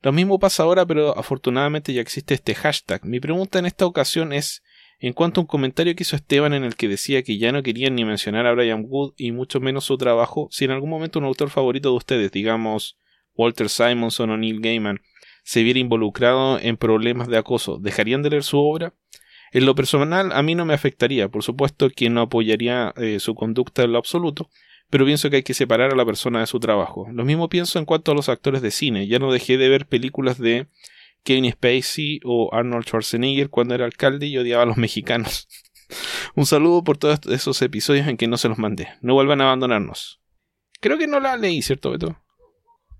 Lo 0.00 0.10
mismo 0.10 0.38
pasa 0.38 0.62
ahora, 0.62 0.86
pero 0.86 1.18
afortunadamente 1.18 1.92
ya 1.92 2.00
existe 2.00 2.32
este 2.32 2.54
hashtag. 2.54 3.04
Mi 3.04 3.20
pregunta 3.20 3.58
en 3.58 3.66
esta 3.66 3.84
ocasión 3.84 4.32
es 4.32 4.62
en 5.00 5.12
cuanto 5.12 5.38
a 5.38 5.42
un 5.42 5.48
comentario 5.48 5.94
que 5.94 6.04
hizo 6.04 6.16
Esteban 6.16 6.54
en 6.54 6.64
el 6.64 6.76
que 6.76 6.88
decía 6.88 7.22
que 7.22 7.36
ya 7.36 7.52
no 7.52 7.62
querían 7.62 7.94
ni 7.94 8.06
mencionar 8.06 8.46
a 8.46 8.54
Brian 8.54 8.86
Wood 8.88 9.12
y 9.18 9.32
mucho 9.32 9.60
menos 9.60 9.84
su 9.84 9.98
trabajo, 9.98 10.48
si 10.50 10.64
en 10.64 10.70
algún 10.70 10.88
momento 10.88 11.18
un 11.18 11.26
autor 11.26 11.50
favorito 11.50 11.90
de 11.90 11.96
ustedes, 11.96 12.32
digamos 12.32 12.96
Walter 13.34 13.68
Simonson 13.68 14.30
o 14.30 14.38
Neil 14.38 14.62
Gaiman, 14.62 15.02
se 15.46 15.62
viera 15.62 15.78
involucrado 15.78 16.58
en 16.58 16.76
problemas 16.76 17.28
de 17.28 17.38
acoso, 17.38 17.78
¿dejarían 17.78 18.20
de 18.20 18.30
leer 18.30 18.42
su 18.42 18.58
obra? 18.58 18.94
En 19.52 19.64
lo 19.64 19.76
personal, 19.76 20.32
a 20.32 20.42
mí 20.42 20.56
no 20.56 20.64
me 20.64 20.74
afectaría, 20.74 21.28
por 21.28 21.44
supuesto 21.44 21.88
que 21.88 22.10
no 22.10 22.22
apoyaría 22.22 22.92
eh, 22.96 23.20
su 23.20 23.36
conducta 23.36 23.84
en 23.84 23.92
lo 23.92 23.98
absoluto, 23.98 24.50
pero 24.90 25.06
pienso 25.06 25.30
que 25.30 25.36
hay 25.36 25.42
que 25.44 25.54
separar 25.54 25.92
a 25.92 25.96
la 25.96 26.04
persona 26.04 26.40
de 26.40 26.48
su 26.48 26.58
trabajo. 26.58 27.06
Lo 27.12 27.24
mismo 27.24 27.48
pienso 27.48 27.78
en 27.78 27.84
cuanto 27.84 28.10
a 28.10 28.16
los 28.16 28.28
actores 28.28 28.60
de 28.60 28.72
cine, 28.72 29.06
ya 29.06 29.20
no 29.20 29.30
dejé 29.30 29.56
de 29.56 29.68
ver 29.68 29.86
películas 29.86 30.36
de 30.38 30.66
Kevin 31.22 31.52
Spacey 31.52 32.18
o 32.24 32.52
Arnold 32.52 32.84
Schwarzenegger 32.84 33.48
cuando 33.48 33.76
era 33.76 33.84
alcalde 33.84 34.26
y 34.26 34.36
odiaba 34.38 34.64
a 34.64 34.66
los 34.66 34.76
mexicanos. 34.76 35.46
Un 36.34 36.44
saludo 36.44 36.82
por 36.82 36.96
todos 36.98 37.20
esos 37.28 37.62
episodios 37.62 38.08
en 38.08 38.16
que 38.16 38.26
no 38.26 38.36
se 38.36 38.48
los 38.48 38.58
mandé. 38.58 38.88
No 39.00 39.14
vuelvan 39.14 39.40
a 39.40 39.44
abandonarnos. 39.44 40.20
Creo 40.80 40.98
que 40.98 41.06
no 41.06 41.20
la 41.20 41.36
leí, 41.36 41.62
¿cierto, 41.62 41.92
Beto? 41.92 42.20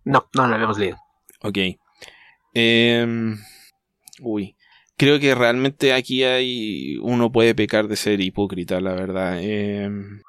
No, 0.05 0.29
no 0.33 0.47
la 0.47 0.55
habíamos 0.55 0.79
leído. 0.79 0.97
Ok. 1.43 1.59
Em, 2.59 3.39
uy. 4.21 4.57
Creo 4.97 5.21
que 5.21 5.35
realmente 5.35 5.93
aquí 5.93 6.25
hay. 6.25 6.97
Uno 7.03 7.31
puede 7.31 7.55
pecar 7.55 7.87
de 7.87 7.97
ser 7.97 8.23
hipócrita, 8.23 8.81
la 8.81 8.95
verdad. 8.95 9.39
Em, 9.43 10.23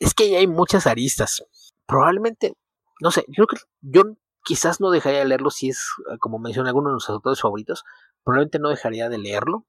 es 0.00 0.12
que 0.12 0.36
hay 0.36 0.48
muchas 0.48 0.88
aristas. 0.88 1.44
Probablemente. 1.86 2.54
No 3.00 3.12
sé, 3.12 3.24
yo 3.28 3.44
yo 3.80 4.02
quizás 4.44 4.80
no 4.80 4.90
dejaría 4.90 5.20
de 5.20 5.26
leerlo 5.26 5.50
si 5.50 5.68
es, 5.68 5.86
ah, 6.10 6.16
como 6.18 6.40
menciona 6.40 6.70
algunos 6.70 6.90
de 6.90 6.94
nuestros 6.94 7.14
autores 7.14 7.40
favoritos, 7.40 7.84
probablemente 8.24 8.58
no 8.58 8.68
dejaría 8.68 9.08
de 9.08 9.18
leerlo, 9.18 9.66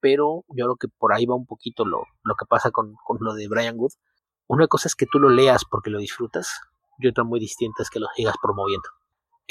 pero 0.00 0.44
yo 0.48 0.64
creo 0.64 0.76
que 0.76 0.88
por 0.88 1.12
ahí 1.12 1.26
va 1.26 1.34
un 1.34 1.46
poquito 1.46 1.84
lo, 1.84 2.04
lo 2.24 2.34
que 2.36 2.46
pasa 2.46 2.70
con, 2.70 2.94
con 3.04 3.18
lo 3.20 3.34
de 3.34 3.48
Brian 3.48 3.76
Wood. 3.78 3.92
Una 4.48 4.66
cosa 4.66 4.88
es 4.88 4.96
que 4.96 5.06
tú 5.06 5.18
lo 5.18 5.28
leas 5.28 5.64
porque 5.70 5.90
lo 5.90 5.98
disfrutas, 5.98 6.48
y 6.98 7.08
otra 7.08 7.24
muy 7.24 7.38
distinta 7.38 7.82
es 7.82 7.90
que 7.90 8.00
lo 8.00 8.06
sigas 8.16 8.36
promoviendo. 8.42 8.88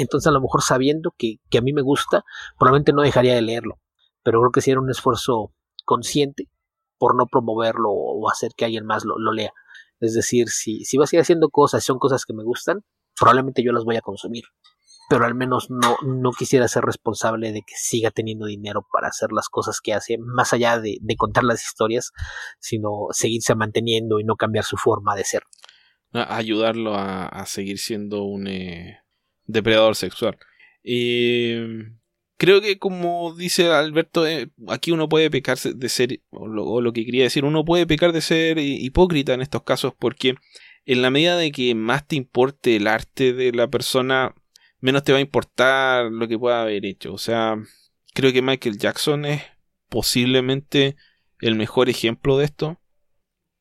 Entonces 0.02 0.28
a 0.28 0.32
lo 0.32 0.42
mejor 0.42 0.62
sabiendo 0.62 1.14
que, 1.18 1.40
a 1.58 1.62
mí 1.62 1.74
me 1.74 1.82
gusta, 1.82 2.24
probablemente 2.58 2.94
no 2.94 3.02
dejaría 3.02 3.36
de 3.36 3.42
leerlo, 3.42 3.80
pero 4.24 4.40
creo 4.42 4.52
que 4.52 4.62
si 4.62 4.72
era 4.72 4.82
un 4.82 4.90
esfuerzo 4.90 5.54
consciente 5.86 6.50
por 6.98 7.16
no 7.16 7.26
promoverlo 7.28 7.90
o 7.92 8.30
hacer 8.30 8.52
que 8.56 8.66
alguien 8.66 8.86
más 8.86 9.04
lo, 9.06 9.32
lea. 9.32 9.52
Es 10.00 10.14
decir, 10.14 10.50
si, 10.50 10.84
si 10.86 10.98
vas 10.98 11.12
a 11.12 11.16
ir 11.16 11.22
haciendo 11.22 11.50
cosas, 11.50 11.84
son 11.84 12.00
cosas 12.00 12.26
que 12.26 12.34
me 12.34 12.44
gustan, 12.44 12.84
probablemente 13.18 13.64
yo 13.64 13.72
las 13.72 13.84
voy 13.84 13.98
a 13.98 14.02
consumir, 14.02 14.44
pero 15.10 15.26
al 15.26 15.36
menos 15.36 15.70
no, 15.70 15.98
no 16.04 16.32
quisiera 16.32 16.68
ser 16.68 16.84
responsable 16.84 17.52
de 17.52 17.62
que 17.62 17.76
siga 17.76 18.12
teniendo 18.12 18.46
dinero 18.46 18.88
para 18.92 19.10
hacer 19.10 19.32
las 19.32 19.50
cosas 19.50 19.82
que 19.82 19.94
hace, 19.94 20.18
más 20.18 20.54
allá 20.54 20.80
de, 20.80 20.98
contar 21.18 21.44
las 21.44 21.64
historias, 21.64 22.12
sino 22.60 23.08
seguirse 23.12 23.54
manteniendo 23.54 24.20
y 24.20 24.24
no 24.24 24.36
cambiar 24.36 24.64
su 24.64 24.78
forma 24.78 25.16
de 25.16 25.24
ser. 25.24 25.44
Ayudarlo 26.14 26.96
a, 26.96 27.46
seguir 27.46 27.78
siendo 27.78 28.24
un 28.24 28.48
eh, 28.48 29.01
depredador 29.52 29.96
sexual. 29.96 30.38
creo 32.38 32.62
que 32.62 32.80
como 32.80 33.36
dice 33.36 33.68
Alberto, 33.72 34.26
eh, 34.28 34.50
aquí 34.68 34.92
uno 34.92 35.08
puede 35.10 35.30
pecar 35.30 35.58
de 35.60 35.90
ser, 35.90 36.22
o 36.32 36.48
lo, 36.48 36.94
que 36.94 37.06
quería 37.06 37.24
decir, 37.24 37.46
uno 37.46 37.64
puede 37.66 37.86
pecar 37.86 38.14
de 38.14 38.22
ser 38.22 38.58
hipócrita 38.58 39.34
en 39.34 39.42
estos 39.42 39.64
casos 39.64 39.94
porque 39.98 40.36
en 40.86 41.02
la 41.02 41.12
medida 41.12 41.38
de 41.38 41.52
que 41.52 41.76
más 41.76 42.08
te 42.08 42.16
importe 42.16 42.76
el 42.76 42.88
arte 42.88 43.34
de 43.34 43.52
la 43.52 43.70
persona, 43.70 44.34
menos 44.80 45.04
te 45.04 45.12
va 45.12 45.20
a 45.20 45.22
importar 45.22 46.12
lo 46.12 46.28
que 46.28 46.40
pueda 46.40 46.64
haber 46.64 46.86
hecho. 46.86 47.14
O 47.14 47.18
sea, 47.18 47.58
creo 48.14 48.34
que 48.34 48.42
Michael 48.42 48.78
Jackson 48.78 49.26
es 49.26 49.44
posiblemente 49.90 50.96
el 51.40 51.56
mejor 51.56 51.90
ejemplo 51.90 52.38
de 52.38 52.46
esto. 52.46 52.80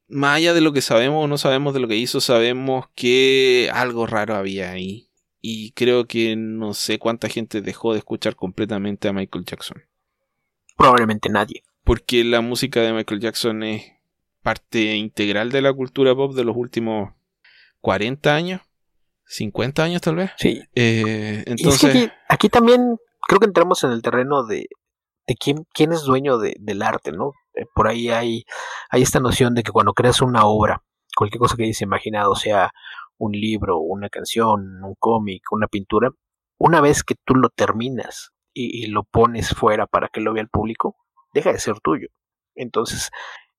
Más 0.08 0.36
allá 0.38 0.54
de 0.54 0.60
lo 0.60 0.72
que 0.72 0.82
sabemos 0.82 1.24
o 1.24 1.28
no 1.28 1.38
sabemos 1.38 1.74
de 1.74 1.80
lo 1.80 1.88
que 1.88 1.96
hizo, 1.96 2.20
sabemos 2.20 2.86
que 2.94 3.70
algo 3.72 4.06
raro 4.06 4.34
había 4.34 4.72
ahí. 4.72 5.09
Y 5.40 5.72
creo 5.72 6.06
que 6.06 6.36
no 6.36 6.74
sé 6.74 6.98
cuánta 6.98 7.28
gente 7.28 7.62
dejó 7.62 7.92
de 7.92 7.98
escuchar 7.98 8.36
completamente 8.36 9.08
a 9.08 9.12
Michael 9.12 9.44
Jackson. 9.44 9.82
Probablemente 10.76 11.28
nadie. 11.30 11.62
Porque 11.84 12.24
la 12.24 12.40
música 12.40 12.80
de 12.80 12.92
Michael 12.92 13.20
Jackson 13.20 13.62
es 13.62 13.92
parte 14.42 14.96
integral 14.96 15.50
de 15.50 15.62
la 15.62 15.72
cultura 15.72 16.14
pop 16.14 16.34
de 16.34 16.44
los 16.44 16.56
últimos 16.56 17.12
40 17.80 18.34
años, 18.34 18.60
50 19.26 19.82
años 19.82 20.02
tal 20.02 20.16
vez. 20.16 20.30
Sí. 20.36 20.62
Eh, 20.74 21.42
entonces... 21.46 22.10
aquí, 22.28 22.48
también 22.48 22.96
creo 23.26 23.40
que 23.40 23.46
entramos 23.46 23.82
en 23.84 23.92
el 23.92 24.02
terreno 24.02 24.44
de, 24.44 24.68
de 25.26 25.36
quién, 25.36 25.66
quién 25.72 25.92
es 25.92 26.02
dueño 26.02 26.38
del 26.38 26.82
arte, 26.82 27.12
¿no? 27.12 27.32
Eh, 27.54 27.66
por 27.74 27.88
ahí 27.88 28.10
hay, 28.10 28.44
hay 28.90 29.02
esta 29.02 29.20
noción 29.20 29.54
de 29.54 29.62
que 29.62 29.72
cuando 29.72 29.92
creas 29.92 30.20
una 30.20 30.44
obra, 30.44 30.82
cualquier 31.16 31.40
cosa 31.40 31.56
que 31.56 31.64
hayas 31.64 31.80
imaginado, 31.82 32.34
sea 32.34 32.72
un 33.20 33.32
libro, 33.32 33.78
una 33.78 34.08
canción, 34.08 34.82
un 34.82 34.94
cómic, 34.98 35.42
una 35.52 35.68
pintura, 35.68 36.10
una 36.58 36.80
vez 36.80 37.04
que 37.04 37.14
tú 37.24 37.34
lo 37.34 37.50
terminas 37.50 38.32
y, 38.54 38.86
lo 38.86 39.04
pones 39.04 39.50
fuera 39.50 39.86
para 39.86 40.08
que 40.08 40.20
lo 40.20 40.32
vea 40.32 40.42
el 40.42 40.48
público, 40.48 40.96
deja 41.34 41.52
de 41.52 41.58
ser 41.58 41.80
tuyo. 41.80 42.08
Entonces, 42.54 43.10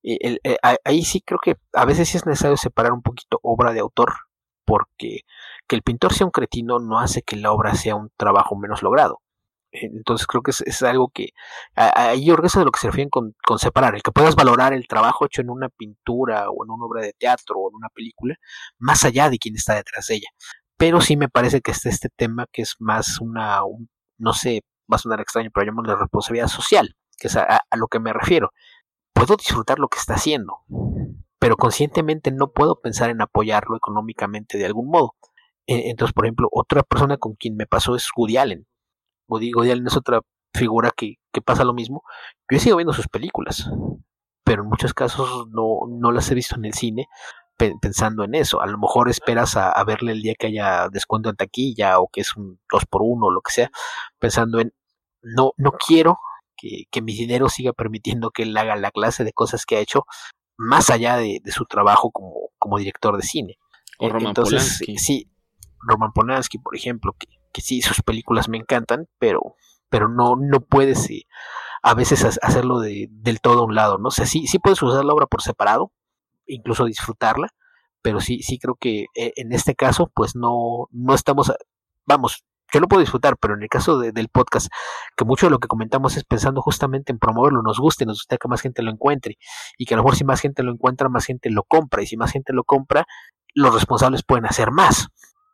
eh, 0.04 0.40
ahí 0.84 1.04
sí 1.04 1.22
creo 1.22 1.40
que 1.40 1.56
a 1.74 1.86
veces 1.86 2.10
sí 2.10 2.18
es 2.18 2.26
necesario 2.26 2.58
separar 2.58 2.92
un 2.92 3.04
poquito 3.04 3.40
obra 3.44 3.72
de 3.72 3.80
autor, 3.80 4.14
porque 4.66 5.22
que 5.68 5.76
el 5.76 5.84
pintor 5.84 6.14
sea 6.14 6.26
un 6.26 6.32
cretino 6.32 6.80
no 6.80 7.00
hace 7.00 7.22
que 7.22 7.36
la 7.36 7.52
obra 7.52 7.76
sea 7.76 7.96
un 7.96 8.10
trabajo 8.18 8.56
menos 8.56 8.82
logrado. 8.82 9.20
Entonces 9.72 10.28
creo 10.28 10.42
que 10.42 10.52
es, 10.52 10.84
algo 10.84 11.10
que 11.14 11.30
ahí 11.76 12.26
yo 12.26 12.36
creo 12.36 12.50
que 12.50 12.60
de 12.60 12.66
lo 12.66 12.72
que 12.72 12.80
se 12.80 12.88
refieren 12.88 13.10
con, 13.10 13.36
con, 13.46 13.60
separar, 13.60 13.96
el 13.96 14.04
que 14.04 14.12
puedas 14.12 14.36
valorar 14.36 14.74
el 14.74 14.88
trabajo 14.88 15.26
hecho 15.26 15.42
en 15.42 15.50
una 15.50 15.70
pintura 15.70 16.50
o 16.50 16.66
en 16.66 16.72
una 16.72 16.86
obra 16.86 17.02
de 17.02 17.14
teatro 17.14 17.56
o 17.58 17.70
en 17.70 17.76
una 17.76 17.90
película, 17.90 18.36
más 18.80 19.04
allá 19.06 19.30
de 19.30 19.38
quien 19.38 19.56
está 19.56 19.76
detrás 19.76 20.08
de 20.08 20.16
ella. 20.16 20.30
Pero 20.78 21.00
sí 21.02 21.16
me 21.16 21.30
parece 21.30 21.62
que 21.62 21.72
está 21.72 21.90
este 21.90 22.10
tema 22.16 22.48
que 22.52 22.64
es 22.64 22.76
más 22.80 23.20
una, 23.22 23.62
no 24.18 24.34
sé, 24.34 24.64
va 24.92 24.96
a 24.96 25.00
sonar 25.00 25.22
extraño, 25.22 25.50
pero 25.54 25.66
llamamos 25.66 25.88
la 25.88 25.96
responsabilidad 25.96 26.48
social, 26.48 26.96
que 27.18 27.28
es 27.28 27.38
a 27.38 27.62
lo 27.76 27.88
que 27.88 28.00
me 28.00 28.14
refiero 28.14 28.52
puedo 29.14 29.36
disfrutar 29.36 29.80
lo 29.80 29.88
que 29.88 30.00
está 30.00 30.16
haciendo, 30.16 30.62
pero 31.40 31.56
conscientemente 31.56 32.32
no 32.32 32.52
puedo 32.52 32.80
pensar 32.82 33.10
en 33.10 33.22
apoyarlo 33.22 33.78
económicamente 33.78 34.58
de 34.58 34.66
algún 34.66 34.90
modo. 34.90 35.16
E, 35.68 35.90
entonces, 35.90 36.14
por 36.14 36.26
ejemplo, 36.26 36.50
otra 36.52 36.84
persona 36.84 37.18
con 37.18 37.36
quien 37.36 37.56
me 37.56 37.68
pasó 37.68 37.96
es 37.96 38.10
Woody 38.16 38.38
Allen. 38.38 38.68
Woody, 39.32 39.72
Allen 39.72 39.88
es 39.88 39.98
otra 39.98 40.22
figura 40.54 40.92
que, 40.96 41.16
pasa 41.46 41.64
lo 41.64 41.74
mismo. 41.74 42.04
Yo 42.50 42.58
he 42.58 42.60
sido 42.60 42.78
viendo 42.78 42.94
sus 42.94 43.08
películas, 43.08 43.70
pero 44.44 44.64
en 44.64 44.70
muchos 44.70 44.94
casos 44.94 45.48
no, 45.50 45.88
no 45.90 46.12
las 46.12 46.30
he 46.30 46.36
visto 46.36 46.56
en 46.56 46.66
el 46.66 46.74
cine 46.74 47.08
pensando 47.80 48.24
en 48.24 48.34
eso. 48.34 48.60
A 48.62 48.66
lo 48.66 48.80
mejor 48.80 49.08
esperas 49.08 49.56
a, 49.56 49.72
a, 49.72 49.84
verle 49.84 50.14
el 50.14 50.22
día 50.24 50.34
que 50.38 50.48
haya 50.48 50.90
descuento 50.90 51.30
en 51.30 51.36
taquilla 51.36 52.00
o 52.00 52.08
que 52.08 52.22
es 52.22 52.36
un 52.36 52.60
2 52.72 52.86
por 52.88 53.02
1 53.04 53.24
o 53.24 53.32
lo 53.32 53.42
que 53.42 53.52
sea, 53.52 53.72
pensando 54.20 54.60
en 54.60 54.74
no, 55.22 55.52
no 55.58 55.72
quiero 55.74 56.18
que, 56.92 57.02
mi 57.02 57.14
dinero 57.14 57.50
siga 57.50 57.74
permitiendo 57.74 58.32
que 58.32 58.44
él 58.44 58.56
haga 58.56 58.76
la 58.76 58.92
clase 58.92 59.24
de 59.24 59.34
cosas 59.34 59.66
que 59.66 59.78
ha 59.78 59.80
hecho 59.80 60.06
más 60.58 60.90
allá 60.90 61.18
de, 61.18 61.42
su 61.48 61.66
trabajo 61.66 62.12
como, 62.12 62.34
como, 62.60 62.78
director 62.78 63.18
de 63.18 63.24
cine. 63.24 63.58
O 64.00 64.10
Roman 64.10 64.30
Entonces, 64.30 64.78
Polanski. 64.80 64.98
sí, 64.98 65.32
Roman 65.80 66.12
Polanski, 66.14 66.60
por 66.60 66.76
ejemplo, 66.76 67.16
que, 67.18 67.28
que, 67.52 67.62
sí, 67.62 67.82
sus 67.82 68.02
películas 68.02 68.50
me 68.50 68.58
encantan, 68.58 69.08
pero, 69.20 69.56
pero 69.90 70.10
no, 70.10 70.36
no 70.36 70.62
puedes 70.62 71.10
eh, 71.10 71.26
a 71.84 71.94
veces 71.94 72.40
hacerlo 72.42 72.80
de, 72.80 73.08
del 73.12 73.42
todo 73.42 73.62
a 73.62 73.66
un 73.66 73.76
lado, 73.76 73.98
¿no? 73.98 74.10
O 74.10 74.12
sea, 74.12 74.26
sí, 74.26 74.48
sí 74.48 74.60
puedes 74.60 74.82
usar 74.82 75.06
la 75.06 75.14
obra 75.14 75.28
por 75.28 75.42
separado, 75.42 75.92
incluso 76.46 76.86
disfrutarla, 76.86 77.50
pero 78.02 78.20
sí, 78.20 78.42
sí 78.42 78.60
creo 78.60 78.76
que 78.76 79.06
eh, 79.16 79.34
en 79.36 79.52
este 79.52 79.76
caso, 79.76 80.12
pues 80.14 80.36
no, 80.36 80.88
no 80.92 81.14
estamos, 81.14 81.52
vamos, 82.06 82.44
yo 82.72 82.80
lo 82.80 82.88
puedo 82.88 83.02
disfrutar, 83.02 83.38
pero 83.38 83.56
en 83.56 83.64
el 83.64 83.70
caso 83.70 84.00
del 84.00 84.30
podcast, 84.30 84.68
que 85.18 85.26
mucho 85.26 85.48
de 85.48 85.52
lo 85.52 85.60
que 85.60 85.68
comentamos 85.68 86.16
es 86.16 86.24
pensando 86.24 86.62
justamente 86.62 87.12
en 87.12 87.20
promoverlo, 87.20 87.62
nos 87.62 87.80
guste, 87.80 88.06
nos 88.06 88.20
gusta 88.20 88.38
que 88.38 88.48
más 88.48 88.62
gente 88.62 88.82
lo 88.82 88.92
encuentre, 88.92 89.38
y 89.78 89.86
que 89.86 89.94
a 89.94 89.98
lo 89.98 90.04
mejor 90.04 90.16
si 90.16 90.24
más 90.24 90.40
gente 90.40 90.64
lo 90.64 90.72
encuentra, 90.72 91.10
más 91.10 91.26
gente 91.26 91.50
lo 91.50 91.64
compra, 91.64 92.02
y 92.02 92.08
si 92.08 92.16
más 92.16 92.32
gente 92.32 92.54
lo 92.54 92.64
compra, 92.64 93.06
los 93.54 93.74
responsables 93.74 94.24
pueden 94.24 94.46
hacer 94.46 94.72
más. 94.72 95.08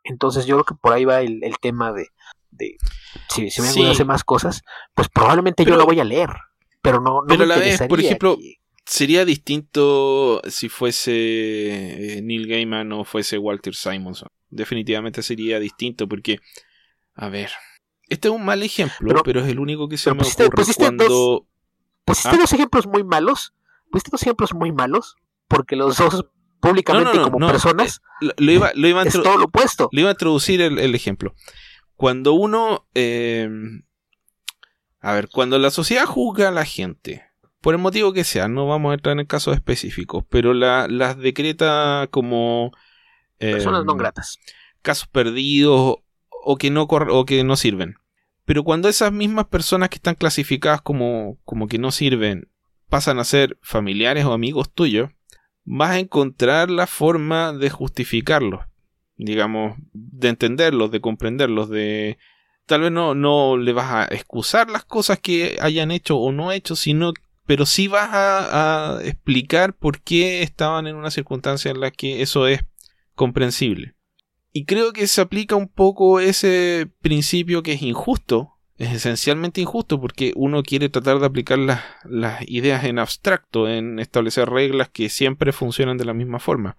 Entonces 0.08 0.46
yo 0.46 0.56
creo 0.56 0.64
que 0.64 0.74
por 0.74 0.92
ahí 0.92 1.04
va 1.04 1.20
el, 1.20 1.40
tema 1.60 1.92
de, 1.92 2.08
de 2.50 2.76
si, 3.28 3.50
si 3.50 3.62
me 3.62 3.90
hacer 3.90 4.06
más 4.06 4.24
cosas, 4.24 4.62
pues 4.94 5.08
probablemente 5.08 5.64
yo 5.64 5.76
lo 5.76 5.84
voy 5.84 6.00
a 6.00 6.04
leer, 6.04 6.30
pero 6.82 7.00
no, 7.00 7.20
no 7.20 7.26
pero 7.26 7.44
la 7.44 7.58
vez, 7.58 7.80
por 7.88 8.00
ejemplo, 8.00 8.38
sería 8.86 9.24
distinto 9.24 10.40
si 10.48 10.68
fuese 10.68 12.16
eh, 12.16 12.22
Neil 12.22 12.48
Gaiman 12.48 12.90
o 12.92 13.04
fuese 13.04 13.36
Walter 13.38 13.74
Simonson. 13.74 14.28
Definitivamente 14.48 15.22
sería 15.22 15.60
distinto 15.60 16.08
porque, 16.08 16.40
a 17.14 17.28
ver, 17.28 17.50
este 18.08 18.28
es 18.28 18.34
un 18.34 18.44
mal 18.44 18.62
ejemplo, 18.62 19.22
pero, 19.24 19.40
es 19.40 19.48
el 19.48 19.58
único 19.58 19.88
que 19.88 19.98
se 19.98 20.12
me 20.14 20.22
ocurre 20.22 20.64
cuando... 20.74 21.04
Dos, 21.04 21.42
pusiste 22.06 22.36
¿Ah? 22.36 22.38
dos 22.38 22.52
ejemplos 22.54 22.86
muy 22.86 23.04
malos, 23.04 23.52
pusiste 23.90 24.10
dos 24.10 24.22
ejemplos 24.22 24.54
muy 24.54 24.72
malos, 24.72 25.16
porque 25.48 25.76
los 25.76 25.98
dos 25.98 26.24
públicamente 26.60 27.20
como 27.20 27.46
personas 27.46 28.00
eh, 28.20 28.28
lo, 28.36 28.52
iba, 28.52 28.72
lo 28.74 28.88
iba 28.88 29.02
a 29.02 29.04
es 29.04 29.12
todo 29.12 29.36
lo 29.36 29.44
opuesto. 29.44 29.88
Le 29.92 30.02
iba 30.02 30.10
a 30.10 30.12
introducir 30.12 30.60
el, 30.60 30.94
ejemplo. 30.94 31.34
Cuando 31.96 32.32
uno... 32.32 32.86
Eh, 32.94 33.48
a 35.00 35.12
ver, 35.12 35.28
cuando 35.28 35.58
la 35.58 35.70
sociedad 35.70 36.06
juzga 36.06 36.48
a 36.48 36.52
la 36.52 36.64
gente 36.64 37.24
por 37.60 37.74
el 37.74 37.80
motivo 37.80 38.12
que 38.12 38.24
sea, 38.24 38.48
no 38.48 38.66
vamos 38.66 38.90
a 38.90 38.94
entrar 38.94 39.18
en 39.18 39.26
casos 39.26 39.54
específicos, 39.54 40.24
pero 40.28 40.54
las 40.54 41.18
decreta 41.18 42.08
como... 42.10 42.72
Personas 43.38 43.84
no 43.84 43.92
em, 43.92 43.98
gratas. 43.98 44.38
Casos 44.82 45.08
perdidos 45.08 45.96
o 46.30 46.56
que, 46.56 46.70
no 46.70 46.84
o 46.84 47.24
que 47.24 47.44
no 47.44 47.56
sirven. 47.56 47.96
Pero 48.44 48.64
cuando 48.64 48.88
esas 48.88 49.12
mismas 49.12 49.46
personas 49.46 49.90
que 49.90 49.96
están 49.96 50.14
clasificadas 50.14 50.80
como, 50.80 51.38
como 51.44 51.68
que 51.68 51.78
no 51.78 51.92
sirven 51.92 52.48
pasan 52.88 53.18
a 53.18 53.24
ser 53.24 53.58
familiares 53.60 54.24
o 54.24 54.32
amigos 54.32 54.72
tuyos, 54.72 55.10
vas 55.70 55.90
a 55.90 55.98
encontrar 55.98 56.70
la 56.70 56.86
forma 56.86 57.52
de 57.52 57.68
justificarlos, 57.68 58.64
digamos, 59.16 59.76
de 59.92 60.28
entenderlos, 60.28 60.90
de 60.90 61.00
comprenderlos, 61.00 61.68
de... 61.68 62.18
Tal 62.64 62.82
vez 62.82 62.92
no, 62.92 63.14
no 63.14 63.56
le 63.56 63.72
vas 63.72 63.92
a 63.92 64.14
excusar 64.14 64.70
las 64.70 64.84
cosas 64.84 65.18
que 65.18 65.56
hayan 65.60 65.90
hecho 65.90 66.18
o 66.18 66.32
no 66.32 66.52
hecho, 66.52 66.76
sino 66.76 67.12
pero 67.48 67.64
sí 67.64 67.88
vas 67.88 68.10
a, 68.12 69.00
explicar 69.02 69.74
por 69.74 70.02
qué 70.02 70.42
estaban 70.42 70.86
en 70.86 70.96
una 70.96 71.10
circunstancia 71.10 71.70
en 71.70 71.80
la 71.80 71.90
que 71.90 72.20
eso 72.20 72.46
es 72.46 72.60
comprensible. 73.14 73.94
Y 74.52 74.66
creo 74.66 74.92
que 74.92 75.06
se 75.06 75.22
aplica 75.22 75.56
un 75.56 75.68
poco 75.68 76.20
ese 76.20 76.90
principio 77.00 77.62
que 77.62 77.72
es 77.72 77.80
injusto, 77.80 78.57
es 78.78 78.92
esencialmente 78.92 79.60
injusto 79.60 80.00
porque 80.00 80.32
uno 80.36 80.62
quiere 80.62 80.88
tratar 80.88 81.18
de 81.18 81.26
aplicar 81.26 81.58
las, 81.58 81.82
ideas 82.46 82.84
en 82.84 83.00
abstracto, 83.00 83.68
en 83.68 83.98
establecer 83.98 84.48
reglas 84.48 84.88
que 84.88 85.08
siempre 85.08 85.52
funcionan 85.52 85.98
de 85.98 86.04
la 86.04 86.14
misma 86.14 86.38
forma. 86.38 86.76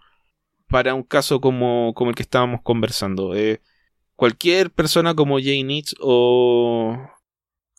Para 0.70 0.94
un 0.94 1.04
caso 1.04 1.42
como, 1.42 1.94
como 1.94 2.12
el 2.12 2.16
que 2.16 2.24
estábamos 2.24 2.62
conversando, 2.62 3.36
eh, 3.36 3.62
cualquier 4.16 4.72
persona 4.72 5.14
como 5.14 5.40
Jay 5.40 5.64
Nietzsche 5.64 5.98
o 6.00 6.98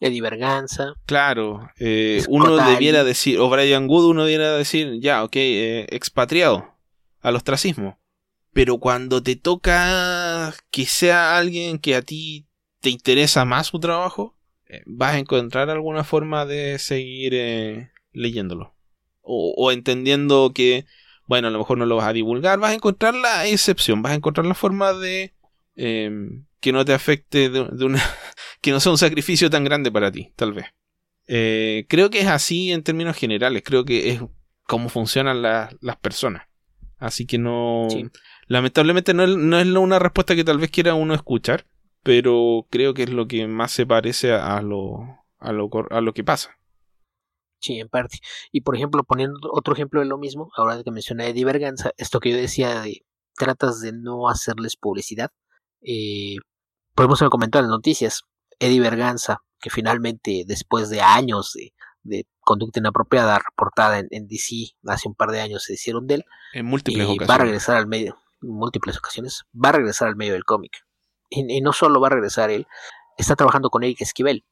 Eddie 0.01 0.21
Berganza. 0.21 0.95
Claro, 1.07 1.71
eh, 1.79 2.23
uno 2.29 2.57
debiera 2.57 3.05
decir, 3.05 3.39
o 3.39 3.49
Brian 3.49 3.89
Wood, 3.89 4.11
uno 4.11 4.25
debiera 4.25 4.55
decir, 4.55 5.01
ya, 5.01 5.25
ok, 5.25 5.37
eh, 5.37 5.87
expatriado 5.91 6.75
al 7.21 7.37
ostracismo. 7.37 7.99
Pero 8.53 8.79
cuando 8.79 9.23
te 9.23 9.37
toca 9.37 10.53
que 10.71 10.85
sea 10.85 11.39
alguien 11.39 11.79
que 11.79 11.95
a 11.95 12.03
ti 12.03 12.50
te 12.81 12.90
interesa 12.90 13.44
más 13.44 13.69
su 13.69 13.81
trabajo, 13.81 14.36
eh, 14.69 14.82
vas 14.86 15.15
a 15.15 15.19
encontrar 15.19 15.70
alguna 15.70 16.05
forma 16.05 16.47
de 16.47 16.78
seguir 16.78 17.90
leyéndolo. 18.12 18.74
O, 19.23 19.55
o, 19.57 19.73
entendiendo 19.73 20.52
que, 20.55 20.86
bueno, 21.27 21.48
a 21.48 21.51
lo 21.51 21.59
mejor 21.59 21.78
no 21.78 21.86
lo 21.86 21.97
vas 21.97 22.09
a 22.09 22.12
divulgar, 22.12 22.59
vas 22.59 22.73
a 22.73 22.74
encontrar 22.74 23.15
la 23.15 23.47
excepción, 23.47 24.02
vas 24.02 24.12
a 24.12 24.16
encontrar 24.16 24.47
la 24.47 24.55
forma 24.55 24.93
de 24.93 25.35
em, 25.77 26.47
que 26.61 26.73
no 26.73 26.85
te 26.85 26.93
afecte 26.94 27.48
de 27.51 27.85
una 27.85 28.01
que 28.61 28.70
no 28.70 28.81
sea 28.81 28.93
un 28.93 28.98
sacrificio 28.98 29.51
tan 29.51 29.65
grande 29.65 29.90
para 29.90 30.11
ti, 30.11 30.32
tal 30.36 30.52
vez. 30.52 30.66
Eh, 31.27 31.86
creo 31.89 32.11
que 32.11 32.20
es 32.20 32.27
así 32.27 32.73
en 32.73 32.82
términos 32.82 33.16
generales, 33.16 33.62
creo 33.65 33.85
que 33.85 34.11
es 34.11 34.20
como 34.65 34.89
funcionan 34.89 35.43
las 35.43 35.97
personas. 36.01 36.48
Así 36.98 37.24
que 37.24 37.39
no... 37.39 37.86
Lamentablemente 38.47 39.15
no 39.15 39.27
no 39.27 39.59
es, 39.61 39.66
una 39.66 40.01
respuesta 40.01 40.35
que 40.35 40.43
tal 40.43 40.59
vez 40.59 40.70
quiera 40.70 40.94
uno 40.94 41.15
escuchar, 41.15 41.66
pero 42.03 42.67
creo 42.71 42.95
que 42.95 43.05
es 43.05 43.11
lo 43.11 43.27
que 43.29 43.47
más 43.47 43.73
se 43.73 43.87
parece 43.87 44.33
a 44.33 44.61
lo, 44.63 45.21
a 45.39 45.53
lo, 45.53 45.71
a 45.91 46.01
lo 46.01 46.13
que 46.13 46.25
pasa. 46.25 46.57
Sí, 47.61 47.79
en 47.79 47.89
parte. 47.89 48.19
Y 48.53 48.63
por 48.63 48.75
ejemplo, 48.75 49.05
poniendo 49.05 49.39
otro 49.53 49.75
ejemplo 49.75 50.01
de 50.01 50.07
lo 50.07 50.17
mismo, 50.17 50.51
ahora 50.57 50.83
que 50.83 50.91
mencioné 50.91 51.27
de 51.27 51.33
Diverganza, 51.35 51.93
esto 51.99 52.19
que 52.19 52.31
yo 52.31 52.37
decía 52.37 52.81
de 52.81 53.05
tratas 53.37 53.81
de 53.81 53.93
no 53.93 54.29
hacerles 54.29 54.77
publicidad, 54.77 55.31
eh, 55.83 56.37
podemos 56.95 57.23
comentar 57.31 57.61
en 57.61 57.69
las 57.69 57.77
noticias, 57.77 58.23
Eddie 58.59 58.81
Berganza, 58.81 59.43
que 59.61 59.71
finalmente 59.71 60.45
después 60.47 60.89
de 60.89 61.03
años 61.03 61.53
de, 62.03 62.27
conducta 62.41 62.81
inapropiada 62.81 63.39
reportada 63.39 63.99
en, 63.99 64.27
DC 64.27 64.75
hace 64.87 65.09
un 65.09 65.15
par 65.15 65.31
de 65.31 65.41
años 65.41 65.65
se 65.65 65.75
hicieron 65.75 66.07
de 66.07 66.17
él, 66.17 66.25
en 66.55 66.67
múltiples 66.67 67.09
y 67.09 67.19
va 67.19 67.35
a 67.35 67.39
regresar 67.39 67.77
al 67.77 67.87
medio, 67.87 68.17
en 68.43 68.49
múltiples 68.49 68.97
ocasiones, 68.97 69.45
va 69.55 69.69
a 69.69 69.73
regresar 69.73 70.09
al 70.09 70.17
medio 70.17 70.33
del 70.33 70.45
cómic. 70.45 70.85
Y, 71.31 71.61
no 71.61 71.73
solo 71.73 72.01
va 72.01 72.09
a 72.09 72.11
regresar 72.11 72.51
él, 72.51 72.66
está 73.16 73.36
trabajando 73.36 73.70
con 73.70 73.85
Eric 73.85 74.02
Esquivel, 74.02 74.44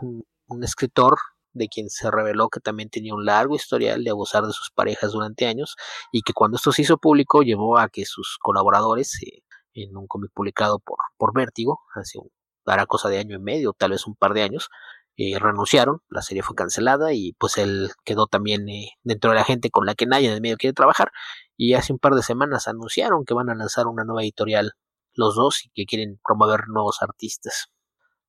un, 0.00 0.24
escritor 0.62 1.18
de 1.52 1.68
quien 1.68 1.90
se 1.90 2.10
reveló 2.10 2.48
que 2.50 2.60
también 2.60 2.90
tenía 2.90 3.14
un 3.14 3.24
largo 3.24 3.56
historial 3.56 4.04
de 4.04 4.10
abusar 4.10 4.44
de 4.44 4.52
sus 4.52 4.70
parejas 4.70 5.12
durante 5.12 5.46
años 5.46 5.76
y 6.12 6.22
que 6.22 6.32
cuando 6.32 6.56
esto 6.56 6.72
se 6.72 6.82
hizo 6.82 6.98
público 6.98 7.42
llevó 7.42 7.78
a 7.78 7.88
que 7.88 8.04
sus 8.04 8.38
colaboradores 8.40 9.20
eh, 9.22 9.42
en 9.74 9.96
un 9.96 10.06
cómic 10.06 10.30
publicado 10.34 10.78
por, 10.78 10.98
por 11.16 11.34
Vértigo 11.34 11.80
hace 11.94 12.18
un 12.18 12.30
dará 12.68 12.86
cosa 12.86 13.08
de 13.08 13.18
año 13.18 13.36
y 13.36 13.40
medio, 13.40 13.72
tal 13.72 13.92
vez 13.92 14.06
un 14.06 14.14
par 14.14 14.34
de 14.34 14.42
años, 14.42 14.68
eh, 15.16 15.38
renunciaron, 15.38 16.02
la 16.08 16.22
serie 16.22 16.42
fue 16.42 16.54
cancelada 16.54 17.12
y 17.12 17.32
pues 17.38 17.56
él 17.58 17.90
quedó 18.04 18.26
también 18.26 18.68
eh, 18.68 18.90
dentro 19.02 19.30
de 19.30 19.36
la 19.36 19.44
gente 19.44 19.70
con 19.70 19.86
la 19.86 19.94
que 19.94 20.06
nadie 20.06 20.28
en 20.28 20.34
el 20.34 20.40
medio 20.40 20.56
quiere 20.56 20.74
trabajar 20.74 21.10
y 21.56 21.74
hace 21.74 21.92
un 21.92 21.98
par 21.98 22.14
de 22.14 22.22
semanas 22.22 22.68
anunciaron 22.68 23.24
que 23.24 23.34
van 23.34 23.50
a 23.50 23.54
lanzar 23.56 23.88
una 23.88 24.04
nueva 24.04 24.22
editorial 24.22 24.74
los 25.18 25.34
dos 25.36 25.64
y 25.64 25.70
que 25.74 25.84
quieren 25.84 26.20
promover 26.24 26.68
nuevos 26.68 27.02
artistas. 27.02 27.68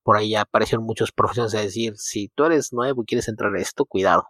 Por 0.03 0.17
ahí 0.17 0.31
ya 0.31 0.41
aparecieron 0.41 0.85
muchos 0.85 1.11
profesionales 1.11 1.55
a 1.55 1.61
decir, 1.61 1.93
si 1.97 2.29
tú 2.29 2.45
eres 2.45 2.73
nuevo 2.73 3.03
y 3.03 3.05
quieres 3.05 3.27
entrar 3.27 3.55
a 3.55 3.61
esto, 3.61 3.85
cuidado, 3.85 4.25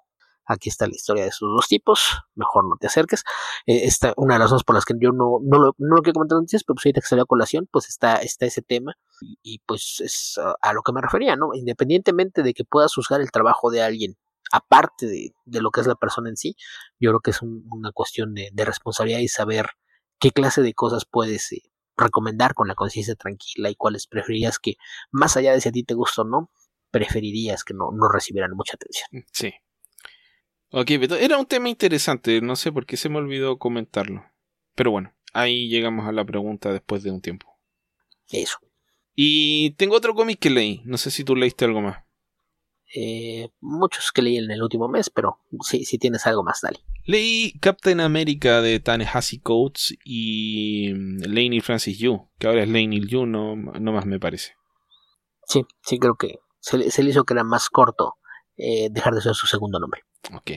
aquí 0.49 0.69
está 0.69 0.87
la 0.87 0.95
historia 0.95 1.23
de 1.23 1.29
esos 1.29 1.47
dos 1.55 1.67
tipos, 1.67 2.23
mejor 2.35 2.67
no 2.67 2.75
te 2.79 2.87
acerques. 2.87 3.23
Eh, 3.67 3.81
esta, 3.85 4.13
una 4.17 4.33
de 4.33 4.39
las 4.39 4.47
razones 4.47 4.63
por 4.63 4.75
las 4.75 4.83
que 4.83 4.95
yo 4.99 5.11
no, 5.11 5.39
no, 5.43 5.59
lo, 5.59 5.75
no 5.77 5.95
lo 5.95 6.01
quiero 6.01 6.15
comentar 6.15 6.39
antes, 6.39 6.63
pero 6.63 6.75
pues 6.75 6.87
ahorita 6.87 7.01
que 7.01 7.07
salió 7.07 7.23
a 7.23 7.27
colación, 7.27 7.69
pues 7.71 7.87
está, 7.87 8.15
está 8.15 8.45
ese 8.47 8.61
tema 8.61 8.95
y, 9.21 9.59
pues 9.65 10.01
es 10.03 10.39
a, 10.61 10.73
lo 10.73 10.81
que 10.81 10.91
me 10.91 11.01
refería, 11.01 11.35
¿no? 11.35 11.51
Independientemente 11.53 12.43
de 12.43 12.53
que 12.53 12.65
puedas 12.65 12.97
usar 12.97 13.21
el 13.21 13.31
trabajo 13.31 13.69
de 13.69 13.83
alguien, 13.83 14.17
aparte 14.51 15.05
de, 15.05 15.33
de 15.45 15.61
lo 15.61 15.69
que 15.69 15.81
es 15.81 15.87
la 15.87 15.95
persona 15.95 16.29
en 16.29 16.37
sí, 16.37 16.55
yo 16.99 17.11
creo 17.11 17.19
que 17.19 17.31
es 17.31 17.41
una 17.41 17.91
cuestión 17.91 18.33
de, 18.33 18.49
de, 18.51 18.65
responsabilidad 18.65 19.19
y 19.19 19.27
saber 19.27 19.67
qué 20.19 20.31
clase 20.31 20.63
de 20.63 20.73
cosas 20.73 21.05
puedes 21.05 21.51
eh, 21.51 21.61
recomendar 21.99 22.53
con 22.53 22.67
la 22.67 22.75
conciencia 22.75 23.15
tranquila 23.15 23.69
y 23.69 23.75
cuáles 23.75 24.07
preferirías 24.07 24.59
que, 24.59 24.75
más 25.11 25.37
allá 25.37 25.53
de 25.53 25.61
si 25.61 25.69
a 25.69 25.71
ti 25.71 25.83
te 25.83 25.93
gusta 25.93 26.23
o 26.23 26.25
no, 26.25 26.51
preferirías 26.91 27.63
que 27.63 27.73
no, 27.73 27.91
no 27.91 28.09
recibieran 28.09 28.51
mucha 28.51 28.75
atención. 28.75 29.25
Sí, 29.31 29.53
Ok, 30.71 30.91
era 31.19 31.39
un 31.39 31.47
tema 31.47 31.67
interesante, 31.67 32.41
no 32.41 32.55
sé 32.55 32.71
por 32.71 32.85
qué 32.85 32.95
se 32.95 33.09
me 33.09 33.17
olvidó 33.17 33.57
comentarlo. 33.57 34.23
Pero 34.75 34.91
bueno, 34.91 35.11
ahí 35.33 35.67
llegamos 35.67 36.07
a 36.07 36.11
la 36.11 36.23
pregunta 36.23 36.71
después 36.71 37.01
de 37.01 37.09
un 37.09 37.21
tiempo. 37.21 37.59
Eso. 38.29 38.59
Y 39.15 39.71
tengo 39.71 39.95
otro 39.95 40.13
cómic 40.13 40.37
que 40.37 40.51
leí, 40.51 40.83
no 40.85 40.97
sé 40.99 41.09
si 41.09 41.23
tú 41.23 41.35
leíste 41.35 41.65
algo 41.65 41.81
más. 41.81 42.03
Eh, 42.95 43.49
muchos 43.59 44.11
que 44.11 44.21
leí 44.21 44.37
en 44.37 44.49
el 44.49 44.63
último 44.63 44.87
mes, 44.87 45.09
pero 45.09 45.39
sí, 45.61 45.85
si 45.85 45.97
tienes 45.97 46.25
algo 46.25 46.43
más, 46.43 46.61
dale. 46.61 46.79
Leí 47.05 47.53
Captain 47.59 47.99
America 47.99 48.61
de 48.61 48.79
Ta-Nehisi 48.79 49.39
Coates 49.39 49.95
y 50.03 50.91
mm, 50.93 51.21
Laney 51.25 51.61
Francis 51.61 51.99
Yu, 51.99 52.27
que 52.39 52.47
ahora 52.47 52.63
es 52.63 52.69
Laney 52.69 53.05
Yu, 53.05 53.25
no, 53.25 53.55
no 53.55 53.91
más 53.91 54.05
me 54.05 54.19
parece. 54.19 54.55
Sí, 55.45 55.65
sí 55.81 55.99
creo 55.99 56.15
que 56.15 56.39
se, 56.59 56.91
se 56.91 57.03
le 57.03 57.11
hizo 57.11 57.23
que 57.23 57.33
era 57.33 57.43
más 57.43 57.69
corto 57.69 58.15
eh, 58.57 58.89
dejar 58.91 59.13
de 59.15 59.21
ser 59.21 59.35
su 59.35 59.47
segundo 59.47 59.79
nombre. 59.79 60.03
Ok. 60.35 60.51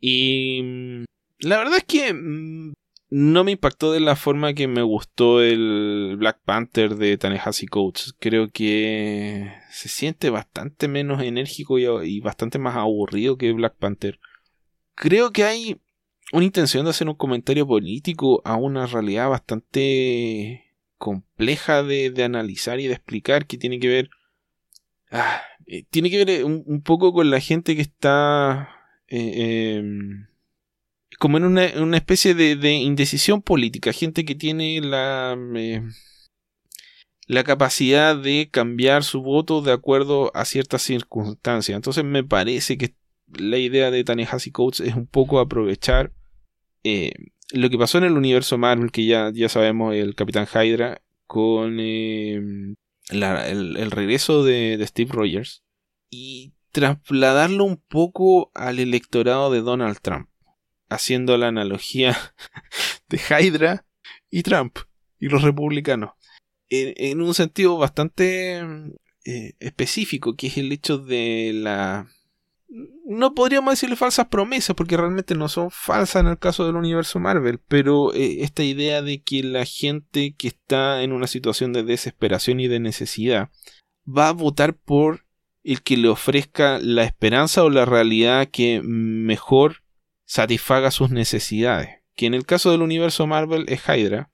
Y 0.00 0.60
mm, 0.62 1.04
la 1.40 1.58
verdad 1.58 1.78
es 1.78 1.84
que 1.84 2.12
mm, 2.12 2.72
no 3.14 3.44
me 3.44 3.50
impactó 3.52 3.92
de 3.92 4.00
la 4.00 4.16
forma 4.16 4.54
que 4.54 4.66
me 4.66 4.80
gustó 4.80 5.42
el 5.42 6.16
Black 6.18 6.40
Panther 6.46 6.96
de 6.96 7.18
Tanehasi 7.18 7.66
Coates. 7.66 8.14
Creo 8.18 8.48
que 8.48 9.52
se 9.70 9.90
siente 9.90 10.30
bastante 10.30 10.88
menos 10.88 11.20
enérgico 11.20 11.78
y, 11.78 12.20
bastante 12.20 12.58
más 12.58 12.74
aburrido 12.74 13.36
que 13.36 13.52
Black 13.52 13.76
Panther. 13.76 14.18
Creo 14.94 15.30
que 15.30 15.44
hay 15.44 15.78
una 16.32 16.46
intención 16.46 16.84
de 16.84 16.90
hacer 16.90 17.06
un 17.06 17.14
comentario 17.14 17.66
político 17.66 18.40
a 18.46 18.56
una 18.56 18.86
realidad 18.86 19.28
bastante 19.28 20.72
compleja 20.96 21.82
de, 21.82 22.14
analizar 22.24 22.80
y 22.80 22.86
de 22.86 22.94
explicar 22.94 23.44
que 23.44 23.58
tiene 23.58 23.78
que 23.78 23.88
ver 23.88 24.10
ah, 25.10 25.42
eh, 25.66 25.84
tiene 25.90 26.08
que 26.08 26.24
ver 26.24 26.44
un, 26.46 26.80
poco 26.82 27.12
con 27.12 27.28
la 27.28 27.40
gente 27.40 27.76
que 27.76 27.82
está 27.82 28.70
eh, 29.08 29.76
em, 29.76 30.28
como 31.22 31.36
en 31.36 31.44
una, 31.44 31.96
especie 31.96 32.34
de, 32.34 32.72
indecisión 32.72 33.42
política, 33.42 33.92
gente 33.92 34.24
que 34.24 34.34
tiene 34.34 34.80
la, 34.80 35.38
eh, 35.54 35.80
la 37.28 37.44
capacidad 37.44 38.16
de 38.16 38.48
cambiar 38.50 39.04
su 39.04 39.22
voto 39.22 39.62
de 39.62 39.70
acuerdo 39.70 40.32
a 40.34 40.44
ciertas 40.44 40.82
circunstancias. 40.82 41.76
Entonces 41.76 42.02
me 42.02 42.24
parece 42.24 42.76
que 42.76 42.96
la 43.38 43.58
idea 43.58 43.92
de 43.92 44.02
Tanehasi 44.02 44.50
Coates 44.50 44.80
es 44.80 44.96
un 44.96 45.06
poco 45.06 45.38
aprovechar 45.38 46.12
eh, 46.82 47.12
lo 47.52 47.70
que 47.70 47.78
pasó 47.78 47.98
en 47.98 48.04
el 48.04 48.16
universo 48.16 48.58
Marvel, 48.58 48.90
que 48.90 49.06
ya, 49.06 49.30
ya 49.32 49.48
sabemos, 49.48 49.94
el 49.94 50.16
Capitán 50.16 50.48
Hydra, 50.52 51.02
con 51.28 51.78
eh, 51.78 52.74
el, 53.10 53.90
regreso 53.92 54.42
de, 54.42 54.76
de 54.76 54.86
Steve 54.88 55.12
Rogers, 55.12 55.62
y 56.10 56.54
trasladarlo 56.72 57.62
un 57.62 57.76
poco 57.76 58.50
al 58.56 58.80
electorado 58.80 59.52
de 59.52 59.60
Donald 59.60 59.98
Trump 60.02 60.31
haciendo 60.94 61.36
la 61.36 61.48
analogía 61.48 62.16
de 63.08 63.18
Hydra 63.18 63.84
y 64.30 64.42
Trump 64.42 64.78
y 65.18 65.28
los 65.28 65.42
republicanos. 65.42 66.12
En, 66.68 67.20
un 67.20 67.34
sentido 67.34 67.76
bastante 67.76 68.60
eh, 69.24 69.52
específico, 69.60 70.36
que 70.36 70.46
es 70.46 70.56
el 70.56 70.72
hecho 70.72 70.98
de 70.98 71.52
la... 71.54 72.08
No 73.04 73.34
podríamos 73.34 73.72
decirle 73.72 73.96
falsas 73.96 74.28
promesas, 74.28 74.74
porque 74.74 74.96
realmente 74.96 75.34
no 75.34 75.48
son 75.48 75.70
falsas 75.70 76.22
en 76.22 76.28
el 76.28 76.38
caso 76.38 76.64
del 76.64 76.76
universo 76.76 77.20
Marvel, 77.20 77.60
pero 77.68 78.14
eh, 78.14 78.42
esta 78.42 78.62
idea 78.62 79.02
de 79.02 79.22
que 79.22 79.42
la 79.42 79.66
gente 79.66 80.34
que 80.34 80.48
está 80.48 81.02
en 81.02 81.12
una 81.12 81.26
situación 81.26 81.74
de 81.74 81.82
desesperación 81.82 82.58
y 82.58 82.68
de 82.68 82.80
necesidad 82.80 83.50
va 84.08 84.28
a 84.28 84.32
votar 84.32 84.74
por 84.74 85.26
el 85.62 85.82
que 85.82 85.96
le 85.96 86.08
ofrezca 86.08 86.78
la 86.80 87.04
esperanza 87.04 87.62
o 87.64 87.70
la 87.70 87.84
realidad 87.84 88.48
que 88.50 88.80
mejor 88.82 89.81
satisfaga 90.32 90.90
sus 90.90 91.10
necesidades, 91.10 92.00
que 92.16 92.24
en 92.24 92.32
el 92.32 92.46
caso 92.46 92.70
del 92.70 92.80
universo 92.80 93.26
Marvel 93.26 93.66
es 93.68 93.82
Hydra, 93.86 94.30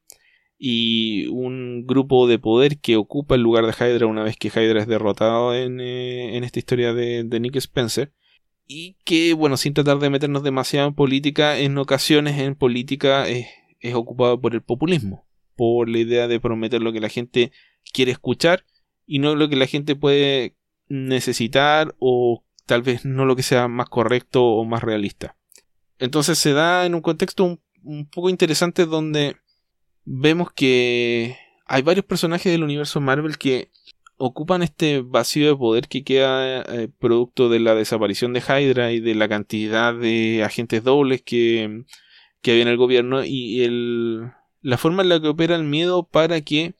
y 0.56 1.26
un 1.26 1.88
grupo 1.88 2.28
de 2.28 2.38
poder 2.38 2.78
que 2.78 2.94
ocupa 2.94 3.34
el 3.34 3.40
lugar 3.40 3.66
de 3.66 3.72
Hydra 3.72 4.06
una 4.06 4.22
vez 4.22 4.36
que 4.36 4.46
Hydra 4.46 4.80
es 4.80 4.86
derrotado 4.86 5.56
en, 5.56 5.80
eh, 5.80 6.38
esta 6.38 6.60
historia 6.60 6.94
de, 6.94 7.40
Nick 7.40 7.56
Spencer, 7.56 8.12
y 8.64 8.96
que, 9.04 9.34
bueno, 9.34 9.56
sin 9.56 9.74
tratar 9.74 9.98
de 9.98 10.08
meternos 10.08 10.44
demasiado 10.44 10.86
en 10.86 10.94
política, 10.94 11.58
en 11.58 11.76
ocasiones 11.78 12.38
en 12.38 12.54
política 12.54 13.26
es 13.28 13.94
ocupado 13.96 14.40
por 14.40 14.54
el 14.54 14.62
populismo, 14.62 15.26
por 15.56 15.88
la 15.88 15.98
idea 15.98 16.28
de 16.28 16.38
prometer 16.38 16.80
lo 16.80 16.92
que 16.92 17.00
la 17.00 17.08
gente 17.08 17.50
quiere 17.92 18.12
escuchar 18.12 18.64
y 19.04 19.18
no 19.18 19.34
lo 19.34 19.48
que 19.48 19.56
la 19.56 19.66
gente 19.66 19.96
puede 19.96 20.54
necesitar 20.86 21.96
o 21.98 22.44
tal 22.66 22.82
vez 22.82 23.04
no 23.04 23.24
lo 23.24 23.34
que 23.34 23.42
sea 23.42 23.66
más 23.66 23.88
correcto 23.88 24.44
o 24.44 24.64
más 24.64 24.84
realista. 24.84 25.37
Entonces 25.98 26.38
se 26.38 26.52
da 26.52 26.86
en 26.86 26.94
un 26.94 27.00
contexto 27.00 27.58
un, 27.82 28.06
poco 28.06 28.30
interesante 28.30 28.86
donde 28.86 29.36
vemos 30.04 30.52
que 30.52 31.36
hay 31.66 31.82
varios 31.82 32.04
personajes 32.04 32.50
del 32.52 32.64
universo 32.64 33.00
Marvel 33.00 33.38
que 33.38 33.70
ocupan 34.16 34.62
este 34.62 35.00
vacío 35.00 35.48
de 35.48 35.56
poder 35.56 35.88
que 35.88 36.04
queda 36.04 36.62
eh, 36.62 36.88
producto 36.98 37.48
de 37.48 37.60
la 37.60 37.74
desaparición 37.74 38.32
de 38.32 38.40
Hydra 38.40 38.92
y 38.92 39.00
de 39.00 39.14
la 39.14 39.28
cantidad 39.28 39.94
de 39.94 40.42
agentes 40.44 40.82
dobles 40.82 41.22
que, 41.22 41.84
que 42.42 42.52
había 42.52 42.62
en 42.62 42.68
el 42.68 42.76
gobierno 42.76 43.24
y 43.24 43.62
el, 43.62 44.32
la 44.60 44.76
forma 44.76 45.02
en 45.02 45.08
la 45.08 45.20
que 45.20 45.28
opera 45.28 45.56
el 45.56 45.64
miedo 45.64 46.04
para 46.04 46.40
que 46.40 46.74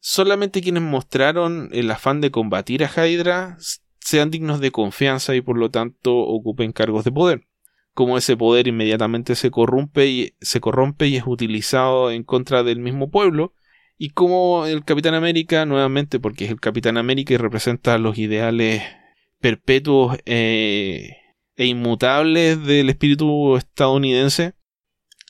solamente 0.00 0.62
quienes 0.62 0.82
mostraron 0.82 1.68
el 1.72 1.90
afán 1.90 2.20
de 2.20 2.30
combatir 2.30 2.84
a 2.84 3.06
Hydra 3.06 3.58
sean 3.98 4.30
dignos 4.30 4.60
de 4.60 4.70
confianza 4.70 5.34
y 5.34 5.42
por 5.42 5.58
lo 5.58 5.70
tanto 5.70 6.16
ocupen 6.16 6.72
cargos 6.72 7.04
de 7.04 7.12
poder 7.12 7.49
cómo 7.94 8.18
ese 8.18 8.36
poder 8.36 8.68
inmediatamente 8.68 9.34
se 9.34 9.50
corrompe 9.50 10.06
y 10.06 10.34
se 10.40 10.60
corrompe 10.60 11.08
y 11.08 11.16
es 11.16 11.24
utilizado 11.26 12.10
en 12.10 12.24
contra 12.24 12.62
del 12.62 12.78
mismo 12.78 13.10
pueblo. 13.10 13.54
Y 13.98 14.10
cómo 14.10 14.66
el 14.66 14.84
Capitán 14.84 15.14
América 15.14 15.66
nuevamente 15.66 16.18
porque 16.20 16.46
es 16.46 16.50
el 16.50 16.60
Capitán 16.60 16.96
América 16.96 17.34
y 17.34 17.36
representa 17.36 17.98
los 17.98 18.16
ideales 18.18 18.82
perpetuos 19.40 20.18
eh, 20.24 21.16
e 21.56 21.66
inmutables 21.66 22.64
del 22.64 22.88
espíritu 22.88 23.56
estadounidense 23.56 24.54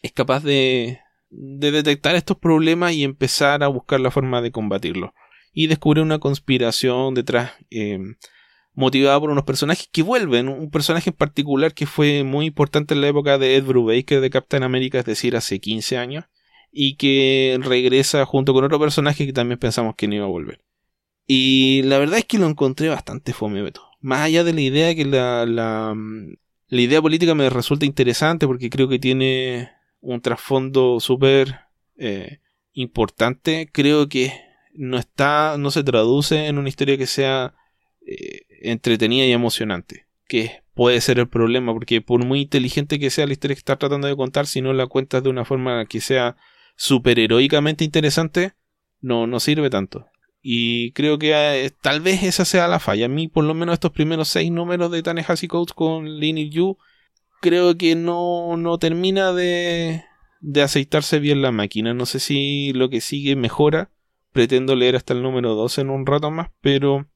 es 0.03 0.13
capaz 0.13 0.43
de, 0.43 1.01
de 1.31 1.71
detectar 1.71 2.15
estos 2.15 2.39
problemas 2.39 2.93
y 2.93 3.05
empezar 3.05 3.63
a 3.63 3.69
buscar 3.69 4.01
la 4.01 4.11
forma 4.11 4.41
de 4.43 4.51
combatirlos 4.51 5.11
y 5.53 5.67
descubre 5.67 6.01
una 6.01 6.19
conspiración 6.19 7.15
detrás 7.15 7.53
eh, 7.71 7.99
motivada 8.75 9.19
por 9.21 9.31
unos 9.31 9.45
personajes 9.45 9.89
que 9.91 10.03
vuelven. 10.03 10.49
Un 10.49 10.71
personaje 10.71 11.11
en 11.11 11.17
particular 11.17 11.75
que 11.75 11.87
fue 11.87 12.25
muy 12.25 12.47
importante 12.47 12.95
en 12.95 13.01
la 13.01 13.09
época 13.09 13.39
de 13.39 13.57
Ed 13.57 13.65
Brubaker 13.65 14.21
de 14.21 14.31
Captain 14.31 14.63
America, 14.63 14.99
es 14.99 15.05
decir, 15.05 15.37
hace 15.37 15.61
15 15.61 15.99
años, 15.99 16.25
y 16.73 16.97
que 16.97 17.59
regresa 17.63 18.25
junto 18.25 18.53
con 18.53 18.65
otro 18.65 18.79
personaje 18.79 19.27
que 19.27 19.33
también 19.33 19.59
pensamos 19.59 19.95
que 19.97 20.09
no 20.09 20.15
iba 20.15 20.25
a 20.25 20.29
volver. 20.29 20.63
Y 21.27 21.83
la 21.83 21.99
verdad 21.99 22.19
es 22.19 22.25
que 22.25 22.39
lo 22.39 22.47
encontré 22.47 22.89
bastante 22.89 23.33
fome. 23.33 23.63
Más 24.01 24.21
allá 24.21 24.45
de 24.45 24.53
la 24.53 24.61
idea 24.61 24.95
que 24.95 25.05
la, 25.05 25.47
la, 25.47 25.95
la 26.69 26.81
idea 26.81 27.03
política 27.03 27.35
me 27.35 27.51
resulta 27.51 27.87
interesante 27.87 28.47
porque 28.47 28.71
creo 28.71 28.89
que 28.89 28.99
tiene 28.99 29.71
un 30.01 30.21
trasfondo 30.21 30.99
súper 31.01 31.61
eh, 31.99 32.41
importante, 32.73 33.69
creo 33.73 34.09
que 34.09 34.33
no 34.75 34.99
está, 34.99 35.57
no 35.59 35.71
se 35.71 35.85
traduce 35.85 36.47
en 36.47 36.59
una 36.59 36.69
historia 36.69 36.97
que 36.97 37.07
sea 37.07 37.55
eh, 38.11 38.43
entretenida 38.63 39.25
y 39.25 39.33
emocionante. 39.33 40.07
Que 40.27 40.63
puede 40.75 41.01
ser 41.01 41.19
el 41.21 41.29
problema, 41.29 41.73
porque 41.73 42.01
por 42.01 42.25
muy 42.25 42.41
inteligente 42.43 42.99
que 42.99 43.11
sea 43.11 43.27
la 43.27 43.33
historia 43.33 43.55
que 43.55 43.61
estás 43.61 43.79
tratando 43.79 44.09
de 44.09 44.17
contar, 44.17 44.47
si 44.47 44.61
no 44.61 44.73
la 44.73 44.87
cuentas 44.87 45.23
de 45.23 45.31
una 45.31 45.45
forma 45.45 45.87
que 45.87 46.01
sea 46.01 46.37
superheroicamente 46.77 47.85
interesante, 47.85 48.55
no, 49.01 49.27
no 49.27 49.39
sirve 49.39 49.71
tanto. 49.71 50.07
Y 50.43 50.93
creo 50.93 51.19
que 51.19 51.33
eh, 51.33 51.71
tal 51.83 52.01
vez 52.01 52.23
esa 52.25 52.45
sea 52.45 52.67
la 52.67 52.81
falla. 52.81 53.07
A 53.07 53.09
mí, 53.09 53.29
por 53.29 53.45
lo 53.45 53.55
menos, 53.55 53.75
estos 53.75 53.93
primeros 53.93 54.29
seis 54.29 54.51
números 54.51 54.91
de 54.91 55.03
Tanehasi 55.03 55.47
Codes 55.47 55.73
con 55.73 56.19
Linear 56.19 56.49
Yu, 56.49 56.79
creo 57.41 57.77
que 57.77 57.95
no, 57.95 58.57
no 58.57 58.79
termina 58.79 59.33
de, 59.33 60.03
de 60.41 60.63
aceitarse 60.63 61.21
bien 61.21 61.43
la 61.43 61.53
máquina. 61.53 61.95
No 61.95 62.07
sé 62.07 62.19
si 62.19 62.73
lo 62.73 62.91
que 62.91 63.01
sigue 63.01 63.37
mejora. 63.37 63.91
Pretendo 64.33 64.77
leer 64.77 64.97
hasta 64.97 65.13
el 65.13 65.23
número 65.23 65.55
12 65.55 65.81
en 65.81 65.91
un 65.91 66.07
rato 66.07 66.31
más, 66.31 66.51
pero 66.61 67.10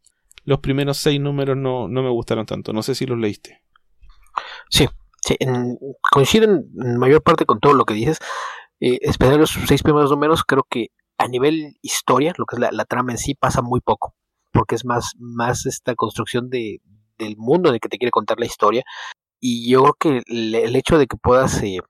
los 0.44 0.60
primeros 0.60 0.98
seis 0.98 1.20
números 1.20 1.56
no, 1.56 1.88
me 1.88 2.10
gustaron 2.10 2.46
tanto. 2.46 2.72
No 2.72 2.82
sé 2.82 2.94
si 2.94 3.06
los 3.06 3.18
leíste. 3.18 3.62
Sí, 4.68 4.88
sí 5.22 5.36
coincido 6.10 6.44
en 6.44 6.98
mayor 6.98 7.22
parte 7.22 7.46
con 7.46 7.60
todo 7.60 7.74
lo 7.74 7.84
que 7.84 7.94
dices. 7.94 8.18
Eh, 8.80 8.98
esperar 9.02 9.38
los 9.38 9.50
seis 9.66 9.82
primeros 9.82 10.10
números, 10.10 10.44
creo 10.44 10.66
que 10.68 10.88
a 11.18 11.28
nivel 11.28 11.76
historia, 11.80 12.34
lo 12.36 12.44
que 12.44 12.56
es 12.56 12.72
la, 12.72 12.84
trama 12.84 13.12
en 13.12 13.18
sí, 13.18 13.34
pasa 13.34 13.62
muy 13.62 13.80
poco. 13.80 14.14
Porque 14.52 14.74
es 14.74 14.84
más, 14.84 15.12
más 15.18 15.66
esta 15.66 15.94
construcción 15.94 16.50
de, 16.50 16.80
del 17.18 17.36
mundo 17.36 17.68
en 17.68 17.76
el 17.76 17.80
que 17.80 17.88
te 17.88 17.98
quiere 17.98 18.10
contar 18.10 18.38
la 18.38 18.46
historia. 18.46 18.84
Y 19.40 19.70
yo 19.70 19.82
creo 19.82 19.94
que 19.94 20.22
el, 20.26 20.76
hecho 20.76 20.98
de 20.98 21.06
que 21.06 21.16
puedas 21.16 21.62
eh, 21.62 21.80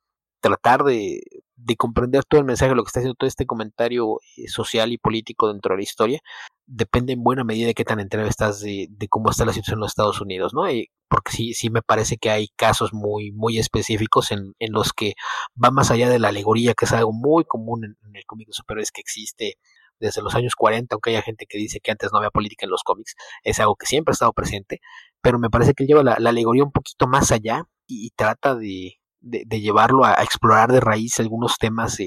tratar 0.40 0.84
de, 0.84 1.20
de 1.56 1.76
comprender 1.76 2.24
todo 2.24 2.40
el 2.40 2.46
mensaje 2.46 2.70
de 2.70 2.76
lo 2.76 2.82
que 2.82 2.88
está 2.88 3.00
haciendo 3.00 3.14
todo 3.14 3.28
este 3.28 3.46
comentario 3.46 4.18
eh, 4.36 4.48
social 4.48 4.92
y 4.92 4.98
político 4.98 5.48
dentro 5.52 5.74
de 5.74 5.78
la 5.78 5.82
historia, 5.82 6.20
depende 6.66 7.12
en 7.12 7.22
buena 7.22 7.44
medida 7.44 7.66
de 7.66 7.74
qué 7.74 7.84
tan 7.84 8.00
enterado 8.00 8.28
estás 8.28 8.60
de, 8.60 8.88
cómo 9.08 9.30
está 9.30 9.44
la 9.44 9.52
situación 9.52 9.76
en 9.76 9.80
los 9.80 9.92
Estados 9.92 10.20
Unidos, 10.20 10.52
¿no? 10.54 10.64
porque 11.08 11.30
sí, 11.30 11.54
sí 11.54 11.70
me 11.70 11.82
parece 11.82 12.16
que 12.16 12.30
hay 12.30 12.48
casos 12.56 12.92
muy, 12.92 13.30
muy 13.30 13.58
específicos 13.58 14.32
en, 14.32 14.54
en 14.58 14.72
los 14.72 14.92
que 14.92 15.14
va 15.62 15.70
más 15.70 15.90
allá 15.90 16.08
de 16.08 16.18
la 16.18 16.28
alegoría, 16.28 16.74
que 16.74 16.86
es 16.86 16.92
algo 16.92 17.12
muy 17.12 17.44
común 17.44 17.84
en, 17.84 17.96
el 18.16 18.26
cómic 18.26 18.48
de 18.48 18.52
superhéroes 18.52 18.90
que 18.90 19.00
existe 19.00 19.58
desde 20.00 20.22
los 20.22 20.34
años 20.34 20.54
40, 20.56 20.94
aunque 20.94 21.10
haya 21.10 21.22
gente 21.22 21.46
que 21.46 21.58
dice 21.58 21.80
que 21.80 21.92
antes 21.92 22.10
no 22.12 22.18
había 22.18 22.30
política 22.30 22.66
en 22.66 22.70
los 22.70 22.82
cómics, 22.82 23.14
es 23.44 23.60
algo 23.60 23.76
que 23.76 23.86
siempre 23.86 24.10
ha 24.10 24.14
estado 24.14 24.32
presente, 24.32 24.80
pero 25.20 25.38
me 25.38 25.50
parece 25.50 25.74
que 25.74 25.86
lleva 25.86 26.02
la, 26.02 26.14
alegoría 26.14 26.64
un 26.64 26.72
poquito 26.72 27.06
más 27.06 27.30
allá 27.30 27.64
y, 27.86 28.10
trata 28.16 28.56
de, 28.56 28.98
de, 29.24 29.60
llevarlo 29.60 30.04
a, 30.04 30.14
explorar 30.22 30.70
de 30.72 30.80
raíz 30.80 31.18
algunos 31.20 31.56
temas 31.58 31.98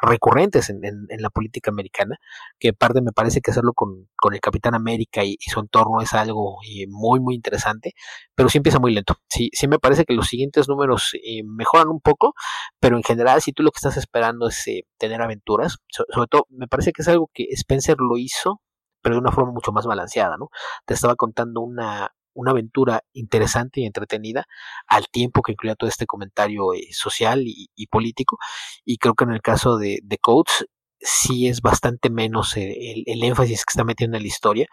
recurrentes 0.00 0.68
en, 0.70 0.80
la 1.18 1.30
política 1.30 1.70
americana, 1.70 2.18
que 2.58 2.72
parte 2.72 3.00
me 3.00 3.12
parece 3.12 3.40
que 3.40 3.50
hacerlo 3.50 3.72
con, 3.74 4.08
el 4.32 4.40
Capitán 4.40 4.74
América 4.74 5.24
y, 5.24 5.36
su 5.46 5.60
entorno 5.60 6.00
es 6.00 6.12
algo 6.12 6.58
eh, 6.68 6.86
muy, 6.88 7.20
muy 7.20 7.34
interesante, 7.34 7.94
pero 8.34 8.48
sí 8.48 8.58
empieza 8.58 8.78
muy 8.78 8.92
lento. 8.92 9.16
Sí, 9.28 9.50
sí 9.52 9.68
me 9.68 9.78
parece 9.78 10.04
que 10.04 10.14
los 10.14 10.26
siguientes 10.26 10.68
números 10.68 11.12
eh, 11.14 11.42
mejoran 11.44 11.88
un 11.88 12.00
poco, 12.00 12.34
pero 12.80 12.96
en 12.96 13.02
general, 13.02 13.40
si 13.40 13.52
tú 13.52 13.62
lo 13.62 13.70
que 13.70 13.78
estás 13.78 13.96
esperando 13.96 14.48
es 14.48 14.66
eh, 14.68 14.84
tener 14.98 15.22
aventuras, 15.22 15.78
sobre 15.88 16.28
todo, 16.28 16.46
me 16.50 16.68
parece 16.68 16.92
que 16.92 17.02
es 17.02 17.08
algo 17.08 17.30
que 17.32 17.44
Spencer 17.50 17.96
lo 17.98 18.18
hizo 18.18 18.60
pero 19.02 19.16
de 19.16 19.20
una 19.20 19.30
forma 19.30 19.52
mucho 19.52 19.70
más 19.70 19.86
balanceada, 19.86 20.36
¿no? 20.36 20.48
Te 20.84 20.94
estaba 20.94 21.14
contando 21.14 21.60
una, 21.60 22.10
una 22.36 22.52
aventura 22.52 23.02
interesante 23.12 23.80
y 23.80 23.86
entretenida 23.86 24.46
al 24.86 25.08
tiempo 25.08 25.42
que 25.42 25.52
incluía 25.52 25.74
todo 25.74 25.88
este 25.88 26.06
comentario 26.06 26.74
eh, 26.74 26.88
social 26.92 27.42
y, 27.44 27.86
político. 27.88 28.38
Y 28.84 28.98
creo 28.98 29.14
que 29.14 29.24
en 29.24 29.32
el 29.32 29.42
caso 29.42 29.76
de, 29.78 30.00
Coates 30.20 30.66
sí 31.00 31.48
es 31.48 31.60
bastante 31.60 32.10
menos 32.10 32.56
el, 32.56 33.04
énfasis 33.06 33.64
que 33.64 33.70
está 33.72 33.84
metiendo 33.84 34.16
en 34.16 34.22
la 34.22 34.28
historia 34.28 34.66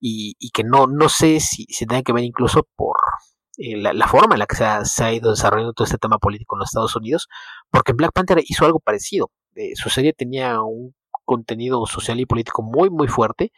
y, 0.00 0.50
que 0.52 0.64
no, 0.64 0.86
no 0.86 1.08
sé 1.08 1.40
si, 1.40 1.64
si 1.68 1.86
tiene 1.86 2.02
que 2.02 2.12
ver 2.12 2.24
incluso 2.24 2.66
por 2.76 2.96
eh, 3.56 3.76
la, 3.76 4.08
forma 4.08 4.34
en 4.34 4.40
la 4.40 4.46
que 4.46 4.56
se 4.56 4.64
ha, 5.04 5.12
ido 5.12 5.30
desarrollando 5.30 5.72
todo 5.72 5.84
este 5.84 5.98
tema 5.98 6.18
político 6.18 6.56
en 6.56 6.60
los 6.60 6.68
Estados 6.70 6.96
Unidos, 6.96 7.28
porque 7.70 7.92
Black 7.92 8.12
Panther 8.12 8.42
hizo 8.46 8.64
algo 8.64 8.80
parecido. 8.80 9.30
Eh, 9.54 9.76
su 9.76 9.90
serie 9.90 10.12
tenía 10.12 10.60
un 10.62 10.94
contenido 11.24 11.86
social 11.86 12.20
y 12.20 12.26
político 12.26 12.62
muy, 12.62 12.90
muy 12.90 13.08
fuerte, 13.08 13.52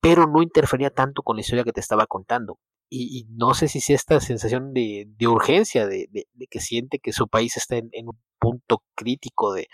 pero 0.00 0.26
no 0.26 0.42
interfería 0.42 0.90
tanto 0.90 1.22
con 1.22 1.36
la 1.36 1.42
historia 1.42 1.64
que 1.64 1.72
te 1.72 1.80
estaba 1.80 2.06
contando 2.06 2.58
y, 2.94 3.26
no 3.30 3.54
sé 3.54 3.68
si 3.68 3.78
es 3.78 3.90
esta 3.90 4.20
sensación 4.20 4.74
de, 4.74 5.06
urgencia, 5.26 5.86
de, 5.86 6.08
que 6.50 6.60
siente 6.60 6.98
que 6.98 7.12
su 7.12 7.26
país 7.26 7.56
está 7.56 7.76
en, 7.76 7.90
un 8.06 8.18
punto 8.38 8.82
crítico 8.94 9.54
de, 9.54 9.68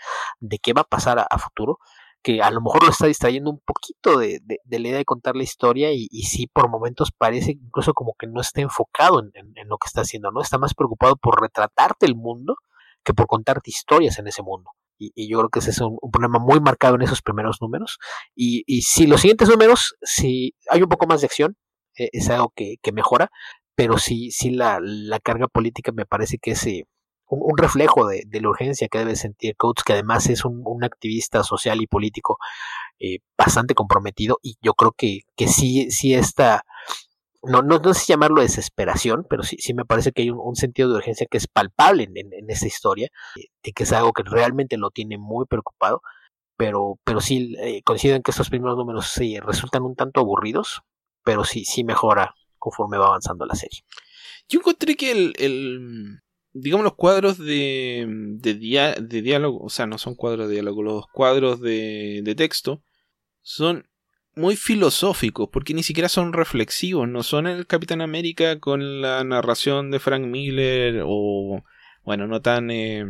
qué 0.61 0.73
va 0.73 0.81
a 0.81 0.85
pasar 0.85 1.19
a, 1.19 1.37
futuro, 1.37 1.79
que 2.21 2.41
a 2.41 2.49
lo 2.49 2.61
mejor 2.61 2.83
lo 2.83 2.91
está 2.91 3.07
distrayendo 3.07 3.49
un 3.51 3.59
poquito 3.59 4.17
de, 4.17 4.41
la 4.69 4.77
idea 4.77 4.97
de 4.97 5.05
contar 5.05 5.35
la 5.35 5.43
historia 5.43 5.91
y, 5.91 6.07
y, 6.11 6.23
sí 6.23 6.47
por 6.47 6.69
momentos 6.69 7.11
parece 7.11 7.51
incluso 7.51 7.93
como 7.93 8.13
que 8.17 8.27
no 8.27 8.39
está 8.39 8.61
enfocado 8.61 9.19
en, 9.19 9.53
lo 9.67 9.77
que 9.77 9.87
está 9.87 10.01
haciendo, 10.01 10.31
¿no? 10.31 10.41
Está 10.41 10.57
más 10.57 10.73
preocupado 10.73 11.17
por 11.17 11.41
retratarte 11.41 12.05
el 12.05 12.15
mundo 12.15 12.55
que 13.03 13.13
por 13.13 13.27
contarte 13.27 13.69
historias 13.69 14.17
en 14.19 14.27
ese 14.27 14.43
mundo. 14.43 14.71
Y, 14.97 15.29
yo 15.29 15.39
creo 15.39 15.49
que 15.49 15.59
ese 15.59 15.71
es 15.71 15.81
un, 15.81 15.97
problema 16.11 16.39
muy 16.39 16.61
marcado 16.61 16.95
en 16.95 17.01
esos 17.01 17.21
primeros 17.21 17.61
números. 17.61 17.99
Y, 18.35 18.63
y 18.65 18.83
si 18.83 19.07
los 19.07 19.21
siguientes 19.21 19.49
números, 19.49 19.95
si 20.01 20.55
hay 20.69 20.81
un 20.81 20.89
poco 20.89 21.07
más 21.07 21.21
de 21.21 21.25
acción, 21.25 21.57
es 22.11 22.29
algo 22.29 22.53
que, 22.55 22.77
mejora, 22.93 23.29
pero 23.75 23.97
sí, 23.97 24.31
sí 24.31 24.51
la, 24.51 24.79
carga 25.23 25.47
política 25.47 25.91
me 25.91 26.05
parece 26.05 26.37
que 26.37 26.51
es 26.51 26.65
eh, 26.67 26.85
un, 27.27 27.57
reflejo 27.57 28.07
de, 28.07 28.25
la 28.31 28.49
urgencia 28.49 28.87
que 28.87 28.99
debe 28.99 29.15
sentir 29.15 29.55
Coates, 29.57 29.83
que 29.83 29.93
además 29.93 30.27
es 30.29 30.45
un, 30.45 30.83
activista 30.83 31.43
social 31.43 31.81
y 31.81 31.87
político 31.87 32.37
eh, 32.99 33.19
bastante 33.37 33.75
comprometido, 33.75 34.39
y 34.41 34.57
yo 34.61 34.73
creo 34.73 34.91
que, 34.93 35.21
que 35.35 35.47
sí, 35.47 35.91
sí 35.91 36.13
está, 36.13 36.63
no, 37.43 37.61
no, 37.61 37.79
no 37.79 37.93
sé 37.93 38.05
llamarlo 38.07 38.41
desesperación, 38.41 39.25
pero 39.29 39.43
sí, 39.43 39.57
sí 39.59 39.73
me 39.73 39.85
parece 39.85 40.11
que 40.11 40.23
hay 40.23 40.29
un, 40.31 40.55
sentido 40.55 40.89
de 40.89 40.95
urgencia 40.95 41.27
que 41.29 41.37
es 41.37 41.47
palpable 41.47 42.03
en, 42.03 42.17
en, 42.17 42.49
esta 42.49 42.67
historia, 42.67 43.09
eh, 43.37 43.45
de 43.63 43.71
que 43.73 43.83
es 43.83 43.93
algo 43.93 44.13
que 44.13 44.23
realmente 44.23 44.77
lo 44.77 44.91
tiene 44.91 45.17
muy 45.17 45.45
preocupado, 45.45 46.01
pero, 46.59 46.99
pero 47.05 47.21
sí 47.21 47.55
coincido 47.85 48.15
en 48.17 48.21
que 48.21 48.31
estos 48.31 48.49
primeros 48.49 48.77
números 48.77 49.07
sí, 49.07 49.39
resultan 49.39 49.83
un 49.83 49.95
tanto 49.95 50.19
aburridos, 50.19 50.81
pero 51.23 51.43
sí, 51.43 51.65
sí 51.65 51.83
mejora 51.83 52.35
conforme 52.57 52.97
va 52.97 53.07
avanzando 53.07 53.45
la 53.45 53.55
serie. 53.55 53.83
Yo 54.47 54.59
encontré 54.59 54.95
que 54.95 55.11
el, 55.11 56.21
digamos, 56.53 56.83
los 56.83 56.95
cuadros 56.95 57.37
de, 57.37 58.05
de, 58.07 58.53
de, 58.53 59.21
diálogo, 59.21 59.63
o 59.63 59.69
sea, 59.69 59.85
no 59.85 59.97
son 59.97 60.15
cuadros 60.15 60.47
de 60.47 60.55
diálogo, 60.55 60.83
los 60.83 61.05
cuadros 61.07 61.61
de, 61.61 62.21
de 62.23 62.35
texto 62.35 62.83
son 63.41 63.87
muy 64.35 64.55
filosóficos, 64.55 65.49
porque 65.51 65.73
ni 65.73 65.83
siquiera 65.83 66.09
son 66.09 66.33
reflexivos, 66.33 67.07
no 67.07 67.23
son 67.23 67.47
el 67.47 67.67
Capitán 67.67 68.01
América 68.01 68.59
con 68.59 69.01
la 69.01 69.23
narración 69.23 69.91
de 69.91 69.99
Frank 69.99 70.25
Miller 70.25 71.03
o, 71.05 71.63
bueno, 72.03 72.27
no 72.27 72.41
tan... 72.41 72.71
Eh, 72.71 73.05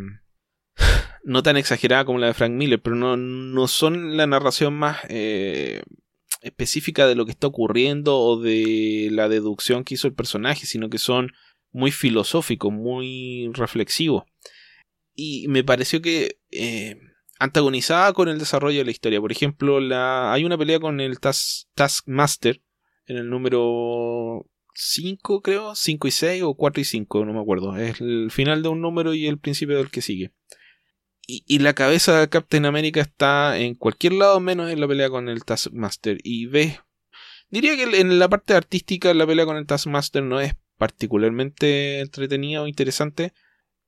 no 1.24 1.44
tan 1.44 1.58
exagerada 1.58 2.06
como 2.06 2.20
la 2.20 2.28
de 2.28 2.34
Frank 2.34 2.54
Miller, 2.54 2.82
pero 2.82 2.96
no, 2.96 3.18
no 3.18 3.68
son 3.68 4.18
la 4.18 4.26
narración 4.28 4.74
más 4.74 5.00
eh, 5.10 5.84
específica 6.42 7.08
de 7.08 7.16
lo 7.16 7.26
que 7.26 7.32
está 7.32 7.48
ocurriendo 7.48 8.18
o 8.18 8.40
de 8.40 9.10
la 9.12 9.30
deducción 9.30 9.84
que 9.84 9.96
hizo 9.96 10.08
el 10.08 10.14
personaje, 10.14 10.66
sino 10.66 10.90
que 10.90 10.98
son 10.98 11.32
muy 11.72 11.92
filosóficos, 11.92 12.72
muy 12.72 13.50
reflexivos. 13.54 14.24
Y 15.16 15.48
me 15.50 15.64
pareció 15.64 16.02
que 16.02 16.40
eh, 16.52 16.98
antagonizaba 17.40 18.14
con 18.14 18.30
el 18.30 18.40
desarrollo 18.40 18.80
de 18.80 18.86
la 18.86 18.92
historia. 18.92 19.20
Por 19.20 19.32
ejemplo, 19.32 19.80
hay 20.32 20.46
una 20.46 20.58
pelea 20.58 20.80
con 20.80 21.00
el 21.00 21.20
Taskmaster 21.20 22.62
en 23.06 23.18
el 23.18 23.30
número 23.30 24.46
5, 24.76 25.42
creo, 25.42 25.76
5 25.76 26.08
y 26.08 26.12
6 26.12 26.44
o 26.44 26.54
4 26.54 26.82
y 26.82 26.86
5, 26.86 27.26
no 27.26 27.34
me 27.34 27.42
acuerdo. 27.42 27.76
Es 27.76 28.00
el 28.00 28.32
final 28.32 28.64
de 28.64 28.70
un 28.70 28.82
número 28.82 29.14
y 29.14 29.28
el 29.28 29.40
principio 29.40 29.78
del 29.78 29.92
que 29.92 30.02
sigue 30.02 30.32
y, 31.30 31.60
la 31.60 31.74
cabeza 31.74 32.20
de 32.20 32.30
Captain 32.30 32.66
America 32.66 33.02
está 33.02 33.58
en 33.60 33.76
cualquier 33.76 34.14
lado 34.14 34.40
menos 34.40 34.72
en 34.72 34.80
la 34.82 34.88
pelea 34.88 35.10
con 35.10 35.30
el 35.30 35.44
Taskmaster. 35.46 36.18
Y 36.24 36.48
ves, 36.48 36.80
diría 37.50 37.76
que 37.76 38.00
en 38.00 38.18
la 38.18 38.28
parte 38.30 38.56
artística 38.56 39.14
la 39.14 39.28
pelea 39.28 39.46
con 39.46 39.58
el 39.58 39.68
Taskmaster 39.68 40.24
no 40.24 40.40
es 40.40 40.56
particularmente 40.78 42.00
entretenida 42.00 42.62
o 42.62 42.68
interesante, 42.68 43.34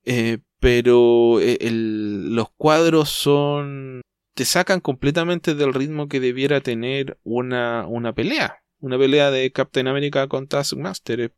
eh, 0.05 0.39
pero 0.59 1.39
eh, 1.39 1.57
los 1.71 2.49
cuadros 2.51 3.09
son... 3.09 4.01
te 4.35 4.45
sacan 4.45 4.79
completamente 4.79 5.55
del 5.55 5.73
ritmo 5.73 6.07
que 6.07 6.19
debiera 6.19 6.61
tener 6.61 7.17
una, 7.23 7.87
una 7.87 8.13
pelea. 8.13 8.63
Una 8.79 8.97
pelea 8.97 9.31
de 9.31 9.51
Captain 9.51 9.87
America 9.87 10.27
con 10.27 10.47
Taskmaster 10.47 11.21
es 11.21 11.31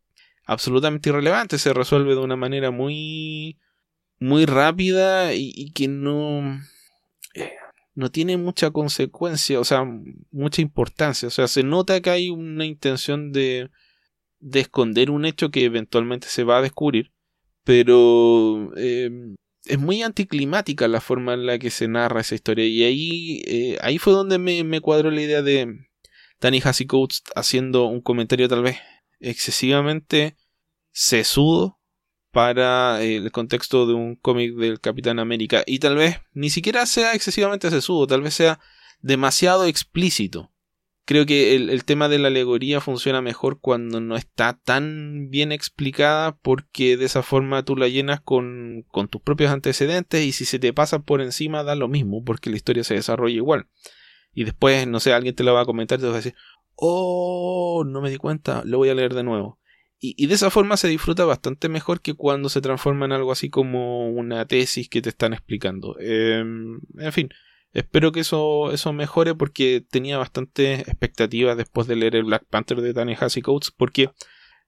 absolutamente 0.46 1.10
irrelevante, 1.10 1.58
se 1.58 1.74
resuelve 1.74 2.16
de 2.16 2.22
una 2.22 2.36
manera 2.36 2.72
muy 2.72 3.58
muy 4.24 4.46
rápida 4.46 5.34
y, 5.34 5.72
que 5.72 5.88
no, 5.90 6.62
eh, 7.36 7.52
no 7.94 8.10
tiene 8.10 8.38
mucha 8.38 8.72
consecuencia, 8.72 9.60
o 9.60 9.66
sea, 9.66 9.86
mucha 10.32 10.62
importancia. 10.62 11.28
O 11.28 11.32
sea, 11.32 11.48
se 11.48 11.64
nota 11.64 12.02
que 12.02 12.10
hay 12.10 12.30
una 12.30 12.66
intención 12.66 13.34
de, 13.34 13.70
de 14.40 14.62
esconder 14.62 15.12
un 15.12 15.26
hecho 15.26 15.52
que 15.52 15.66
eventualmente 15.66 16.28
se 16.30 16.46
va 16.46 16.60
a 16.60 16.62
descubrir, 16.62 17.12
pero 17.66 18.72
eh, 18.78 19.10
es 19.66 19.80
muy 19.80 20.02
anticlimática 20.02 20.88
la 20.88 21.02
forma 21.02 21.34
en 21.34 21.46
la 21.46 21.60
que 21.60 21.70
se 21.70 21.90
narra 21.90 22.22
esa 22.22 22.36
historia. 22.36 22.66
Y 22.66 22.84
ahí, 22.84 23.44
eh, 23.46 23.78
ahí 23.82 23.98
fue 23.98 24.14
donde 24.14 24.38
me, 24.38 24.64
me, 24.64 24.80
cuadró 24.80 25.12
la 25.12 25.22
idea 25.22 25.42
de 25.42 25.86
Danny 26.40 26.62
Coates 26.88 27.24
haciendo 27.36 27.86
un 27.88 28.02
comentario 28.02 28.48
tal 28.48 28.64
vez 28.64 28.78
excesivamente 29.20 30.38
sesudo 30.94 31.80
para 32.34 33.04
el 33.04 33.32
contexto 33.32 33.86
de 33.86 33.94
un 33.94 34.16
cómic 34.16 34.56
del 34.56 34.80
Capitán 34.80 35.20
América. 35.20 35.64
Y 35.68 35.78
tal 35.78 35.96
vez 35.96 36.20
ni 36.34 36.50
siquiera 36.50 36.88
sea 36.88 37.14
excesivamente 37.14 37.70
sesudo, 37.70 38.08
tal 38.08 38.24
vez 38.24 38.34
sea 38.34 38.60
demasiado 39.02 39.66
explícito. 39.66 40.52
Creo 41.06 41.28
que 41.28 41.56
el, 41.56 41.86
tema 41.86 42.10
de 42.10 42.18
la 42.18 42.30
alegoría 42.30 42.82
funciona 42.82 43.22
mejor 43.22 43.60
cuando 43.60 44.02
no 44.02 44.16
está 44.16 44.60
tan 44.64 45.30
bien 45.30 45.52
explicada 45.52 46.36
porque 46.36 46.98
de 46.98 47.06
esa 47.06 47.22
forma 47.22 47.64
tú 47.64 47.76
la 47.76 47.88
llenas 47.88 48.20
con, 48.20 48.84
con 48.88 49.10
tus 49.10 49.22
propios 49.22 49.52
antecedentes 49.52 50.26
y 50.26 50.32
si 50.32 50.46
se 50.46 50.58
te 50.58 50.74
pasa 50.74 51.00
por 51.00 51.22
encima 51.22 51.64
da 51.64 51.76
lo 51.76 51.88
mismo 51.88 52.24
porque 52.24 52.50
la 52.50 52.56
historia 52.56 52.84
se 52.84 52.96
desarrolla 52.96 53.36
igual. 53.36 53.68
Y 54.34 54.46
después, 54.46 54.88
no 54.88 55.00
sé, 55.00 55.14
alguien 55.14 55.36
te 55.36 55.44
lo 55.44 55.54
va 55.54 55.62
a 55.62 55.66
comentar 55.66 56.00
y 56.00 56.02
te 56.02 56.08
va 56.08 56.14
a 56.14 56.18
decir, 56.18 56.34
oh, 56.74 57.84
no 57.86 58.02
me 58.02 58.10
di 58.10 58.18
cuenta, 58.18 58.64
lo 58.66 58.80
voy 58.80 58.90
a 58.90 58.96
leer 58.96 59.14
de 59.14 59.24
nuevo. 59.24 59.60
Y, 60.06 60.28
de 60.28 60.34
esa 60.34 60.50
forma 60.50 60.76
se 60.76 60.90
disfruta 60.90 61.24
bastante 61.24 61.70
mejor 61.70 62.02
que 62.02 62.14
cuando 62.14 62.50
se 62.50 62.60
transforma 62.60 63.06
en 63.06 63.14
algo 63.14 63.32
así 63.32 63.50
como 63.50 64.10
una 64.10 64.46
tesis 64.46 64.90
que 64.90 65.02
te 65.02 65.08
están 65.08 65.32
explicando. 65.32 65.96
Em, 65.98 66.82
en 66.98 67.14
fin, 67.14 67.30
espero 67.72 68.12
que 68.12 68.20
eso, 68.20 68.74
eso 68.74 68.92
mejore 68.92 69.34
porque 69.34 69.82
tenía 69.90 70.18
bastante 70.18 70.74
expectativas 70.74 71.56
después 71.56 71.88
de 71.88 71.96
leer 71.96 72.18
el 72.18 72.26
Black 72.26 72.44
Panther 72.50 72.82
de 72.82 72.92
Danny 72.92 73.16
Coates. 73.16 73.72
Porque 73.72 74.12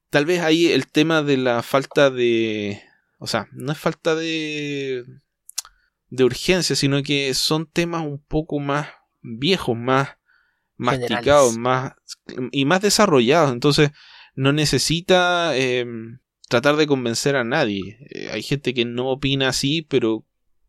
tal 0.10 0.26
vez 0.26 0.40
ahí 0.40 0.68
el 0.68 0.88
tema 0.88 1.22
de 1.22 1.36
la 1.36 1.62
falta 1.64 2.10
de. 2.10 2.82
O 3.20 3.28
sea, 3.28 3.50
no 3.52 3.74
es 3.74 3.78
falta 3.78 4.16
de. 4.16 5.04
de 6.12 6.24
urgencia, 6.24 6.78
sino 6.78 7.04
que 7.04 7.34
son 7.34 7.66
temas 7.66 8.04
un 8.04 8.24
poco 8.24 8.60
más 8.60 8.88
viejos, 9.22 9.76
más 9.76 10.16
masticados, 10.78 11.58
más. 11.58 11.92
y 12.54 12.64
más 12.64 12.80
desarrollados. 12.80 13.52
Entonces 13.52 13.92
no 14.36 14.54
necesita 14.54 15.58
em, 15.58 16.20
tratar 16.50 16.76
de 16.76 16.88
convencer 16.88 17.36
a 17.36 17.44
nadie. 17.44 17.98
Eh, 18.12 18.30
hay 18.32 18.44
gente 18.44 18.74
que 18.74 18.86
no 18.86 19.10
opina 19.10 19.50
así, 19.50 19.82
pero 19.82 20.26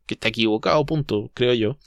que 0.06 0.14
está 0.14 0.28
equivocado, 0.28 0.84
punto, 0.86 1.30
creo 1.34 1.54
yo. 1.54 1.78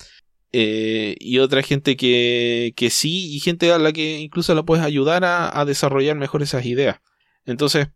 Eh, 0.52 1.16
y 1.20 1.40
otra 1.40 1.62
gente 1.62 1.96
que, 1.96 2.74
que 2.76 2.90
sí, 2.90 3.34
y 3.36 3.40
gente 3.40 3.72
a 3.72 3.78
la 3.80 3.94
que 3.94 4.20
incluso 4.20 4.56
la 4.56 4.64
puedes 4.64 4.84
ayudar 4.84 5.24
a, 5.26 5.66
desarrollar 5.66 6.18
mejor 6.18 6.42
esas 6.42 6.66
ideas. 6.66 7.02
Entonces, 7.46 7.90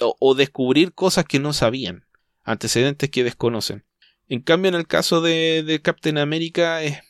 o, 0.00 0.34
descubrir 0.34 0.94
cosas 0.94 1.24
que 1.24 1.40
no 1.40 1.52
sabían, 1.52 2.06
antecedentes 2.44 3.10
que 3.10 3.24
desconocen. 3.24 3.84
En 4.28 4.40
cambio, 4.40 4.68
en 4.70 4.76
el 4.76 4.86
caso 4.86 5.20
de, 5.20 5.62
de 5.64 5.82
Captain 5.82 6.18
America, 6.18 6.82
eh, 6.84 7.02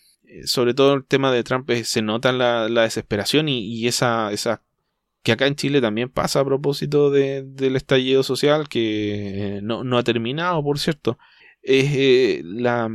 sobre 0.47 0.75
todo 0.75 0.95
el 0.95 1.05
tema 1.05 1.31
de 1.33 1.45
Trump, 1.45 1.71
se 1.85 2.03
nota 2.03 2.33
la, 2.33 2.69
desesperación 2.69 3.49
y, 3.49 3.87
esa, 3.87 4.33
esa 4.33 4.63
que 5.23 5.33
acá 5.33 5.47
en 5.47 5.55
Chile 5.55 5.81
también 5.81 6.09
pasa 6.09 6.41
a 6.41 6.45
propósito 6.45 7.11
del 7.11 7.77
estallido 7.77 8.23
social, 8.23 8.69
que 8.69 9.59
eh, 9.59 9.61
no, 9.63 9.99
ha 9.99 10.03
terminado, 10.03 10.63
por 10.63 10.79
cierto. 10.79 11.19
Es 11.63 11.91
eh, 11.93 12.43
la, 12.45 12.89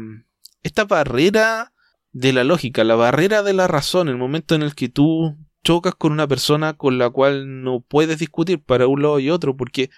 esta 0.64 0.86
barrera 0.86 1.74
de 2.12 2.34
la 2.34 2.44
lógica, 2.44 2.84
la 2.84 2.96
barrera 2.96 3.44
de 3.44 3.54
la 3.54 3.68
razón, 3.68 4.08
el 4.08 4.18
momento 4.18 4.56
en 4.56 4.64
el 4.64 4.74
que 4.74 4.90
tú 4.90 5.38
chocas 5.64 5.96
con 5.96 6.12
una 6.12 6.28
persona 6.28 6.74
con 6.74 6.98
la 6.98 7.10
cual 7.10 7.64
no 7.64 7.82
puedes 7.82 8.20
discutir 8.20 8.64
para 8.64 8.88
un 8.88 9.02
lado 9.02 9.20
y 9.20 9.30
otro, 9.30 9.56
porque 9.56 9.90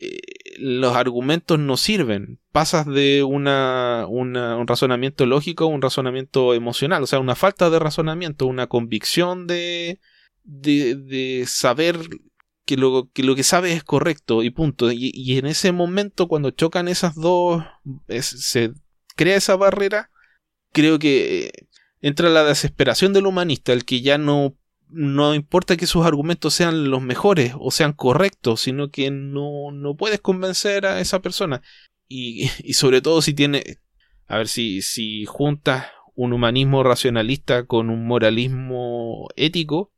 eh, 0.00 0.18
los 0.58 0.96
argumentos 0.96 1.58
no 1.60 1.76
sirven. 1.76 2.40
Pasas 2.50 2.86
de 2.86 3.22
una, 3.22 4.06
un 4.08 4.34
razonamiento 4.66 5.26
lógico 5.26 5.64
a 5.64 5.68
un 5.68 5.82
razonamiento 5.82 6.54
emocional, 6.54 7.04
o 7.04 7.06
sea, 7.06 7.20
una 7.20 7.36
falta 7.36 7.70
de 7.70 7.78
razonamiento, 7.78 8.46
una 8.46 8.66
convicción 8.66 9.46
de, 9.46 10.00
de, 10.48 11.44
saber 11.46 11.98
que 12.64 12.76
lo, 12.76 13.10
que 13.12 13.22
lo 13.22 13.36
que 13.36 13.42
sabes 13.42 13.76
es 13.76 13.84
correcto 13.84 14.42
y 14.42 14.50
punto. 14.50 14.90
Y, 14.90 15.38
en 15.38 15.46
ese 15.46 15.72
momento, 15.72 16.26
cuando 16.26 16.50
chocan 16.50 16.88
esas 16.88 17.14
dos, 17.14 17.62
se 18.20 18.72
crea 19.14 19.36
esa 19.36 19.56
barrera, 19.56 20.10
creo 20.72 20.98
que 20.98 21.52
entra 22.00 22.28
la 22.30 22.44
desesperación 22.44 23.12
del 23.12 23.26
humanista, 23.26 23.72
el 23.72 23.84
que 23.84 24.00
ya 24.00 24.18
no 24.18 24.56
no 24.90 25.34
importa 25.34 25.76
que 25.76 25.86
sus 25.86 26.06
argumentos 26.06 26.54
sean 26.54 26.90
los 26.90 27.02
mejores 27.02 27.52
o 27.58 27.70
sean 27.70 27.92
correctos, 27.92 28.62
sino 28.62 28.90
que 28.90 29.10
no, 29.10 29.70
no 29.70 29.96
puedes 29.96 30.18
convencer 30.18 30.86
a 30.86 31.00
esa 31.00 31.20
persona. 31.20 31.60
Y, 32.08 32.50
y 32.64 32.72
sobre 32.72 33.02
todo 33.02 33.20
si 33.20 33.34
tiene, 33.34 33.80
a 34.26 34.38
ver 34.38 34.48
si, 34.48 34.80
si 34.80 35.26
juntas 35.26 35.88
un 36.14 36.32
humanismo 36.32 36.84
racionalista 36.84 37.66
con 37.66 37.90
un 37.90 38.06
moralismo 38.06 39.28
ético 39.36 39.92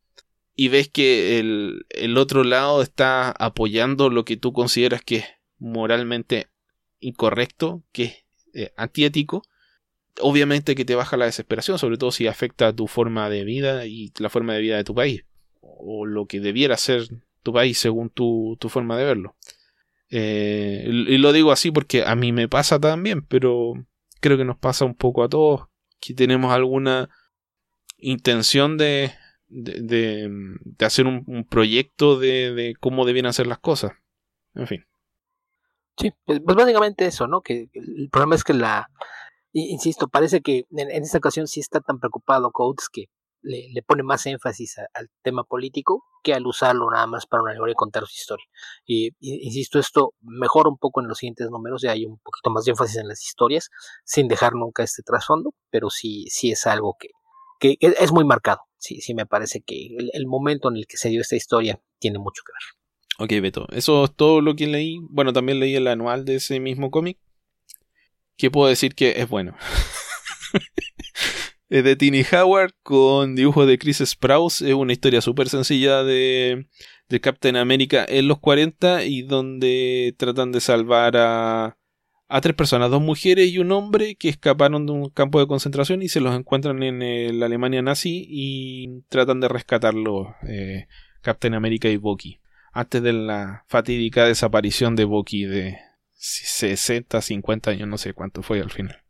y 0.60 0.68
ves 0.68 0.90
que 0.90 1.38
el, 1.38 1.86
el 1.88 2.18
otro 2.18 2.44
lado 2.44 2.82
está 2.82 3.30
apoyando 3.30 4.10
lo 4.10 4.26
que 4.26 4.36
tú 4.36 4.52
consideras 4.52 5.00
que 5.00 5.16
es 5.16 5.24
moralmente 5.58 6.50
incorrecto, 6.98 7.82
que 7.92 8.04
es 8.04 8.24
eh, 8.52 8.72
antiético, 8.76 9.42
obviamente 10.20 10.74
que 10.74 10.84
te 10.84 10.94
baja 10.94 11.16
la 11.16 11.24
desesperación, 11.24 11.78
sobre 11.78 11.96
todo 11.96 12.12
si 12.12 12.26
afecta 12.26 12.76
tu 12.76 12.88
forma 12.88 13.30
de 13.30 13.44
vida 13.44 13.86
y 13.86 14.12
la 14.18 14.28
forma 14.28 14.52
de 14.52 14.60
vida 14.60 14.76
de 14.76 14.84
tu 14.84 14.94
país, 14.94 15.24
o 15.62 16.04
lo 16.04 16.26
que 16.26 16.40
debiera 16.40 16.76
ser 16.76 17.08
tu 17.42 17.54
país 17.54 17.78
según 17.78 18.10
tu, 18.10 18.58
forma 18.68 18.98
de 18.98 19.04
verlo. 19.06 19.36
Eh, 20.10 20.84
y 20.86 21.16
lo 21.16 21.32
digo 21.32 21.52
así 21.52 21.70
porque 21.70 22.04
a 22.04 22.14
mí 22.16 22.32
me 22.32 22.48
pasa 22.48 22.78
también, 22.78 23.22
pero 23.22 23.72
creo 24.20 24.36
que 24.36 24.44
nos 24.44 24.58
pasa 24.58 24.84
un 24.84 24.94
poco 24.94 25.22
a 25.22 25.30
todos 25.30 25.68
que 26.00 26.12
tenemos 26.12 26.52
alguna 26.52 27.08
intención 27.96 28.76
de, 28.76 29.12
de, 29.50 30.30
hacer 30.80 31.06
un, 31.06 31.46
proyecto 31.48 32.18
de, 32.18 32.74
cómo 32.80 33.04
debieran 33.04 33.32
ser 33.32 33.46
las 33.46 33.58
cosas. 33.58 33.92
En 34.54 34.66
fin. 34.66 34.86
Sí, 35.98 36.12
pues, 36.24 36.40
pues 36.44 36.56
básicamente 36.56 37.06
eso, 37.06 37.26
¿no? 37.26 37.42
Que 37.42 37.68
el 37.74 38.08
problema 38.10 38.34
es 38.34 38.44
que 38.44 38.54
la, 38.54 38.88
insisto, 39.52 40.08
parece 40.08 40.40
que 40.40 40.66
en, 40.70 40.90
esta 40.90 41.18
ocasión 41.18 41.46
sí 41.46 41.60
está 41.60 41.80
tan 41.80 41.98
preocupado 41.98 42.50
Coates 42.52 42.88
que 42.88 43.06
le, 43.42 43.82
pone 43.82 44.02
más 44.02 44.26
énfasis 44.26 44.76
al 44.94 45.08
tema 45.22 45.44
político 45.44 46.04
que 46.22 46.34
al 46.34 46.46
usarlo 46.46 46.90
nada 46.90 47.06
más 47.06 47.26
para 47.26 47.42
una 47.42 47.52
alegoría 47.52 47.72
y 47.72 47.76
contar 47.76 48.06
su 48.06 48.12
historia. 48.14 48.44
Y, 48.84 49.10
insisto, 49.20 49.78
esto 49.78 50.12
mejora 50.20 50.68
un 50.68 50.76
poco 50.76 51.00
en 51.00 51.08
los 51.08 51.18
siguientes 51.18 51.48
números, 51.50 51.82
ya 51.82 51.92
hay 51.92 52.04
un 52.04 52.18
poquito 52.18 52.50
más 52.50 52.66
énfasis 52.68 52.98
en 52.98 53.08
las 53.08 53.22
historias, 53.22 53.70
sin 54.04 54.28
dejar 54.28 54.54
nunca 54.54 54.82
este 54.82 55.02
trasfondo, 55.02 55.54
pero 55.70 55.88
sí, 55.88 56.26
sí 56.28 56.52
es 56.52 56.66
algo 56.66 56.96
que, 56.98 57.08
que, 57.58 57.76
es 57.80 58.12
muy 58.12 58.24
marcado. 58.24 58.60
Sí, 58.80 59.02
sí 59.02 59.12
me 59.12 59.26
parece 59.26 59.60
que 59.60 59.94
el, 60.12 60.26
momento 60.26 60.70
en 60.70 60.76
el 60.76 60.86
que 60.86 60.96
se 60.96 61.10
dio 61.10 61.20
esta 61.20 61.36
historia 61.36 61.80
tiene 61.98 62.18
mucho 62.18 62.42
que 62.44 62.52
ver. 62.52 63.26
Ok, 63.26 63.42
Beto, 63.42 63.66
eso 63.72 64.04
es 64.04 64.16
todo 64.16 64.40
lo 64.40 64.56
que 64.56 64.66
leí. 64.66 64.98
Bueno, 65.10 65.34
también 65.34 65.60
leí 65.60 65.76
el 65.76 65.86
anual 65.86 66.24
de 66.24 66.36
ese 66.36 66.58
mismo 66.60 66.90
cómic 66.90 67.18
que 68.38 68.50
puedo 68.50 68.68
decir 68.68 68.94
que 68.94 69.20
es 69.20 69.28
bueno. 69.28 69.54
es 71.68 71.84
de 71.84 71.94
Tiny 71.94 72.24
Howard 72.32 72.72
con 72.82 73.36
dibujo 73.36 73.66
de 73.66 73.78
Chris 73.78 73.98
Sprouse. 73.98 74.62
Es 74.62 74.72
una 74.72 74.94
historia 74.94 75.20
súper 75.20 75.50
sencilla 75.50 76.02
de, 76.02 76.66
de 77.10 77.20
Captain 77.20 77.56
America 77.56 78.06
en 78.08 78.28
los 78.28 78.38
40 78.38 79.04
y 79.04 79.20
donde 79.20 80.14
tratan 80.16 80.52
de 80.52 80.60
salvar 80.62 81.18
a, 81.18 81.76
a 82.30 82.40
tres 82.40 82.54
personas, 82.54 82.90
dos 82.90 83.02
mujeres 83.02 83.48
y 83.50 83.58
un 83.58 83.72
hombre 83.72 84.14
que 84.14 84.28
escaparon 84.28 84.86
de 84.86 84.92
un 84.92 85.10
campo 85.10 85.40
de 85.40 85.46
concentración 85.46 86.02
y 86.02 86.08
se 86.08 86.20
los 86.20 86.34
encuentran 86.34 86.82
en 86.82 87.40
la 87.40 87.46
Alemania 87.46 87.82
nazi 87.82 88.24
y 88.28 89.02
tratan 89.08 89.40
de 89.40 89.48
rescatarlo 89.48 90.36
eh, 90.48 90.86
Captain 91.22 91.54
America 91.54 91.88
y 91.88 91.96
Bucky 91.96 92.40
antes 92.72 93.02
de 93.02 93.12
la 93.12 93.64
fatídica 93.66 94.24
desaparición 94.24 94.94
de 94.94 95.04
Bucky 95.04 95.44
de, 95.44 95.78
60, 96.20 97.22
50 97.22 97.70
años, 97.70 97.88
no 97.88 97.96
sé 97.96 98.12
cuánto 98.12 98.42
fue 98.42 98.60
al 98.60 98.70
final. 98.70 99.02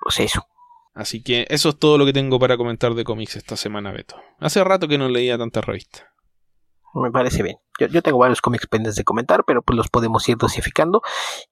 Pues 0.00 0.20
eso. 0.20 0.46
Así 0.94 1.22
que 1.22 1.46
eso 1.48 1.70
es 1.70 1.78
todo 1.78 1.98
lo 1.98 2.06
que 2.06 2.12
tengo 2.12 2.38
para 2.38 2.56
comentar 2.56 2.94
de 2.94 3.02
cómics 3.02 3.36
esta 3.36 3.56
semana, 3.56 3.90
Beto. 3.90 4.16
Hace 4.38 4.62
rato 4.62 4.86
que 4.86 4.98
no 4.98 5.08
leía 5.08 5.36
tanta 5.36 5.60
revista. 5.60 6.11
Me 6.94 7.10
parece 7.10 7.42
bien. 7.42 7.56
Yo, 7.78 8.02
tengo 8.02 8.18
varios 8.18 8.40
cómics 8.40 8.66
pendientes 8.66 8.96
de 8.96 9.04
comentar, 9.04 9.44
pero 9.46 9.62
pues 9.62 9.76
los 9.76 9.88
podemos 9.88 10.28
ir 10.28 10.36
dosificando. 10.36 11.00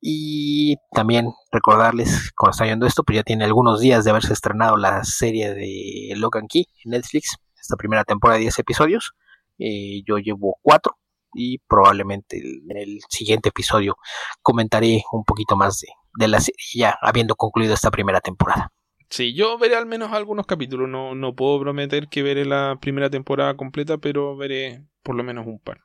Y 0.01 0.77
también 0.93 1.33
recordarles, 1.51 2.31
cuando 2.37 2.53
está 2.53 2.65
viendo 2.65 2.87
esto, 2.87 3.05
pues 3.05 3.17
ya 3.17 3.23
tiene 3.23 3.45
algunos 3.45 3.81
días 3.81 4.05
de 4.05 4.11
haberse 4.11 4.33
estrenado 4.33 4.77
la 4.77 5.03
serie 5.05 5.55
de 5.55 6.13
Logan 6.17 6.47
Key 6.47 6.67
en 6.85 6.91
Netflix, 6.93 7.37
esta 7.59 7.77
primera 7.77 8.05
temporada 8.05 8.37
de 8.37 8.43
10 8.43 8.59
episodios. 8.59 9.13
Eh, 9.59 10.03
yo 10.07 10.19
llevo 10.19 10.59
4 10.63 10.95
y 11.35 11.59
probablemente 11.59 12.39
en 12.39 12.77
el 12.77 12.99
siguiente 13.09 13.51
episodio 13.51 13.97
comentaré 14.43 15.05
un 15.13 15.25
poquito 15.25 15.57
más 15.57 15.81
de, 15.81 15.89
de 16.19 16.29
la 16.29 16.41
serie 16.41 16.57
ya 16.75 16.99
habiendo 17.01 17.37
concluido 17.37 17.75
esta 17.75 17.91
primera 17.91 18.21
temporada. 18.21 18.73
Sí, 19.11 19.35
yo 19.35 19.59
veré 19.59 19.75
al 19.75 19.87
menos 19.87 20.13
algunos 20.13 20.47
capítulos, 20.47 20.89
no, 20.89 21.17
no 21.17 21.35
puedo 21.35 21.59
prometer 21.61 22.09
que 22.09 22.23
veré 22.23 22.45
la 22.45 22.79
primera 22.81 23.11
temporada 23.11 23.57
completa, 23.57 23.99
pero 23.99 24.37
veré 24.37 24.85
por 25.03 25.17
lo 25.17 25.25
menos 25.25 25.49
un 25.49 25.59
par. 25.59 25.81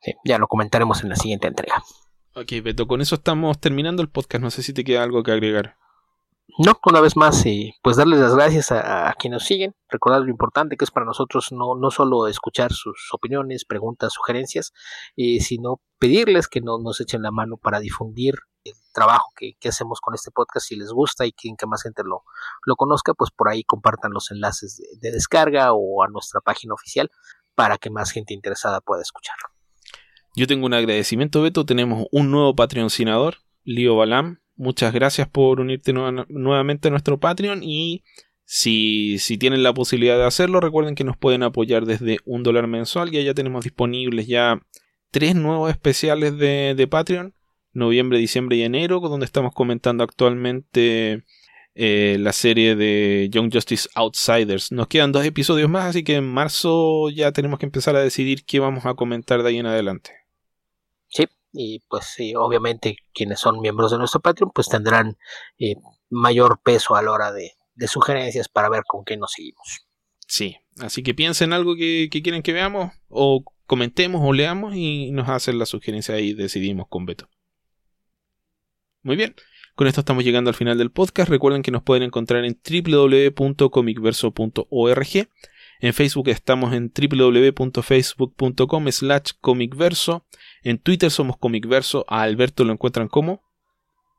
Sí, 0.00 0.14
ya 0.24 0.38
lo 0.38 0.48
comentaremos 0.48 1.02
en 1.02 1.10
la 1.10 1.16
siguiente 1.16 1.46
entrega. 1.46 1.82
Ok, 2.34 2.52
Beto, 2.62 2.86
con 2.86 3.02
eso 3.02 3.16
estamos 3.16 3.60
terminando 3.60 4.00
el 4.00 4.08
podcast, 4.08 4.42
no 4.42 4.50
sé 4.50 4.62
si 4.62 4.72
te 4.72 4.82
queda 4.82 5.02
algo 5.02 5.22
que 5.22 5.32
agregar. 5.32 5.76
No, 6.56 6.72
una 6.86 7.00
vez 7.02 7.16
más, 7.16 7.44
eh, 7.44 7.74
pues 7.82 7.98
darles 7.98 8.20
las 8.20 8.34
gracias 8.34 8.72
a, 8.72 9.14
quienes 9.18 9.36
nos 9.36 9.44
siguen, 9.44 9.74
recordar 9.90 10.22
lo 10.22 10.30
importante 10.30 10.76
que 10.76 10.84
es 10.84 10.90
para 10.90 11.04
nosotros 11.04 11.52
no, 11.52 11.74
no 11.76 11.90
solo 11.90 12.26
escuchar 12.26 12.72
sus 12.72 13.10
opiniones, 13.12 13.66
preguntas, 13.66 14.14
sugerencias, 14.14 14.72
eh, 15.16 15.40
sino 15.40 15.82
pedirles 15.98 16.48
que 16.48 16.62
no, 16.62 16.78
nos 16.78 17.00
echen 17.00 17.22
la 17.22 17.30
mano 17.30 17.58
para 17.58 17.78
difundir 17.78 18.34
el 18.70 18.92
trabajo 18.92 19.32
que, 19.36 19.54
hacemos 19.68 20.00
con 20.00 20.14
este 20.14 20.30
podcast, 20.30 20.66
si 20.66 20.76
les 20.76 20.90
gusta 20.90 21.26
y 21.26 21.32
quieren 21.32 21.56
que 21.56 21.66
más 21.66 21.82
gente 21.82 22.02
lo, 22.04 22.22
lo 22.64 22.76
conozca, 22.76 23.14
pues 23.14 23.30
por 23.30 23.48
ahí 23.48 23.64
compartan 23.64 24.12
los 24.12 24.30
enlaces 24.30 24.80
de, 25.00 25.10
descarga 25.10 25.72
o 25.72 26.02
a 26.02 26.08
nuestra 26.08 26.40
página 26.40 26.74
oficial 26.74 27.10
para 27.54 27.78
que 27.78 27.90
más 27.90 28.10
gente 28.10 28.34
interesada 28.34 28.80
pueda 28.80 29.02
escucharlo. 29.02 29.48
Yo 30.34 30.46
tengo 30.46 30.66
un 30.66 30.74
agradecimiento, 30.74 31.42
Beto, 31.42 31.64
tenemos 31.66 32.06
un 32.12 32.30
nuevo 32.30 32.54
patrocinador, 32.54 33.38
Lío 33.64 33.96
Balam, 33.96 34.40
muchas 34.56 34.92
gracias 34.92 35.28
por 35.28 35.60
unirte 35.60 35.92
nuevamente 35.92 36.88
a 36.88 36.90
nuestro 36.90 37.18
Patreon 37.18 37.62
y 37.62 38.04
si, 38.50 39.18
si, 39.18 39.36
tienen 39.36 39.62
la 39.62 39.74
posibilidad 39.74 40.16
de 40.16 40.24
hacerlo, 40.24 40.60
recuerden 40.60 40.94
que 40.94 41.04
nos 41.04 41.18
pueden 41.18 41.42
apoyar 41.42 41.84
desde 41.84 42.18
un 42.24 42.42
dólar 42.42 42.66
mensual. 42.66 43.10
Ya 43.10 43.20
ya 43.20 43.34
tenemos 43.34 43.64
disponibles 43.64 44.26
ya 44.26 44.58
tres 45.10 45.34
nuevos 45.34 45.70
especiales 45.70 46.38
de, 46.38 46.74
de 46.74 46.86
Patreon, 46.86 47.34
noviembre, 47.72 48.18
diciembre 48.18 48.56
y 48.56 48.62
enero, 48.62 49.00
donde 49.00 49.26
estamos 49.26 49.52
comentando 49.54 50.04
actualmente 50.04 51.24
eh, 51.74 52.16
la 52.18 52.32
serie 52.32 52.74
de 52.74 53.28
Young 53.30 53.52
Justice 53.52 53.88
Outsiders. 53.94 54.72
Nos 54.72 54.88
quedan 54.88 55.12
dos 55.12 55.24
episodios 55.24 55.70
más, 55.70 55.84
así 55.84 56.02
que 56.02 56.16
en 56.16 56.28
marzo 56.28 57.08
ya 57.08 57.30
tenemos 57.30 57.60
que 57.60 57.66
empezar 57.66 57.94
a 57.94 58.00
decidir 58.00 58.44
qué 58.44 58.58
vamos 58.58 58.84
a 58.84 58.94
comentar 58.94 59.42
de 59.42 59.50
ahí 59.50 59.58
en 59.58 59.66
adelante. 59.66 60.10
Sí, 61.06 61.26
y 61.52 61.80
pues 61.88 62.16
obviamente 62.36 62.96
quienes 63.14 63.40
son 63.40 63.60
miembros 63.60 63.92
de 63.92 63.98
nuestro 63.98 64.20
Patreon 64.20 64.50
pues 64.52 64.68
tendrán 64.68 65.18
eh, 65.58 65.76
mayor 66.10 66.60
peso 66.62 66.96
a 66.96 67.02
la 67.02 67.12
hora 67.12 67.32
de, 67.32 67.52
sugerencias 67.86 68.48
para 68.48 68.68
ver 68.68 68.82
con 68.84 69.04
qué 69.04 69.16
nos 69.16 69.30
seguimos. 69.30 69.86
Sí, 70.26 70.56
así 70.80 71.04
que 71.04 71.14
piensen 71.14 71.52
algo 71.52 71.76
que, 71.76 72.08
que 72.10 72.22
quieren 72.22 72.42
que 72.42 72.52
veamos 72.52 72.92
o 73.08 73.44
comentemos 73.66 74.20
o 74.24 74.32
leamos 74.32 74.74
y 74.74 75.12
nos 75.12 75.28
hacen 75.28 75.60
la 75.60 75.66
sugerencia 75.66 76.18
y 76.18 76.32
decidimos 76.32 76.88
con 76.88 77.06
Beto. 77.06 77.28
Muy 79.02 79.16
bien, 79.16 79.34
con 79.74 79.86
esto 79.86 80.00
estamos 80.00 80.24
llegando 80.24 80.50
al 80.50 80.56
final 80.56 80.78
del 80.78 80.90
podcast. 80.90 81.30
Recuerden 81.30 81.62
que 81.62 81.70
nos 81.70 81.82
pueden 81.82 82.02
encontrar 82.02 82.44
en 82.44 82.58
www.comicverso.org 82.62 85.28
en 85.80 85.94
Facebook 85.94 86.28
estamos 86.28 86.74
en 86.74 86.92
www.facebook.com 86.92 88.88
slash 88.90 89.30
comicverso. 89.40 90.26
En 90.62 90.78
Twitter 90.78 91.10
somos 91.10 91.38
comicverso. 91.38 92.04
A 92.08 92.22
Alberto 92.22 92.64
lo 92.64 92.72
encuentran 92.72 93.08
como 93.08 93.42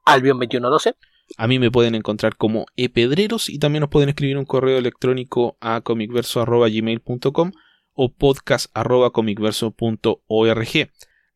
Albion2112. 0.06 0.96
A 1.38 1.48
mí 1.48 1.60
me 1.60 1.70
pueden 1.70 1.94
encontrar 1.96 2.38
como 2.38 2.66
epedreros 2.76 3.50
y 3.50 3.60
también 3.60 3.82
nos 3.82 3.90
pueden 3.90 4.08
escribir 4.10 4.38
un 4.38 4.46
correo 4.46 4.78
electrónico 4.78 5.58
a 5.60 5.82
comicverso.gmail.com 5.82 7.52
o 7.94 8.14
podcast.comicverso.org. 8.14 10.90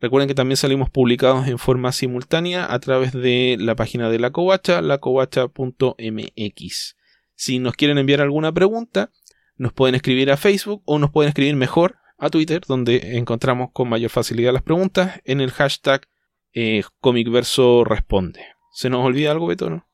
Recuerden 0.03 0.27
que 0.27 0.35
también 0.35 0.57
salimos 0.57 0.89
publicados 0.89 1.47
en 1.47 1.57
forma 1.57 1.93
simultánea 1.93 2.67
a 2.69 2.77
través 2.79 3.13
de 3.13 3.55
la 3.57 3.77
página 3.77 4.09
de 4.09 4.19
la 4.19 4.31
covacha, 4.31 4.81
lacovacha.mx. 4.81 6.97
Si 7.35 7.59
nos 7.59 7.75
quieren 7.75 7.97
enviar 7.97 8.19
alguna 8.19 8.51
pregunta, 8.51 9.11
nos 9.55 9.71
pueden 9.71 9.95
escribir 9.95 10.29
a 10.29 10.35
Facebook 10.35 10.83
o 10.83 10.99
nos 10.99 11.09
pueden 11.09 11.29
escribir 11.29 11.55
mejor 11.55 11.99
a 12.17 12.29
Twitter, 12.29 12.63
donde 12.67 13.17
encontramos 13.17 13.69
con 13.71 13.87
mayor 13.87 14.09
facilidad 14.09 14.51
las 14.51 14.63
preguntas 14.63 15.21
en 15.23 15.39
el 15.39 15.51
hashtag 15.51 16.09
eh, 16.51 16.83
Comicverso 16.99 17.85
Responde. 17.85 18.45
¿Se 18.73 18.89
nos 18.89 19.05
olvida 19.05 19.31
algo, 19.31 19.47
Beto, 19.47 19.69
no? 19.69 19.87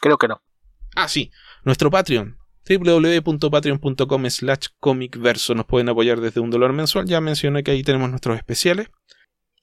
Creo 0.00 0.16
que 0.16 0.28
no. 0.28 0.42
Ah, 0.94 1.08
sí. 1.08 1.32
Nuestro 1.64 1.90
Patreon 1.90 2.38
www.patreon.com 2.68 4.30
slash 4.30 4.68
comicverso 4.78 5.56
nos 5.56 5.66
pueden 5.66 5.88
apoyar 5.88 6.20
desde 6.20 6.40
un 6.40 6.50
dólar 6.50 6.72
mensual 6.72 7.04
ya 7.04 7.20
mencioné 7.20 7.62
que 7.62 7.72
ahí 7.72 7.82
tenemos 7.82 8.08
nuestros 8.08 8.38
especiales 8.38 8.88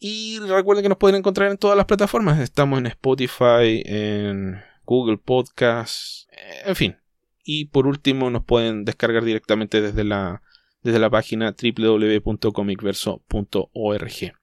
y 0.02 0.40
recuerden 0.40 0.84
que 0.84 0.90
nos 0.90 0.98
pueden 0.98 1.16
encontrar 1.16 1.50
en 1.52 1.58
todas 1.58 1.78
las 1.78 1.86
plataformas 1.86 2.40
estamos 2.40 2.80
en 2.80 2.88
Spotify 2.88 3.82
en 3.86 4.60
Google 4.84 5.18
Podcasts 5.18 6.28
en 6.66 6.76
fin 6.76 6.98
y 7.44 7.66
por 7.66 7.88
último 7.88 8.32
nos 8.32 8.44
pueden 8.44 8.84
descargar 8.84 9.24
directamente 9.24 9.80
desde 9.80 10.04
la 10.04 10.42
desde 10.82 10.98
la 10.98 11.12
página 11.12 11.56
www.comicverso.org 11.56 14.42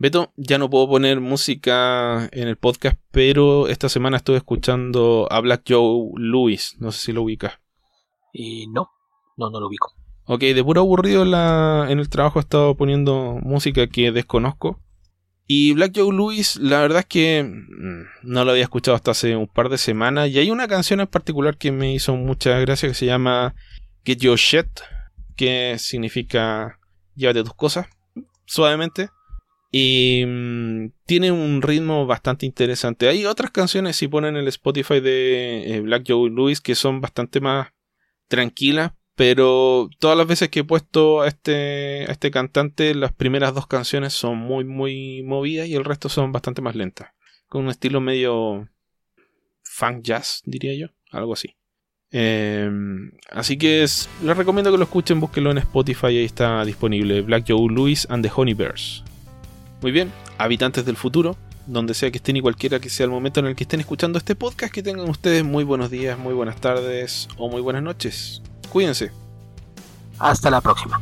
Beto, 0.00 0.32
ya 0.36 0.56
no 0.56 0.70
puedo 0.70 0.88
poner 0.88 1.20
música 1.20 2.26
en 2.32 2.48
el 2.48 2.56
podcast, 2.56 2.98
pero 3.10 3.68
esta 3.68 3.90
semana 3.90 4.16
estuve 4.16 4.38
escuchando 4.38 5.28
a 5.30 5.38
Black 5.40 5.64
Joe 5.68 6.12
Lewis. 6.16 6.76
No 6.78 6.90
sé 6.90 7.04
si 7.04 7.12
lo 7.12 7.22
ubicas. 7.22 7.60
Y 8.32 8.66
no, 8.68 8.88
no, 9.36 9.50
no 9.50 9.60
lo 9.60 9.66
ubico. 9.66 9.92
Ok, 10.32 10.42
de 10.42 10.62
puro 10.62 10.82
aburrido 10.82 11.24
en 11.24 11.98
el 11.98 12.08
trabajo 12.08 12.38
he 12.38 12.42
estado 12.42 12.76
poniendo 12.76 13.40
música 13.42 13.88
que 13.88 14.12
desconozco. 14.12 14.80
Y 15.48 15.72
Black 15.72 15.90
Joe 15.96 16.14
Lewis, 16.14 16.54
la 16.54 16.78
verdad 16.82 17.00
es 17.00 17.06
que 17.06 17.42
mm, 17.42 18.30
no 18.30 18.44
lo 18.44 18.52
había 18.52 18.62
escuchado 18.62 18.94
hasta 18.94 19.10
hace 19.10 19.34
un 19.34 19.48
par 19.48 19.68
de 19.70 19.76
semanas. 19.76 20.30
Y 20.30 20.38
hay 20.38 20.52
una 20.52 20.68
canción 20.68 21.00
en 21.00 21.08
particular 21.08 21.58
que 21.58 21.72
me 21.72 21.92
hizo 21.92 22.14
mucha 22.14 22.60
gracia 22.60 22.88
que 22.88 22.94
se 22.94 23.06
llama 23.06 23.56
Get 24.04 24.18
Your 24.18 24.38
Shit, 24.38 24.68
que 25.34 25.74
significa 25.80 26.78
llévate 27.16 27.42
tus 27.42 27.54
cosas, 27.54 27.88
suavemente. 28.46 29.08
Y 29.72 30.22
mm, 30.28 30.92
tiene 31.06 31.32
un 31.32 31.60
ritmo 31.60 32.06
bastante 32.06 32.46
interesante. 32.46 33.08
Hay 33.08 33.26
otras 33.26 33.50
canciones, 33.50 33.96
si 33.96 34.06
ponen 34.06 34.36
el 34.36 34.46
Spotify 34.46 35.00
de 35.00 35.74
eh, 35.74 35.80
Black 35.80 36.04
Joe 36.06 36.30
Lewis, 36.30 36.60
que 36.60 36.76
son 36.76 37.00
bastante 37.00 37.40
más 37.40 37.72
tranquilas. 38.28 38.92
Pero 39.20 39.90
todas 39.98 40.16
las 40.16 40.26
veces 40.26 40.48
que 40.48 40.60
he 40.60 40.64
puesto 40.64 41.20
a 41.20 41.28
este, 41.28 42.06
a 42.08 42.10
este 42.10 42.30
cantante, 42.30 42.94
las 42.94 43.12
primeras 43.12 43.52
dos 43.52 43.66
canciones 43.66 44.14
son 44.14 44.38
muy, 44.38 44.64
muy 44.64 45.22
movidas 45.22 45.68
y 45.68 45.74
el 45.74 45.84
resto 45.84 46.08
son 46.08 46.32
bastante 46.32 46.62
más 46.62 46.74
lentas. 46.74 47.10
Con 47.46 47.64
un 47.64 47.68
estilo 47.68 48.00
medio 48.00 48.70
funk 49.62 50.00
jazz, 50.00 50.40
diría 50.46 50.72
yo. 50.74 50.86
Algo 51.10 51.34
así. 51.34 51.54
Em, 52.10 53.12
así 53.30 53.58
que 53.58 53.80
les 53.80 54.36
recomiendo 54.38 54.72
que 54.72 54.78
lo 54.78 54.84
escuchen, 54.84 55.20
búsquenlo 55.20 55.50
en 55.50 55.58
Spotify, 55.58 56.06
ahí 56.06 56.24
está 56.24 56.64
disponible. 56.64 57.20
Black 57.20 57.44
Joe 57.46 57.70
Lewis 57.70 58.06
and 58.08 58.24
the 58.24 58.32
Honeybears. 58.34 59.04
Muy 59.82 59.92
bien, 59.92 60.10
habitantes 60.38 60.86
del 60.86 60.96
futuro, 60.96 61.36
donde 61.66 61.92
sea 61.92 62.10
que 62.10 62.16
estén 62.16 62.38
y 62.38 62.40
cualquiera 62.40 62.80
que 62.80 62.88
sea 62.88 63.04
el 63.04 63.10
momento 63.10 63.40
en 63.40 63.48
el 63.48 63.54
que 63.54 63.64
estén 63.64 63.80
escuchando 63.80 64.16
este 64.16 64.34
podcast, 64.34 64.72
que 64.72 64.82
tengan 64.82 65.10
ustedes 65.10 65.44
muy 65.44 65.64
buenos 65.64 65.90
días, 65.90 66.18
muy 66.18 66.32
buenas 66.32 66.58
tardes 66.58 67.28
o 67.36 67.50
muy 67.50 67.60
buenas 67.60 67.82
noches. 67.82 68.40
Cuídense. 68.70 69.10
Hasta 70.18 70.50
la 70.50 70.60
próxima. 70.60 71.00